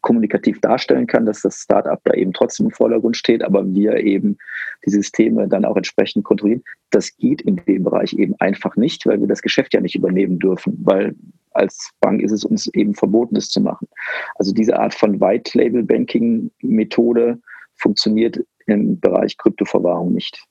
kommunikativ 0.00 0.60
darstellen 0.60 1.06
kann, 1.06 1.26
dass 1.26 1.42
das 1.42 1.56
Startup 1.56 2.00
da 2.04 2.14
eben 2.14 2.32
trotzdem 2.32 2.66
im 2.66 2.72
Vordergrund 2.72 3.16
steht, 3.16 3.42
aber 3.42 3.66
wir 3.74 3.96
eben 3.96 4.38
die 4.86 4.90
Systeme 4.90 5.48
dann 5.48 5.64
auch 5.64 5.76
entsprechend 5.76 6.24
kontrollieren. 6.24 6.62
Das 6.90 7.16
geht 7.16 7.42
in 7.42 7.56
dem 7.66 7.84
Bereich 7.84 8.12
eben 8.12 8.34
einfach 8.38 8.76
nicht, 8.76 9.04
weil 9.06 9.20
wir 9.20 9.26
das 9.26 9.42
Geschäft 9.42 9.74
ja 9.74 9.80
nicht 9.80 9.96
übernehmen 9.96 10.38
dürfen, 10.38 10.78
weil 10.84 11.16
als 11.52 11.90
Bank 12.00 12.20
ist 12.20 12.32
es 12.32 12.44
uns 12.44 12.66
eben 12.68 12.94
verboten, 12.94 13.34
das 13.34 13.48
zu 13.48 13.60
machen. 13.60 13.88
Also 14.36 14.52
diese 14.52 14.78
Art 14.78 14.94
von 14.94 15.20
White 15.20 15.56
Label 15.56 15.82
Banking 15.82 16.50
Methode 16.62 17.38
funktioniert 17.76 18.44
im 18.66 18.98
Bereich 19.00 19.36
Kryptoverwahrung 19.38 20.12
nicht. 20.12 20.44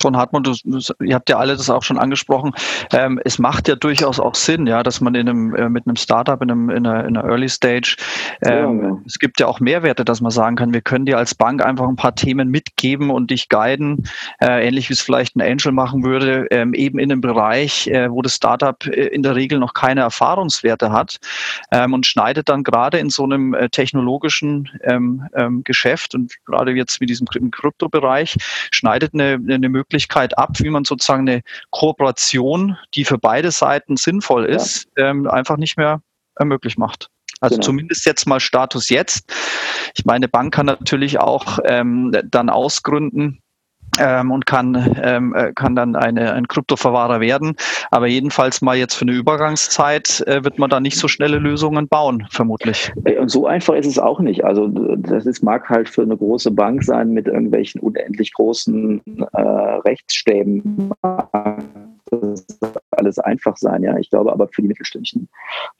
Von 0.00 0.16
Hartmut, 0.16 0.46
du, 0.46 0.78
ihr 1.02 1.14
habt 1.14 1.28
ja 1.30 1.38
alle 1.38 1.56
das 1.56 1.70
auch 1.70 1.82
schon 1.82 1.98
angesprochen. 1.98 2.52
Ähm, 2.92 3.20
es 3.24 3.38
macht 3.38 3.68
ja 3.68 3.76
durchaus 3.76 4.20
auch 4.20 4.34
Sinn, 4.34 4.66
ja, 4.66 4.82
dass 4.82 5.00
man 5.00 5.14
in 5.14 5.28
einem, 5.28 5.54
äh, 5.54 5.68
mit 5.68 5.86
einem 5.86 5.96
Startup 5.96 6.40
in, 6.42 6.50
einem, 6.50 6.70
in, 6.70 6.86
einer, 6.86 7.04
in 7.06 7.16
einer 7.16 7.28
Early 7.28 7.48
Stage, 7.48 7.96
ähm, 8.44 8.82
ja, 8.82 8.88
ja. 8.88 8.98
es 9.06 9.18
gibt 9.18 9.40
ja 9.40 9.46
auch 9.46 9.60
Mehrwerte, 9.60 10.04
dass 10.04 10.20
man 10.20 10.30
sagen 10.30 10.56
kann, 10.56 10.74
wir 10.74 10.82
können 10.82 11.06
dir 11.06 11.18
als 11.18 11.34
Bank 11.34 11.64
einfach 11.64 11.88
ein 11.88 11.96
paar 11.96 12.14
Themen 12.14 12.50
mitgeben 12.50 13.10
und 13.10 13.30
dich 13.30 13.48
guiden, 13.48 14.08
äh, 14.40 14.66
ähnlich 14.66 14.90
wie 14.90 14.92
es 14.92 15.00
vielleicht 15.00 15.34
ein 15.36 15.40
Angel 15.40 15.72
machen 15.72 16.04
würde, 16.04 16.46
ähm, 16.50 16.74
eben 16.74 16.98
in 16.98 17.10
einem 17.10 17.22
Bereich, 17.22 17.88
äh, 17.88 18.10
wo 18.10 18.20
das 18.22 18.34
Startup 18.34 18.84
äh, 18.86 19.06
in 19.06 19.22
der 19.22 19.34
Regel 19.34 19.58
noch 19.58 19.72
keine 19.72 20.02
Erfahrungswerte 20.02 20.92
hat 20.92 21.18
ähm, 21.72 21.94
und 21.94 22.06
schneidet 22.06 22.48
dann 22.48 22.64
gerade 22.64 22.98
in 22.98 23.08
so 23.08 23.24
einem 23.24 23.54
äh, 23.54 23.70
technologischen 23.70 24.70
ähm, 24.82 25.26
ähm, 25.34 25.64
Geschäft 25.64 26.14
und 26.14 26.34
gerade 26.44 26.72
jetzt 26.72 27.00
mit 27.00 27.08
diesem 27.08 27.26
Kryptobereich 27.26 28.36
schneidet 28.70 29.14
eine, 29.14 29.40
eine 29.48 29.68
Möglichkeit 29.68 29.85
Möglichkeit 29.86 30.36
ab, 30.36 30.58
wie 30.58 30.70
man 30.70 30.84
sozusagen 30.84 31.28
eine 31.28 31.42
Kooperation, 31.70 32.76
die 32.94 33.04
für 33.04 33.18
beide 33.18 33.50
Seiten 33.50 33.96
sinnvoll 33.96 34.44
ist, 34.46 34.88
ja. 34.96 35.10
ähm, 35.10 35.28
einfach 35.28 35.56
nicht 35.56 35.76
mehr 35.76 36.02
äh, 36.36 36.44
möglich 36.44 36.76
macht. 36.76 37.08
Also 37.40 37.56
genau. 37.56 37.66
zumindest 37.66 38.06
jetzt 38.06 38.26
mal 38.26 38.40
Status 38.40 38.88
jetzt. 38.88 39.32
Ich 39.94 40.04
meine, 40.04 40.28
Bank 40.28 40.54
kann 40.54 40.66
natürlich 40.66 41.18
auch 41.18 41.58
ähm, 41.64 42.12
dann 42.24 42.50
ausgründen, 42.50 43.42
ähm, 43.98 44.30
und 44.30 44.46
kann, 44.46 44.96
ähm, 45.02 45.34
äh, 45.34 45.52
kann 45.52 45.74
dann 45.74 45.96
eine, 45.96 46.32
ein 46.32 46.48
Kryptoverwahrer 46.48 47.20
werden. 47.20 47.56
Aber 47.90 48.06
jedenfalls 48.06 48.60
mal 48.60 48.76
jetzt 48.76 48.94
für 48.94 49.02
eine 49.02 49.12
Übergangszeit 49.12 50.22
äh, 50.26 50.44
wird 50.44 50.58
man 50.58 50.70
da 50.70 50.80
nicht 50.80 50.98
so 50.98 51.08
schnelle 51.08 51.38
Lösungen 51.38 51.88
bauen, 51.88 52.26
vermutlich. 52.30 52.92
Und 53.18 53.30
so 53.30 53.46
einfach 53.46 53.74
ist 53.74 53.86
es 53.86 53.98
auch 53.98 54.20
nicht. 54.20 54.44
Also 54.44 54.68
das 54.68 55.26
ist, 55.26 55.42
mag 55.42 55.68
halt 55.68 55.88
für 55.88 56.02
eine 56.02 56.16
große 56.16 56.50
Bank 56.50 56.82
sein 56.84 57.10
mit 57.10 57.26
irgendwelchen 57.26 57.80
unendlich 57.80 58.32
großen 58.32 59.02
äh, 59.32 59.40
Rechtsstäben 59.40 60.92
alles 62.98 63.18
einfach 63.18 63.56
sein. 63.56 63.82
Ja, 63.82 63.96
ich 63.98 64.10
glaube 64.10 64.32
aber 64.32 64.48
für 64.48 64.62
die 64.62 64.68
mittelständischen 64.68 65.28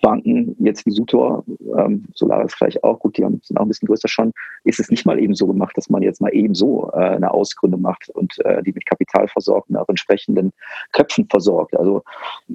Banken, 0.03 0.57
jetzt 0.59 0.87
wie 0.87 0.91
Sutor, 0.91 1.45
ähm, 1.77 2.05
Solaris 2.15 2.55
vielleicht 2.55 2.83
auch, 2.85 2.99
gut, 2.99 3.17
die 3.17 3.25
haben, 3.25 3.41
sind 3.43 3.57
auch 3.57 3.63
ein 3.63 3.69
bisschen 3.69 3.87
größer 3.87 4.09
schon, 4.09 4.33
ist 4.65 4.81
es 4.81 4.91
nicht 4.91 5.07
mal 5.07 5.19
eben 5.19 5.35
so 5.35 5.47
gemacht, 5.47 5.77
dass 5.77 5.89
man 5.89 6.03
jetzt 6.03 6.21
mal 6.21 6.35
eben 6.35 6.55
so 6.55 6.91
äh, 6.93 6.99
eine 6.99 7.31
Ausgründung 7.31 7.81
macht 7.81 8.09
und 8.11 8.39
äh, 8.45 8.63
die 8.63 8.73
mit 8.73 8.87
Kapital 8.87 9.29
versorgt 9.29 9.71
und 9.71 9.77
auch 9.77 9.89
entsprechenden 9.89 10.53
Köpfen 10.93 11.27
versorgt. 11.29 11.77
Also 11.77 12.03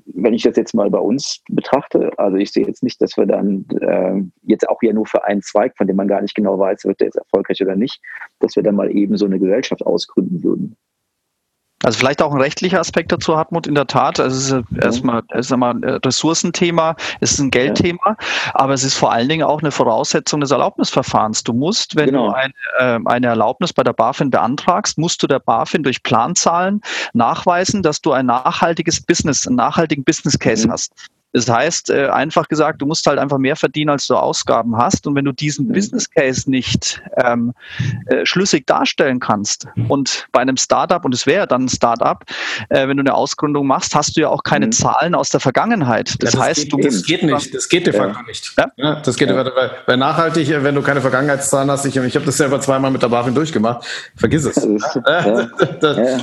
wenn 0.05 0.33
ich 0.33 0.43
das 0.43 0.55
jetzt 0.55 0.73
mal 0.73 0.89
bei 0.89 0.99
uns 0.99 1.41
betrachte, 1.49 2.11
also 2.17 2.37
ich 2.37 2.51
sehe 2.51 2.65
jetzt 2.65 2.83
nicht, 2.83 3.01
dass 3.01 3.17
wir 3.17 3.25
dann 3.25 3.65
äh, 3.81 4.21
jetzt 4.43 4.67
auch 4.69 4.81
ja 4.81 4.93
nur 4.93 5.05
für 5.05 5.23
einen 5.23 5.41
Zweig, 5.41 5.75
von 5.77 5.87
dem 5.87 5.95
man 5.95 6.07
gar 6.07 6.21
nicht 6.21 6.35
genau 6.35 6.57
weiß, 6.57 6.85
wird 6.85 6.99
der 6.99 7.07
jetzt 7.07 7.17
erfolgreich 7.17 7.61
oder 7.61 7.75
nicht, 7.75 8.01
dass 8.39 8.55
wir 8.55 8.63
dann 8.63 8.75
mal 8.75 8.95
eben 8.95 9.17
so 9.17 9.25
eine 9.25 9.39
Gesellschaft 9.39 9.85
ausgründen 9.85 10.43
würden. 10.43 10.75
Also 11.83 11.97
vielleicht 11.97 12.21
auch 12.21 12.31
ein 12.33 12.41
rechtlicher 12.41 12.79
Aspekt 12.79 13.11
dazu, 13.11 13.37
Hartmut, 13.37 13.67
in 13.67 13.75
der 13.75 13.87
Tat. 13.87 14.19
Also 14.19 14.37
es 14.37 14.43
ist 14.45 14.71
ja. 14.71 14.83
erstmal, 14.83 15.23
einmal 15.31 15.75
ein 15.75 15.83
Ressourcenthema, 15.83 16.95
es 17.19 17.33
ist 17.33 17.39
ein 17.39 17.51
Geldthema, 17.51 17.99
ja. 18.05 18.17
aber 18.53 18.73
es 18.73 18.83
ist 18.83 18.95
vor 18.95 19.11
allen 19.11 19.29
Dingen 19.29 19.43
auch 19.43 19.61
eine 19.61 19.71
Voraussetzung 19.71 20.41
des 20.41 20.51
Erlaubnisverfahrens. 20.51 21.43
Du 21.43 21.53
musst, 21.53 21.95
wenn 21.95 22.07
genau. 22.07 22.27
du 22.27 22.35
ein, 22.35 22.53
äh, 22.79 22.99
eine 23.05 23.27
Erlaubnis 23.27 23.73
bei 23.73 23.83
der 23.83 23.93
BaFin 23.93 24.29
beantragst, 24.29 24.97
musst 24.97 25.23
du 25.23 25.27
der 25.27 25.39
BaFin 25.39 25.83
durch 25.83 26.03
Planzahlen 26.03 26.81
nachweisen, 27.13 27.83
dass 27.83 28.01
du 28.01 28.11
ein 28.11 28.27
nachhaltiges 28.27 29.01
Business, 29.01 29.47
einen 29.47 29.55
nachhaltigen 29.55 30.03
Business 30.03 30.37
Case 30.37 30.67
mhm. 30.67 30.71
hast. 30.71 30.93
Das 31.33 31.49
heißt, 31.49 31.89
äh, 31.89 32.07
einfach 32.07 32.47
gesagt, 32.47 32.81
du 32.81 32.85
musst 32.85 33.07
halt 33.07 33.19
einfach 33.19 33.37
mehr 33.37 33.55
verdienen, 33.55 33.89
als 33.89 34.07
du 34.07 34.15
Ausgaben 34.15 34.77
hast. 34.77 35.07
Und 35.07 35.15
wenn 35.15 35.25
du 35.25 35.31
diesen 35.31 35.67
mhm. 35.67 35.73
Business 35.73 36.09
Case 36.09 36.49
nicht 36.49 37.01
ähm, 37.17 37.53
äh, 38.07 38.25
schlüssig 38.25 38.67
darstellen 38.67 39.19
kannst 39.19 39.67
und 39.87 40.27
bei 40.31 40.41
einem 40.41 40.57
Startup, 40.57 41.03
und 41.05 41.13
es 41.13 41.25
wäre 41.25 41.47
dann 41.47 41.65
ein 41.65 41.69
Startup, 41.69 42.23
äh, 42.69 42.87
wenn 42.87 42.97
du 42.97 43.01
eine 43.01 43.13
Ausgründung 43.13 43.67
machst, 43.67 43.95
hast 43.95 44.17
du 44.17 44.21
ja 44.21 44.29
auch 44.29 44.43
keine 44.43 44.67
mhm. 44.67 44.71
Zahlen 44.71 45.15
aus 45.15 45.29
der 45.29 45.39
Vergangenheit. 45.39 46.15
Das, 46.21 46.33
ja, 46.33 46.39
das 46.39 46.47
heißt, 46.47 46.61
geht, 46.63 46.73
du 46.73 46.77
das 46.79 47.03
geht 47.03 47.23
nicht. 47.23 47.53
Das 47.53 47.69
geht 47.69 47.87
de 47.87 47.93
facto 47.93 48.19
ja. 48.19 48.27
nicht. 48.27 48.53
Ja? 48.57 48.71
ja 48.75 48.95
das 48.95 49.15
geht 49.15 49.29
ja. 49.29 49.35
weil, 49.35 49.71
weil 49.85 49.97
nachhaltig, 49.97 50.49
äh, 50.49 50.63
wenn 50.63 50.75
du 50.75 50.81
keine 50.81 51.01
Vergangenheitszahlen 51.01 51.71
hast, 51.71 51.85
ich, 51.85 51.95
ich 51.95 52.15
habe 52.15 52.25
das 52.25 52.37
selber 52.37 52.59
zweimal 52.59 52.91
mit 52.91 53.01
der 53.01 53.09
BaFin 53.09 53.35
durchgemacht, 53.35 53.85
vergiss 54.15 54.45
es. 54.45 54.67
Ja. 55.07 55.49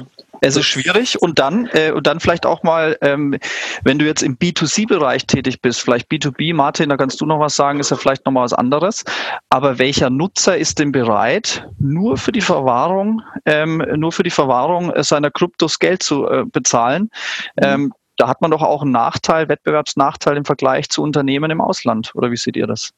Es 0.40 0.56
ist 0.56 0.66
schwierig 0.66 1.20
und 1.20 1.38
dann, 1.38 1.66
äh, 1.72 1.92
und 1.92 2.06
dann 2.06 2.20
vielleicht 2.20 2.46
auch 2.46 2.62
mal, 2.62 2.96
ähm, 3.00 3.38
wenn 3.84 3.98
du 3.98 4.04
jetzt 4.04 4.22
im 4.22 4.36
B2C-Bereich 4.36 5.26
tätig 5.26 5.60
bist, 5.60 5.80
vielleicht 5.80 6.10
B2B, 6.10 6.54
Martin, 6.54 6.88
da 6.88 6.96
kannst 6.96 7.20
du 7.20 7.26
noch 7.26 7.40
was 7.40 7.56
sagen, 7.56 7.80
ist 7.80 7.90
ja 7.90 7.96
vielleicht 7.96 8.24
noch 8.26 8.32
mal 8.32 8.42
was 8.42 8.52
anderes. 8.52 9.04
Aber 9.50 9.78
welcher 9.78 10.10
Nutzer 10.10 10.56
ist 10.56 10.78
denn 10.78 10.92
bereit, 10.92 11.66
nur 11.78 12.16
für 12.16 12.32
die 12.32 12.40
Verwahrung, 12.40 13.22
ähm, 13.46 13.84
nur 13.96 14.12
für 14.12 14.22
die 14.22 14.30
Verwahrung 14.30 14.92
seiner 15.02 15.30
Kryptos 15.30 15.78
Geld 15.78 16.02
zu 16.02 16.28
äh, 16.28 16.44
bezahlen? 16.44 17.10
Mhm. 17.56 17.62
Ähm, 17.62 17.92
da 18.16 18.28
hat 18.28 18.40
man 18.42 18.50
doch 18.50 18.62
auch 18.62 18.82
einen 18.82 18.90
Nachteil, 18.90 19.48
Wettbewerbsnachteil 19.48 20.36
im 20.36 20.44
Vergleich 20.44 20.88
zu 20.88 21.02
Unternehmen 21.02 21.50
im 21.50 21.60
Ausland. 21.60 22.10
Oder 22.14 22.30
wie 22.30 22.36
seht 22.36 22.56
ihr 22.56 22.66
das? 22.66 22.90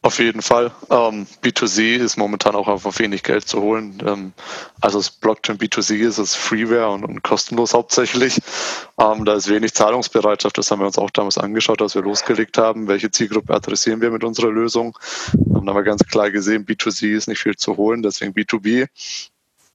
Auf 0.00 0.20
jeden 0.20 0.42
Fall. 0.42 0.70
Ähm, 0.90 1.26
B2C 1.42 1.96
ist 1.96 2.16
momentan 2.16 2.54
auch 2.54 2.68
auf 2.68 2.98
wenig 3.00 3.24
Geld 3.24 3.48
zu 3.48 3.60
holen. 3.60 4.00
Ähm, 4.06 4.32
also 4.80 4.98
das 4.98 5.10
Blockchain 5.10 5.58
B2C 5.58 5.96
ist 5.96 6.18
es 6.18 6.36
Freeware 6.36 6.90
und, 6.90 7.04
und 7.04 7.22
kostenlos 7.24 7.74
hauptsächlich. 7.74 8.38
Ähm, 8.98 9.24
da 9.24 9.34
ist 9.34 9.50
wenig 9.50 9.74
Zahlungsbereitschaft. 9.74 10.56
Das 10.56 10.70
haben 10.70 10.80
wir 10.80 10.86
uns 10.86 10.98
auch 10.98 11.10
damals 11.10 11.36
angeschaut, 11.36 11.82
als 11.82 11.96
wir 11.96 12.02
losgelegt 12.02 12.58
haben. 12.58 12.86
Welche 12.86 13.10
Zielgruppe 13.10 13.52
adressieren 13.52 14.00
wir 14.00 14.12
mit 14.12 14.22
unserer 14.22 14.52
Lösung? 14.52 14.96
Ähm, 15.34 15.66
da 15.66 15.72
haben 15.72 15.76
wir 15.76 15.82
ganz 15.82 16.06
klar 16.06 16.30
gesehen, 16.30 16.64
B2C 16.64 17.16
ist 17.16 17.26
nicht 17.26 17.40
viel 17.40 17.56
zu 17.56 17.76
holen, 17.76 18.02
deswegen 18.02 18.32
B2B. 18.32 18.86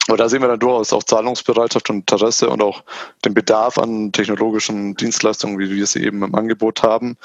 Aber 0.07 0.17
da 0.17 0.27
sehen 0.27 0.41
wir 0.41 0.49
dann 0.49 0.59
durchaus 0.59 0.91
auch 0.91 1.03
Zahlungsbereitschaft 1.03 1.89
und 1.89 1.97
Interesse 1.97 2.49
und 2.49 2.61
auch 2.61 2.83
den 3.23 3.33
Bedarf 3.33 3.77
an 3.77 4.11
technologischen 4.11 4.95
Dienstleistungen, 4.95 5.59
wie 5.59 5.69
wir 5.69 5.87
sie 5.87 6.03
eben 6.03 6.23
im 6.23 6.35
Angebot 6.35 6.83
haben. 6.83 7.17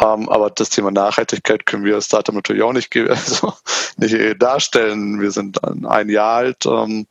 Ähm, 0.00 0.28
aber 0.28 0.50
das 0.50 0.70
Thema 0.70 0.90
Nachhaltigkeit 0.90 1.64
können 1.64 1.84
wir 1.84 1.94
als 1.94 2.06
Startup 2.06 2.34
natürlich 2.34 2.62
auch 2.62 2.72
nicht, 2.72 2.94
also 2.96 3.54
nicht 3.96 4.42
darstellen. 4.42 5.20
Wir 5.20 5.30
sind 5.30 5.58
ein 5.64 6.08
Jahr 6.10 6.36
alt, 6.36 6.66
ähm, 6.66 7.06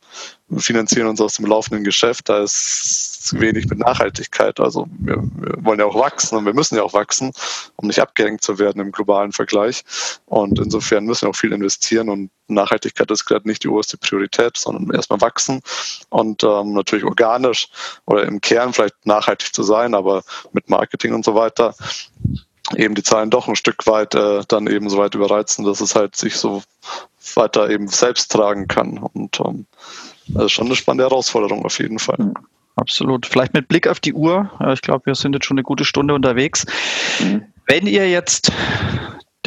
finanzieren 0.56 1.08
uns 1.08 1.20
aus 1.20 1.34
dem 1.34 1.46
laufenden 1.46 1.84
Geschäft. 1.84 2.28
Da 2.28 2.42
ist 2.42 3.07
wenig 3.34 3.68
mit 3.68 3.78
Nachhaltigkeit. 3.78 4.60
Also 4.60 4.86
wir, 4.98 5.16
wir, 5.16 5.64
wollen 5.64 5.78
ja 5.78 5.86
auch 5.86 5.94
wachsen 5.94 6.36
und 6.36 6.46
wir 6.46 6.54
müssen 6.54 6.76
ja 6.76 6.82
auch 6.82 6.92
wachsen, 6.92 7.32
um 7.76 7.88
nicht 7.88 8.00
abgehängt 8.00 8.42
zu 8.42 8.58
werden 8.58 8.80
im 8.80 8.92
globalen 8.92 9.32
Vergleich. 9.32 9.84
Und 10.26 10.58
insofern 10.58 11.04
müssen 11.04 11.22
wir 11.22 11.30
auch 11.30 11.36
viel 11.36 11.52
investieren 11.52 12.08
und 12.08 12.30
Nachhaltigkeit 12.48 13.10
ist 13.10 13.26
gerade 13.26 13.46
nicht 13.46 13.64
die 13.64 13.68
oberste 13.68 13.98
Priorität, 13.98 14.56
sondern 14.56 14.94
erstmal 14.94 15.20
wachsen 15.20 15.60
und 16.08 16.42
ähm, 16.44 16.72
natürlich 16.72 17.04
organisch 17.04 17.68
oder 18.06 18.22
im 18.22 18.40
Kern 18.40 18.72
vielleicht 18.72 19.04
nachhaltig 19.04 19.54
zu 19.54 19.62
sein, 19.62 19.94
aber 19.94 20.22
mit 20.52 20.70
Marketing 20.70 21.14
und 21.14 21.24
so 21.24 21.34
weiter 21.34 21.74
eben 22.76 22.94
die 22.94 23.02
Zahlen 23.02 23.30
doch 23.30 23.48
ein 23.48 23.56
Stück 23.56 23.86
weit 23.86 24.14
äh, 24.14 24.42
dann 24.48 24.66
eben 24.66 24.90
so 24.90 24.98
weit 24.98 25.14
überreizen, 25.14 25.64
dass 25.64 25.80
es 25.80 25.94
halt 25.94 26.16
sich 26.16 26.36
so 26.36 26.62
weiter 27.34 27.70
eben 27.70 27.88
selbst 27.88 28.32
tragen 28.32 28.68
kann. 28.68 28.98
Und 28.98 29.40
ähm, 29.40 29.66
das 30.28 30.46
ist 30.46 30.52
schon 30.52 30.66
eine 30.66 30.76
spannende 30.76 31.04
Herausforderung 31.04 31.64
auf 31.64 31.78
jeden 31.78 31.98
Fall. 31.98 32.34
Absolut. 32.78 33.26
Vielleicht 33.26 33.54
mit 33.54 33.66
Blick 33.66 33.88
auf 33.88 33.98
die 33.98 34.12
Uhr. 34.14 34.50
Ich 34.72 34.82
glaube, 34.82 35.06
wir 35.06 35.14
sind 35.16 35.32
jetzt 35.32 35.46
schon 35.46 35.56
eine 35.56 35.64
gute 35.64 35.84
Stunde 35.84 36.14
unterwegs. 36.14 36.64
Mhm. 37.18 37.44
Wenn 37.66 37.86
ihr 37.86 38.08
jetzt 38.08 38.52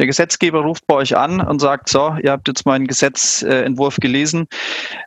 der 0.02 0.08
Gesetzgeber 0.08 0.62
ruft 0.62 0.84
bei 0.88 0.96
euch 0.96 1.16
an 1.16 1.40
und 1.40 1.60
sagt, 1.60 1.88
so, 1.88 2.16
ihr 2.20 2.32
habt 2.32 2.48
jetzt 2.48 2.66
meinen 2.66 2.88
Gesetzentwurf 2.88 3.98
gelesen. 3.98 4.48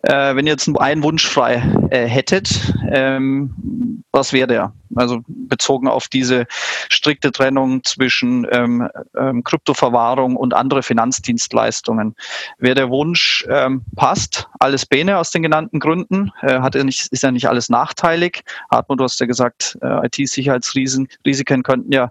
Äh, 0.03 0.37
wenn 0.37 0.47
ihr 0.47 0.53
jetzt 0.53 0.69
einen 0.79 1.03
Wunsch 1.03 1.27
frei 1.27 1.61
äh, 1.89 2.07
hättet, 2.07 2.73
ähm, 2.93 4.01
was 4.13 4.31
wäre 4.31 4.47
der? 4.47 4.73
Also 4.95 5.19
bezogen 5.27 5.89
auf 5.89 6.07
diese 6.07 6.45
strikte 6.87 7.33
Trennung 7.33 7.83
zwischen 7.83 8.47
ähm, 8.49 8.87
ähm, 9.17 9.43
Kryptoverwahrung 9.43 10.37
und 10.37 10.53
andere 10.53 10.81
Finanzdienstleistungen. 10.81 12.15
Wäre 12.57 12.75
der 12.75 12.89
Wunsch, 12.89 13.45
ähm, 13.49 13.83
passt, 13.97 14.47
alles 14.59 14.85
Bene 14.85 15.17
aus 15.17 15.31
den 15.31 15.43
genannten 15.43 15.81
Gründen, 15.81 16.31
äh, 16.41 16.61
hat 16.61 16.75
er 16.75 16.85
nicht, 16.85 17.07
ist 17.07 17.23
ja 17.23 17.31
nicht 17.31 17.49
alles 17.49 17.67
nachteilig. 17.67 18.43
Hartmut, 18.71 19.01
du 19.01 19.03
hast 19.03 19.19
ja 19.19 19.25
gesagt, 19.25 19.77
äh, 19.81 20.07
IT-Sicherheitsrisiken 20.07 21.63
könnten 21.63 21.91
ja 21.91 22.09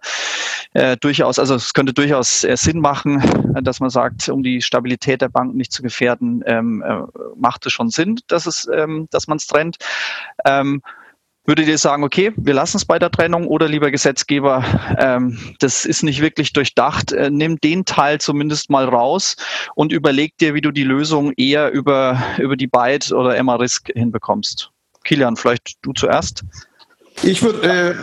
äh, 0.74 0.98
durchaus, 0.98 1.38
also 1.38 1.54
es 1.54 1.72
könnte 1.72 1.94
durchaus 1.94 2.44
äh, 2.44 2.56
Sinn 2.74 2.80
machen, 2.80 3.22
dass 3.62 3.80
man 3.80 3.90
sagt, 3.90 4.28
um 4.28 4.42
die 4.42 4.60
Stabilität 4.60 5.22
der 5.22 5.28
Banken 5.28 5.56
nicht 5.56 5.72
zu 5.72 5.82
gefährden, 5.82 6.42
ähm, 6.46 6.82
äh, 6.82 7.02
macht 7.36 7.66
es 7.66 7.72
schon 7.72 7.90
Sinn, 7.90 8.20
dass 8.26 8.46
es, 8.46 8.68
ähm, 8.72 9.06
dass 9.10 9.28
man 9.28 9.38
es 9.38 9.46
trennt. 9.46 9.76
Ähm, 10.44 10.82
Würdet 11.46 11.68
ihr 11.68 11.76
sagen, 11.76 12.04
okay, 12.04 12.32
wir 12.36 12.54
lassen 12.54 12.78
es 12.78 12.86
bei 12.86 12.98
der 12.98 13.10
Trennung 13.10 13.46
oder 13.46 13.68
lieber 13.68 13.90
Gesetzgeber, 13.90 14.64
ähm, 14.98 15.38
das 15.58 15.84
ist 15.84 16.02
nicht 16.02 16.22
wirklich 16.22 16.54
durchdacht, 16.54 17.12
äh, 17.12 17.28
nimm 17.30 17.60
den 17.60 17.84
Teil 17.84 18.18
zumindest 18.18 18.70
mal 18.70 18.88
raus 18.88 19.36
und 19.74 19.92
überleg 19.92 20.38
dir, 20.38 20.54
wie 20.54 20.62
du 20.62 20.70
die 20.70 20.84
Lösung 20.84 21.34
eher 21.36 21.70
über, 21.70 22.18
über 22.38 22.56
die 22.56 22.66
Byte 22.66 23.12
oder 23.12 23.36
Emma 23.36 23.56
Risk 23.56 23.90
hinbekommst. 23.92 24.70
Kilian, 25.04 25.36
vielleicht 25.36 25.74
du 25.82 25.92
zuerst. 25.92 26.44
Ich 27.22 27.42
würde 27.42 27.62
äh, 27.62 27.94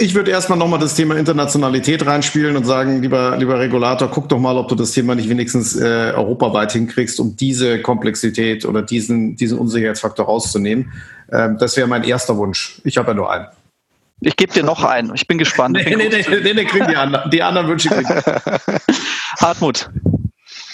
ich 0.00 0.14
würde 0.14 0.30
erstmal 0.30 0.58
nochmal 0.58 0.78
das 0.78 0.94
Thema 0.94 1.16
Internationalität 1.16 2.06
reinspielen 2.06 2.56
und 2.56 2.64
sagen, 2.64 3.02
lieber, 3.02 3.36
lieber 3.36 3.58
Regulator, 3.60 4.08
guck 4.08 4.30
doch 4.30 4.38
mal, 4.38 4.56
ob 4.56 4.68
du 4.68 4.74
das 4.74 4.92
Thema 4.92 5.14
nicht 5.14 5.28
wenigstens 5.28 5.76
äh, 5.76 6.12
europaweit 6.16 6.72
hinkriegst, 6.72 7.20
um 7.20 7.36
diese 7.36 7.82
Komplexität 7.82 8.64
oder 8.64 8.80
diesen, 8.80 9.36
diesen 9.36 9.58
Unsicherheitsfaktor 9.58 10.24
rauszunehmen. 10.24 10.90
Ähm, 11.30 11.58
das 11.58 11.76
wäre 11.76 11.86
mein 11.86 12.02
erster 12.02 12.38
Wunsch. 12.38 12.80
Ich 12.84 12.96
habe 12.96 13.08
ja 13.08 13.14
nur 13.14 13.30
einen. 13.30 13.46
Ich 14.22 14.36
gebe 14.36 14.52
dir 14.52 14.62
noch 14.62 14.84
einen. 14.84 15.14
Ich 15.14 15.26
bin 15.26 15.36
gespannt. 15.36 15.76
nee, 15.76 15.96
nee, 15.96 16.08
nee, 16.08 16.24
nee, 16.42 16.54
nee, 16.54 16.64
kriegen 16.64 16.86
die 16.88 16.96
anderen. 16.96 17.30
Die 17.30 17.42
anderen 17.42 17.68
Wünsche 17.68 17.90
kriegen. 17.90 18.08
Hartmut. 19.38 19.90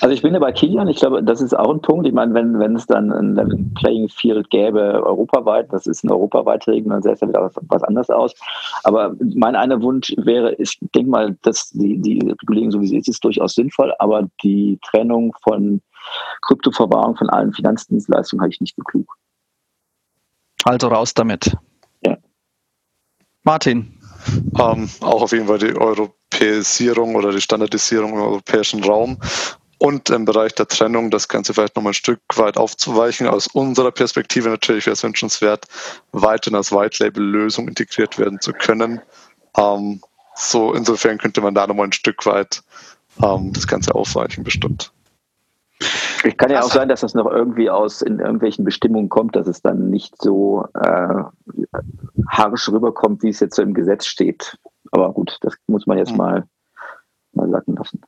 Also 0.00 0.14
ich 0.14 0.20
bin 0.20 0.34
ja 0.34 0.40
bei 0.40 0.52
Kilian, 0.52 0.88
ich 0.88 0.98
glaube, 0.98 1.22
das 1.22 1.40
ist 1.40 1.54
auch 1.54 1.70
ein 1.70 1.80
Punkt. 1.80 2.06
Ich 2.06 2.12
meine, 2.12 2.34
wenn, 2.34 2.58
wenn 2.58 2.76
es 2.76 2.86
dann 2.86 3.10
ein 3.10 3.34
Level 3.34 3.64
Playing 3.76 4.08
Field 4.08 4.50
gäbe 4.50 5.02
europaweit, 5.02 5.72
das 5.72 5.86
ist 5.86 6.04
ein 6.04 6.10
europaweite 6.10 6.70
Regeln, 6.70 6.90
dann 6.90 7.02
sähe 7.02 7.14
es 7.14 7.20
ja 7.20 7.28
wieder 7.28 7.50
was 7.68 7.82
anderes 7.82 8.10
aus. 8.10 8.34
Aber 8.84 9.14
mein 9.34 9.56
einer 9.56 9.80
Wunsch 9.80 10.12
wäre, 10.18 10.54
ich 10.56 10.78
denke 10.94 11.10
mal, 11.10 11.36
dass 11.42 11.70
die, 11.70 11.98
die 11.98 12.18
Regulierung, 12.20 12.72
so 12.72 12.80
wie 12.80 12.88
sie 12.88 12.98
ist, 12.98 13.08
ist 13.08 13.24
durchaus 13.24 13.54
sinnvoll, 13.54 13.94
aber 13.98 14.28
die 14.42 14.78
Trennung 14.82 15.34
von 15.42 15.80
Kryptoverwahrung 16.42 17.16
von 17.16 17.30
allen 17.30 17.52
Finanzdienstleistungen 17.54 18.42
halte 18.42 18.54
ich 18.54 18.60
nicht 18.60 18.74
für 18.74 18.84
klug. 18.84 19.16
Also 20.64 20.88
raus 20.88 21.14
damit. 21.14 21.56
Ja. 22.04 22.18
Martin. 23.44 23.92
Ähm, 24.58 24.88
auch 25.00 25.22
auf 25.22 25.32
jeden 25.32 25.46
Fall 25.46 25.58
die 25.58 25.76
Europäisierung 25.76 27.14
oder 27.14 27.30
die 27.30 27.40
Standardisierung 27.40 28.14
im 28.14 28.20
europäischen 28.20 28.82
Raum 28.82 29.18
und 29.78 30.10
im 30.10 30.24
Bereich 30.24 30.54
der 30.54 30.68
Trennung 30.68 31.10
das 31.10 31.28
Ganze 31.28 31.54
vielleicht 31.54 31.76
nochmal 31.76 31.90
ein 31.90 31.94
Stück 31.94 32.20
weit 32.36 32.56
aufzuweichen. 32.56 33.26
Aus 33.26 33.46
unserer 33.46 33.90
Perspektive 33.90 34.48
natürlich 34.48 34.86
wäre 34.86 34.94
es 34.94 35.02
wünschenswert, 35.02 35.66
weiterhin 36.12 36.56
als 36.56 36.72
White-Label-Lösung 36.72 37.68
integriert 37.68 38.18
werden 38.18 38.40
zu 38.40 38.52
können. 38.52 39.00
Ähm, 39.56 40.00
so 40.34 40.72
insofern 40.72 41.18
könnte 41.18 41.40
man 41.40 41.54
da 41.54 41.66
nochmal 41.66 41.88
ein 41.88 41.92
Stück 41.92 42.26
weit 42.26 42.62
ähm, 43.22 43.52
das 43.52 43.66
Ganze 43.66 43.94
aufweichen, 43.94 44.44
bestimmt. 44.44 44.92
Es 46.24 46.36
kann 46.36 46.50
ja 46.50 46.62
auch 46.62 46.70
sein, 46.70 46.88
dass 46.88 47.00
das 47.00 47.14
noch 47.14 47.30
irgendwie 47.30 47.68
aus 47.68 48.00
in 48.00 48.18
irgendwelchen 48.18 48.64
Bestimmungen 48.64 49.10
kommt, 49.10 49.36
dass 49.36 49.46
es 49.46 49.60
dann 49.60 49.90
nicht 49.90 50.20
so 50.20 50.66
äh, 50.74 51.22
harsch 52.28 52.68
rüberkommt, 52.70 53.22
wie 53.22 53.28
es 53.28 53.40
jetzt 53.40 53.56
so 53.56 53.62
im 53.62 53.74
Gesetz 53.74 54.06
steht. 54.06 54.58
Aber 54.90 55.12
gut, 55.12 55.38
das 55.42 55.54
muss 55.66 55.86
man 55.86 55.98
jetzt 55.98 56.10
hm. 56.10 56.16
mal, 56.16 56.44
mal 57.32 57.50
sacken 57.50 57.76
lassen. 57.76 58.00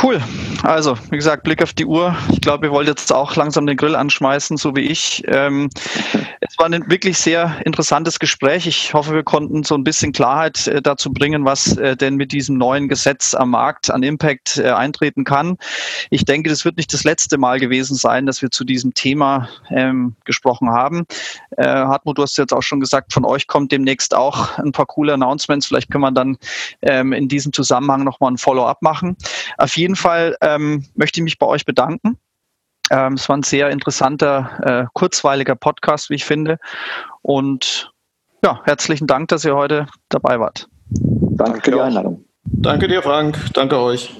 Cool. 0.00 0.20
Also, 0.62 0.96
wie 1.10 1.16
gesagt, 1.16 1.42
Blick 1.44 1.62
auf 1.62 1.74
die 1.74 1.84
Uhr. 1.84 2.16
Ich 2.32 2.40
glaube, 2.40 2.66
ihr 2.66 2.72
wollt 2.72 2.88
jetzt 2.88 3.12
auch 3.12 3.36
langsam 3.36 3.66
den 3.66 3.76
Grill 3.76 3.94
anschmeißen, 3.94 4.56
so 4.56 4.74
wie 4.74 4.80
ich. 4.80 5.22
Ähm, 5.26 5.68
es 6.40 6.58
war 6.58 6.66
ein 6.66 6.90
wirklich 6.90 7.18
sehr 7.18 7.60
interessantes 7.64 8.18
Gespräch. 8.18 8.66
Ich 8.66 8.94
hoffe, 8.94 9.12
wir 9.12 9.22
konnten 9.22 9.64
so 9.64 9.74
ein 9.74 9.84
bisschen 9.84 10.12
Klarheit 10.12 10.66
äh, 10.66 10.80
dazu 10.80 11.12
bringen, 11.12 11.44
was 11.44 11.76
äh, 11.76 11.96
denn 11.96 12.16
mit 12.16 12.32
diesem 12.32 12.56
neuen 12.56 12.88
Gesetz 12.88 13.34
am 13.34 13.50
Markt 13.50 13.90
an 13.90 14.02
Impact 14.02 14.58
äh, 14.58 14.70
eintreten 14.70 15.24
kann. 15.24 15.58
Ich 16.10 16.24
denke, 16.24 16.48
das 16.48 16.64
wird 16.64 16.78
nicht 16.78 16.92
das 16.94 17.04
letzte 17.04 17.36
Mal 17.36 17.60
gewesen 17.60 17.94
sein, 17.94 18.24
dass 18.24 18.40
wir 18.40 18.50
zu 18.50 18.64
diesem 18.64 18.94
Thema 18.94 19.48
ähm, 19.70 20.14
gesprochen 20.24 20.70
haben. 20.70 21.06
Äh, 21.56 21.64
Hartmut, 21.66 22.18
du 22.18 22.22
hast 22.22 22.38
jetzt 22.38 22.52
auch 22.52 22.62
schon 22.62 22.80
gesagt, 22.80 23.12
von 23.12 23.24
euch 23.24 23.46
kommt 23.46 23.72
demnächst 23.72 24.14
auch 24.14 24.58
ein 24.58 24.72
paar 24.72 24.86
coole 24.86 25.14
Announcements. 25.14 25.66
Vielleicht 25.66 25.90
können 25.90 26.02
wir 26.02 26.12
dann 26.12 26.38
ähm, 26.80 27.12
in 27.12 27.28
diesem 27.28 27.52
Zusammenhang 27.52 28.04
nochmal 28.04 28.32
ein 28.32 28.38
Follow-up 28.38 28.80
machen. 28.80 29.16
Auf 29.58 29.76
jeden 29.82 29.96
Fall 29.96 30.36
ähm, 30.40 30.84
möchte 30.94 31.20
ich 31.20 31.24
mich 31.24 31.38
bei 31.38 31.46
euch 31.46 31.64
bedanken. 31.64 32.16
Ähm, 32.90 33.14
es 33.14 33.28
war 33.28 33.36
ein 33.36 33.42
sehr 33.42 33.70
interessanter, 33.70 34.60
äh, 34.62 34.86
kurzweiliger 34.92 35.56
Podcast, 35.56 36.08
wie 36.08 36.14
ich 36.14 36.24
finde. 36.24 36.58
Und 37.22 37.92
ja, 38.44 38.60
herzlichen 38.64 39.06
Dank, 39.06 39.28
dass 39.28 39.44
ihr 39.44 39.56
heute 39.56 39.86
dabei 40.08 40.38
wart. 40.38 40.68
Danke 40.90 41.60
für 41.62 41.70
die 41.72 41.80
Einladung. 41.80 42.24
Danke 42.44 42.86
dir, 42.86 43.02
Frank. 43.02 43.38
Danke 43.54 43.78
euch. 43.78 44.14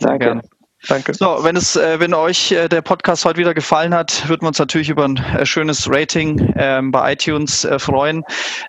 Danke. 0.00 0.24
Gerne. 0.24 0.42
Danke. 0.88 1.14
So, 1.14 1.38
wenn 1.42 1.56
es, 1.56 1.74
äh, 1.74 1.98
wenn 1.98 2.14
euch 2.14 2.52
äh, 2.52 2.68
der 2.68 2.80
Podcast 2.80 3.24
heute 3.24 3.38
wieder 3.38 3.54
gefallen 3.54 3.92
hat, 3.92 4.28
würden 4.28 4.42
wir 4.42 4.48
uns 4.48 4.58
natürlich 4.58 4.88
über 4.88 5.04
ein 5.04 5.16
äh, 5.16 5.44
schönes 5.44 5.88
Rating 5.90 6.54
ähm, 6.56 6.92
bei 6.92 7.12
iTunes 7.12 7.66
freuen. 7.78 8.22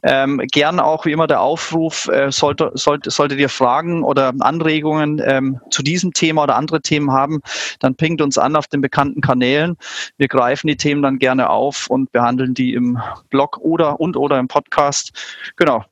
Ähm, 0.03 0.41
gern 0.51 0.79
auch 0.79 1.05
wie 1.05 1.11
immer 1.11 1.27
der 1.27 1.41
Aufruf, 1.41 2.09
sollte, 2.29 2.71
sollte, 2.73 3.11
solltet 3.11 3.39
ihr 3.39 3.49
Fragen 3.49 4.03
oder 4.03 4.33
Anregungen 4.39 5.21
ähm, 5.23 5.59
zu 5.69 5.83
diesem 5.83 6.13
Thema 6.13 6.43
oder 6.43 6.55
andere 6.55 6.81
Themen 6.81 7.11
haben, 7.11 7.41
dann 7.79 7.95
pingt 7.95 8.21
uns 8.21 8.37
an 8.37 8.55
auf 8.55 8.67
den 8.67 8.81
bekannten 8.81 9.21
Kanälen. 9.21 9.77
Wir 10.17 10.27
greifen 10.27 10.67
die 10.67 10.77
Themen 10.77 11.01
dann 11.01 11.19
gerne 11.19 11.49
auf 11.49 11.87
und 11.87 12.11
behandeln 12.11 12.53
die 12.53 12.73
im 12.73 12.99
Blog 13.29 13.57
oder 13.59 13.99
und 13.99 14.17
oder 14.17 14.39
im 14.39 14.47
Podcast. 14.47 15.11
Genau. 15.55 15.83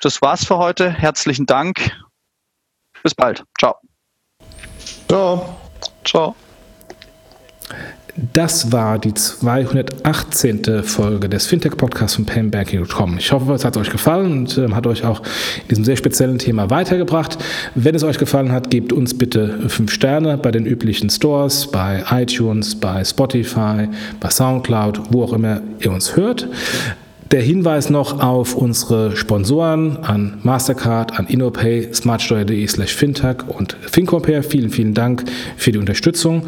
Das 0.00 0.20
war's 0.22 0.44
für 0.44 0.58
heute. 0.58 0.90
Herzlichen 0.90 1.46
Dank. 1.46 1.90
Bis 3.02 3.14
bald. 3.14 3.44
Ciao. 3.58 3.76
Ciao. 5.08 5.65
Ciao. 6.04 6.34
Das 8.32 8.72
war 8.72 8.98
die 8.98 9.12
218. 9.12 10.82
Folge 10.84 11.28
des 11.28 11.46
Fintech-Podcasts 11.46 12.14
von 12.14 12.24
paymentbanking.com. 12.24 13.18
Ich 13.18 13.30
hoffe, 13.30 13.52
es 13.52 13.62
hat 13.62 13.76
euch 13.76 13.90
gefallen 13.90 14.32
und 14.32 14.56
äh, 14.56 14.72
hat 14.72 14.86
euch 14.86 15.04
auch 15.04 15.20
in 15.62 15.68
diesem 15.68 15.84
sehr 15.84 15.96
speziellen 15.96 16.38
Thema 16.38 16.70
weitergebracht. 16.70 17.36
Wenn 17.74 17.94
es 17.94 18.02
euch 18.04 18.16
gefallen 18.16 18.52
hat, 18.52 18.70
gebt 18.70 18.94
uns 18.94 19.16
bitte 19.16 19.68
fünf 19.68 19.92
Sterne 19.92 20.38
bei 20.38 20.50
den 20.50 20.64
üblichen 20.64 21.10
Stores, 21.10 21.66
bei 21.70 22.04
iTunes, 22.10 22.74
bei 22.74 23.04
Spotify, 23.04 23.88
bei 24.18 24.30
Soundcloud, 24.30 25.12
wo 25.12 25.24
auch 25.24 25.34
immer 25.34 25.60
ihr 25.80 25.90
uns 25.90 26.16
hört. 26.16 26.48
Der 27.32 27.42
Hinweis 27.42 27.90
noch 27.90 28.22
auf 28.22 28.54
unsere 28.54 29.16
Sponsoren 29.16 29.96
an 29.96 30.38
Mastercard, 30.44 31.18
an 31.18 31.26
InnoPay, 31.26 31.88
smartsteuer.de 31.92 32.64
slash 32.68 32.94
fintech 32.94 33.38
und 33.48 33.76
FinCompare. 33.80 34.44
Vielen, 34.44 34.70
vielen 34.70 34.94
Dank 34.94 35.24
für 35.56 35.72
die 35.72 35.78
Unterstützung. 35.78 36.42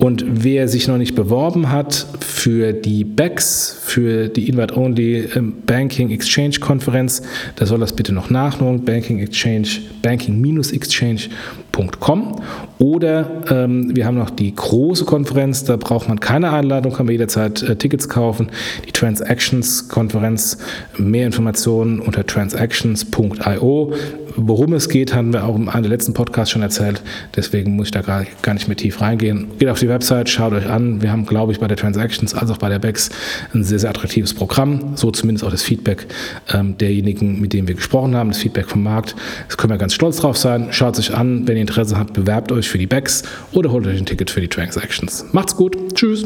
Und 0.00 0.24
wer 0.26 0.66
sich 0.66 0.88
noch 0.88 0.98
nicht 0.98 1.14
beworben 1.14 1.70
hat 1.70 2.08
für 2.18 2.72
die 2.72 3.04
BEX, 3.04 3.78
für 3.80 4.28
die 4.28 4.48
Invite-Only 4.48 5.28
ähm, 5.36 5.54
Banking 5.66 6.10
Exchange 6.10 6.56
Konferenz, 6.58 7.22
der 7.60 7.68
soll 7.68 7.78
das 7.78 7.92
bitte 7.92 8.12
noch 8.12 8.28
nachholen. 8.28 8.84
Banking 8.84 9.20
Exchange, 9.20 9.68
banking-exchange.com. 10.02 12.40
Oder 12.78 13.42
ähm, 13.50 13.94
wir 13.94 14.04
haben 14.04 14.18
noch 14.18 14.30
die 14.30 14.54
große 14.54 15.04
Konferenz, 15.04 15.64
da 15.64 15.76
braucht 15.76 16.08
man 16.08 16.18
keine 16.18 16.52
Einladung, 16.52 16.92
kann 16.92 17.06
man 17.06 17.12
jederzeit 17.12 17.62
äh, 17.62 17.76
Tickets 17.76 18.08
kaufen. 18.08 18.48
Die 18.86 18.92
Transactions 18.92 19.88
Konferenz. 20.24 20.56
Mehr 20.96 21.26
Informationen 21.26 22.00
unter 22.00 22.24
transactions.io. 22.24 23.92
Worum 24.36 24.72
es 24.72 24.88
geht, 24.88 25.14
haben 25.14 25.32
wir 25.32 25.44
auch 25.44 25.54
im 25.54 25.68
einem 25.68 25.88
letzten 25.88 26.12
Podcast 26.12 26.50
schon 26.50 26.62
erzählt. 26.62 27.02
Deswegen 27.36 27.76
muss 27.76 27.88
ich 27.88 27.90
da 27.92 28.00
gar, 28.00 28.24
gar 28.42 28.54
nicht 28.54 28.66
mehr 28.66 28.76
tief 28.76 29.00
reingehen. 29.00 29.48
Geht 29.58 29.68
auf 29.68 29.78
die 29.78 29.88
Website, 29.88 30.28
schaut 30.28 30.52
euch 30.52 30.66
an. 30.68 31.02
Wir 31.02 31.12
haben, 31.12 31.24
glaube 31.26 31.52
ich, 31.52 31.60
bei 31.60 31.68
der 31.68 31.76
Transactions 31.76 32.34
als 32.34 32.50
auch 32.50 32.58
bei 32.58 32.68
der 32.68 32.80
BEX 32.80 33.10
ein 33.52 33.62
sehr, 33.62 33.78
sehr 33.78 33.90
attraktives 33.90 34.34
Programm. 34.34 34.96
So 34.96 35.10
zumindest 35.10 35.44
auch 35.44 35.50
das 35.50 35.62
Feedback 35.62 36.06
ähm, 36.52 36.76
derjenigen, 36.78 37.40
mit 37.40 37.52
denen 37.52 37.68
wir 37.68 37.74
gesprochen 37.76 38.16
haben, 38.16 38.30
das 38.30 38.38
Feedback 38.38 38.68
vom 38.68 38.82
Markt. 38.82 39.14
Das 39.46 39.56
können 39.56 39.72
wir 39.72 39.78
ganz 39.78 39.94
stolz 39.94 40.16
drauf 40.16 40.36
sein. 40.36 40.68
Schaut 40.70 40.96
sich 40.96 41.14
an. 41.14 41.46
Wenn 41.46 41.56
ihr 41.56 41.62
Interesse 41.62 41.96
habt, 41.96 42.14
bewerbt 42.14 42.50
euch 42.50 42.68
für 42.68 42.78
die 42.78 42.86
BEX 42.86 43.22
oder 43.52 43.70
holt 43.70 43.86
euch 43.86 43.98
ein 43.98 44.06
Ticket 44.06 44.30
für 44.30 44.40
die 44.40 44.48
Transactions. 44.48 45.26
Macht's 45.32 45.54
gut. 45.54 45.94
Tschüss. 45.94 46.24